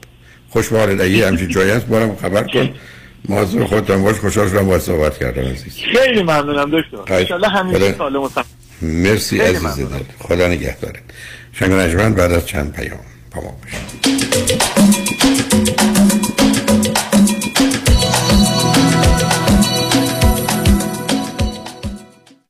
خوشبال 0.49 0.95
دهی 0.95 1.23
همچین 1.23 1.49
جایی 1.49 1.71
هست. 1.71 1.87
بارم 1.87 2.17
خبر 2.17 2.43
کن. 2.43 2.71
موضوع 3.29 3.65
خودتان 3.65 4.03
باش 4.03 4.17
خوشحال 4.17 4.49
شدم 4.49 4.67
با 4.67 4.79
صحبت 4.79 5.19
کردم 5.19 5.43
عزیز 5.43 5.77
خیلی 5.77 6.23
ممنونم 6.23 6.81
دکتر. 6.81 7.15
انشالله 7.15 7.49
همیشه. 7.49 7.93
سالم 7.93 8.23
و 8.23 8.29
سلامت. 8.29 8.47
مرسی 8.83 9.41
عزیز. 9.41 9.77
دل 9.77 9.99
خدا 10.19 10.49
نگهداره 10.49 11.01
شنگ 11.53 12.15
بعد 12.15 12.33
از 12.33 12.47
چند 12.47 12.73
پیام 12.73 13.01
با 13.35 13.43
ما 13.43 13.57
باشید 13.63 15.01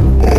Oh. 0.00 0.37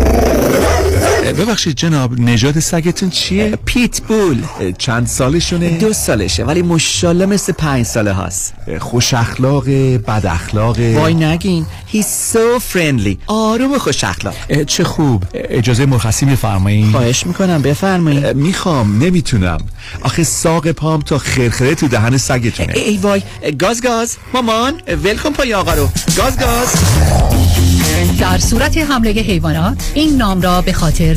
ببخشید 1.32 1.76
جناب 1.76 2.20
نژاد 2.20 2.58
سگتون 2.58 3.10
چیه؟ 3.10 3.58
پیت 3.64 4.00
بول 4.00 4.42
چند 4.78 5.06
سالشونه؟ 5.06 5.78
دو 5.78 5.92
سالشه 5.92 6.44
ولی 6.44 6.62
مشالله 6.62 7.26
مثل 7.26 7.52
پنج 7.52 7.86
ساله 7.86 8.14
هست 8.14 8.54
خوش 8.80 9.14
اخلاق 9.14 9.68
بد 9.68 10.26
اخلاق. 10.26 10.78
وای 10.78 11.14
نگین 11.14 11.66
He's 11.92 12.34
so 12.34 12.60
friendly. 12.74 13.16
آروم 13.26 13.72
و 13.72 13.78
خوش 13.78 14.04
اخلاق. 14.04 14.34
چه 14.66 14.84
خوب. 14.84 15.24
اجازه 15.34 15.86
مرخصی 15.86 16.26
میفرمایید 16.26 16.90
خواهش 16.90 17.26
می‌کنم 17.26 17.62
بفرمایید 17.62 18.26
می‌خوام 18.26 19.02
نمی‌تونم. 19.02 19.58
آخه 20.02 20.24
ساق 20.24 20.70
پام 20.70 21.02
تا 21.02 21.18
خرخره 21.18 21.74
تو 21.74 21.88
دهن 21.88 22.16
سگتونه. 22.16 22.72
ای 22.74 22.96
وای 22.96 23.22
گاز 23.58 23.82
گاز. 23.82 24.16
مامان 24.34 24.74
ولکن 25.04 25.30
پای 25.30 25.54
آقا 25.54 25.74
رو. 25.74 25.88
گاز 26.16 26.38
گاز. 26.38 26.68
در 28.20 28.38
صورت 28.38 28.78
حمله 28.78 29.10
حیوانات 29.10 29.90
این 29.94 30.16
نام 30.16 30.40
را 30.40 30.62
به 30.62 30.72
خاطر 30.72 31.14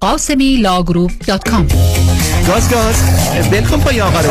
قاسمی 0.00 0.56
law 0.56 0.76
group 0.76 1.10
dot 1.26 1.48
com 1.48 1.66
گاز 2.48 2.70
گاز. 2.70 2.94
ولکن 3.52 3.80
پای 3.80 4.00
آقا 4.00 4.20
رو. 4.20 4.30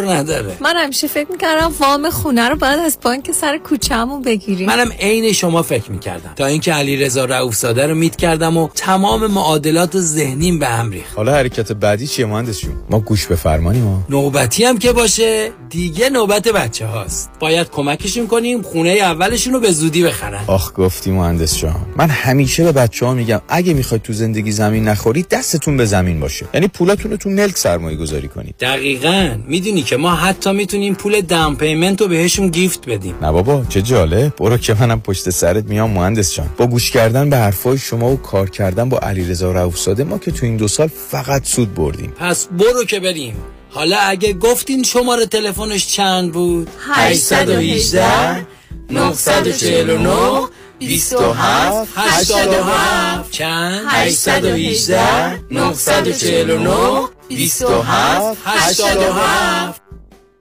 نداره. 0.05 0.57
من 0.61 0.75
همیشه 0.77 1.07
فکر 1.07 1.31
می‌کردم 1.31 1.73
وام 1.79 2.09
خونه 2.09 2.49
رو 2.49 2.55
باید 2.55 2.79
از 2.79 2.97
بانک 3.01 3.31
سر 3.31 3.57
کوچه‌مون 3.57 4.21
بگیریم. 4.21 4.67
منم 4.67 4.91
عین 4.99 5.33
شما 5.33 5.61
فکر 5.61 5.91
می‌کردم. 5.91 6.33
تا 6.35 6.45
اینکه 6.45 6.73
علی 6.73 6.97
رضا 6.97 7.25
رؤوفزاده 7.25 7.87
رو 7.87 7.95
meet 7.95 8.15
کردم 8.15 8.57
و 8.57 8.69
تمام 8.75 9.27
معادلات 9.27 9.99
ذهنیم 9.99 10.59
به 10.59 10.67
هم 10.67 10.91
ریخت. 10.91 11.15
حالا 11.15 11.33
حرکت 11.33 11.71
بعدی 11.71 12.07
چیه 12.07 12.25
مهندس 12.25 12.59
جون؟ 12.59 12.73
ما 12.89 12.99
گوش 12.99 13.27
به 13.27 13.35
فرمانی 13.35 13.81
ما 13.81 14.03
نوبتی 14.09 14.63
هم 14.63 14.77
که 14.77 14.91
باشه. 14.91 15.51
دیگه 15.71 16.09
نوبت 16.09 16.47
بچه 16.47 16.85
هاست. 16.85 17.29
باید 17.39 17.69
کمکشون 17.69 18.27
کنیم 18.27 18.61
خونه 18.61 18.89
اولشون 18.89 19.53
رو 19.53 19.59
به 19.59 19.71
زودی 19.71 20.03
بخرن. 20.03 20.43
آخ 20.47 20.71
گفتی 20.75 21.11
مهندس 21.11 21.57
جان 21.57 21.85
من 21.97 22.09
همیشه 22.09 22.63
به 22.63 22.71
بچه 22.71 23.05
ها 23.05 23.13
میگم 23.13 23.41
اگه 23.47 23.73
می‌خواید 23.73 24.03
تو 24.03 24.13
زندگی 24.13 24.51
زمین 24.51 24.87
نخورید 24.87 25.27
دستتون 25.27 25.77
به 25.77 25.85
زمین 25.85 26.19
باشه. 26.19 26.45
یعنی 26.53 26.67
پولاتون 26.67 27.11
رو 27.11 27.17
تو 27.17 27.29
ملک 27.29 27.57
سرمایه 27.57 27.97
گذاری 27.97 28.27
کنید. 28.27 28.55
دقیقا. 28.59 29.35
می‌دونی 29.47 29.81
که 29.81 29.97
ما 29.97 30.15
حتی 30.15 30.51
می‌تونیم 30.51 30.95
پول 30.95 31.21
دم 31.21 31.55
پیمنت 31.55 32.01
رو 32.01 32.07
بهشون 32.07 32.47
گیفت 32.47 32.89
بدیم. 32.89 33.15
نه 33.21 33.31
بابا 33.31 33.63
چه 33.69 33.81
جالب. 33.81 34.35
برو 34.35 34.57
که 34.57 34.73
منم 34.73 35.01
پشت 35.01 35.29
سرت 35.29 35.65
میام 35.65 35.91
مهندس 35.91 36.35
جان. 36.35 36.49
با 36.57 36.67
گوش 36.67 36.91
کردن 36.91 37.29
به 37.29 37.37
حرفای 37.37 37.77
شما 37.77 38.11
و 38.11 38.17
کار 38.17 38.49
کردن 38.49 38.89
با 38.89 38.97
علیرضا 38.97 39.51
رؤوفزاده 39.51 40.03
ما 40.03 40.17
که 40.17 40.31
تو 40.31 40.45
این 40.45 40.57
دو 40.57 40.67
سال 40.67 40.89
فقط 41.11 41.45
سود 41.45 41.73
بردیم. 41.75 42.13
پس 42.19 42.47
برو 42.47 42.83
که 42.83 42.99
بریم. 42.99 43.35
حالا 43.73 43.97
اگه 43.97 44.33
گفتین 44.33 44.83
شماره 44.83 45.25
تلفنش 45.25 45.87
چند 45.87 46.31
بود؟ 46.31 46.69
818 46.79 48.47
949 48.89 50.47
27 50.79 51.89
87 51.95 53.31
چند؟ 53.31 53.85
818 53.87 55.41
949 55.51 57.09
27 57.27 58.37
87 58.45 59.81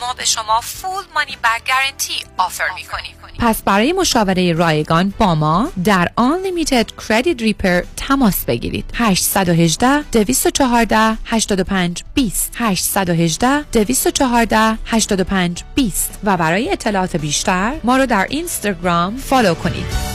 ما 0.00 0.14
به 0.14 0.24
شما 0.24 0.60
فول 0.60 1.04
مانی 1.14 1.36
بک 1.44 1.62
گارنتی 1.68 2.24
آفر 2.38 2.68
می 2.76 2.84
کنیم 2.84 3.20
پس 3.40 3.62
برای 3.62 3.92
مشاوره 3.92 4.52
رایگان 4.52 5.14
با 5.18 5.34
ما 5.34 5.72
در 5.84 6.10
Unlimited 6.18 6.86
Credit 7.02 7.40
Repair 7.40 7.86
تماس 7.96 8.44
بگیرید. 8.44 8.84
818 8.94 10.02
214 10.02 11.18
85 11.24 12.04
20 12.14 12.52
818 12.56 13.62
214 13.62 14.78
85 14.86 15.64
20 15.74 16.18
و 16.24 16.36
برای 16.36 16.72
اطلاعات 16.72 17.16
بیشتر 17.16 17.74
ما 17.84 17.96
رو 17.96 18.06
در 18.06 18.26
اینستاگرام 18.30 19.16
فالو 19.16 19.54
کنید. 19.54 20.10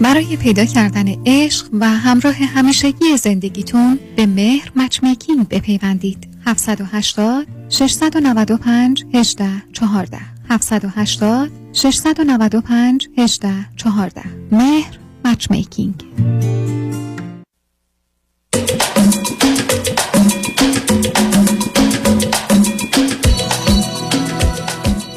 برای 0.00 0.36
پیدا 0.36 0.64
کردن 0.64 1.06
عشق 1.26 1.66
و 1.72 1.88
همراه 1.88 2.34
همیشگی 2.34 3.16
زندگیتون 3.16 3.98
به 4.16 4.26
مهر 4.26 4.72
مچمیکینگ 4.76 5.48
بپیوندید. 5.48 6.27
780 6.48 7.46
695 7.68 9.04
18 9.14 9.44
14 9.72 10.18
780 10.50 11.50
695 11.72 13.08
18 13.18 13.48
14 13.76 14.22
مهر 14.52 14.98
مچمیکینگ 15.24 16.04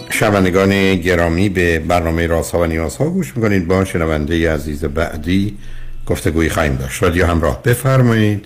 شنوندگان 0.10 0.96
گرامی 0.96 1.50
به 1.50 1.80
برنامه 1.80 2.28
راست 2.28 2.52
ها 2.52 2.60
و 2.60 2.66
نیاز 2.66 2.96
ها 2.98 3.10
گوش 3.10 3.38
می‌کنید. 3.38 3.68
با 3.68 3.86
شنونده 3.86 4.54
عزیز 4.54 4.86
بعدی 4.86 5.58
گفتگوی 6.06 6.50
خواهیم 6.50 6.76
داشت. 6.76 7.04
رادیو 7.04 7.26
همراه 7.26 7.64
بفرمایید. 7.64 8.46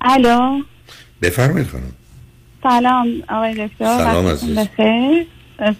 الو. 0.00 0.62
بفرمایید 1.22 1.68
خانم. 1.68 2.03
سلام 2.64 3.08
آقای 3.28 3.52
دکتر. 3.52 3.84
سلام 3.84 4.26
عزیز. 4.26 4.58
بخیر. 4.58 5.26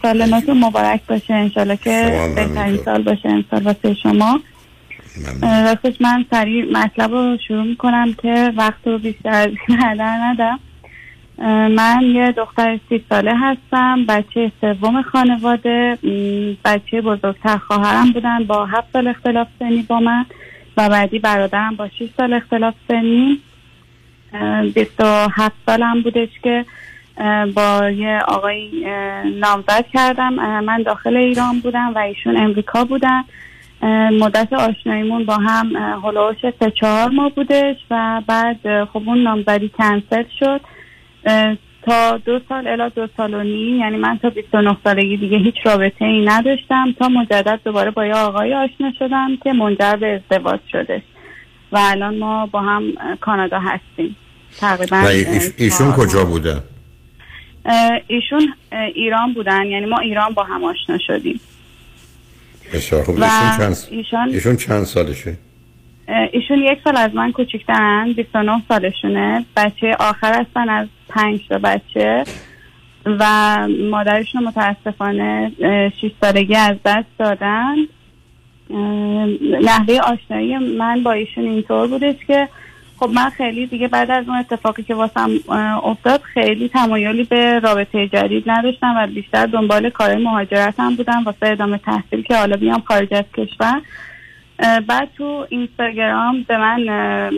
سال 0.03 0.35
نوتون 0.35 0.65
مبارک 0.65 1.01
باشه 1.09 1.35
انشالله 1.35 1.77
که 1.77 2.31
بهترین. 2.37 2.77
سال 2.77 3.03
باشه 3.03 3.29
امسال 3.29 3.63
واسه 3.63 3.95
شما. 3.95 4.41
راستش 5.43 6.01
من 6.01 6.25
سریع 6.31 6.73
مطلب 6.73 7.11
رو 7.11 7.39
شروع 7.49 7.63
می‌کنم 7.63 8.15
که 8.23 8.53
وقت 8.57 8.87
رو 8.87 8.99
بیشتر 8.99 9.31
از 9.31 9.49
این 9.69 9.79
هدر 9.83 10.19
ندم 10.23 10.59
من 11.69 12.03
یه 12.03 12.33
دختر 12.33 12.79
سی 12.89 13.05
ساله 13.09 13.33
هستم 13.37 14.07
بچه 14.07 14.53
سوم 14.61 15.03
خانواده. 15.03 15.99
بچه 16.65 17.01
بزرگتر 17.01 17.59
خواهرم 17.59 18.13
بودن 18.13 18.45
با 18.45 18.67
هفت 18.67 18.87
سال 18.93 19.07
اختلاف 19.07 19.47
سنی 19.59 19.83
با 19.83 20.01
من 20.01 20.27
و 20.77 20.89
بعدی 20.89 21.19
برادرم 21.19 21.77
با 21.77 21.89
6 21.89 22.09
سال 22.17 22.33
اختلاف 22.33 22.75
سنی. 22.89 23.41
بیست 24.75 25.01
و 25.01 25.29
هفت 25.33 25.57
سالم 25.67 26.03
بودش 26.03 26.29
که 26.43 26.65
با 27.55 27.91
یه 27.91 28.21
آقای 28.29 28.87
نامزد 29.41 29.87
کردم. 29.93 30.35
من 30.61 30.83
داخل 30.83 31.17
ایران 31.17 31.61
بودم 31.61 31.93
و 31.95 31.99
ایشون 31.99 32.37
امریکا 32.37 32.85
بودن. 32.85 33.23
مدت 34.21 34.53
آشناییمون 34.53 35.25
با 35.25 35.35
هم 35.37 35.77
هلوش 35.77 36.37
سه 36.61 36.71
چهار 36.71 37.09
ماه 37.09 37.31
بودش 37.31 37.77
و 37.91 38.23
بعد 38.27 38.85
خب 38.85 39.03
اون 39.07 39.23
نامزدی 39.23 39.69
کنسل 39.69 40.25
شد. 40.39 40.61
تا 41.83 42.17
دو 42.17 42.41
سال 42.49 42.69
الا 42.69 42.89
دو 42.89 43.09
سال 43.17 43.35
و 43.35 43.43
نیم 43.43 43.77
یعنی 43.77 43.97
من 43.97 44.19
تا 44.19 44.31
29 44.31 44.77
سالگی 44.85 45.17
دیگه 45.17 45.39
هیچ 45.39 45.55
رابطه 45.65 46.05
ای 46.05 46.25
نداشتم. 46.25 46.93
تا 46.99 47.09
مجدد 47.09 47.61
دوباره 47.65 47.91
با 47.91 48.07
یه 48.07 48.15
آقای 48.15 48.55
آشنا 48.55 48.93
شدم 48.99 49.37
که 49.37 49.53
منجر 49.53 49.97
به 49.97 50.23
ازدواج 50.31 50.61
شدش. 50.73 51.03
و 51.73 51.79
الان 51.81 52.19
ما 52.19 52.47
با 52.47 52.61
هم 52.61 52.93
کانادا 53.21 53.59
هستیم. 53.59 54.17
تقریبا 54.61 54.97
و 54.97 55.07
ایشون 55.57 55.93
کجا 55.93 56.25
بوده؟ 56.25 56.63
ایشون 58.07 58.55
ایران 58.95 59.35
بودن 59.35 59.67
یعنی 59.67 59.87
ما 59.87 59.99
ایران 59.99 60.35
با 60.35 60.45
هم 60.45 60.65
آشنا 60.65 60.99
شدیم. 61.07 61.41
بسیار 62.75 63.05
خوب. 63.05 63.19
و 63.19 63.25
ایشون 63.25 63.59
چند 63.59 63.77
ایشان 63.91 64.29
ایشون 64.29 64.57
چند 64.57 64.85
سالشه؟ 64.85 65.37
ایشون 66.33 66.59
یک 66.59 66.79
سال 66.85 66.97
از 66.97 67.15
من 67.15 67.33
کوچیکترن 67.33 68.13
29 68.13 68.63
سالشونه. 68.69 69.45
بچه 69.57 69.97
آخر 70.01 70.41
هستن 70.41 70.69
از 70.69 70.89
پنج 71.09 71.41
تا 71.49 71.59
بچه. 71.59 72.25
و 73.07 73.69
مادرشون 73.91 74.45
متاسفانه 74.45 75.53
6 76.01 76.11
سالگی 76.21 76.57
از 76.57 76.77
دست 76.85 77.09
دادن. 77.19 77.75
نحوه 79.63 79.99
آشنایی 79.99 80.59
من 80.59 81.03
با 81.03 81.13
ایشون 81.13 81.45
اینطور 81.45 81.87
بودش 81.87 82.15
که 82.27 82.49
خب 82.99 83.11
من 83.15 83.31
خیلی 83.31 83.67
دیگه 83.67 83.89
بعد 83.89 84.11
از 84.11 84.29
اون 84.29 84.39
اتفاقی 84.39 84.83
که 84.83 84.95
واسم 84.95 85.31
افتاد 85.85 86.21
خیلی 86.23 86.69
تمایلی 86.69 87.25
به 87.25 87.59
رابطه 87.59 88.09
جدید 88.09 88.51
نداشتم 88.51 88.95
و 88.97 89.07
بیشتر 89.07 89.47
دنبال 89.47 89.91
کار 89.91 90.17
مهاجرتم 90.17 90.95
بودم. 90.95 91.25
واسه 91.25 91.47
ادامه 91.47 91.79
تحصیل 91.79 92.23
که 92.23 92.37
حالا 92.37 92.57
بیام 92.57 92.81
خارج 92.81 93.15
از 93.15 93.25
کشور. 93.37 93.83
بعد 94.87 95.09
تو 95.17 95.47
اینستاگرام 95.49 96.43
به 96.43 96.59
من 96.59 96.81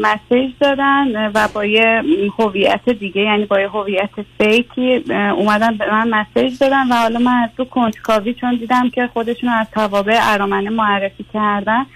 مسیج 0.00 0.52
دادن 0.60 1.30
و 1.34 1.48
با 1.54 1.64
یه 1.64 2.02
هویت 2.38 2.88
دیگه 2.88 3.20
یعنی 3.20 3.44
با 3.44 3.60
یه 3.60 3.68
هویت 3.68 4.10
فیکی 4.38 5.04
اومدن 5.36 5.76
به 5.76 5.90
من 5.90 6.08
مسیج 6.08 6.58
دادن. 6.58 6.88
و 6.88 6.94
حالا 6.94 7.18
من 7.18 7.42
از 7.42 7.50
تو 7.56 7.64
کنجکاوی 7.64 8.34
چون 8.34 8.56
دیدم 8.56 8.90
که 8.90 9.06
خودشون 9.12 9.50
از 9.50 9.70
توابع 9.70 10.18
ارامنه 10.22 10.70
معرفی 10.70 11.24
کردن. 11.34 11.86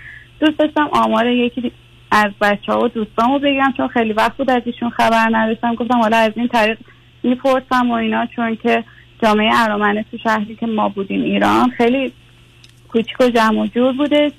دوست 0.40 0.58
داشتم 0.58 0.88
آمار 0.92 1.26
یکی 1.26 1.72
از 2.10 2.30
بچه 2.40 2.72
ها 2.72 2.84
و 2.84 2.88
دوستامو 2.88 3.38
بگم 3.38 3.74
چون 3.76 3.88
خیلی 3.88 4.12
وقت 4.12 4.36
بود 4.36 4.50
از 4.50 4.62
ایشون 4.64 4.90
خبر 4.90 5.28
نداشتم. 5.32 5.74
گفتم 5.74 5.98
حالا 5.98 6.16
از 6.16 6.32
این 6.36 6.48
طریق 6.48 6.78
می‌پرسم 7.22 7.90
و 7.90 7.92
اینا 7.92 8.26
چون 8.26 8.56
که 8.56 8.84
جامعه 9.22 9.50
ارامنه 9.54 10.04
تو 10.10 10.18
شهری 10.18 10.56
که 10.56 10.66
ما 10.66 10.88
بودیم 10.88 11.22
ایران 11.22 11.70
خیلی 11.70 12.12
کوچیک 12.88 13.20
و 13.20 13.28
جمع 13.28 13.62
و 13.62 13.66
جور 13.66 13.92
بودش 13.92 14.32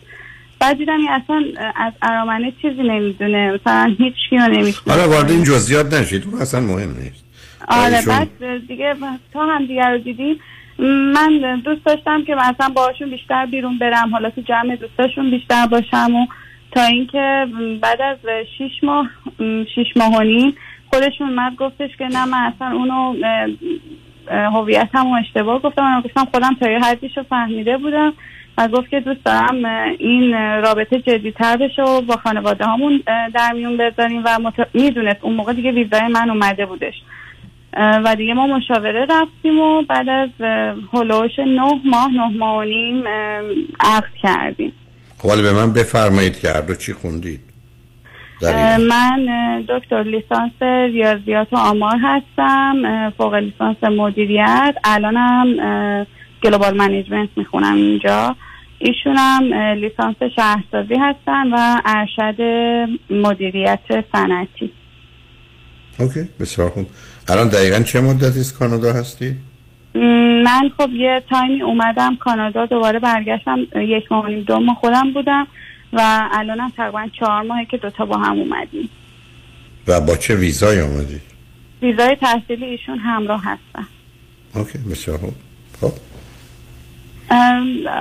بعد 0.60 0.78
دیدم 0.78 0.98
این 0.98 1.10
اصلا 1.10 1.44
از 1.76 1.94
ارامنه 2.02 2.54
چیزی 2.62 2.84
نمی‌دونه. 2.84 3.52
مثلا 3.52 3.96
هیچ 3.98 4.14
کیو 4.30 4.48
نمی‌شناسه. 4.48 4.92
حالا 4.92 5.10
وارد 5.10 5.32
این 5.32 5.44
جزئیات 5.44 5.94
نشید 5.94 6.24
اون 6.26 6.42
اصلا 6.42 6.60
مهم 6.60 6.96
نیست. 7.04 7.26
آره 7.68 8.02
بعد 8.08 8.68
دیگه 8.68 8.96
تا 9.34 9.46
هم 9.46 9.66
دیگه 9.66 9.86
رو 9.86 9.98
دیدیم. 9.98 10.40
من 11.14 11.62
دوست 11.66 11.86
داشتم 11.86 12.24
که 12.24 12.36
مثلا 12.36 12.70
باهاشون 12.70 13.10
بیشتر 13.10 13.46
بیرون 13.46 13.78
برم. 13.78 14.10
حالا 14.12 14.30
تو 14.30 14.42
جمع 14.42 14.76
دوستاشون 14.76 15.32
بیشتر 15.32 15.68
باشم 15.68 16.16
و 16.16 16.26
تا 16.72 16.84
اینکه 16.84 17.48
بعد 17.82 18.02
از 18.02 18.18
شیش 18.58 18.84
ماه 18.84 19.10
شیش 19.76 19.88
ماه 19.96 20.18
و 20.18 20.22
نیم 20.24 20.56
خودشون 20.94 21.30
اومد 21.30 21.56
گفتش 21.56 21.90
که 21.98 22.06
نه 22.06 22.26
من 22.26 22.54
اصلا 22.56 22.72
اونو 22.72 23.16
هویتم 24.28 25.08
و 25.08 25.14
اشتباه 25.14 25.62
گفتم. 25.62 25.84
من 25.84 26.02
گفتم 26.02 26.26
خودم 26.26 26.54
تا 26.60 26.72
یه 26.72 26.80
حدیش 26.80 27.18
رو 27.18 27.24
فهمیده 27.24 27.78
بودم 27.78 28.14
و 28.58 28.68
گفت 28.68 28.90
که 28.90 29.00
دوست 29.00 29.24
دارم 29.26 29.66
این 30.00 30.34
رابطه 30.62 31.00
جدیتر 31.00 31.58
بشه 31.58 31.84
و 31.84 32.02
با 32.02 32.16
خانواده 32.16 32.66
هامون 32.66 33.04
در 33.34 33.52
میون 33.54 33.78
بذاریم 33.78 34.22
و 34.26 34.40
مت... 34.40 34.54
می‌دونست 34.74 35.20
اون 35.22 35.34
موقع 35.34 35.54
دیگه 35.54 35.72
ویزای 35.72 36.08
من 36.08 36.30
اومده 36.30 36.66
بودش. 36.66 36.94
و 37.78 38.16
دیگه 38.16 38.34
ما 38.34 38.48
مشاوره 38.48 39.06
رفتیم 39.10 39.60
و 39.60 39.82
بعد 39.82 40.10
از 40.10 40.30
هلوش 40.94 41.40
نه 41.40 41.82
ماه 41.86 42.12
نه 42.12 42.38
ماه 42.38 42.58
و 42.58 42.64
نیم 42.64 43.04
عقد 43.80 44.14
کردیم. 44.24 44.74
ولی 45.26 45.42
به 45.42 45.54
من 45.54 45.74
بفرمایید 45.74 46.40
که 46.40 46.50
هر 46.50 46.62
دو 46.62 46.76
چی 46.76 46.94
خوندید. 46.94 47.40
من 48.90 49.26
دکتر 49.70 50.04
لیسانس 50.04 50.62
ریاضیات 50.94 51.48
و 51.54 51.56
آمار 51.56 51.98
هستم 52.02 53.10
فوق 53.18 53.34
لیسانس 53.34 53.84
مدیریت. 53.84 54.76
الانم 54.84 56.06
global 56.44 56.78
management 56.78 57.30
می‌خونم 57.36 57.76
اینجا. 57.76 58.36
ایشونم 58.80 59.54
لیسانس 59.54 60.16
شهرسازی 60.36 60.96
هستن 61.00 61.54
و 61.54 61.82
ارشد 61.86 62.42
مدیریت 63.10 63.80
صنعتی. 64.12 64.72
Okay 66.00 66.30
بسیار 66.40 66.70
خوب. 66.70 66.88
الان 67.28 67.50
دقیقا 67.50 67.80
چه 67.80 68.02
مدتی 68.02 68.40
از 68.40 68.58
کانادا 68.58 68.94
هستی؟ 68.94 69.36
من 69.96 70.72
خب 70.78 70.90
یه 70.94 71.24
تایمی 71.30 71.62
اومدم 71.62 72.16
کانادا 72.16 72.66
دوباره 72.66 73.00
برگشتم 73.00 73.60
یک 73.76 74.12
ماه 74.12 74.42
دو 74.42 74.60
ماه 74.60 74.76
خودم 74.76 75.14
بودم 75.14 75.48
و 75.94 76.30
الانم 76.32 76.72
تقریبا 76.78 77.08
چهار 77.20 77.42
ماهه 77.42 77.66
که 77.66 77.78
دوتا 77.78 78.06
با 78.06 78.18
هم 78.18 78.40
اومدیم. 78.40 78.90
و 79.88 80.02
با 80.02 80.16
چه 80.16 80.36
ویزای 80.36 80.82
آمدی؟ 80.82 81.22
ویزای 81.82 82.16
تحصیلی 82.16 82.66
ایشون 82.66 83.00
همراه 83.00 83.42
هستن. 83.44 83.88
اوکی 84.56 84.78
بسیار 84.78 85.18
خوب. 85.18 85.34
خب. 85.82 85.94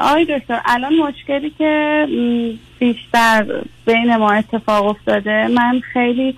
آقای 0.00 0.24
دکتر 0.24 0.60
الان 0.64 0.92
مشکلی 0.94 1.50
که 1.58 2.06
بیشتر 2.78 3.62
بین 3.86 4.16
ما 4.16 4.32
اتفاق 4.32 4.86
افتاده 4.86 5.48
من 5.48 5.80
خیلی 5.92 6.36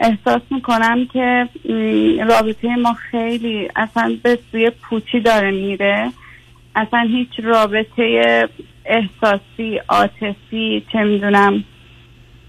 احساس 0.00 0.42
می‌کنم 0.50 1.06
که 1.06 1.48
رابطه 2.28 2.76
ما 2.76 2.92
خیلی 2.92 3.68
اصلا 3.76 4.16
به 4.22 4.38
سوی 4.52 4.70
پوچی 4.70 5.20
داره 5.20 5.50
میره. 5.50 6.12
اصلا 6.76 7.00
هیچ 7.00 7.28
رابطه 7.42 8.48
احساسی 8.84 9.80
عاطفی 9.88 10.86
چه 10.92 10.98
می‌دونم 10.98 11.64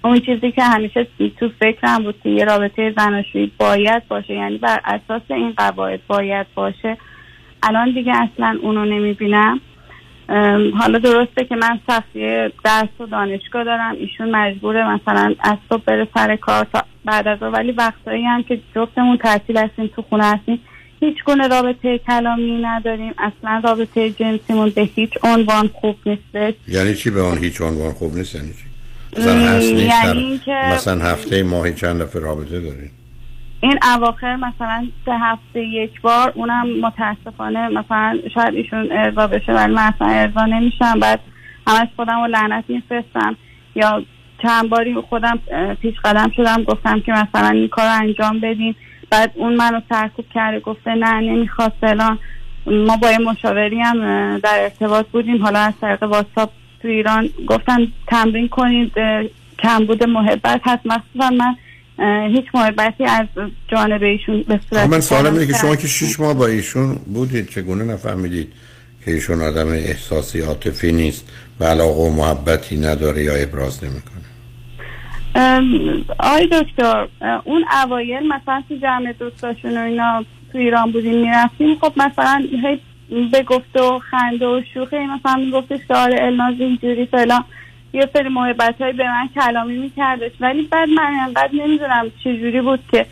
اون 0.04 0.20
چیزی 0.20 0.52
که 0.52 0.64
همیشه 0.64 1.08
تو 1.40 1.50
فکرم 1.60 2.04
بود 2.04 2.16
که 2.24 2.30
یه 2.30 2.46
رابطه 2.46 2.94
زناشویی 2.98 3.52
باید 3.58 4.08
باشه. 4.08 4.34
یعنی 4.34 4.58
بر 4.58 4.80
اساس 4.86 5.22
این 5.30 5.54
قواعد 5.58 6.00
باید 6.08 6.48
باشه. 6.56 6.98
الان 7.64 7.92
دیگه 7.92 8.14
اصلا 8.16 8.58
اونو 8.62 8.86
نمی‌بینم. 8.86 9.62
حالا 10.80 11.00
درسته 11.00 11.46
که 11.46 11.56
من 11.56 11.80
سختی 11.88 12.50
درس 12.64 12.90
و 13.00 13.06
دانشگاه 13.06 13.64
دارم. 13.64 13.96
ایشون 13.96 14.36
مجبوره 14.36 14.90
مثلا 14.90 15.36
از 15.40 15.58
صبح 15.70 15.84
بره 15.84 16.08
سر 16.14 16.36
کار 16.36 16.68
تا 16.74 16.84
بعد 17.06 17.28
از 17.28 17.40
ظهر، 17.40 17.50
ولی 17.50 17.72
وقتایی 17.72 18.26
هم 18.26 18.44
که 18.44 18.60
جفتمون 18.76 19.18
تعطیل 19.18 19.58
هستیم 19.58 19.88
تو 19.96 20.02
خونه 20.02 20.24
هستیم 20.24 20.60
هیچ 21.00 21.24
گونه 21.26 21.48
رابطه 21.48 21.98
کلامی 21.98 22.62
نداریم. 22.62 23.14
اصلا 23.18 23.62
رابطه 23.64 24.10
جنسیمون 24.10 24.70
به 24.70 24.82
هیچ 24.82 25.12
عنوان 25.24 25.68
خوب 25.68 25.96
نیستش 26.06 26.54
یعنی 26.68 26.96
چی 26.96 27.10
به 27.10 27.20
اون 27.20 27.38
هیچ 27.38 27.62
عنوان 27.62 27.92
خوب 27.92 28.16
نیست؟ 28.16 28.36
یعنی 28.36 28.54
چی؟ 28.54 28.72
مثلا 29.18 29.34
هست 29.34 29.74
نیست؟ 29.74 30.04
یعنی 30.04 30.42
مثلا 30.48 31.06
هفته 31.06 31.44
ماهی 31.44 31.74
چند 31.74 32.02
دفعه 32.02 32.22
رابطه 32.22 32.60
دارید 32.60 32.92
این 33.64 33.80
اواخر 33.84 34.36
مثلا 34.36 34.88
سه 35.06 35.12
هفته 35.12 35.60
یک 35.60 36.02
بار 36.02 36.32
اونم 36.36 36.68
متاسفانه 36.82 37.70
مثلا 37.70 38.20
شاید 38.34 38.54
ایشون 38.54 38.92
ارضا 38.92 39.28
بشه 39.28 39.54
ولی 39.54 39.74
من 39.74 39.94
اصلا 39.96 40.08
ارضا 40.08 40.46
نمیشم. 40.46 41.00
بعد 41.00 41.20
همش 41.68 41.88
خودم 41.96 42.22
رو 42.22 42.28
لعنت 42.28 42.64
میفرستم. 42.68 43.36
یا 43.76 44.04
چند 44.42 44.70
باری 44.70 44.96
خودم 45.10 45.40
پیش 45.82 45.96
قدم 46.04 46.32
شدم 46.36 46.64
گفتم 46.64 47.00
که 47.00 47.12
مثلا 47.12 47.50
این 47.50 47.68
کار 47.68 47.86
رو 47.86 48.00
انجام 48.02 48.40
بدیم 48.40 48.76
بعد 49.10 49.32
اون 49.36 49.56
منو 49.56 49.82
سرکوب 49.90 50.26
کرده 50.34 50.60
گفته 50.60 50.96
نه 50.96 51.20
نمی‌خواد 51.20 51.74
فلان. 51.82 52.20
ما 52.66 52.98
با 52.98 53.12
یه 53.12 53.18
مشاوری 53.18 53.80
هم 53.80 53.98
در 54.40 54.60
ارتباط 54.64 55.06
بودیم. 55.08 55.44
حالا 55.44 55.60
از 55.60 55.74
طریق 55.82 56.04
واتساپ 56.04 56.50
تو 56.82 56.88
ایران 56.88 57.30
گفتن 57.48 57.88
تمرین 58.08 58.48
کنید 58.48 58.92
کمبود 59.60 60.04
محبت 60.04 60.62
هست. 60.64 60.86
مخصوصا 60.86 61.30
من 61.30 61.56
هیچ 62.28 62.46
محبتی 62.54 63.06
از 63.06 63.28
جانب 63.68 64.04
ایشون 64.04 64.44
به 64.48 64.60
صورت 64.70 64.90
من 64.90 65.02
سوالم 65.02 65.34
اینه 65.34 65.48
که 65.48 65.54
شما 65.54 65.76
که 65.76 65.88
شش 65.88 66.20
ماه 66.20 66.34
با 66.34 66.48
ایشون 66.48 66.96
بودید 66.96 67.50
چگونه 67.50 67.84
نفهمیدید 67.84 68.54
که 69.06 69.12
ایشون 69.12 69.42
آدم 69.42 69.68
احساسی 69.68 70.42
عاطفی 70.42 70.92
نیست 70.92 71.30
و 71.60 71.64
علاقه 71.64 72.02
و 72.02 72.10
محبتی 72.10 72.78
نداره 72.78 73.24
یا 73.24 73.36
ابراز 73.36 73.84
نمی‌کنه؟ 73.84 74.11
آقای 76.20 76.48
دکتر 76.48 77.08
اون 77.44 77.66
اوایل 77.84 78.28
مثلا 78.28 78.64
تو 78.70 78.76
جمع 78.76 79.14
دوستاشون 79.14 79.78
و 79.78 79.82
اینا 79.82 80.26
تو 80.52 80.58
ایران 80.58 80.92
بودیم 80.92 81.16
می‌رفتیم. 81.16 81.78
خب 81.82 81.94
مثلا 81.98 82.44
هی 82.64 82.80
به 83.32 83.44
گفت 83.44 83.80
و 83.80 84.00
خنده 84.00 84.48
و 84.48 84.62
شوخی 84.74 84.98
مثلا 84.98 85.36
میگفتش 85.36 85.80
که 85.88 85.96
آره 85.96 86.26
الناز 86.26 86.56
اینجوری 86.60 87.06
فلان. 87.06 87.44
یه 87.94 88.10
سری 88.14 88.30
محبت 88.30 88.82
های 88.82 88.94
به 88.94 89.04
من 89.04 89.30
کلامی 89.36 89.78
میکردش. 89.78 90.32
ولی 90.40 90.62
بعد 90.62 90.90
من 90.90 91.14
انقدر 91.28 91.50
نمی‌دونم 91.54 92.12
چجوری 92.24 92.62
بود 92.62 92.80
که 92.92 93.06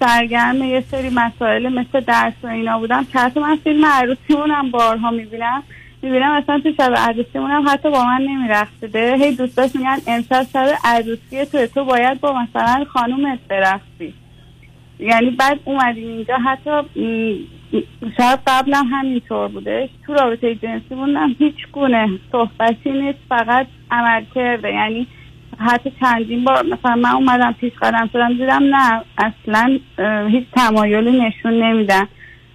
سرگرم 0.00 0.62
یه 0.62 0.84
سری 0.90 1.10
مسائل 1.10 1.68
مثل 1.68 2.00
درس 2.00 2.32
و 2.42 2.46
اینا 2.46 2.78
بودم. 2.78 3.04
که 3.04 3.40
من 3.40 3.56
فیلم 3.64 3.86
عروسیمون 3.86 4.50
هم 4.50 4.70
بارها 4.70 5.10
می‌بینم. 5.10 5.62
می‌بینم 6.02 6.30
اصلا 6.30 6.60
تو 6.60 6.72
شب 6.72 6.94
عروسیمون 6.96 7.50
هم 7.50 7.64
حتی 7.68 7.90
با 7.90 8.04
من 8.04 8.22
نمیرخصیده 8.22 9.16
هی 9.16 9.36
دوستاش 9.36 9.76
میگن 9.76 9.96
امشب 10.06 10.46
شب 10.52 10.68
عروسی 10.84 11.44
تو 11.52 11.66
تو 11.66 11.84
باید 11.84 12.20
با 12.20 12.32
مثلا 12.32 12.84
خانومت 12.84 13.38
برقصی. 13.48 14.14
یعنی 14.98 15.30
بعد 15.30 15.60
اومدیم 15.64 16.08
اینجا 16.08 16.36
حتی 16.36 16.70
شاید 18.16 18.38
قبلا 18.46 18.82
همینطور 18.82 19.48
بودش 19.48 19.88
تو 20.06 20.14
رابطه 20.14 20.54
جنسی 20.54 20.94
موندم 20.94 21.36
هیچ 21.38 21.54
گونه 21.72 22.08
صحبتی 22.32 22.90
نیست 22.90 23.18
فقط 23.28 23.66
عمل 23.90 24.24
کرده. 24.34 24.72
یعنی 24.72 25.06
حتی 25.58 25.92
چندین 26.00 26.44
بار 26.44 26.66
مثلا 26.66 26.96
من 26.96 27.10
اومدم 27.10 27.52
پیش 27.52 27.72
قدم 27.82 28.10
شدم 28.12 28.32
دیدم 28.32 28.62
نه 28.76 29.02
اصلا 29.18 29.78
هیچ 30.28 30.44
تمایلی 30.52 31.20
نشون 31.20 31.62
نمیدن. 31.62 32.08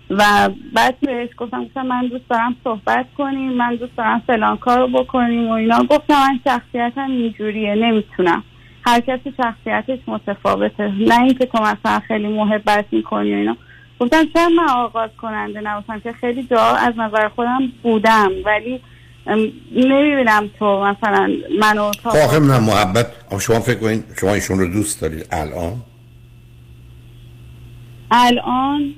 و 0.09 0.49
بعد 0.73 0.99
بهش 0.99 1.29
گفتم 1.37 1.65
گفتم 1.65 1.85
من 1.85 2.07
دوست 2.07 2.29
دارم 2.29 2.55
صحبت 2.63 3.05
کنیم 3.17 3.51
من 3.53 3.75
دوست 3.75 3.97
دارم 3.97 4.23
فلان 4.27 4.57
کار 4.57 4.79
رو 4.79 4.87
بکنیم 4.87 5.47
و 5.47 5.51
اینا. 5.51 5.83
گفتم 5.83 6.13
من 6.13 6.39
شخصیتم 6.43 7.11
اینجوریه 7.11 7.75
نمی‌تونم. 7.75 8.43
هر 8.85 8.99
کسی 8.99 9.33
شخصیتش 9.37 9.99
متفاوته. 10.07 10.91
نه 11.07 11.21
اینکه 11.23 11.45
تو 11.45 11.57
مثلا 11.57 11.99
خیلی 11.99 12.27
محبت 12.27 12.85
می‌کنی 12.91 13.33
و 13.33 13.37
اینا. 13.37 13.57
گفتم 13.99 14.23
شاید 14.33 14.51
من 14.57 14.69
آغاز 14.69 15.09
کننده 15.21 15.61
نباشم؟ 15.61 15.99
که 15.99 16.11
خیلی 16.11 16.43
جا 16.43 16.61
از 16.61 16.93
نظر 16.97 17.27
خودم 17.27 17.61
بودم 17.83 18.31
ولی 18.45 18.81
نمی‌بینم 19.75 20.49
تو 20.59 20.83
مثلا 20.83 21.31
منو 21.59 21.91
تا 22.03 22.09
خب 22.09 22.41
نه 22.41 22.59
محبت. 22.59 23.07
شما 23.39 23.59
فکر 23.59 23.79
کنید 23.79 24.03
شما 24.19 24.33
ایشون 24.33 24.59
رو 24.59 24.73
دوست 24.73 25.01
دارید 25.01 25.27
الان؟ 25.31 25.81
الان 28.13 28.93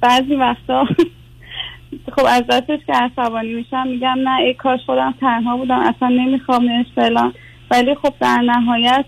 بعضی 0.00 0.36
وقتا 0.36 0.84
خب 2.16 2.24
از 2.28 2.42
دستش 2.50 2.78
که 2.86 2.92
عصبانی 2.92 3.54
میشم 3.54 3.86
میگم 3.86 4.16
نه 4.24 4.40
ای 4.40 4.54
کاش 4.54 4.80
خودم 4.86 5.14
تنها 5.20 5.56
بودم 5.56 5.78
اصلا 5.78 6.08
نمی‌خوام 6.08 6.84
فلان. 6.94 7.34
ولی 7.70 7.94
خب 7.94 8.14
در 8.20 8.36
نهایت 8.36 9.04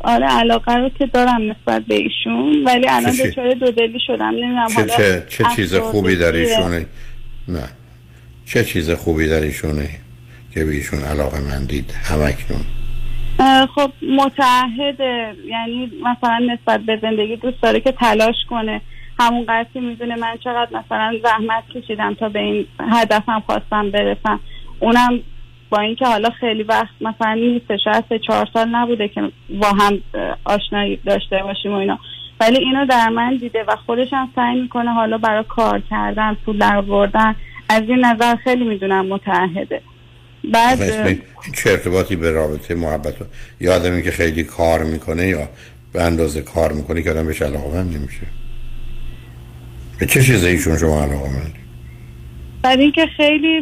آره 0.00 0.26
علاقه 0.26 0.74
رو 0.74 0.88
که 0.88 1.06
دارم 1.06 1.50
نسبت 1.50 1.82
به 1.82 1.94
ایشون 1.94 2.64
ولی 2.64 2.88
الان؟ 2.88 3.12
دچار 3.12 3.54
دودلی 3.54 4.00
شدم 4.06 4.28
نمی‌دونم 4.28 4.66
چه 4.68 4.86
چه 4.86 5.26
چه 5.28 5.44
چیز 5.56 5.74
خوبی 5.74 6.16
در. 6.16 6.32
ایشونه؟ 6.32 6.86
نه. 7.48 7.68
چه 8.46 8.64
چیز 8.64 8.90
خوبی 8.90 9.28
در 9.28 9.40
ایشونه 9.40 9.88
که 10.54 10.64
به 10.64 10.70
ایشون 10.72 11.04
علاقه 11.04 11.40
مندید 11.40 11.90
همکنون. 11.90 12.64
خب 13.74 13.92
متعهده 14.02 15.34
یعنی 15.46 15.92
مثلا 16.02 16.38
نسبت 16.38 16.80
به 16.80 16.98
زندگی 17.02 17.36
دوست 17.36 17.62
داره 17.62 17.80
که 17.80 17.92
تلاش 17.92 18.34
کنه. 18.50 18.80
همون 19.20 19.44
قضیه 19.48 19.82
می‌دونه 19.82 20.16
من 20.16 20.36
چقدر 20.44 20.68
مثلا 20.72 21.14
زحمت 21.22 21.68
کشیدم 21.74 22.14
تا 22.14 22.28
به 22.28 22.38
این 22.38 22.66
هدفم 22.78 23.42
خواستم 23.46 23.90
برسم. 23.90 24.40
اونم 24.80 25.20
با 25.70 25.80
اینکه 25.80 26.06
حالا 26.06 26.30
خیلی 26.30 26.62
وقت 26.62 26.94
مثلا 27.00 27.34
نیست 27.34 27.76
شاید 27.76 28.04
سه 28.08 28.18
چهار 28.18 28.48
سال 28.54 28.68
نبوده 28.68 29.08
که 29.08 29.22
با 29.60 29.68
هم 29.68 30.00
آشنایی 30.44 30.96
داشته 30.96 31.42
باشیم 31.42 31.72
و 31.72 31.76
اینا. 31.76 31.98
ولی 32.40 32.58
اینو 32.58 32.86
در 32.86 33.08
من 33.08 33.36
دیده 33.36 33.64
و 33.68 33.76
خودش 33.86 34.12
هم 34.12 34.28
سعی 34.36 34.60
می‌کنه 34.60 34.92
حالا 34.92 35.18
برای 35.18 35.44
کار 35.48 35.82
کردن 35.90 36.36
پول 36.44 36.58
در 36.58 37.34
از 37.68 37.82
این 37.88 38.04
نظر 38.04 38.36
خیلی 38.36 38.64
می‌دونم 38.64 39.06
متعهده. 39.06 39.82
بعد 40.44 41.18
چه 41.54 41.70
ارتباطی 41.70 42.16
به 42.16 42.30
رابطه 42.30 42.74
محبت 42.74 43.22
و 43.22 43.24
یا 43.60 43.74
آدمی 43.74 44.02
که 44.02 44.10
خیلی 44.10 44.44
کار 44.44 44.84
می‌کنه 44.84 45.28
یا 45.28 45.48
به 45.92 46.02
اندازه 46.02 46.42
کار 46.42 46.72
می‌کنه 46.72 47.02
که 47.02 47.10
آدم 47.10 47.26
بهش 47.26 47.42
علاقه 47.42 47.82
نمیشه. 47.82 48.26
به 49.98 50.06
چه 50.06 50.22
چیزه 50.22 50.48
ایشون 50.48 50.78
شما 50.78 51.02
علاقه 51.02 51.28
مندی 51.28 51.62
برای 52.62 52.82
اینکه 52.82 53.06
خیلی 53.16 53.60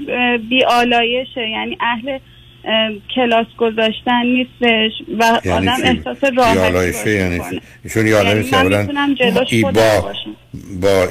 بی 0.49 0.65
آلایشه 0.65 1.49
یعنی 1.49 1.79
اهل 1.81 2.19
اه، 2.65 2.91
کلاس 3.15 3.47
گذاشتن 3.59 4.23
نیستش 4.25 4.93
و 5.19 5.41
یعنی 5.45 5.69
آدم؟ 5.69 5.83
احساس 5.85 6.25
راحتی 6.37 7.11
یعنی؟ 7.11 7.41
ایشون 7.85 8.07
یه 8.07 8.17
آدمی 8.17 8.45
یعنی 8.53 9.15
که 9.45 9.63
با 9.63 10.13
با 10.81 11.09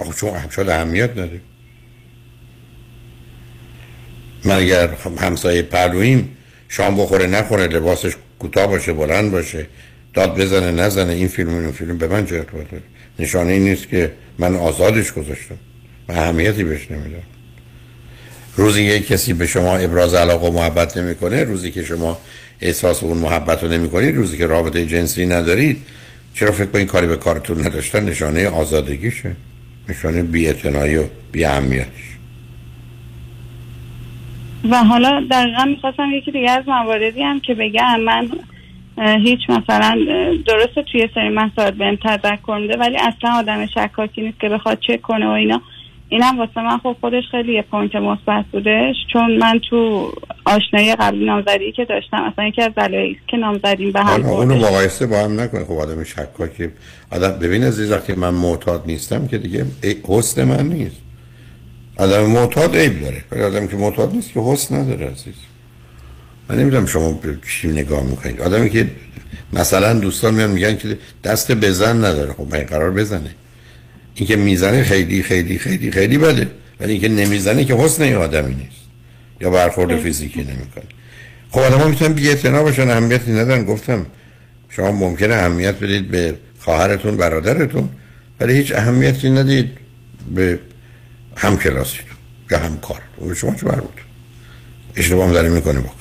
آخه 0.00 0.12
چون 0.20 0.30
شاید 0.50 0.68
اهمیت 0.68 1.10
نداره 1.10 1.40
من 4.44 4.56
اگر 4.56 4.90
همسایه 5.20 5.62
پهلویم 5.62 6.36
شام 6.68 6.96
بخوره 6.96 7.26
نخوره 7.26 7.66
لباسش 7.66 8.12
کوتاه 8.38 8.66
باشه 8.66 8.92
بلند 8.92 9.30
باشه 9.30 9.66
داد 10.14 10.40
بزنه 10.40 10.70
نزنه 10.72 11.12
این 11.12 11.28
فیلم 11.28 11.54
و 11.54 11.60
این 11.60 11.72
فیلم 11.72 11.98
به 11.98 12.08
من 12.08 12.26
چه 12.26 12.34
ارتباط 12.34 12.66
نشانه 13.18 13.52
این 13.52 13.64
نیست 13.64 13.88
که 13.88 14.12
من 14.38 14.56
آزادش 14.56 15.12
گذاشتم. 15.12 15.58
من 16.08 16.18
اهمیتی 16.18 16.64
بهش 16.64 16.90
نمیدم. 16.90 17.22
روزی 18.56 18.82
یک 18.82 19.06
کسی 19.06 19.32
به 19.32 19.46
شما 19.46 19.76
ابراز 19.76 20.14
علاقه 20.14 20.46
و 20.46 20.52
محبت 20.52 20.96
نمی‌کنه 20.96 21.44
روزی 21.44 21.70
که 21.70 21.84
شما 21.84 22.18
احساس 22.60 23.02
اون 23.02 23.18
محبت 23.18 23.62
رو 23.62 23.68
نمی‌کنید 23.68 24.16
روزی 24.16 24.36
که 24.36 24.46
رابطه 24.46 24.86
جنسی 24.86 25.26
ندارید 25.26 25.76
چرا 26.34 26.52
فکر 26.52 26.66
کنید 26.66 26.86
کاری 26.88 27.06
به 27.06 27.16
کارتون 27.16 27.66
نداشتن؟ 27.66 28.04
نشانه 28.04 28.48
آزادگیشه. 28.48 29.36
نشانه 29.88 30.22
بی 30.22 30.50
و 30.50 31.04
بی 31.32 31.44
اهمیتش 31.44 32.13
و 34.70 34.84
حالا 34.84 35.26
دقیقا 35.30 35.64
می‌خواستم 35.64 36.10
یکی 36.12 36.30
دیگه 36.30 36.50
از 36.50 36.68
مواردی 36.68 37.22
هم 37.22 37.40
که 37.40 37.54
بگم 37.54 38.00
من 38.00 38.28
هیچ 38.98 39.40
مثلا 39.48 39.98
درسته 40.46 40.82
توی 40.92 41.08
سری 41.14 41.28
مسائل 41.28 41.70
بهم 41.70 41.96
تذکر 41.96 42.58
میده 42.60 42.76
ولی 42.76 42.96
اصلا 42.96 43.30
آدم 43.38 43.66
شکاکی 43.66 44.22
نیست 44.22 44.40
که 44.40 44.48
بخواد 44.48 44.78
چک 44.80 45.02
کنه 45.02 45.26
و 45.26 45.30
اینا. 45.30 45.60
اینم 46.08 46.38
واسه 46.38 46.62
من 46.62 46.78
خب 46.78 46.96
خودش 47.00 47.22
خیلی 47.30 47.54
یه 47.54 47.62
پوینت 47.62 47.94
مثبت 47.94 48.44
بودش 48.52 48.94
چون 49.12 49.36
من 49.36 49.60
تو 49.70 50.12
آشنایی 50.44 50.94
قبلی 50.94 51.24
نامزدی 51.24 51.72
که 51.72 51.84
داشتم 51.84 52.22
اصلا 52.22 52.46
یکی 52.46 52.62
از 52.62 52.74
دلایلی 52.74 53.18
که 53.26 53.36
نامزدیم 53.36 53.92
به 53.92 54.00
هم 54.00 54.24
اونو. 54.24 54.54
مقایسه 54.54 55.06
با 55.06 55.16
هم 55.16 55.40
نکنه 55.40 55.64
خب 55.64 55.72
آدم 55.72 56.04
شکاکی. 56.04 56.68
آدم 57.12 57.38
ببین 57.38 57.64
عزیز 57.64 57.92
وقتی 57.92 58.12
من 58.12 58.30
معتاد 58.30 58.82
نیستم 58.86 59.26
که 59.26 59.38
دیگه 59.38 59.64
حسن 60.08 60.44
من 60.44 60.68
نیست. 60.68 61.03
آدم 61.96 62.26
معتاد 62.26 62.76
عیب 62.76 63.00
داره. 63.00 63.24
ولی 63.32 63.42
آدم 63.42 63.66
که 63.66 63.76
معتاد 63.76 64.12
نیست 64.14 64.32
که 64.32 64.40
حسن 64.40 64.74
نداره 64.74 65.06
عزیز. 65.06 65.34
من 66.48 66.58
نمی‌دونم 66.58 66.86
شما 66.86 67.20
چی 67.48 67.68
نگاه 67.68 68.04
می‌کنید. 68.04 68.40
آدمی 68.40 68.70
که 68.70 68.90
مثلا 69.52 69.94
دوستان 69.94 70.34
میان 70.34 70.50
میگن 70.50 70.76
که 70.76 70.98
دست 71.24 71.52
بزن 71.52 71.96
نداره. 71.96 72.32
خب 72.32 72.46
من 72.50 72.58
قرار 72.58 72.90
بزنه. 72.90 73.30
این 74.14 74.28
که 74.28 74.36
می‌زنه 74.36 74.82
خیلی 74.82 75.22
خیلی 75.22 75.58
خیلی 75.58 75.90
خیلی 75.90 76.18
بده. 76.18 76.48
ولی 76.80 76.92
اینکه 76.92 77.08
نمی‌زنه 77.08 77.64
که 77.64 77.74
حسن 77.74 78.02
این 78.02 78.14
آدمی 78.14 78.54
نیست. 78.54 78.84
یا 79.40 79.50
برخورد 79.50 79.96
فیزیکی 79.96 80.40
نمی‌کنه. 80.40 80.84
خب 81.50 81.60
آدم 81.60 81.78
ها 81.78 81.88
می‌تونن 81.88 82.12
بی 82.12 82.34
باشن 82.34 82.90
اهمیتی 82.90 83.32
ندارن. 83.32 83.64
گفتم 83.64 84.06
شما 84.68 84.92
ممکنه 84.92 85.34
اهمیت 85.34 85.74
بدید 85.74 86.10
به 86.10 86.34
خواهرتون 86.58 87.16
برادرتون 87.16 87.88
ولی 88.40 88.52
هیچ 88.52 88.72
اهمیتی 88.72 89.30
ندید 89.30 89.70
به 90.34 90.58
همکلاسیتون 91.36 92.16
یا 92.50 92.58
همکار 92.58 93.00
به 93.28 93.34
شما 93.34 93.54
چه 93.54 93.66
مربوط 93.66 93.90
اشتباه 94.96 95.26
هم 95.26 95.32
داره 95.32 95.48
می‌کنه 95.48 95.80
بکن 95.80 95.94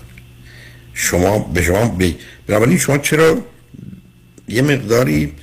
شما 0.93 1.39
به 1.39 1.61
شما 1.61 1.87
بی... 1.87 2.15
بنابراین 2.47 2.77
شما 2.77 2.97
چرا 2.97 3.37
یه 4.47 4.61
مقداری 4.61 5.33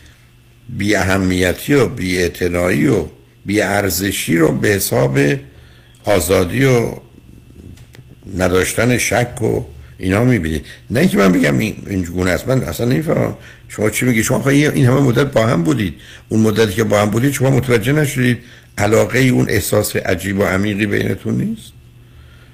بی 0.69 0.95
اهمیتی 0.95 1.75
و 1.75 1.87
بی 1.89 2.29
و 2.89 3.07
بی 3.47 3.61
ارزشی 3.61 4.37
رو 4.37 4.53
به 4.53 4.69
حساب 4.69 5.19
آزادی 6.05 6.65
و 6.65 6.95
نداشتن 8.37 8.99
شک 8.99 9.43
و 9.43 9.65
اینا 9.99 10.25
می‌بینید 10.25 10.67
نه 10.91 11.01
اینکه 11.01 11.17
من 11.17 11.33
بگم 11.33 11.59
این 11.59 11.77
این 11.87 12.03
گونه 12.03 12.31
است. 12.31 12.49
من 12.49 12.63
اصلا 12.63 12.87
نمی‌فهمم. 12.87 13.37
شما 13.69 13.91
چی 13.91 14.05
میگی؟ 14.05 14.23
شما 14.23 14.49
این 14.49 14.87
همه 14.87 15.01
مدت 15.01 15.33
با 15.33 15.47
هم 15.47 15.63
بودید. 15.63 15.95
اون 16.29 16.41
مدتی 16.41 16.73
که 16.73 16.85
با 16.85 17.01
هم 17.01 17.11
بودید 17.11 17.33
شما 17.33 17.51
متوجه 17.51 17.93
نشدید. 17.93 18.39
علاقه 18.79 19.19
اون 19.19 19.47
احساس 19.49 19.97
عجیب 19.97 20.39
و 20.39 20.45
عمیقی 20.45 20.87
بینتون 20.87 21.35
نیست؟ 21.35 21.73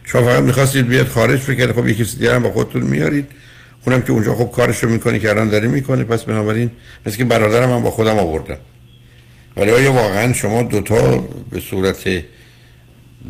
شما 0.04 0.22
فقط 0.22 0.42
می‌خواستید 0.42 0.88
بیاد 0.88 1.06
خارج 1.06 1.38
فکر 1.38 1.72
خب 1.72 1.88
یکی 1.88 2.04
کسی 2.04 2.18
دیگه 2.18 2.34
هم 2.34 2.42
با 2.42 2.50
خودتون 2.50 2.82
میارید. 2.82 3.26
اونم 3.86 4.02
که 4.02 4.12
اونجا 4.12 4.34
خب 4.34 4.50
کارشو 4.50 4.88
می‌کنه 4.88 5.18
که 5.18 5.30
الان 5.30 5.48
داره 5.48 5.68
می‌کنه. 5.68 6.04
پس 6.04 6.24
بنابراین 6.24 6.70
مثل 7.06 7.16
که 7.16 7.24
برادرم 7.24 7.70
هم 7.70 7.82
با 7.82 7.90
خودم 7.90 8.18
آوردم. 8.18 8.58
ولی 9.56 9.70
آیا 9.70 9.92
واقعا 9.92 10.32
شما 10.32 10.62
دوتا 10.62 11.28
به 11.50 11.60
صورت 11.60 12.24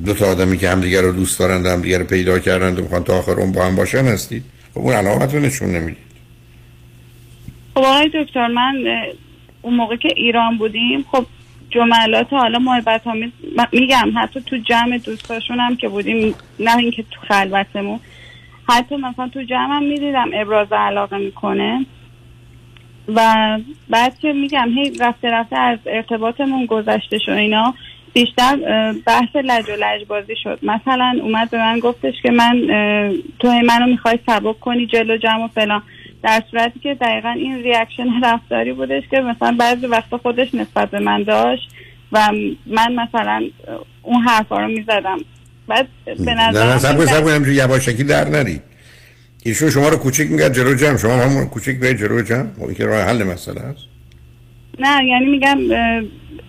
دو 0.05 0.15
تا 0.15 0.27
آدمی 0.27 0.59
که 0.59 0.71
همدیگه 0.71 1.01
رو 1.01 1.13
دوست 1.13 1.39
دارند 1.39 1.67
همدیگه 1.67 1.99
رو 1.99 2.05
پیدا 2.05 2.39
کردند 2.39 2.79
و 2.79 2.83
می‌خوان 2.83 3.05
تا 3.05 3.19
آخر 3.19 3.33
اون 3.33 3.53
با 3.53 3.67
هم 3.67 3.77
باشن 3.77 4.05
هستید؟ 4.05 4.43
خب 4.75 4.81
اون 4.81 4.95
علامت 4.95 5.35
رو 5.35 5.41
نشون 5.41 5.71
نمی‌دید. 5.71 6.07
خب 7.75 7.81
آقای 7.81 8.11
دکتر 8.15 8.47
من 8.47 8.85
اون 9.63 9.75
موقع 9.75 9.97
که 9.97 10.09
ایران 10.17 10.59
بودیم 10.59 11.05
خب 11.13 11.27
جملات 11.71 12.33
حالا 12.33 12.59
محبت 12.59 13.07
آمیز 13.07 13.31
میگم 13.73 14.13
حتی 14.17 14.41
تو 14.41 14.57
جمع 14.57 14.99
دوستاشون 14.99 15.61
هم 15.61 15.77
که 15.77 15.89
بودیم 15.89 16.35
نه 16.61 16.77
اینکه 16.77 17.03
تو 17.03 17.21
خلوتمون 17.29 18.01
حتی 18.69 18.97
مثلا 18.97 19.29
تو 19.29 19.43
جمع 19.43 19.77
هم 19.77 19.83
می‌دیدم 19.83 20.31
ابراز 20.35 20.73
علاقه 20.73 21.19
می‌کنه. 21.19 21.87
و 23.15 23.59
بعد 23.89 24.19
که 24.19 24.33
میگم 24.33 24.69
هی 24.75 24.93
رفته 25.01 25.31
رفته 25.31 25.59
از 25.59 25.79
ارتباطمون 25.87 26.67
گذشته 26.67 27.19
شد 27.19 27.33
اینا 27.33 27.75
بیشتر 28.15 28.57
بحث 29.07 29.37
لج 29.37 29.69
و 29.69 29.73
لج 29.79 30.07
بازی 30.09 30.37
شد. 30.43 30.59
مثلا 30.63 31.19
اومد 31.23 31.51
به 31.51 31.59
من 31.59 31.79
گفتش 31.79 32.15
که 32.23 32.31
من 32.31 32.69
تو 33.39 33.49
منو 33.49 33.87
می‌خوای 33.87 34.19
سبک 34.27 34.61
کنی 34.61 34.87
جلو 34.87 35.17
جمع 35.17 35.45
و 35.45 35.49
فلان. 35.49 35.83
در 36.23 36.43
صورتی 36.51 36.81
که 36.81 36.95
دقیقا 36.95 37.29
این 37.29 37.63
ریاکشن 37.63 38.25
رفتاری 38.25 38.73
بودش 38.73 39.03
که 39.11 39.21
مثلا 39.21 39.57
بعضی 39.59 39.87
وقتا 39.87 40.19
خودش 40.19 40.55
نسبت 40.55 40.91
به 40.91 41.01
من 41.01 41.23
داشت 41.23 41.69
و 42.13 42.33
من 42.67 42.95
مثلا 42.95 43.43
اون 44.03 44.23
حرفا 44.23 44.59
رو 44.59 44.69
می‌زدم. 44.69 45.19
بعد 45.69 45.89
به 46.05 46.35
نظر 46.35 46.73
نه 46.73 46.79
سب 47.07 47.49
یواشکی 47.49 48.05
در 48.05 48.29
نرید 48.29 48.63
ایشون 49.45 49.71
شما 49.71 49.89
رو 49.89 49.97
کوچیک 49.97 50.31
میگه 50.31 50.51
جلو 50.51 50.75
جمع. 50.75 50.97
شما 50.97 51.13
همون 51.13 51.47
کوچیک 51.47 51.81
به 51.81 51.95
جلو 51.95 52.23
جمع؟ 52.23 52.47
خب 52.59 52.63
این 52.63 52.75
که 52.75 52.85
راه 52.85 53.03
حل 53.03 53.23
مسئله 53.23 53.61
است. 53.61 53.85
نه 54.79 55.05
یعنی 55.05 55.27
میگم 55.27 55.59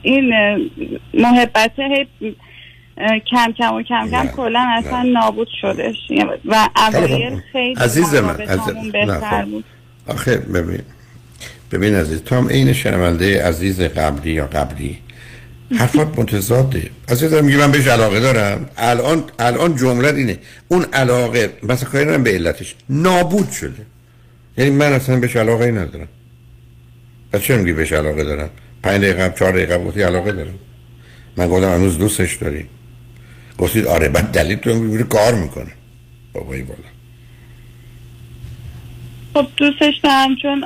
این 0.01 0.33
محبت 1.13 1.71
هی 1.79 2.35
کم 3.31 3.53
کم 3.57 3.73
و 3.75 3.81
کم 3.81 4.09
کم 4.11 4.27
کلا 4.27 4.59
اصلا 4.77 5.03
نابود 5.03 5.47
شدش. 5.61 5.95
و 6.45 6.69
اوایل 6.75 7.35
خب. 7.35 7.41
خیلی 7.51 7.73
عزیز 7.73 8.15
من 8.15 8.41
عزیز 8.41 8.91
بهتر 8.91 9.41
نه 9.41 9.45
بود. 9.45 9.65
خب. 10.05 10.11
آخه 10.11 10.37
ببین 10.37 10.81
ببین 11.71 11.95
عزیز 11.95 12.23
تو 12.23 12.35
هم 12.35 12.47
عین 12.47 12.73
شنونده 12.73 13.43
عزیز 13.43 13.81
قبلی 13.81 14.31
یا 14.31 14.47
قبلی. 14.47 14.97
حرفات 15.79 16.19
متضاده. 16.19 16.89
عزیزم 17.09 17.45
میگه 17.45 17.57
من 17.57 17.71
بهش 17.71 17.87
علاقه 17.87 18.19
دارم. 18.19 18.69
الان 18.77 19.23
الان 19.39 19.75
جمله 19.75 20.13
اینه. 20.13 20.37
اون 20.67 20.85
علاقه 20.93 21.53
مثلا 21.63 21.89
کاری 21.89 22.05
ندارم 22.05 22.23
به 22.23 22.31
علتش. 22.31 22.75
نابود 22.89 23.51
شده. 23.51 23.85
یعنی 24.57 24.71
من 24.71 24.93
اصلا 24.93 25.19
بهش 25.19 25.35
علاقه 25.35 25.65
ای 25.65 25.71
ندارم. 25.71 26.07
پس 27.31 27.41
چرا 27.41 27.57
میگی 27.57 27.73
بهش 27.73 27.93
علاقه 27.93 28.23
دارم؟ 28.23 28.49
پنج 28.83 29.01
دقیقه 29.01 29.33
چهار 29.39 29.51
دقیقه 29.51 29.77
گفتی 29.77 30.01
علاقه 30.01 30.31
دارم. 30.31 30.59
من 31.37 31.47
گفتم 31.47 31.73
هنوز 31.73 31.97
دوستش 31.97 32.35
داری. 32.35 32.65
گفتید 33.57 33.85
آره 33.85 34.09
بعد 34.09 34.31
دلیل 34.31 34.57
تو 34.57 35.03
کار 35.03 35.35
می‌کنه. 35.35 35.71
بابایی 36.33 36.61
بالا 36.61 36.79
خب 39.33 39.47
دوستش 39.57 39.93
دارم 40.03 40.35
چون 40.35 40.63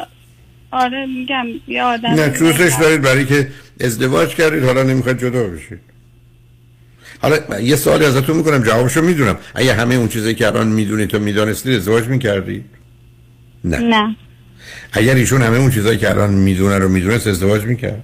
آره 0.71 1.05
میگم 1.05 1.45
یه 1.67 1.83
آدم 1.83 2.09
نه 2.09 2.29
دوستش 2.29 2.73
دارید 2.81 3.01
برای 3.01 3.25
که 3.25 3.47
ازدواج 3.79 4.35
کردید 4.35 4.63
حالا 4.63 4.83
نمی‌خواید 4.83 5.19
جدا 5.19 5.43
بشید. 5.43 5.79
حالا 7.21 7.59
یه 7.59 7.75
سوالی 7.75 8.05
ازتون 8.05 8.37
می‌کنم 8.37 8.63
جوابشو 8.63 9.01
می‌دونم. 9.01 9.37
اگه 9.55 9.73
همه 9.73 9.95
اون 9.95 10.07
چیزایی 10.07 10.35
که 10.35 10.47
الان 10.47 10.67
می‌دونید 10.67 11.09
تو 11.09 11.19
می‌دانستید 11.19 11.75
ازدواج 11.75 12.07
می‌کردید؟ 12.07 12.65
نه. 13.63 13.77
نه. 13.77 14.15
اگر 14.91 15.15
ایشون 15.15 15.41
همه 15.41 15.57
اون 15.57 15.71
چیزایی 15.71 15.97
که 15.97 16.09
الان 16.09 16.33
می‌دونه 16.33 16.77
رو 16.77 16.89
می‌دونست 16.89 17.27
ازدواج 17.27 17.63
می‌کرد؟ 17.63 18.03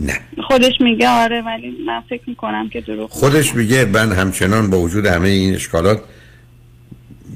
نه. 0.00 0.20
خودش 0.42 0.80
میگه 0.80 1.08
آره 1.08 1.42
ولی 1.42 1.76
من 1.86 2.00
فکر 2.08 2.22
می‌کنم 2.26 2.68
که 2.68 2.80
دروغ 2.80 3.10
خودش 3.10 3.54
میگه 3.54 3.84
من 3.84 4.12
همچنان 4.12 4.70
با 4.70 4.78
وجود 4.78 5.06
همه 5.06 5.28
این 5.28 5.54
اشکالات 5.54 6.02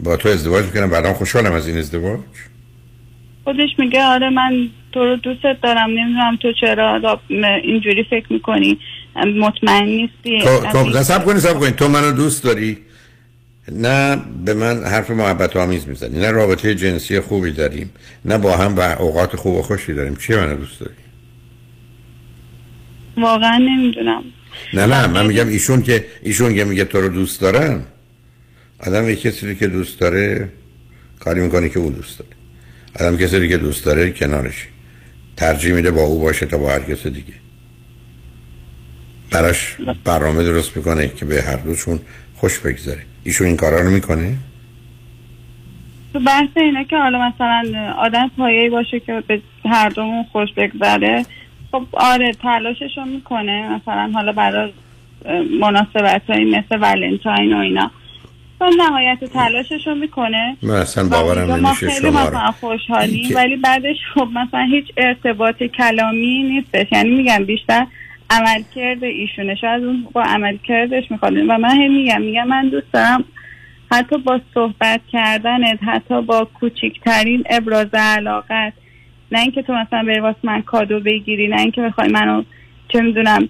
با 0.04 0.16
تو 0.16 0.28
ازدواج 0.28 0.64
می‌کنم 0.64 0.90
بعدا 0.90 1.14
خوشحالم 1.14 1.52
از 1.52 1.68
این 1.68 1.78
ازدواج. 1.78 2.20
خودش 3.44 3.68
میگه 3.78 4.02
آره 4.02 4.30
من 4.30 4.68
تو 4.92 5.04
رو 5.04 5.16
دوستت 5.16 5.56
دارم 5.62 5.90
نمی‌دونم 5.90 6.38
تو 6.42 6.52
چرا 6.60 6.96
را- 6.96 7.20
اینجوری 7.64 8.04
فکر 8.10 8.32
می‌کنی. 8.32 8.78
مطمئن 9.40 9.84
نیستی. 9.84 10.40
تو 10.72 10.82
تو 10.92 11.02
سب 11.02 11.24
کنی 11.24 11.40
سب 11.40 11.58
کنی. 11.58 11.70
تو 11.70 11.88
منو 11.88 12.12
دوست 12.12 12.44
داری؟ 12.44 12.78
نه 13.72 14.16
به 14.44 14.54
من 14.54 14.84
حرف 14.84 15.10
محبت 15.10 15.56
آمیز 15.56 15.88
می‌زنی. 15.88 16.20
نه 16.20 16.30
رابطه 16.30 16.74
جنسی 16.74 17.20
خوبی 17.20 17.52
داریم. 17.52 17.90
نه 18.24 18.38
با 18.38 18.56
هم 18.56 18.76
و 18.76 18.80
اوقات 18.80 19.36
خوب 19.36 19.54
و 19.54 19.62
خوشی 19.62 19.94
داریم. 19.94 20.16
چی 20.16 20.34
منو 20.34 20.56
دوست 20.56 20.80
داری؟ 20.80 20.94
واقعا 23.16 23.58
نمی‌دونم. 23.58 24.22
نه 24.74 24.86
نه 24.86 25.06
من 25.06 25.26
میگم 25.26 25.48
ایشون 25.48 25.82
که 25.82 26.04
ایشون 26.22 26.54
که 26.54 26.64
میگه 26.64 26.84
تو 26.84 27.00
رو 27.00 27.08
دوست 27.08 27.40
دارم. 27.40 27.86
آدم 28.86 29.08
یه 29.08 29.16
کسی 29.16 29.54
که 29.54 29.66
دوست 29.66 30.00
داره 30.00 30.48
کاری 31.20 31.40
می‌کنه 31.40 31.68
که 31.68 31.78
او 31.78 31.90
دوست 31.90 32.18
داره. 32.18 32.30
آدم 33.00 33.16
کسی 33.16 33.48
که 33.48 33.58
دوست 33.58 33.84
داره 33.84 34.10
کنارش 34.10 34.68
ترجیح 35.36 35.74
میده 35.74 35.90
با 35.90 36.02
او 36.02 36.20
باشه 36.20 36.46
تا 36.46 36.58
با 36.58 36.70
هر 36.70 36.80
کس 36.80 37.06
دیگه. 37.06 37.32
براش 39.30 39.76
برنامه 40.04 40.44
درست 40.44 40.76
می‌کنه 40.76 41.08
که 41.08 41.24
به 41.24 41.42
هر 41.42 41.56
دوشون 41.56 42.00
خوش 42.34 42.58
بگذره. 42.58 43.02
ایشون 43.24 43.46
این 43.46 43.56
کارا 43.56 43.80
رو 43.80 43.90
می‌کنه؟ 43.90 44.34
تو 46.12 46.20
بحث 46.20 46.48
اینه 46.56 46.84
که 46.84 46.96
حالا 46.96 47.28
مثلا 47.28 47.92
آدم 47.98 48.30
پایه‌ای 48.36 48.70
باشه 48.70 49.00
که 49.00 49.22
به 49.28 49.40
هر 49.64 49.88
دومون 49.88 50.24
خوش 50.32 50.52
بگذره. 50.52 51.26
خب 51.72 51.86
آره 51.92 52.32
تلاشش 52.32 52.98
رو 52.98 53.04
می‌کنه. 53.04 53.68
مثلا 53.68 54.10
حالا 54.14 54.32
برای 54.32 54.72
مناسبت 55.60 56.30
مثل 56.30 56.78
ولنتاین 56.80 57.54
و 57.54 57.58
اینا. 57.58 57.90
نهایت 58.78 59.24
تلاشش 59.24 59.86
رو 59.86 59.94
می‌کنه. 59.94 60.56
من 60.62 60.74
اصلا 60.74 61.08
باورم 61.08 61.52
نمیشه 61.52 61.74
خیلی 61.90 62.00
شما 62.00 62.20
مثلا 62.20 62.50
خوشحالیم. 62.50 63.28
که- 63.28 63.34
ولی 63.34 63.56
بعدش 63.56 63.96
خب 64.14 64.28
مثلا 64.34 64.64
هیچ 64.70 64.86
ارتباط 64.96 65.62
کلامی 65.62 66.42
نیستش. 66.42 66.86
یعنی 66.92 67.10
میگم 67.10 67.44
بیشتر 67.44 67.86
عملکرد 68.30 69.04
ایشونه 69.04 69.54
شاید 69.54 69.84
اون 69.84 70.06
با 70.12 70.22
عملکردش 70.22 71.10
می‌خواد. 71.10 71.32
و 71.36 71.58
من 71.58 71.80
هی 71.80 71.88
میگم 71.88 72.22
میگم 72.22 72.46
من 72.48 72.68
دوست 72.68 72.92
دارم 72.92 73.24
حتی 73.92 74.18
با 74.18 74.40
صحبت 74.54 75.00
کردنت 75.12 75.78
حتی 75.82 76.22
با 76.22 76.44
کوچکترین 76.60 77.44
ابراز 77.50 77.86
علاقت 77.94 78.72
نه 79.32 79.40
اینکه 79.40 79.62
تو 79.62 79.72
مثلا 79.72 80.02
بری 80.02 80.20
واسه 80.20 80.38
من 80.42 80.62
کادو 80.62 81.00
بگیری 81.00 81.48
نه 81.48 81.60
اینکه 81.60 81.82
بخوای 81.82 82.08
منو 82.08 82.42
چه 82.88 83.00
می‌دونم 83.00 83.48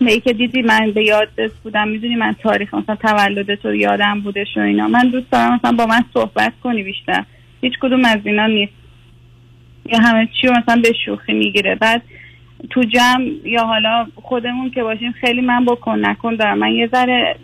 به 0.00 0.20
که 0.20 0.32
دیدی 0.32 0.62
من 0.62 0.90
به 0.90 1.04
یادت 1.04 1.52
بودم 1.62 1.88
می‌دونی 1.88 2.16
من 2.16 2.32
تاریخ 2.42 2.74
مثلا 2.74 2.96
تولد 2.96 3.54
تو 3.54 3.74
یادم 3.74 4.20
بودش 4.20 4.56
و 4.56 4.60
اینا. 4.60 4.88
من 4.88 5.08
دوست 5.08 5.30
دارم 5.30 5.54
مثلا 5.54 5.72
با 5.72 5.86
من 5.86 6.04
صحبت 6.14 6.52
کنی 6.62 6.82
بیشتر. 6.82 7.24
هیچ 7.60 7.72
کدوم 7.80 8.04
از 8.04 8.18
اینا 8.24 8.46
نیست. 8.46 8.72
یا 9.86 9.98
همه 9.98 10.28
چی 10.40 10.48
مثلا 10.48 10.82
به 10.82 10.92
شوخی 11.04 11.32
می‌گیره. 11.32 11.74
بعد 11.74 12.02
تو 12.70 12.82
جمع 12.82 13.24
یا 13.44 13.64
حالا 13.64 14.06
خودمون 14.14 14.70
که 14.70 14.82
باشیم 14.82 15.12
خیلی 15.12 15.40
من 15.40 15.64
بکن 15.64 16.06
نکن 16.06 16.34
دارم. 16.34 16.58
من 16.58 16.72
یه 16.72 16.86
ذره 16.86 17.36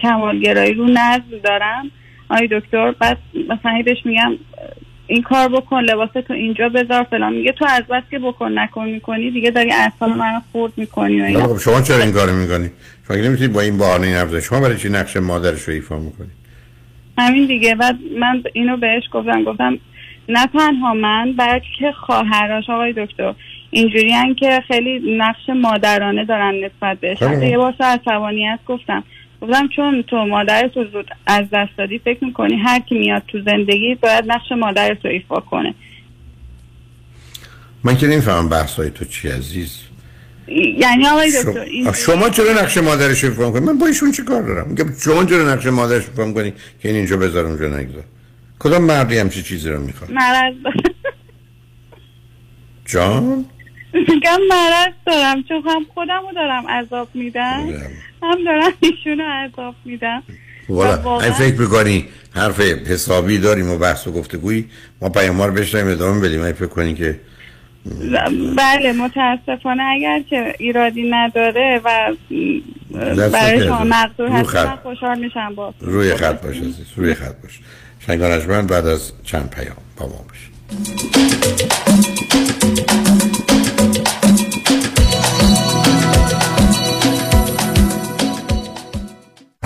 کمالگرایی 0.00 0.74
رو 0.74 0.86
نظم 0.88 1.38
دارم. 1.44 1.90
آی 2.28 2.48
دکتر 2.50 2.92
بعد 2.92 3.18
مثلا 3.48 3.82
بهش 3.84 3.98
میگم 4.04 4.32
این 5.06 5.22
کار 5.22 5.48
بکن 5.48 5.80
لباس 5.80 6.10
تو 6.10 6.32
اینجا 6.32 6.68
بذار 6.68 7.02
فلان. 7.02 7.32
میگه 7.32 7.52
تو 7.52 7.64
از 7.68 7.82
بس 7.82 8.02
که 8.10 8.18
بکن 8.18 8.58
نکن 8.58 8.88
می‌کنی. 8.88 9.30
دیگه 9.30 9.50
داری 9.50 9.72
اعصاب 9.72 10.08
منو 10.08 10.40
خورد 10.52 10.72
می‌کنی 10.76 11.34
و 11.34 11.40
خب 11.40 11.58
شما 11.58 11.80
چرا 11.80 12.02
این 12.02 12.12
کارو 12.12 12.32
می‌کنی؟ 12.32 12.70
شما 13.08 13.16
که 13.16 13.22
نمی‌تونید 13.22 13.52
با 13.52 13.60
این 13.60 13.78
بهانه 13.78 14.24
بزنید. 14.24 14.42
شما 14.42 14.60
برای 14.60 14.76
چی 14.76 14.88
نقش 14.88 15.16
مادرش 15.16 15.62
رو 15.62 15.74
ایفا 15.74 15.96
می‌کنید 15.96 16.30
همین 17.18 17.46
دیگه. 17.46 17.74
بعد 17.74 17.96
من 18.20 18.42
اینو 18.52 18.76
بهش 18.76 19.02
گفتم 19.12 19.44
گفتم 19.44 19.78
نه 20.28 20.46
تنها 20.46 20.94
من 20.94 21.32
بلکه 21.32 21.92
خواهرش. 21.92 22.70
آقای 22.70 22.92
دکتر 22.96 23.34
اینجوری 23.70 24.34
که 24.38 24.62
خیلی 24.68 25.16
نقش 25.18 25.48
مادرانه 25.48 26.24
دارن 26.24 26.54
نسبت 26.54 27.00
بهش. 27.00 27.22
یه 27.42 27.58
بار 27.58 27.74
عصبانیت 27.80 28.58
گفتم. 28.66 29.04
گفتم 29.40 29.68
چون 29.76 30.02
تو 30.02 30.16
مادر 30.16 30.68
تو 30.68 30.84
زود 30.84 31.10
از 31.26 31.44
دست 31.52 31.70
دادی 31.78 31.98
فکر 31.98 32.24
می‌کنی 32.24 32.56
هر 32.56 32.80
کی 32.80 32.98
میاد 32.98 33.22
تو 33.28 33.42
زندگی 33.42 33.94
باید 33.94 34.24
نقش 34.26 34.52
مادر 34.52 34.94
تو 34.94 35.08
ایفا 35.08 35.40
کنه. 35.40 35.74
من 37.84 37.96
که 37.96 38.06
نمی‌فهمم 38.06 38.48
بحث 38.48 38.74
های 38.74 38.90
تو 38.90 39.04
چی 39.04 39.28
عزیز. 39.28 39.80
یعنی 40.78 41.06
آقای 41.06 41.30
شما, 41.30 41.52
دکتر 41.52 41.92
شما 41.92 42.30
چرا 42.30 42.52
نقش 42.62 42.78
مادرش 42.78 43.24
رو 43.24 43.30
ایفا 43.30 43.60
من 43.60 43.78
با 43.78 43.86
ایشون 43.86 44.12
چی 44.12 44.22
کار 44.22 44.42
دارم؟ 44.42 44.68
میگم 44.68 44.92
شما 45.04 45.24
چرا 45.24 45.54
نقش 45.54 45.66
مادرش 45.66 46.04
رو 46.04 46.10
ایفا 46.10 46.24
می‌کنید 46.24 46.54
که 46.80 46.88
این 46.88 46.96
اینجا 46.96 47.16
بذار 47.16 47.44
اونجا 47.46 47.68
نگذار؟ 47.68 48.04
کدام 48.58 48.84
مردی 48.84 49.18
همچی 49.18 49.42
چیزی 49.42 49.70
رو 49.70 49.80
می‌خواد؟ 49.80 50.10
مرض 50.10 50.54
جان؟ 52.84 53.44
میگم 54.08 54.38
مرض 54.48 54.92
دارم 55.06 55.42
چون 55.42 55.62
هم 55.66 55.86
خودم 55.94 56.20
رو 56.28 56.34
دارم 56.34 56.66
عذاب 56.66 57.08
میدم 57.14 57.68
هم 58.22 58.44
دارم 58.44 58.72
ایشونو 58.80 59.24
عذاب 59.24 59.74
میدم. 59.84 60.22
والا 60.68 61.20
این 61.20 61.32
فکر 61.32 61.60
می‌کنی 61.60 62.08
حرف 62.34 62.60
حسابی 62.60 63.38
داریم 63.38 63.70
و 63.70 63.78
بحث 63.78 64.06
و 64.06 64.12
گفتگویی 64.12 64.68
ما 65.00 65.08
پیام 65.08 65.42
رو 65.42 65.52
بشنیم 65.52 65.88
ادامه 65.88 66.20
بدیم. 66.20 66.42
این 66.42 66.52
فکر 66.52 66.66
کنی 66.66 66.94
که 66.94 67.20
بله 68.56 68.92
متاسفانه 68.92 69.82
اگر 69.82 70.22
که 70.30 70.54
ایرادی 70.58 71.10
نداره 71.10 71.80
و 71.84 72.12
برای. 73.32 73.66
شما 73.66 73.84
مقدور 73.84 74.28
رو 74.28 74.34
هست. 74.34 74.56
من 74.56 74.76
خوشحال 74.76 75.18
میشم 75.18 75.54
با 75.54 75.74
روی 75.80 76.14
خط 76.14 76.42
باش 76.42 76.56
عزیز 76.56 76.86
روی 76.96 77.14
خط 77.14 77.42
باش. 77.42 77.60
شنگانجمن 78.06 78.66
بعد 78.66 78.86
از 78.86 79.12
چند 79.24 79.50
پیام 79.50 79.76
با 79.96 80.06
ما 80.06 80.24
باش 80.28 80.50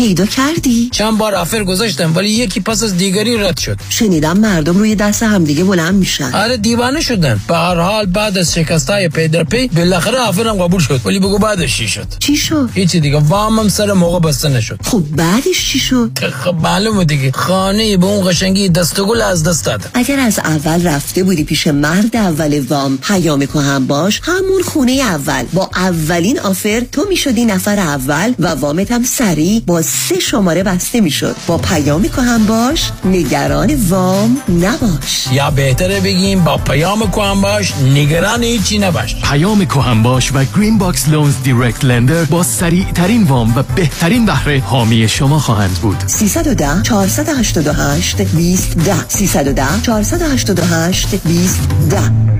پیدا 0.00 0.26
کردی؟ 0.26 0.88
چند 0.92 1.18
بار 1.18 1.34
offer 1.34 1.64
گذاشتم 1.64 2.16
ولی 2.16 2.30
یکی 2.30 2.60
پس 2.60 2.82
از 2.82 2.96
دیگری 2.96 3.36
رد 3.36 3.58
شد. 3.58 3.76
شنیدم 3.88 4.38
مردم 4.38 4.78
روی 4.78 4.94
دست 4.94 5.22
همدیگه 5.22 5.64
بلند 5.64 5.94
میشن. 5.94 6.34
آره 6.34 6.56
دیوانه 6.56 7.00
شدن. 7.00 7.40
به 7.48 7.56
هر 7.56 7.74
حال 7.74 8.06
بعد 8.06 8.38
از 8.38 8.54
شکستای 8.54 9.08
پی 9.08 9.28
در 9.28 9.44
پی 9.44 9.68
بالاخره 9.68 10.18
offer 10.18 10.55
م 10.55 10.62
قبول 10.62 10.80
شد. 10.80 11.00
ولی 11.04 11.18
بگو 11.18 11.38
بعدش 11.38 11.76
چی 11.76 11.88
شد؟ 11.88 12.06
چی 12.18 12.36
شد؟ 12.36 12.70
هیچی 12.74 13.00
دیگه. 13.00 13.16
وامم 13.18 13.68
سر 13.68 13.92
موقع 13.92 14.18
بسته 14.28 14.48
نشد. 14.48 14.78
خب 14.84 15.02
بعدش 15.16 15.72
چی 15.72 15.78
شد؟ 15.78 16.10
خب 16.44 16.54
معلومه 16.54 17.04
دیگه. 17.04 17.32
خانه 17.32 17.96
به 17.96 18.06
اون 18.06 18.30
قشنگی 18.30 18.68
دسته 18.68 18.98
گلو 18.98 19.20
از 19.22 19.44
دست 19.44 19.64
دادم 19.64 19.90
اگر 19.94 20.20
از 20.20 20.38
اول 20.38 20.86
رفته 20.86 21.24
بودی 21.24 21.44
پیش 21.44 21.66
مرد 21.66 22.16
اول 22.16 22.60
وام 22.68 22.98
پیام 22.98 23.42
کهن‌باش 23.42 24.20
همون 24.24 24.62
خونه 24.62 24.92
اول. 24.92 25.44
با 25.52 25.70
اولین 25.76 26.40
offer 26.40 26.82
تو 26.92 27.06
می‌شدی 27.08 27.44
نفر 27.44 27.78
اول 27.78 28.34
و 28.38 28.48
وامت 28.48 28.92
هم 28.92 29.04
سریع 29.04 29.62
با 29.66 29.82
سه 29.90 30.18
شماره 30.18 30.62
بسته 30.62 31.00
می‌شد. 31.00 31.36
با 31.46 31.58
پیام 31.58 32.04
کهن‌باش 32.04 32.90
نگران 33.04 33.74
وام 33.88 34.36
نباش. 34.48 35.28
یا 35.32 35.50
بهتره 35.50 36.00
بگیم 36.00 36.44
با 36.44 36.56
پیام 36.56 37.10
کهن‌باش 37.10 37.74
نگران 37.94 38.42
هیچی 38.42 38.78
نباش. 38.78 39.16
پیام 39.22 39.64
کهن‌باش 39.64 40.32
و 40.34 40.44
Green 40.56 40.78
Box 40.78 41.08
Loans 41.08 41.34
direct 41.44 41.84
lender 41.84 42.24
با 42.24 42.42
سریع 42.42 42.84
ترین 42.84 43.22
وام 43.22 43.56
و 43.56 43.62
بهترین 43.62 44.26
بهره 44.26 44.60
حامی 44.60 45.08
شما 45.08 45.38
خواهند 45.38 45.78
بود. 45.82 46.04
310 46.06 46.82
488 46.82 48.22
20 48.22 48.78
10 48.78 49.08
310 49.08 49.82
488 49.82 51.14
20 51.14 51.60
10 51.90 52.39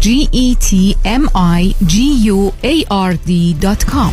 G 0.00 0.28
E 0.32 0.54
T 0.54 0.96
M 1.04 1.28
I 1.34 1.74
G 1.86 1.94
U 2.30 2.52
A 2.62 2.74
R 2.90 3.12
D.com 3.26 4.12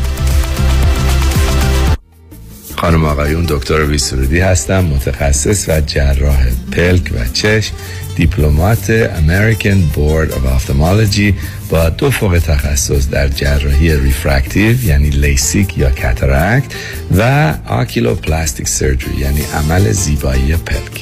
خانم 2.77 3.06
آقایون 3.06 3.45
دکتر 3.45 3.85
ویسرودی 3.85 4.39
هستم 4.39 4.85
متخصص 4.85 5.69
و 5.69 5.81
جراح 5.81 6.45
پلک 6.72 7.11
و 7.14 7.26
چشم 7.34 7.73
diplomate 8.15 9.07
American 9.07 9.98
Board 9.98 10.31
of 10.31 10.45
Ophthalmology 10.57 11.34
با 11.72 11.89
دو 11.89 12.11
فوق 12.11 12.39
تخصص 12.39 13.10
در 13.10 13.27
جراحی 13.27 13.95
refractive 13.95 14.86
یعنی 14.85 15.10
لیسیک 15.10 15.77
یا 15.77 15.89
cataract 15.90 16.73
و 17.18 17.53
oculoplastic 17.68 18.68
surgery 18.68 19.15
یعنی 19.19 19.41
عمل 19.53 19.91
زیبایی 19.91 20.56
پلک. 20.56 21.02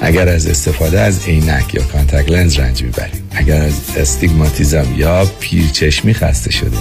اگر 0.00 0.28
از 0.28 0.46
استفاده 0.46 1.00
از 1.00 1.26
عینک 1.26 1.74
یا 1.74 1.82
contact 1.82 2.30
lens 2.30 2.58
رنج 2.58 2.82
می‌برید. 2.82 3.22
اگر 3.34 3.62
از 3.62 3.74
استیگماتیزم 3.96 4.86
یا 4.96 5.24
پیرچشمی 5.40 6.14
خسته 6.14 6.52
شده 6.52 6.76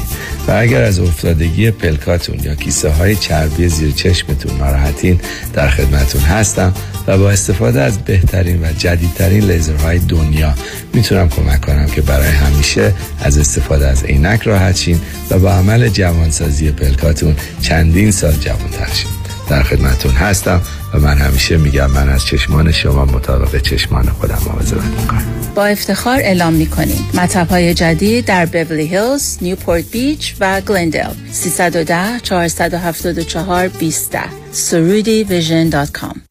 و 0.48 0.52
اگر 0.52 0.82
از 0.82 1.00
افتادگی 1.00 1.72
پلکاتون 1.72 2.40
یا 2.44 2.56
کیسه 2.56 2.90
های 2.90 3.16
چربی 3.16 3.68
زیر 3.68 3.92
چشمتون 3.92 4.58
ناراحتین 4.58 5.22
در 5.54 5.70
خدمتون 5.70 6.22
هستم. 6.22 6.74
و 7.08 7.18
با 7.18 7.32
استفاده 7.32 7.82
از 7.82 7.98
بهترین 7.98 8.64
و 8.64 8.74
جدیدترین 8.78 9.44
لیزرهای 9.52 10.00
دنیا 10.00 10.54
می‌تونم 10.94 11.30
کمک 11.30 11.62
کنم 11.62 11.86
که 11.86 12.02
برای 12.02 12.30
همیشه 12.30 12.94
از 13.20 13.38
استفاده 13.38 13.88
از 13.88 14.04
عینک 14.04 14.42
راحت 14.42 14.76
شین 14.76 15.00
و 15.32 15.40
با 15.40 15.52
عمل 15.52 15.88
جوانسازی 15.90 16.72
پلکاتون 16.72 17.36
چندین 17.62 18.12
سال 18.12 18.34
جوانتر 18.34 18.94
شین. 18.94 19.12
در 19.50 19.64
خدمتون 19.64 20.12
هستم 20.12 20.62
و 20.94 21.00
من 21.00 21.18
همیشه 21.18 21.58
میگم 21.58 21.92
من 21.92 22.10
از 22.10 22.26
چشمان 22.26 22.72
شما 22.72 23.06
مطابق 23.06 23.62
چشمان 23.62 24.10
خودم 24.10 24.38
مواظبت 24.46 24.84
می‌کنم. 24.84 25.26
با 25.56 25.66
افتخار 25.66 26.20
اعلام 26.20 26.54
می‌کنیم. 26.54 27.10
مطب 27.14 27.48
های 27.50 27.74
جدید 27.74 28.26
در 28.26 28.46
بورلی 28.46 28.88
هیلز، 28.88 29.38
نیوپورت 29.42 29.84
بیچ 29.92 30.36
و 30.40 30.62
گلندل 30.62 31.10
310 31.32 32.20
474 32.24 33.68
20 33.68 34.18
Soroudi 34.52 35.24
Vision 35.24 35.70
dot 35.70 35.92
com. 35.92 36.22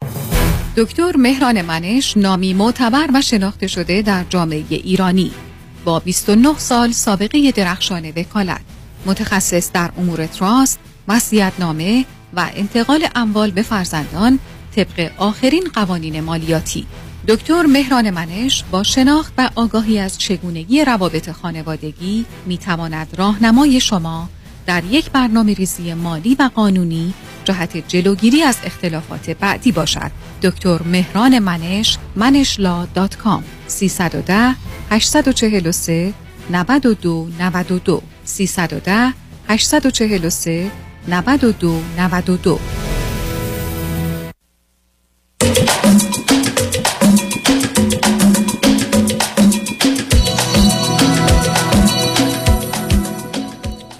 دکتر 0.76 1.16
مهران 1.16 1.62
منش 1.62 2.16
نامی 2.16 2.55
معتبر 2.55 3.09
و 3.14 3.22
شناخته 3.22 3.66
شده 3.66 4.02
در 4.02 4.24
جامعه 4.30 4.64
ایرانی. 4.70 5.30
با 5.84 5.98
29 5.98 6.59
سال 6.59 6.92
سابقه 6.92 7.51
درخشان 7.51 8.12
وکالت. 8.16 8.60
متخصص 9.06 9.72
در 9.72 9.90
امور 9.98 10.26
trust 10.27 10.78
نامه 11.59 12.05
و 12.36 12.51
انتقال 12.55 13.06
اموال 13.14 13.51
به 13.51 13.62
فرزندان 13.62 14.38
طبق 14.76 15.10
آخرین 15.18 15.64
قوانین 15.74 16.20
مالیاتی. 16.20 16.86
دکتر 17.28 17.62
مهران 17.62 18.10
منش 18.10 18.64
با 18.70 18.82
شناخت 18.82 19.32
و 19.38 19.51
آگاهی 19.55 19.98
از 19.98 20.18
چگونگی 20.18 20.84
روابط 20.84 21.30
خانوادگی 21.30 22.24
می 22.47 22.59
تواند 22.59 23.09
راهنمای 23.18 23.80
شما 23.80 24.28
در 24.66 24.84
یک 24.84 25.10
برنامه 25.10 25.55
ریزی 25.55 25.94
مالی 25.94 26.36
و 26.38 26.51
قانونی 26.55 27.14
جهت 27.44 27.88
جلوگیری 27.88 28.42
از 28.42 28.56
اختلافات 28.64 29.30
بعدی 29.30 29.72
باشد. 29.72 30.30
دکتر 30.43 30.83
مهران 30.83 31.39
منش 31.39 31.99
منشلا 32.17 32.87
دات 32.95 33.17
کام 33.17 33.45
310 33.67 34.55
843 34.91 36.12
92 36.51 37.29
92 37.39 38.03
310 38.25 39.12
843 39.49 40.71
92 41.09 41.81
92 41.99 42.59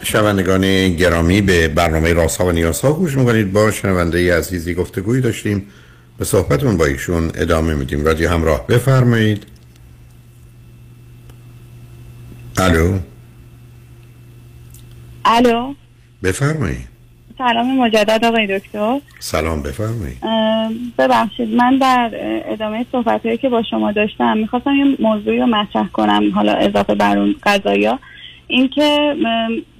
شنوندگان 0.03 0.89
گرامی 0.97 1.41
به 1.41 1.69
برنامه 1.69 2.13
راسا 2.13 2.47
و 2.47 2.53
نیاسا 2.53 2.93
گوش 2.93 3.17
می‌کنید. 3.17 3.53
با 3.53 3.71
شنونده 3.71 4.37
عزیزی 4.37 4.75
گفتگوی 4.75 5.21
داشتیم. 5.21 5.67
به 6.21 6.27
صحبتون 6.27 6.77
با 6.77 6.85
ایشون 6.85 7.31
ادامه 7.35 7.75
میدیم. 7.75 8.05
رادیو 8.05 8.31
همراه 8.31 8.67
بفرمایید. 8.67 9.47
الو؟ 12.57 12.99
الو؟ 15.25 15.75
بفرمایید. 16.23 16.89
سلام 17.39 17.79
مجدد 17.79 18.25
آقای 18.25 18.59
دکتر. 18.59 19.01
سلام 19.19 19.63
بفرمایید. 19.63 20.19
ببخشید 20.99 21.49
من 21.49 21.79
در 21.79 22.11
ادامه 22.45 22.87
صحبت 22.93 23.27
هایی 23.27 23.39
که 23.39 23.49
با 23.49 23.63
شما 23.63 23.93
داشتم 23.93 24.39
می‌خواستم 24.39 24.75
یه 24.75 24.97
موضوعی 24.99 25.39
رو 25.39 25.47
مطرح 25.47 25.89
کنم 25.89 26.31
حالا 26.35 26.53
اضافه 26.53 26.95
بر 26.95 27.19
اون 27.19 27.35
قضایا. 27.43 27.99
اینکه 28.51 29.15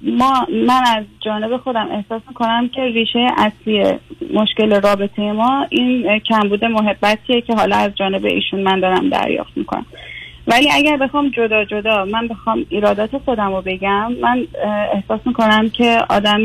ما 0.03 0.47
من 0.67 0.83
از 0.87 1.03
جانب 1.25 1.57
خودم 1.57 1.87
احساس 1.91 2.21
می‌کنم 2.27 2.69
که 2.69 2.81
ریشه 2.81 3.27
اصلی 3.37 3.83
مشکل 4.33 4.81
رابطه 4.81 5.31
ما 5.31 5.65
این 5.69 6.19
کمبود 6.19 6.65
محبتیه 6.65 7.41
که 7.41 7.53
حالا 7.53 7.75
از 7.75 7.91
جانب 7.95 8.25
ایشون 8.25 8.59
من 8.59 8.79
دارم 8.79 9.09
دریافت 9.09 9.51
می‌کنم. 9.55 9.85
ولی 10.47 10.71
اگر 10.71 10.97
بخوام 10.97 11.29
جدا 11.29 11.65
جدا 11.65 12.05
من 12.05 12.27
بخوام 12.27 12.65
ایرادات 12.69 13.17
خودم 13.17 13.53
رو 13.55 13.61
بگم 13.61 14.13
من 14.21 14.47
احساس 14.93 15.19
می‌کنم 15.25 15.69
که 15.69 15.99
آدم 16.09 16.41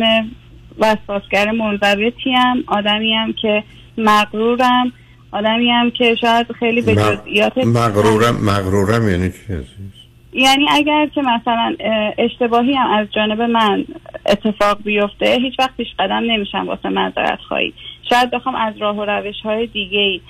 وسواسگر 0.79 1.51
منضبطی 1.51 2.33
هم 2.33 2.65
آدمی 2.67 3.15
هم 3.15 3.33
که 3.33 3.63
مغرورم 3.99 4.93
آدمی 5.33 5.71
هم 5.71 5.91
که 5.91 6.15
شاید 6.15 6.53
خیلی 6.53 6.83
به 6.83 6.95
جزئیات 6.95 7.59
مغرورم 7.59 8.37
مغرورم 8.45 9.09
یعنی 9.09 9.31
چی؟ 9.31 9.96
یعنی 10.37 10.67
اگر 10.71 11.07
که 11.15 11.23
مثلا 11.23 11.77
اشتباهی 12.19 12.73
هم 12.75 12.91
از 12.91 13.07
جانب 13.13 13.43
من 13.43 13.85
اتفاق 14.27 14.83
بیفته 14.85 15.39
هیچ 15.43 15.55
وقت 15.59 15.77
پیش 15.77 15.89
قدم 15.99 16.23
نمیشم 16.31 16.69
واسه 16.69 16.89
معذرت 16.89 17.39
خواهی. 17.49 17.73
شاید 18.11 18.31
بخوام 18.31 18.55
از 18.55 18.75
راه 18.81 18.97
و 18.97 19.05
روش 19.05 19.35
های 19.45 19.67
دیگه 19.67 20.21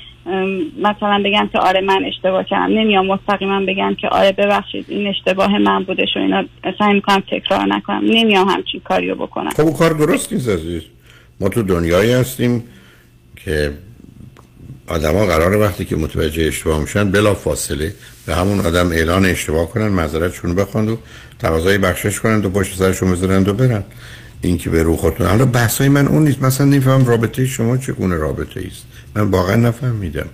مثلا 0.79 1.23
بگم 1.25 1.49
که 1.53 1.59
آره 1.59 1.81
من 1.81 2.05
اشتباه 2.05 2.45
کردم. 2.45 2.79
نمیام 2.79 3.07
مستقیما 3.07 3.61
بگم 3.61 3.95
که 4.01 4.09
آره 4.09 4.33
ببخشید 4.33 4.85
این 4.89 5.07
اشتباه 5.07 5.59
من 5.59 5.85
بوده 5.85 6.07
شو 6.15 6.21
اینا 6.21 6.45
سعی 6.79 6.95
می‌کنم 6.95 7.23
تکرار 7.31 7.67
نکنم. 7.67 8.05
نمیام 8.05 8.49
همچین 8.49 8.81
کاریو 8.81 9.15
بکنم. 9.15 9.51
خب 9.51 9.79
کار 9.79 9.91
درست 9.91 10.33
نیست 10.33 10.49
عزیز. 10.49 10.83
ما 11.41 11.49
تو 11.49 11.63
دنیایی 11.63 12.13
هستیم 12.13 12.65
که 13.45 13.73
آدما 14.89 15.27
قرار 15.27 15.57
وقتی 15.57 15.85
که 15.85 15.97
متوجه 15.97 16.47
اشتباه 16.47 16.81
میشن 16.81 17.11
بلا 17.11 17.35
فاصله 17.35 17.93
به 18.27 18.35
همون 18.35 18.61
آدم 18.61 18.91
اعلان 18.91 19.25
اشتباه 19.25 19.71
کنن 19.71 19.89
معذرتشون 19.89 20.55
بخواند 20.55 20.89
و 20.89 20.99
تقاضای 21.39 21.79
بخشش 21.79 22.21
کنند 22.21 22.45
و 22.45 22.51
پشت 22.51 22.77
سرشون 22.77 23.13
بذارند 23.13 23.49
و 23.49 23.55
برن. 23.55 23.85
این 24.43 24.59
که 24.59 24.71
به 24.71 24.83
رو 24.83 24.97
خودتون 24.97 25.27
حالا 25.27 25.47
بحثای 25.47 25.89
من 25.89 26.07
اون 26.07 26.25
نیست. 26.25 26.43
مثلا 26.43 26.67
نمیفهم 26.67 27.07
رابطه 27.07 27.47
شما 27.47 27.77
چگونه 27.77 28.17
رابطه 28.17 28.61
است 28.67 28.87
من 29.15 29.23
واقعا 29.23 29.57
نفهمیدم. 29.57 30.29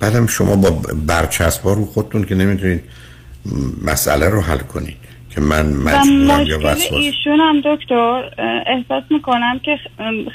بعدم 0.00 0.26
شما 0.26 0.56
با 0.56 0.70
برچسب 1.06 1.66
رو 1.66 1.86
خودتون 1.86 2.24
که 2.24 2.34
نمی‌تونید 2.34 2.82
مسئله 3.84 4.28
رو 4.28 4.40
حل 4.40 4.58
کنید 4.58 4.96
که 5.30 5.40
من 5.40 5.66
مجبورم 5.66 6.46
یا 6.46 6.58
وسواس 6.58 6.92
ایشون 6.92 7.40
هم 7.40 7.60
دکتر 7.64 8.30
احساس 8.66 9.04
می‌کنم 9.10 9.60
که 9.64 9.78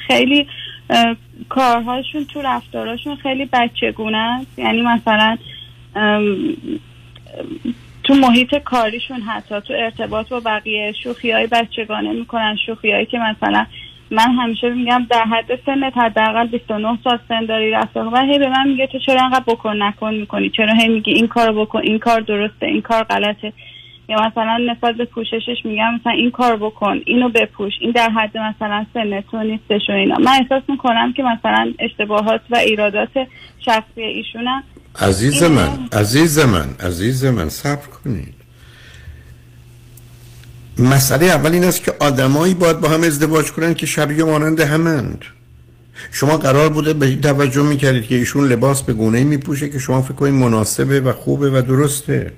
خیلی 0.08 0.48
کارهاشون 1.50 2.26
تو 2.34 2.42
رفتاراشون 2.42 3.16
خیلی 3.16 3.50
بچگونه 3.54 4.18
است. 4.18 4.60
یعنی 4.60 4.82
مثلا 4.82 5.38
تو 8.04 8.16
محیط 8.16 8.56
کاریشون 8.56 9.22
حتی 9.22 9.62
تو 9.62 9.74
ارتباط 9.74 10.30
با 10.30 10.40
بقیه 10.40 10.94
شوخی 11.04 11.32
های 11.32 11.48
بچگانه 11.48 12.14
می‌کنن 12.14 12.58
شوخی 12.66 12.92
هایی 12.92 13.06
که 13.06 13.18
مثلا 13.18 13.66
من 14.12 14.32
همیشه 14.32 14.70
میگم 14.70 15.06
در 15.10 15.24
حد 15.24 15.60
سنت 15.66 15.98
حداقل 15.98 16.48
29 16.48 16.98
سال 17.04 17.20
سن 17.28 17.46
داری 17.46 17.72
رفته 17.72 18.00
و 18.00 18.18
هی 18.18 18.40
به 18.40 18.50
من 18.50 18.68
میگه 18.68 18.88
تو 18.88 19.00
چرا 19.00 19.22
انقدر 19.22 19.44
بکن 19.48 19.84
نکن 19.84 20.14
می‌کنی؟ 20.14 20.50
چرا 20.50 20.74
هی 20.74 20.88
میگی 20.88 21.12
این 21.12 21.28
کارو 21.28 21.66
بکن؟ 21.66 21.80
این 21.80 22.00
کار 22.00 22.22
درسته 22.22 22.66
این 22.66 22.82
کار 22.82 23.04
غلطه؟ 23.04 23.54
یا 24.10 24.18
مثلا 24.28 24.58
نسبت 24.58 24.96
به 24.96 25.06
پوششش 25.06 25.66
میگم 25.66 25.96
مثلا 25.96 26.12
این 26.12 26.32
کار 26.32 26.56
بکن 26.58 27.02
اینو 27.06 27.30
بپوش 27.30 27.74
این 27.80 27.92
در 27.92 28.10
حد 28.10 28.38
مثلا 28.38 28.86
سن 28.94 29.22
تو 29.22 29.44
نیستش 29.44 29.90
و 29.90 29.92
اینا. 29.92 30.16
من 30.16 30.32
احساس 30.32 30.64
می‌کنم 30.68 31.14
که 31.14 31.24
مثلا 31.24 31.74
اشتباهات 31.80 32.42
و 32.50 32.56
ایرادات 32.56 33.28
شخصی 33.66 34.02
ایشونم 34.02 34.64
عزیز. 34.96 35.44
من 35.44 35.90
عزیز 35.92 36.40
من 36.40 36.70
عزیز 36.80 37.26
من 37.26 37.50
صبر 37.50 37.88
کنید. 37.88 38.34
مسئله 40.78 41.26
اول 41.26 41.52
این 41.52 41.64
است 41.64 41.84
که 41.84 41.94
آدمایی 42.00 42.54
باید 42.54 42.80
با 42.80 42.90
هم 42.90 43.04
ازدواج 43.04 43.52
کنن 43.52 43.74
که 43.74 43.86
شبیه 43.86 44.24
مانند 44.24 44.60
همند. 44.60 45.26
شما 46.12 46.38
قرار 46.38 46.70
بوده 46.70 46.94
به 46.94 47.16
توجه 47.16 47.64
می‌کردید 47.64 48.04
که 48.04 48.16
ایشون 48.16 48.48
لباس 48.48 48.84
به 48.84 48.94
گونه 48.94 49.24
میپوشه 49.24 49.70
که 49.70 49.80
شما 49.80 50.02
فکر 50.02 50.14
کنید 50.14 50.34
مناسبه 50.34 51.00
و 51.02 51.14
خوبه 51.14 51.50
و 51.50 51.62
درسته. 51.62 52.32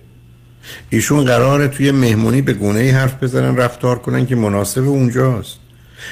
ایشون 0.90 1.26
قراره 1.26 1.68
توی 1.68 1.92
مهمونی 1.92 2.42
به 2.42 2.54
گونه 2.54 2.92
حرف 2.92 3.24
بزنن 3.24 3.58
رفتار 3.58 4.00
کنن 4.00 4.26
که 4.26 4.36
مناسب 4.36 4.82
اونجاست. 4.82 5.58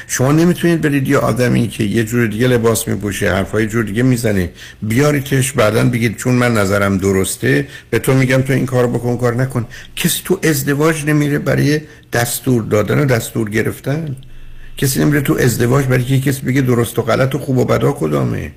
شما 0.08 0.32
نمی‌تونید 0.32 0.82
برید 0.82 1.08
یه 1.08 1.18
آدمی 1.18 1.68
که 1.68 1.84
یه 1.84 2.04
جور 2.04 2.28
دیگه 2.28 2.48
لباس 2.48 2.88
میپوشه 2.88 3.32
حرفای 3.32 3.68
جور 3.68 3.84
دیگه 3.84 4.04
می‌زنه 4.04 4.50
بیاریتش 4.82 5.52
بعدا 5.52 5.84
بگید 5.84 6.18
چون 6.18 6.34
من 6.34 6.54
نظرم 6.54 6.98
درسته 6.98 7.68
به 7.90 8.00
تو 8.00 8.14
میگم 8.14 8.42
تو 8.42 8.54
این 8.54 8.66
کار 8.66 8.88
بکن 8.88 9.18
کار 9.18 9.36
نکن. 9.36 9.66
کسی 9.96 10.22
تو 10.26 10.40
ازدواج 10.44 11.06
نمیره 11.06 11.40
برای 11.40 11.82
دستور 12.14 12.64
دادن 12.64 13.00
و 13.00 13.06
دستور 13.06 13.50
گرفتن؟ 13.50 14.16
کسی 14.78 15.00
نمیره 15.00 15.22
تو 15.22 15.34
ازدواج 15.34 15.86
برای 15.86 16.04
که 16.04 16.20
کسی 16.20 16.42
بگه 16.42 16.62
درست 16.62 17.00
و 17.00 17.02
غلط 17.02 17.36
و 17.36 17.40
خوب 17.40 17.58
و 17.58 17.66
بدا 17.66 17.92
کدامه؟ 17.92 18.52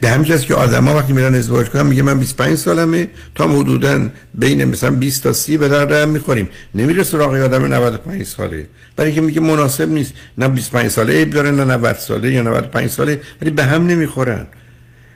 به 0.00 0.08
همین 0.08 0.38
که 0.38 0.54
آدما 0.54 0.94
وقتی 0.94 1.12
میرن 1.12 1.34
ازدواج 1.34 1.68
کنن 1.68 1.86
میگه 1.86 2.02
من 2.02 2.18
25 2.18 2.58
سالمه 2.58 3.08
تا 3.34 3.48
حدودا 3.48 4.08
بین 4.34 4.64
مثلا 4.64 4.90
20 4.90 5.22
تا 5.22 5.32
30 5.32 5.58
به 5.58 5.68
هم 5.68 6.08
می‌خوریم. 6.08 6.48
نمیره 6.74 7.02
سراغ 7.02 7.34
آدم 7.34 7.74
95 7.74 8.26
ساله. 8.26 8.66
برای 8.96 9.12
که 9.12 9.20
میگه 9.20 9.40
مناسب 9.40 9.88
نیست. 9.88 10.12
نه 10.38 10.48
25 10.48 10.88
ساله 10.90 11.12
عیب 11.12 11.30
داره 11.30 11.50
نه 11.50 11.64
90 11.64 11.96
ساله 11.96 12.32
یا 12.32 12.42
95 12.42 12.90
ساله 12.90 13.20
ولی 13.42 13.50
به 13.50 13.64
هم 13.64 13.86
نمی‌خورن. 13.86 14.46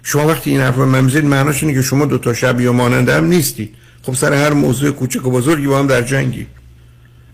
شما 0.03 0.27
وقتی 0.27 0.51
این 0.51 0.61
حرف 0.61 0.77
رو 0.77 0.87
ممزید 0.87 1.25
معناش 1.25 1.63
اینه 1.63 1.75
که 1.75 1.83
شما 1.83 2.07
دو 2.07 2.19
تا 2.19 2.35
شبیه 2.35 2.71
و 2.71 2.73
مانند 2.73 3.09
هم 3.09 3.25
نیستید. 3.25 3.75
خب 4.03 4.15
سر 4.15 4.33
هر 4.33 4.53
موضوع 4.53 4.91
کوچک 4.91 5.27
و 5.27 5.31
بزرگی 5.31 5.67
با 5.67 5.79
هم 5.79 5.87
در 5.87 6.03
جنگی 6.03 6.47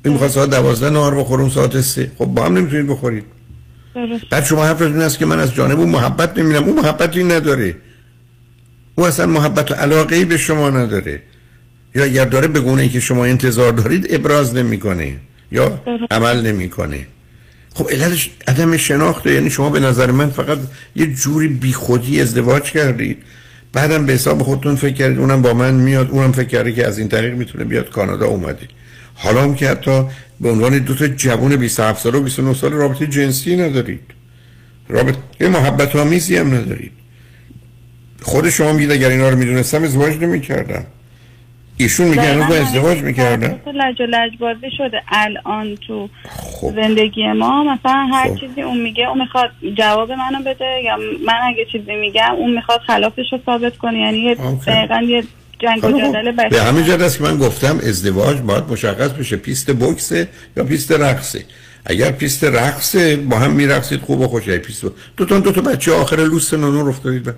این 0.04 0.12
می‌خواد 0.12 0.30
ساعت 0.30 0.50
12 0.50 0.90
نهار 0.90 1.14
بخورم 1.14 1.48
ساعت 1.48 1.80
3 1.80 2.10
خب 2.18 2.24
با 2.24 2.44
هم 2.44 2.58
نمی‌تونید 2.58 2.86
بخورید. 2.86 3.24
بعد 4.30 4.44
شما 4.44 4.64
حرفتون 4.64 4.92
این 4.92 5.02
است 5.02 5.18
که 5.18 5.26
من 5.26 5.38
از 5.38 5.54
جانب 5.54 5.80
اون 5.80 5.88
محبت 5.88 6.38
نمیدم 6.38 6.64
اون 6.64 6.76
محبتی 6.76 7.24
نداره. 7.24 7.76
او 8.94 9.06
اصلا 9.06 9.26
محبت 9.26 9.70
و 9.70 9.74
علاقه 9.74 10.16
ای 10.16 10.24
به 10.24 10.36
شما 10.36 10.70
نداره. 10.70 11.22
یا 11.94 12.04
اگر 12.04 12.24
داره 12.24 12.48
به 12.48 12.60
گونه 12.60 12.82
ای 12.82 12.88
که 12.88 13.00
شما 13.00 13.24
انتظار 13.24 13.72
دارید 13.72 14.06
ابراز 14.10 14.54
نمی‌کنه. 14.54 15.16
یا 15.52 15.82
عمل 16.10 16.46
نمی‌کنه. 16.46 17.06
خب 17.74 17.90
علتش 17.90 18.30
عدم 18.48 18.76
شناخته. 18.76 19.32
یعنی 19.32 19.50
شما 19.50 19.70
به 19.70 19.80
نظر 19.80 20.10
من 20.10 20.30
فقط 20.30 20.58
یه 20.96 21.06
جوری 21.06 21.48
بیخودی 21.48 22.20
ازدواج 22.20 22.62
کردید. 22.62 23.18
بعدم 23.72 24.06
به 24.06 24.12
حساب 24.12 24.42
خودتون 24.42 24.76
فکر 24.76 24.94
کردید 24.94 25.18
اونم 25.18 25.42
با 25.42 25.54
من 25.54 25.74
میاد. 25.74 26.10
اونم 26.10 26.32
فکر 26.32 26.48
کرده 26.48 26.72
که 26.72 26.86
از 26.86 26.98
این 26.98 27.08
طریق 27.08 27.34
می‌تونه 27.34 27.64
بیاد 27.64 27.90
کانادا 27.90 28.26
اومدید 28.26 28.70
حالا 29.22 29.42
هم 29.42 29.54
که 29.54 29.68
حتی 29.68 30.04
به 30.40 30.50
عنوان 30.50 30.78
دو 30.78 30.94
تا 30.94 31.06
جوون 31.06 31.56
27 31.56 32.02
ساله 32.02 32.18
و 32.18 32.22
29 32.22 32.54
ساله 32.54 32.76
رابطه 32.76 33.06
جنسی 33.06 33.56
ندارید. 33.56 34.02
رابطه 34.88 35.48
محبت 35.48 35.96
آمیزی 35.96 36.36
هم 36.36 36.54
ندارید. 36.54 36.92
خود 38.22 38.50
شما 38.50 38.72
میگید 38.72 38.92
اگر 38.92 39.08
اینا 39.08 39.28
رو 39.28 39.36
می‌دونستم 39.36 39.82
ازدواج 39.82 40.16
نمی‌کردم. 40.16 40.86
ایشون 41.76 42.08
میگه 42.08 42.22
هنوز 42.22 42.46
با 42.46 42.54
ازدواج 42.54 42.98
می‌کردم. 42.98 43.60
لج 43.74 44.00
و 44.00 44.04
لج 44.04 44.38
بازی 44.38 44.70
شده. 44.78 45.02
الان 45.08 45.76
تو 45.76 46.08
زندگی 46.74 47.32
ما 47.32 47.64
مثلا 47.64 48.08
هر 48.12 48.28
چیزی 48.40 48.62
اون 48.62 48.80
میگه 48.80 49.08
اون 49.08 49.20
می‌خواد 49.20 49.50
جواب 49.78 50.12
منو 50.12 50.42
بده 50.42 50.82
یا 50.84 50.96
من 51.26 51.38
اگه 51.48 51.66
چیزی 51.72 51.94
میگم 51.94 52.34
اون 52.36 52.54
می‌خواد 52.54 52.80
خلافش 52.80 53.32
رو 53.32 53.38
ثابت 53.46 53.78
کنه. 53.78 53.98
یعنی 53.98 54.34
دقیقا 54.66 55.00
یه 55.08 55.24
جنگ 55.62 55.84
و 55.84 55.90
جدل 55.90 56.48
به 56.48 56.62
همین 56.62 56.90
است 56.90 57.18
که 57.18 57.24
من 57.24 57.38
گفتم 57.38 57.78
ازدواج 57.78 58.40
باید 58.40 58.64
مشخص 58.64 59.10
بشه 59.10 59.36
پیست 59.36 59.72
بوکسه 59.72 60.28
یا 60.56 60.64
پیست 60.64 60.92
رقصه. 60.92 61.44
اگر 61.84 62.10
پیست 62.10 62.44
رقصه 62.44 63.16
با 63.16 63.38
هم 63.38 63.52
میرقصید 63.52 64.00
خوب 64.00 64.20
و 64.20 64.28
خوشه 64.28 64.58
پیست 64.58 64.82
دو 64.82 64.92
دو 65.16 65.24
تا 65.24 65.40
دو 65.40 65.52
تا 65.52 65.60
بچه 65.60 65.92
آخر 65.92 66.16
لوس 66.16 66.54
نونو 66.54 66.88
رفتارید 66.88 67.22
به. 67.22 67.34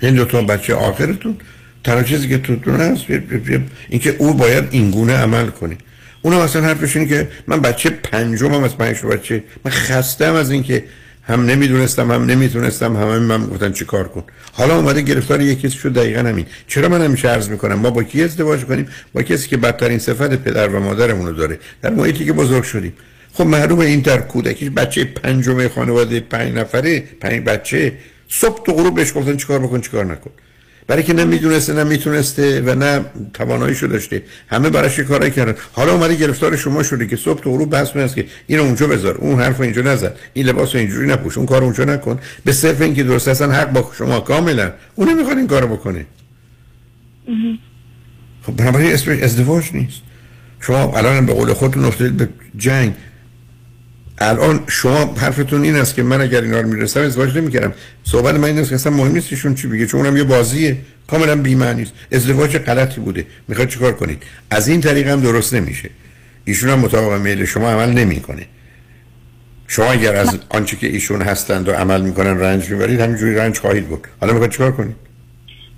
این 0.00 0.14
دو 0.14 0.24
تا 0.24 0.42
بچه 0.42 0.74
آخرتون. 0.74 1.36
تنها 1.84 2.02
چیزی 2.02 2.28
که 2.28 2.38
تو 2.38 2.56
دون 2.56 2.80
هست 2.80 3.04
اینکه 3.88 4.16
او 4.18 4.34
باید 4.34 4.64
اینگونه 4.70 5.16
عمل 5.16 5.46
کنه. 5.46 5.78
اونم 6.22 6.38
اصلا 6.38 6.62
حرفش 6.62 6.96
اینه 6.96 7.08
که 7.08 7.28
من 7.46 7.60
بچه 7.60 7.90
پنجم 7.90 8.54
هم 8.54 8.64
از 8.64 8.78
پنج 8.78 9.02
بچه. 9.02 9.44
من 9.64 9.70
خستم 9.70 10.34
از 10.34 10.50
اینکه 10.50 10.84
هم 11.28 11.44
نمی‌دونستم 11.44 12.10
هم 12.10 12.24
نمی‌تونستم 12.24 12.96
همه 12.96 13.18
من 13.18 13.46
گفتن 13.46 13.72
چی 13.72 13.84
کار 13.84 14.08
کن. 14.08 14.24
حالا 14.52 14.76
اومده 14.76 15.02
گرفتار 15.02 15.40
یکی 15.40 15.70
شد 15.70 15.92
دقیقا 15.92 16.20
همین. 16.20 16.46
چرا 16.66 16.88
من 16.88 17.04
همیشه 17.04 17.28
عرض 17.28 17.48
می‌کنم؟ 17.48 17.74
ما 17.74 17.90
با 17.90 18.02
کی 18.02 18.24
ازدواج 18.24 18.64
کنیم؟ 18.64 18.88
با 19.12 19.22
کسی 19.22 19.48
که 19.48 19.56
بدترین 19.56 19.98
صفت 19.98 20.34
پدر 20.34 20.68
و 20.68 20.80
مادرمون 20.80 21.26
رو 21.26 21.32
داره. 21.32 21.58
در 21.82 21.90
محیطی 21.90 22.24
که 22.24 22.32
بزرگ 22.32 22.62
شدیم. 22.64 22.92
خب 23.32 23.46
معلومه 23.46 23.84
این 23.84 24.00
در 24.00 24.20
کودکی 24.20 24.70
بچه 24.70 25.04
پنجم 25.04 25.68
خانواده 25.68 26.20
پنج 26.20 26.54
نفره 26.54 27.00
پنج 27.20 27.44
بچه. 27.44 27.92
صبح 28.28 28.62
تو 28.64 28.72
غروب 28.72 28.94
بهش 28.94 29.12
گفتن 29.14 29.36
چیکار 29.36 29.58
بکن 29.58 29.80
چیکار 29.80 30.04
نکن. 30.04 30.30
برای 30.88 31.02
که 31.02 31.12
نمی‌دونسته 31.12 31.72
نه 31.72 31.84
می‌تونسته 31.84 32.60
و 32.60 32.74
نه 32.74 33.04
تواناییشو 33.34 33.86
داشته. 33.86 34.22
همه 34.48 34.70
براش 34.70 34.98
یه 34.98 35.04
کارایی 35.04 35.30
کردن. 35.30 35.54
حالا 35.72 35.92
اومده 35.92 36.14
گرفتار 36.14 36.56
شما 36.56 36.82
شده 36.82 37.06
که 37.06 37.16
صبح 37.16 37.40
تو 37.40 37.50
غروب 37.50 37.70
بحث 37.70 37.96
است 37.96 38.14
که 38.14 38.24
اینو 38.46 38.62
اونجا 38.62 38.86
بذار 38.86 39.14
اون 39.14 39.40
حرفو 39.40 39.62
اینجا 39.62 39.82
نزن. 39.82 40.10
این 40.32 40.46
لباسو 40.46 40.78
اینجوری 40.78 41.06
نپوش 41.06 41.38
اون 41.38 41.46
کارو 41.46 41.64
اونجا 41.64 41.84
نکن. 41.84 42.18
به 42.44 42.52
صرف 42.52 42.80
اینکه 42.80 43.02
درست 43.02 43.28
اصلا 43.28 43.52
حق 43.52 43.72
با 43.72 43.90
شما 43.98 44.20
کاملا. 44.20 44.72
اون 44.94 45.08
نمی‌خواد 45.08 45.36
این 45.36 45.46
کارو 45.46 45.68
بکنه. 45.68 46.06
خب 48.42 48.56
بنابراین 48.56 48.92
اسمش 48.92 49.22
ازدواج 49.22 49.64
نیست. 49.72 50.00
شما 50.60 50.96
الان 50.98 51.26
به 51.26 51.32
قول 51.32 51.52
خودتون 51.52 51.84
افتادید 51.84 52.16
به 52.16 52.28
جنگ. 52.56 52.94
الان 54.20 54.60
شما 54.66 55.14
حرفتون 55.14 55.62
این 55.62 55.76
است 55.76 55.94
که 55.94 56.02
من 56.02 56.20
اگر 56.20 56.42
اینا 56.42 56.60
رو 56.60 56.68
می‌رسم 56.68 57.00
ازدواج 57.00 57.36
نمی‌کردم. 57.36 57.72
صحبت 58.04 58.34
من 58.34 58.44
این 58.44 58.58
است 58.58 58.68
که 58.68 58.74
اصلا 58.74 58.92
مهم 58.92 59.12
نیست 59.12 59.26
ایشون 59.30 59.54
چی 59.54 59.66
بگه 59.68 59.86
چون 59.86 60.00
اونم 60.00 60.16
یه 60.16 60.24
بازیه. 60.24 60.76
کاملا 61.10 61.36
بی 61.36 61.54
معنی 61.54 61.82
است. 61.82 61.92
ازدواج 62.12 62.58
غلطی 62.58 63.00
بوده. 63.00 63.26
می‌خواد 63.48 63.68
چیکار 63.68 63.92
کنید؟ 63.92 64.22
از 64.50 64.68
این 64.68 64.80
طریق 64.80 65.08
هم 65.08 65.20
درست 65.20 65.54
نمیشه. 65.54 65.90
ایشون 66.44 66.70
هم 66.70 66.78
مطابق 66.78 67.20
میل 67.20 67.44
شما 67.44 67.70
عمل 67.70 67.92
نمی‌کنه. 67.92 68.46
شما 69.66 69.86
اگر 69.86 70.16
از 70.16 70.38
آنچه 70.48 70.76
که 70.76 70.86
ایشون 70.86 71.22
هستند 71.22 71.68
و 71.68 71.72
عمل 71.72 72.00
می‌کنن 72.00 72.40
رنج 72.40 72.70
می‌برید 72.70 73.00
همینجوری 73.00 73.34
رنج 73.34 73.58
خواهید 73.58 73.88
بود 73.88 74.06
حالا 74.20 74.32
می‌خواد 74.32 74.50
چیکار 74.50 74.72
کنید؟ 74.72 75.07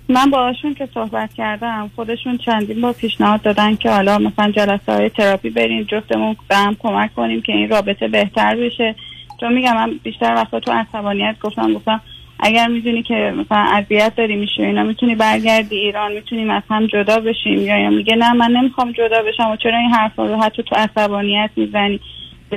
من 0.09 0.29
باهاشون 0.29 0.73
که 0.73 0.87
صحبت 0.93 1.33
کردم 1.33 1.91
خودشون 1.95 2.37
چندین 2.37 2.81
بار 2.81 2.93
پیشنهاد 2.93 3.41
دادن 3.41 3.75
که 3.75 3.89
حالا 3.89 4.17
مثلا 4.17 4.51
جلسه 4.51 4.93
های 4.93 5.09
تراپی 5.09 5.49
بریم 5.49 5.83
جفتمون 5.83 6.35
به 6.47 6.55
هم 6.55 6.75
کمک 6.79 7.15
کنیم 7.15 7.41
که 7.41 7.53
این 7.53 7.69
رابطه 7.69 8.07
بهتر 8.07 8.55
بشه. 8.55 8.95
چون 9.39 9.53
میگم 9.53 9.75
من 9.75 9.91
بیشتر 10.03 10.33
وقتا 10.35 10.59
تو 10.59 10.71
عصبانیت 10.71 11.35
گفتم 11.41 11.73
گفتم 11.73 12.01
اگر 12.39 12.67
می‌دونی 12.67 13.03
که 13.03 13.33
مثلا 13.37 13.65
اذیت 13.73 14.15
داری 14.15 14.35
میشه 14.35 14.63
اینا 14.63 14.83
می‌تونی 14.83 15.15
برگردی 15.15 15.75
ایران 15.75 16.11
می‌تونیم 16.11 16.49
از 16.49 16.63
هم 16.69 16.87
جدا 16.87 17.19
بشیم. 17.19 17.61
یا, 17.61 17.77
یا 17.77 17.89
میگه 17.89 18.15
نه 18.15 18.33
من 18.33 18.51
نمی‌خوام 18.51 18.91
جدا 18.91 19.23
بشم 19.23 19.51
و 19.51 19.55
چرا 19.55 19.77
این 19.77 19.89
حرفا 19.89 20.25
رو 20.25 20.41
حتی 20.41 20.63
تو 20.63 20.75
عصبانیت 20.75 21.49
می‌زنی؟ 21.55 21.99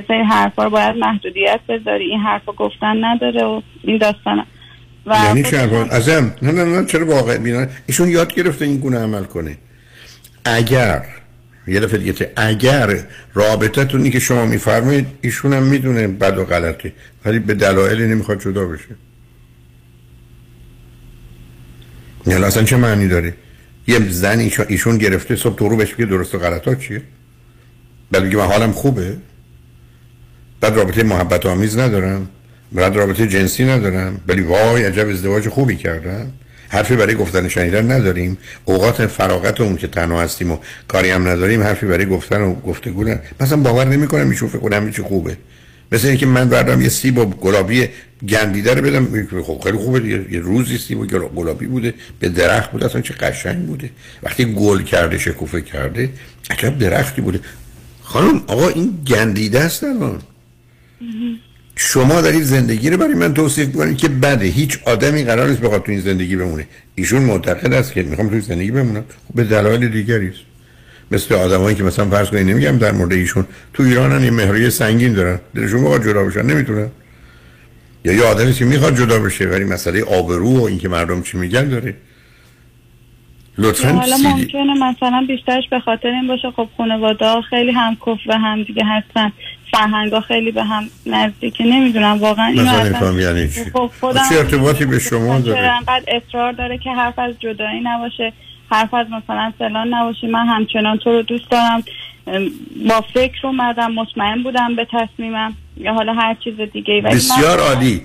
یه 0.09 0.23
حرفا 0.23 0.63
رو 0.63 0.69
باید 0.69 0.97
محدودیت 0.97 1.59
بذاری. 1.69 2.05
این 2.05 2.19
حرفا 2.19 2.51
گفتن 2.51 3.05
نداره 3.05 3.43
و 3.43 3.61
این 3.83 3.97
داستانه 3.97 4.45
و 5.05 5.15
یعنی 5.25 5.43
شهروان 5.43 5.89
ازم 5.89 6.33
نه 6.41 6.51
نه 6.51 6.63
نه 6.63 6.85
چرا 6.85 7.05
واقع 7.05 7.37
بینا 7.37 7.67
ایشون 7.85 8.09
یاد 8.09 8.33
گرفته 8.33 8.65
این 8.65 8.77
گونه 8.77 8.99
عمل 8.99 9.23
کنه. 9.23 9.57
اگر 10.45 11.05
یه 11.67 11.79
دفعه 11.79 11.97
دیگه 11.97 12.13
ته، 12.13 12.31
اگر 12.35 12.99
رابطتونی 13.33 14.09
که 14.09 14.19
شما 14.19 14.45
میفرمایید 14.45 15.07
ایشون 15.21 15.53
هم 15.53 15.63
می‌دونه 15.63 16.07
بد 16.07 16.37
و 16.37 16.45
غلطه. 16.45 16.93
ولی 17.25 17.39
به 17.39 17.53
دلایلی 17.53 18.07
نمی‌خواد 18.07 18.41
جدا 18.41 18.65
بشه. 18.65 18.95
یعنی 22.27 22.43
اصلا 22.43 22.63
چه 22.63 22.77
معنی 22.77 23.07
داره؟ 23.07 23.33
یه 23.87 24.09
زن 24.09 24.39
ایشون, 24.67 24.97
گرفته 24.97 25.35
صبح 25.35 25.55
تو 25.55 25.69
رو 25.69 25.77
بهش 25.77 25.93
بگه 25.93 26.05
درست 26.05 26.35
و 26.35 26.39
غلطا 26.39 26.75
چیه؟ 26.75 27.01
بعد 28.11 28.23
بگه 28.23 28.37
من 28.37 28.45
حالم 28.45 28.71
خوبه. 28.71 29.17
بعد 30.61 30.75
رابطه 30.75 31.03
محبت 31.03 31.45
آمیز 31.45 31.77
ندارم. 31.77 32.29
بعد 32.75 32.95
رابطه 32.95 33.27
جنسی 33.27 33.65
ندارم 33.65 34.21
ولی 34.27 34.41
وای 34.41 34.83
عجب 34.83 35.09
ازدواج 35.09 35.49
خوبی 35.49 35.75
کردم. 35.75 36.31
حرفی 36.69 36.95
برای 36.95 37.15
گفتن 37.15 37.47
شنیدن 37.47 37.91
نداریم. 37.91 38.37
اوقات 38.65 39.07
فراغت 39.07 39.61
اون 39.61 39.75
که 39.77 39.87
تنها 39.87 40.21
هستیم 40.21 40.51
و 40.51 40.57
کاری 40.87 41.09
هم 41.09 41.27
نداریم 41.27 41.63
حرفی 41.63 41.85
برای 41.85 42.05
گفتن 42.05 42.41
و 42.41 42.55
گفتگو 42.55 43.01
نداریم 43.01 43.21
مثلا 43.39 43.57
باور 43.57 43.85
نمی‌کنم 43.85 44.29
ایشون 44.29 44.49
فکر 44.49 44.59
کنم 44.59 44.91
چی 44.91 45.01
خوبه. 45.01 45.37
مثل 45.91 46.07
اینکه 46.07 46.25
من 46.25 46.49
بردم 46.49 46.81
یه 46.81 46.89
سیب 46.89 47.39
گلابی 47.39 47.87
گندیده 48.29 48.73
رو 48.73 48.81
بدم. 48.81 49.27
خب 49.43 49.61
خیلی 49.63 49.77
خوبه 49.77 50.07
یه 50.31 50.39
روزی 50.39 50.77
سیب 50.77 51.05
گلابی 51.35 51.65
بوده. 51.65 51.93
به 52.19 52.29
درخت 52.29 52.71
بوده. 52.71 52.85
اصلا 52.85 53.01
چه 53.01 53.13
قشنگ 53.13 53.65
بوده. 53.65 53.89
وقتی 54.23 54.45
گل 54.45 54.83
کرده 54.83 55.17
شکوفه 55.17 55.61
کرده 55.61 56.09
عجب 56.49 56.79
درختی 56.79 57.21
بوده. 57.21 57.39
خانم 58.03 58.41
آقا 58.47 58.69
این 58.69 58.97
گندیده 59.07 59.59
است 59.59 59.83
الان. 59.83 60.21
شما 61.75 62.21
دارید 62.21 62.43
زندگی 62.43 62.89
رو 62.89 62.97
برای 62.97 63.13
من 63.13 63.33
توصیف 63.33 63.67
می‌کنید 63.67 63.97
که 63.97 64.07
بده. 64.07 64.45
هیچ 64.45 64.79
آدمی 64.85 65.23
قرار 65.23 65.49
نیست 65.49 65.61
بخواد 65.61 65.83
تو 65.83 65.91
این 65.91 66.01
زندگی 66.01 66.35
بمونه. 66.35 66.67
ایشون 66.95 67.21
معتقد 67.21 67.73
است 67.73 67.93
که 67.93 68.03
می‌خوام 68.03 68.29
تو 68.29 68.39
زندگی 68.39 68.71
بمونم. 68.71 69.03
خب 69.27 69.35
به 69.35 69.43
دلایل 69.43 69.87
دیگری 69.87 70.27
است. 70.27 70.39
مثل 71.11 71.35
آدمایی 71.35 71.75
که 71.75 71.83
مثلا 71.83 72.09
فرض 72.09 72.27
کنید 72.27 72.47
نمیگم 72.47 72.77
در 72.77 72.91
مورد 72.91 73.11
ایشون. 73.11 73.45
تو 73.73 73.83
ایران 73.83 74.11
این 74.11 74.33
مهریه 74.33 74.69
سنگین 74.69 75.13
دارن. 75.13 75.39
دلشون 75.55 75.79
می‌خواد 75.79 76.03
جدا 76.03 76.23
بشن. 76.23 76.45
نمی‌تونن. 76.45 76.87
یا 78.05 78.13
یه 78.13 78.23
آدمی 78.23 78.53
که 78.53 78.65
می‌خواد 78.65 78.97
جدا 78.97 79.19
بشه 79.19 79.45
ولی 79.45 79.63
مسئله 79.63 80.03
آبرو 80.03 80.59
و 80.59 80.63
اینکه 80.63 80.89
مردم 80.89 81.21
چی 81.21 81.37
میگن 81.37 81.69
داره. 81.69 81.93
لطفا. 83.57 83.89
حالا 83.89 84.17
ممکنه 84.17 84.73
مثلا 84.73 85.25
بیشترش 85.27 85.63
به 85.71 85.79
خاطر 85.79 86.07
این 86.07 86.27
باشه 86.27 86.51
خب 86.51 86.67
خانواده 86.77 87.41
خیلی 87.49 87.71
هم 87.71 87.97
کف 88.05 88.19
و 88.27 88.37
هم 88.37 88.63
دیگه 88.63 88.83
هستن. 88.85 89.31
فرهنگا 89.71 90.21
خیلی 90.21 90.51
به 90.51 90.63
هم 90.63 90.89
نزدیکه. 91.05 91.63
نمی‌دونم 91.63 92.17
واقعا 92.17 92.45
این 92.45 92.61
مثلا 92.61 93.13
یعنی 93.13 93.47
چی؟ 93.49 93.63
خب 93.73 93.91
چه 94.29 94.35
ارتباطی 94.35 94.85
به 94.85 94.99
شما 94.99 95.39
داره؟ 95.39 95.71
انقدر 95.71 96.03
اصرار 96.07 96.51
داره 96.51 96.77
که 96.77 96.89
حرف 96.89 97.19
از 97.19 97.33
جدایی 97.39 97.81
نباشه 97.83 98.33
حرف 98.71 98.93
از 98.93 99.07
مثلا 99.07 99.53
فلان 99.59 99.93
نباشه. 99.93 100.27
من 100.27 100.45
همچنان 100.45 100.97
تو 100.97 101.09
رو 101.09 101.21
دوست 101.21 101.51
دارم. 101.51 101.83
با 102.89 103.01
فکر 103.13 103.47
اومدم 103.47 103.91
مطمئن 103.91 104.43
بودم 104.43 104.75
به 104.75 104.87
تصمیمم. 104.91 105.53
یا 105.77 105.93
حالا 105.93 106.13
هر 106.13 106.35
چیز 106.43 106.53
دیگه 106.73 107.01
بسیار 107.01 107.59
عالی. 107.59 108.01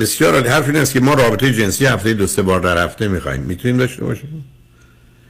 بسیار 0.00 0.34
عالی. 0.34 0.48
حرف 0.48 0.68
این 0.68 0.76
است 0.76 0.92
که 0.92 1.00
ما 1.00 1.14
رابطه 1.14 1.52
جنسی 1.52 1.86
هفته 1.86 2.14
دو 2.14 2.26
سه 2.26 2.42
بار 2.42 2.60
در 2.60 2.84
هفته 2.84 3.08
می‌خوایم. 3.08 3.40
می‌تونیم 3.40 3.76
داشته 3.76 4.04
باشیم؟ 4.04 4.44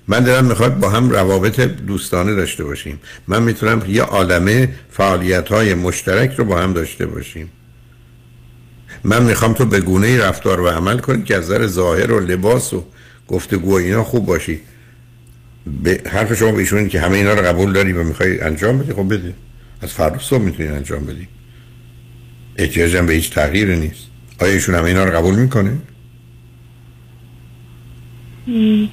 من 0.08 0.20
دارم 0.20 0.44
می‌خواد 0.44 0.78
با 0.78 0.90
هم 0.90 1.10
روابط 1.10 1.60
دوستانه 1.60 2.34
داشته 2.34 2.64
باشیم. 2.64 3.00
من 3.28 3.42
می‌تونم 3.42 3.82
یه 3.88 4.02
عالمه 4.02 4.68
فعالیت 4.90 5.48
های 5.48 5.74
مشترک 5.74 6.34
رو 6.34 6.44
با 6.44 6.60
هم 6.60 6.72
داشته 6.72 7.06
باشیم. 7.06 7.50
من 9.04 9.22
می‌خوام 9.22 9.52
تو 9.52 9.64
به 9.64 9.80
گونه 9.80 10.24
رفتار 10.24 10.60
و 10.60 10.68
عمل 10.68 10.98
کنی 10.98 11.22
که 11.22 11.36
از 11.36 11.44
نظر 11.44 11.66
ظاهر 11.66 12.12
و 12.12 12.20
لباس 12.20 12.72
و 12.72 12.84
گفتگو 13.28 13.74
اینا 13.74 14.04
خوب 14.04 14.26
باشی. 14.26 14.60
به 15.82 16.00
حرف 16.06 16.34
شما 16.34 16.52
به 16.52 16.88
که 16.88 17.00
همه 17.00 17.16
اینا 17.16 17.34
رو 17.34 17.42
قبول 17.42 17.72
داری 17.72 17.92
و 17.92 18.04
می‌خوای 18.04 18.40
انجام 18.40 18.78
بدی؟ 18.78 18.92
خب 18.92 19.14
بده. 19.14 19.34
از 19.80 19.92
فردا 19.92 20.18
صبح 20.18 20.42
می‌تونی 20.42 20.68
انجام 20.68 21.04
بدی. 21.04 21.28
احتیاج 22.56 22.96
به 22.96 23.12
هیچ 23.12 23.30
تغییری 23.30 23.76
نیست. 23.76 24.06
آیا 24.40 24.52
ایشون 24.52 24.74
همه 24.74 24.84
اینا 24.84 25.04
رو 25.04 25.16
قبول 25.16 25.34
می‌کنه؟ 25.34 25.78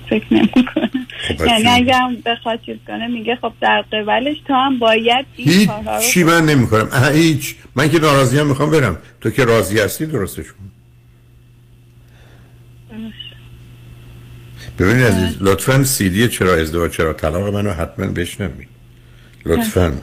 فکر 0.10 0.34
نمی‌کنه 0.34 0.90
خب 1.28 1.46
یعنی 1.46 1.68
اگر 1.68 2.02
بخواد 2.26 2.62
چیز 2.66 2.78
کنه 2.88 3.08
میگه 3.08 3.36
خب 3.42 3.54
در 3.62 3.82
قبلش 3.92 4.38
تو 4.48 4.54
هم 4.54 4.80
باید 4.80 5.26
هیچ 5.34 5.70
چی 6.14 6.24
من 6.24 6.46
نمی 6.46 6.68
کنم 6.68 6.90
هیچ. 7.14 7.56
من 7.76 7.90
که 7.90 8.00
ناراضی 8.00 8.40
هم 8.40 8.48
می‌خوام 8.48 8.72
برم. 8.72 8.98
تو 9.22 9.30
که 9.30 9.46
راضی 9.46 9.80
هستی 9.80 10.06
درستش 10.06 10.46
کن. 10.46 10.72
ببینید 14.80 15.06
عزیز 15.06 15.38
لطفا 15.42 15.84
سیدی 15.84 16.28
چرا 16.28 16.56
ازدواج 16.56 16.92
چرا 16.92 17.14
طلاق 17.14 17.54
منو 17.54 17.72
حتما 17.72 18.06
بشنوید. 18.06 18.68
لطفا. 19.46 19.94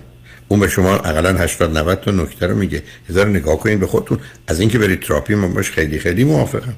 اون 0.49 0.61
به 0.61 0.69
شما 0.69 0.95
اقلا 0.95 1.39
80 1.39 1.78
90 1.78 2.01
تا 2.01 2.11
نکته 2.11 2.47
رو 2.47 2.57
میگه. 2.57 2.82
هزار 3.09 3.27
نگاه 3.27 3.59
کنید 3.59 3.81
به 3.81 3.86
خودتون. 3.86 4.19
از 4.49 4.61
اینکه 4.61 4.78
برید 4.78 5.01
تراپی 5.01 5.35
من 5.35 5.55
باش 5.55 5.70
خیلی 5.70 5.99
خیلی 5.99 6.24
موافقم. 6.24 6.74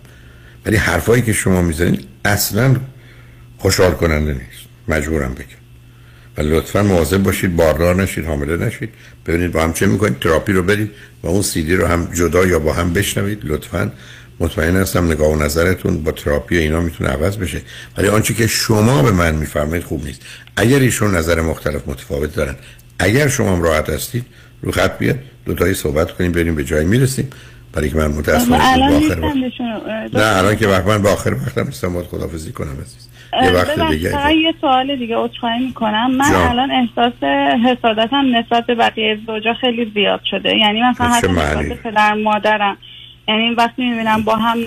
ولی 0.66 0.76
حرفایی 0.76 1.22
که 1.22 1.32
شما 1.32 1.62
می‌زنید 1.62 2.08
اصلا 2.24 2.76
خوشحال 3.60 3.92
کننده 3.92 4.32
نیست. 4.32 4.68
مجبورم 4.88 5.34
بگم. 5.34 5.60
و 6.36 6.42
لطفا 6.42 6.82
مواظب 6.82 7.22
باشید 7.22 7.56
باردار 7.56 8.02
نشید 8.02 8.24
حامله 8.24 8.56
نشید. 8.56 8.90
ببینید 9.26 9.52
با 9.52 9.62
هم 9.62 9.72
چه 9.72 9.86
می‌کنید 9.86 10.18
تراپی 10.18 10.52
رو 10.52 10.62
برید 10.62 10.90
و 11.22 11.28
اون 11.28 11.42
سیدی 11.42 11.76
رو 11.76 11.86
هم 11.86 12.08
جدا 12.14 12.46
یا 12.46 12.58
با 12.58 12.72
هم 12.72 12.92
بشنوید. 12.92 13.40
لطفا 13.44 13.92
مطمئن 14.40 14.76
هستم 14.76 15.04
نگاه 15.04 15.32
و 15.32 15.42
نظرتون 15.42 16.02
با 16.02 16.12
تراپی 16.12 16.58
اینا 16.58 16.80
می‌تونه 16.80 17.10
عوض 17.10 17.36
بشه. 17.36 17.62
ولی 17.96 18.08
آنچه 18.08 18.34
که 18.34 18.46
شما 18.46 19.02
به 19.02 19.10
من 19.10 19.34
میفرمایید 19.34 19.84
خوب 19.84 20.04
نیست. 20.04 20.20
اگر 20.56 20.78
ایشون 20.78 21.16
نظر 21.16 21.40
مختلف 21.40 21.82
متفاوت 21.86 22.34
دارن 22.34 22.56
اگر 22.98 23.28
شما 23.28 23.58
راحت 23.58 23.90
هستید 23.90 24.24
رو 24.62 24.72
خط 24.72 24.98
بیاد 24.98 25.18
دو 25.44 25.54
تایی 25.54 25.74
صحبت 25.74 26.12
کنیم 26.12 26.32
بریم 26.32 26.54
به 26.54 26.64
جایی 26.64 26.86
می‌رسیم. 26.86 27.30
برای 27.72 27.90
که 27.90 27.96
من 27.96 28.06
متاسفانه 28.06 28.64
الان 28.64 29.52
نه 30.12 30.38
الان 30.38 30.56
که 30.56 30.66
وقت 30.66 30.86
من 30.86 31.02
با 31.02 31.10
آخر 31.10 31.34
وقتم 31.34 31.66
نیستم 31.66 31.92
باید 31.92 32.06
خدافزی 32.06 32.52
کنم 32.52 32.72
عزیز. 32.72 33.09
یه 33.32 33.50
وقت 33.50 33.90
دیگه 33.90 34.36
یه 34.36 34.54
سوال 34.60 34.96
دیگه 34.96 35.16
عذرخواهی 35.16 35.64
می‌کنم. 35.64 36.10
من 36.10 36.30
جان. 36.30 36.48
الان 36.48 36.70
احساس 36.70 37.22
حسادتم 37.64 38.36
نسبت 38.36 38.66
به 38.66 38.74
بقیه 38.74 39.18
زوجا 39.26 39.54
خیلی 39.54 39.90
زیاد 39.94 40.20
شده. 40.24 40.56
یعنی 40.56 40.82
مثلا 40.82 41.06
حتی 41.06 41.28
نسبت 41.28 41.82
پدر 41.82 42.14
مادرم. 42.14 42.76
یعنی 43.28 43.50
وقتی 43.50 43.90
می‌بینم 43.90 44.22
با 44.22 44.36
هم 44.36 44.58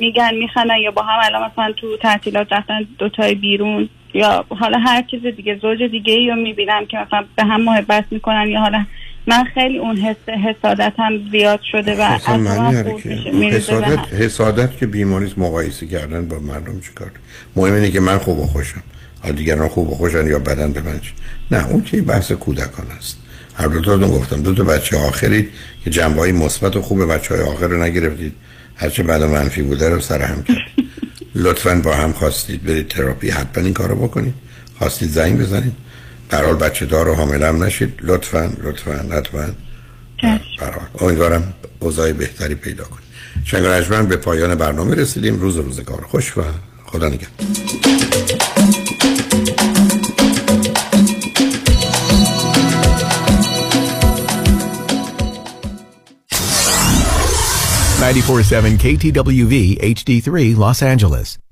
میگن 0.00 0.34
میخنن 0.34 0.78
یا 0.82 0.90
با 0.90 1.02
هم 1.02 1.18
الان 1.22 1.50
مثلا 1.52 1.72
تو 1.72 1.96
تعطیلات 1.96 2.52
رفتن 2.52 2.86
دوتای 2.98 3.34
بیرون 3.34 3.88
یا 4.14 4.44
حالا 4.60 4.78
هر 4.78 5.02
چیز 5.02 5.26
دیگه 5.26 5.58
زوج 5.62 5.82
دیگه 5.82 6.12
یا 6.12 6.34
می‌بینم 6.34 6.86
که 6.86 6.98
مثلا 6.98 7.24
به 7.36 7.44
هم 7.44 7.60
محبت 7.60 8.04
می‌کنن 8.10 8.48
یا 8.48 8.60
حالا 8.60 8.84
من 9.26 9.44
خیلی 9.54 9.78
اون 9.78 9.96
حس 9.96 10.16
حسادت 10.28 10.92
هم 10.98 11.30
زیاد 11.30 11.60
شده 11.72 11.96
و 11.98 12.02
حسادت 13.50 14.12
حسادت 14.12 14.76
که 14.76 14.86
بیماریست 14.86 15.38
مقایسه 15.38 15.86
کردن 15.86 16.28
با 16.28 16.38
مردم 16.38 16.80
چیکار 16.80 17.10
مهم 17.56 17.74
اینه 17.74 17.90
که 17.90 18.00
من 18.00 18.18
خوب 18.18 18.38
و 18.38 18.46
خوشم. 18.46 18.82
حالا 19.22 19.34
دیگران 19.34 19.68
خوب 19.68 19.90
و 19.90 19.94
خوشن 19.94 20.26
یا 20.26 20.38
بدن 20.38 20.72
به 20.72 20.80
من 20.80 21.00
نه 21.50 21.68
اون 21.68 21.82
که 21.82 22.02
بحث 22.02 22.32
کودکان 22.32 22.86
است. 22.98 23.16
هر 23.54 23.66
دو 23.66 23.80
تا 23.80 23.98
گفتم. 23.98 24.42
دو 24.42 24.54
تا 24.54 24.64
بچه 24.64 24.96
آخری 24.96 25.48
که 25.84 25.90
جنبه 25.90 26.20
های 26.20 26.32
مثبت 26.32 26.76
و 26.76 26.82
خوب 26.82 27.12
بچه 27.12 27.34
های 27.34 27.44
آخر 27.44 27.66
رو 27.66 27.82
نگرفتید. 27.82 28.32
هرچه 28.76 29.02
بعد 29.02 29.22
منفی 29.22 29.62
بوده 29.62 29.88
رو 29.88 30.00
سر 30.00 30.22
هم 30.22 30.42
کرد. 30.42 30.56
لطفا 31.34 31.80
با 31.84 31.94
هم 31.94 32.12
خواستید 32.12 32.64
برید 32.64 32.88
تراپی. 32.88 33.30
حتما 33.30 33.64
این 33.64 33.74
کارو 33.74 33.94
بکنید. 33.94 34.34
خواستید 34.78 35.08
زنگ 35.08 35.38
بزنید. 35.38 35.72
در 36.30 36.44
حال 36.44 36.54
بچه 36.54 36.86
دار 36.86 37.08
و 37.08 37.14
حامل 37.14 37.42
هم 37.42 37.64
نشید. 37.64 37.94
لطفا 38.02 38.52
لطفا 38.62 39.06
حتما. 39.12 39.44
امیدوارم 41.00 41.54
اوضاع 41.80 42.12
بهتری 42.12 42.54
پیدا 42.54 42.84
کنید 42.84 43.04
شنگ 43.44 44.08
به 44.08 44.16
پایان 44.16 44.54
برنامه 44.54 44.94
رسیدیم. 44.94 45.40
روز 45.40 45.56
روزگار 45.56 46.04
خوش 46.10 46.38
و 46.38 46.42
خدا 46.86 47.08
نگهدار. 47.08 47.30
947 58.00 58.78
KTWV 58.78 59.76
HD3 59.82 60.56
Los 60.56 60.82
Angeles. 60.82 61.49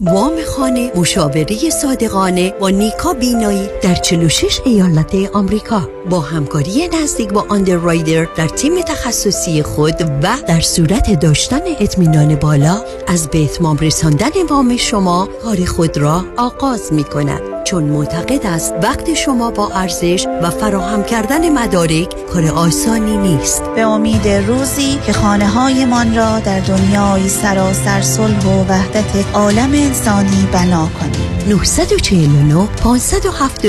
وام 0.00 0.32
خانه 0.56 0.92
مشاوره 0.96 1.70
صادقانه 1.70 2.54
با 2.60 2.70
نیکا 2.70 3.12
بینایی 3.12 3.68
در 3.82 3.94
46 3.94 4.60
ایالت 4.64 5.14
آمریکا. 5.34 5.88
با 6.10 6.20
همکاری 6.20 6.88
نزدیک 6.88 7.32
با 7.32 7.46
underwriter 7.48 8.24
در 8.36 8.48
تیم 8.48 8.82
تخصصی 8.82 9.62
خود 9.62 9.94
و 10.22 10.36
در 10.46 10.60
صورت 10.60 11.20
داشتن 11.20 11.60
اطمینان 11.80 12.36
بالا 12.36 12.84
از 13.06 13.28
به 13.28 13.42
اتمام 13.44 13.76
رساندن 13.76 14.42
وام 14.50 14.76
شما 14.76 15.28
کار 15.42 15.64
خود 15.64 15.98
را 15.98 16.24
آغاز 16.36 16.92
می 16.92 17.04
کند 17.04 17.58
چون 17.64 17.84
معتقد 17.84 18.46
است 18.46 18.74
وقت 18.82 19.14
شما 19.14 19.50
با 19.50 19.70
ارزش 19.74 20.26
و 20.42 20.50
فراهم 20.50 21.04
کردن 21.04 21.52
مدارک 21.52 22.26
کار 22.26 22.46
آسانی 22.46 23.16
نیست. 23.16 23.62
به 23.62 23.80
امید 23.80 24.28
روزی 24.28 24.98
که 25.06 25.12
خانه 25.12 25.46
هایمان 25.46 26.16
را 26.16 26.38
در 26.38 26.60
دنیای 26.60 27.28
سراسر 27.28 28.02
صلح 28.02 28.46
و 28.46 28.64
وحدت 28.68 29.26
عالم 29.34 29.87
نخستو 31.48 31.98
چهلو 32.00 32.66
پانصدو 32.66 33.30
هفت 33.30 33.66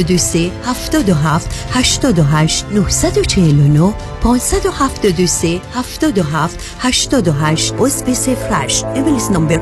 دوسته 5.08 5.62
هفتو 5.76 6.12
دو 6.12 6.24
هفت 6.24 6.60
هشتو 6.80 7.22
دو 7.22 7.32
هش 7.32 7.72
اسپیس 7.80 8.30
فراش 8.30 8.84
املاس 8.84 9.32
نمبر 9.32 9.58
1997747 9.58 9.62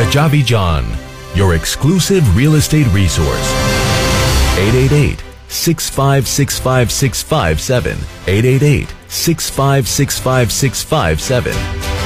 کجابی 0.00 0.42
جان، 0.42 0.84
یور 1.36 1.54
اکسلس 1.54 2.10
ویل 2.36 2.56
استایت 2.56 2.86
ریسوس 2.94 3.52
888 4.58 5.18
6565657 5.50 7.96
888 8.26 8.86
6565657 9.10 12.05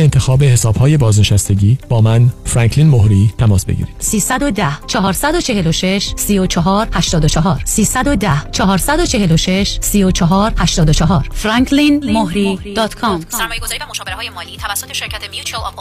انتخاب 0.00 0.42
حسابهای 0.44 0.96
بازنشستگی 0.96 1.78
با 1.88 2.00
من 2.00 2.32
فرانکلین 2.44 2.88
مهری 2.88 3.34
تماس 3.38 3.66
بگیرید. 3.66 3.94
310 3.98 4.68
446 4.86 6.12
34 6.16 6.88
84 6.92 7.62
310 7.64 8.50
446 8.52 9.78
34 9.80 10.52
84 10.58 11.28
franklinmohri.com 11.42 13.20
سرمایه‌گذاری 13.28 13.78
و 13.80 13.86
مشاوره 13.90 14.14
های 14.14 14.30
مالی 14.30 14.56
توسط 14.56 14.92
شرکت 14.92 15.30
میوچوال 15.30 15.72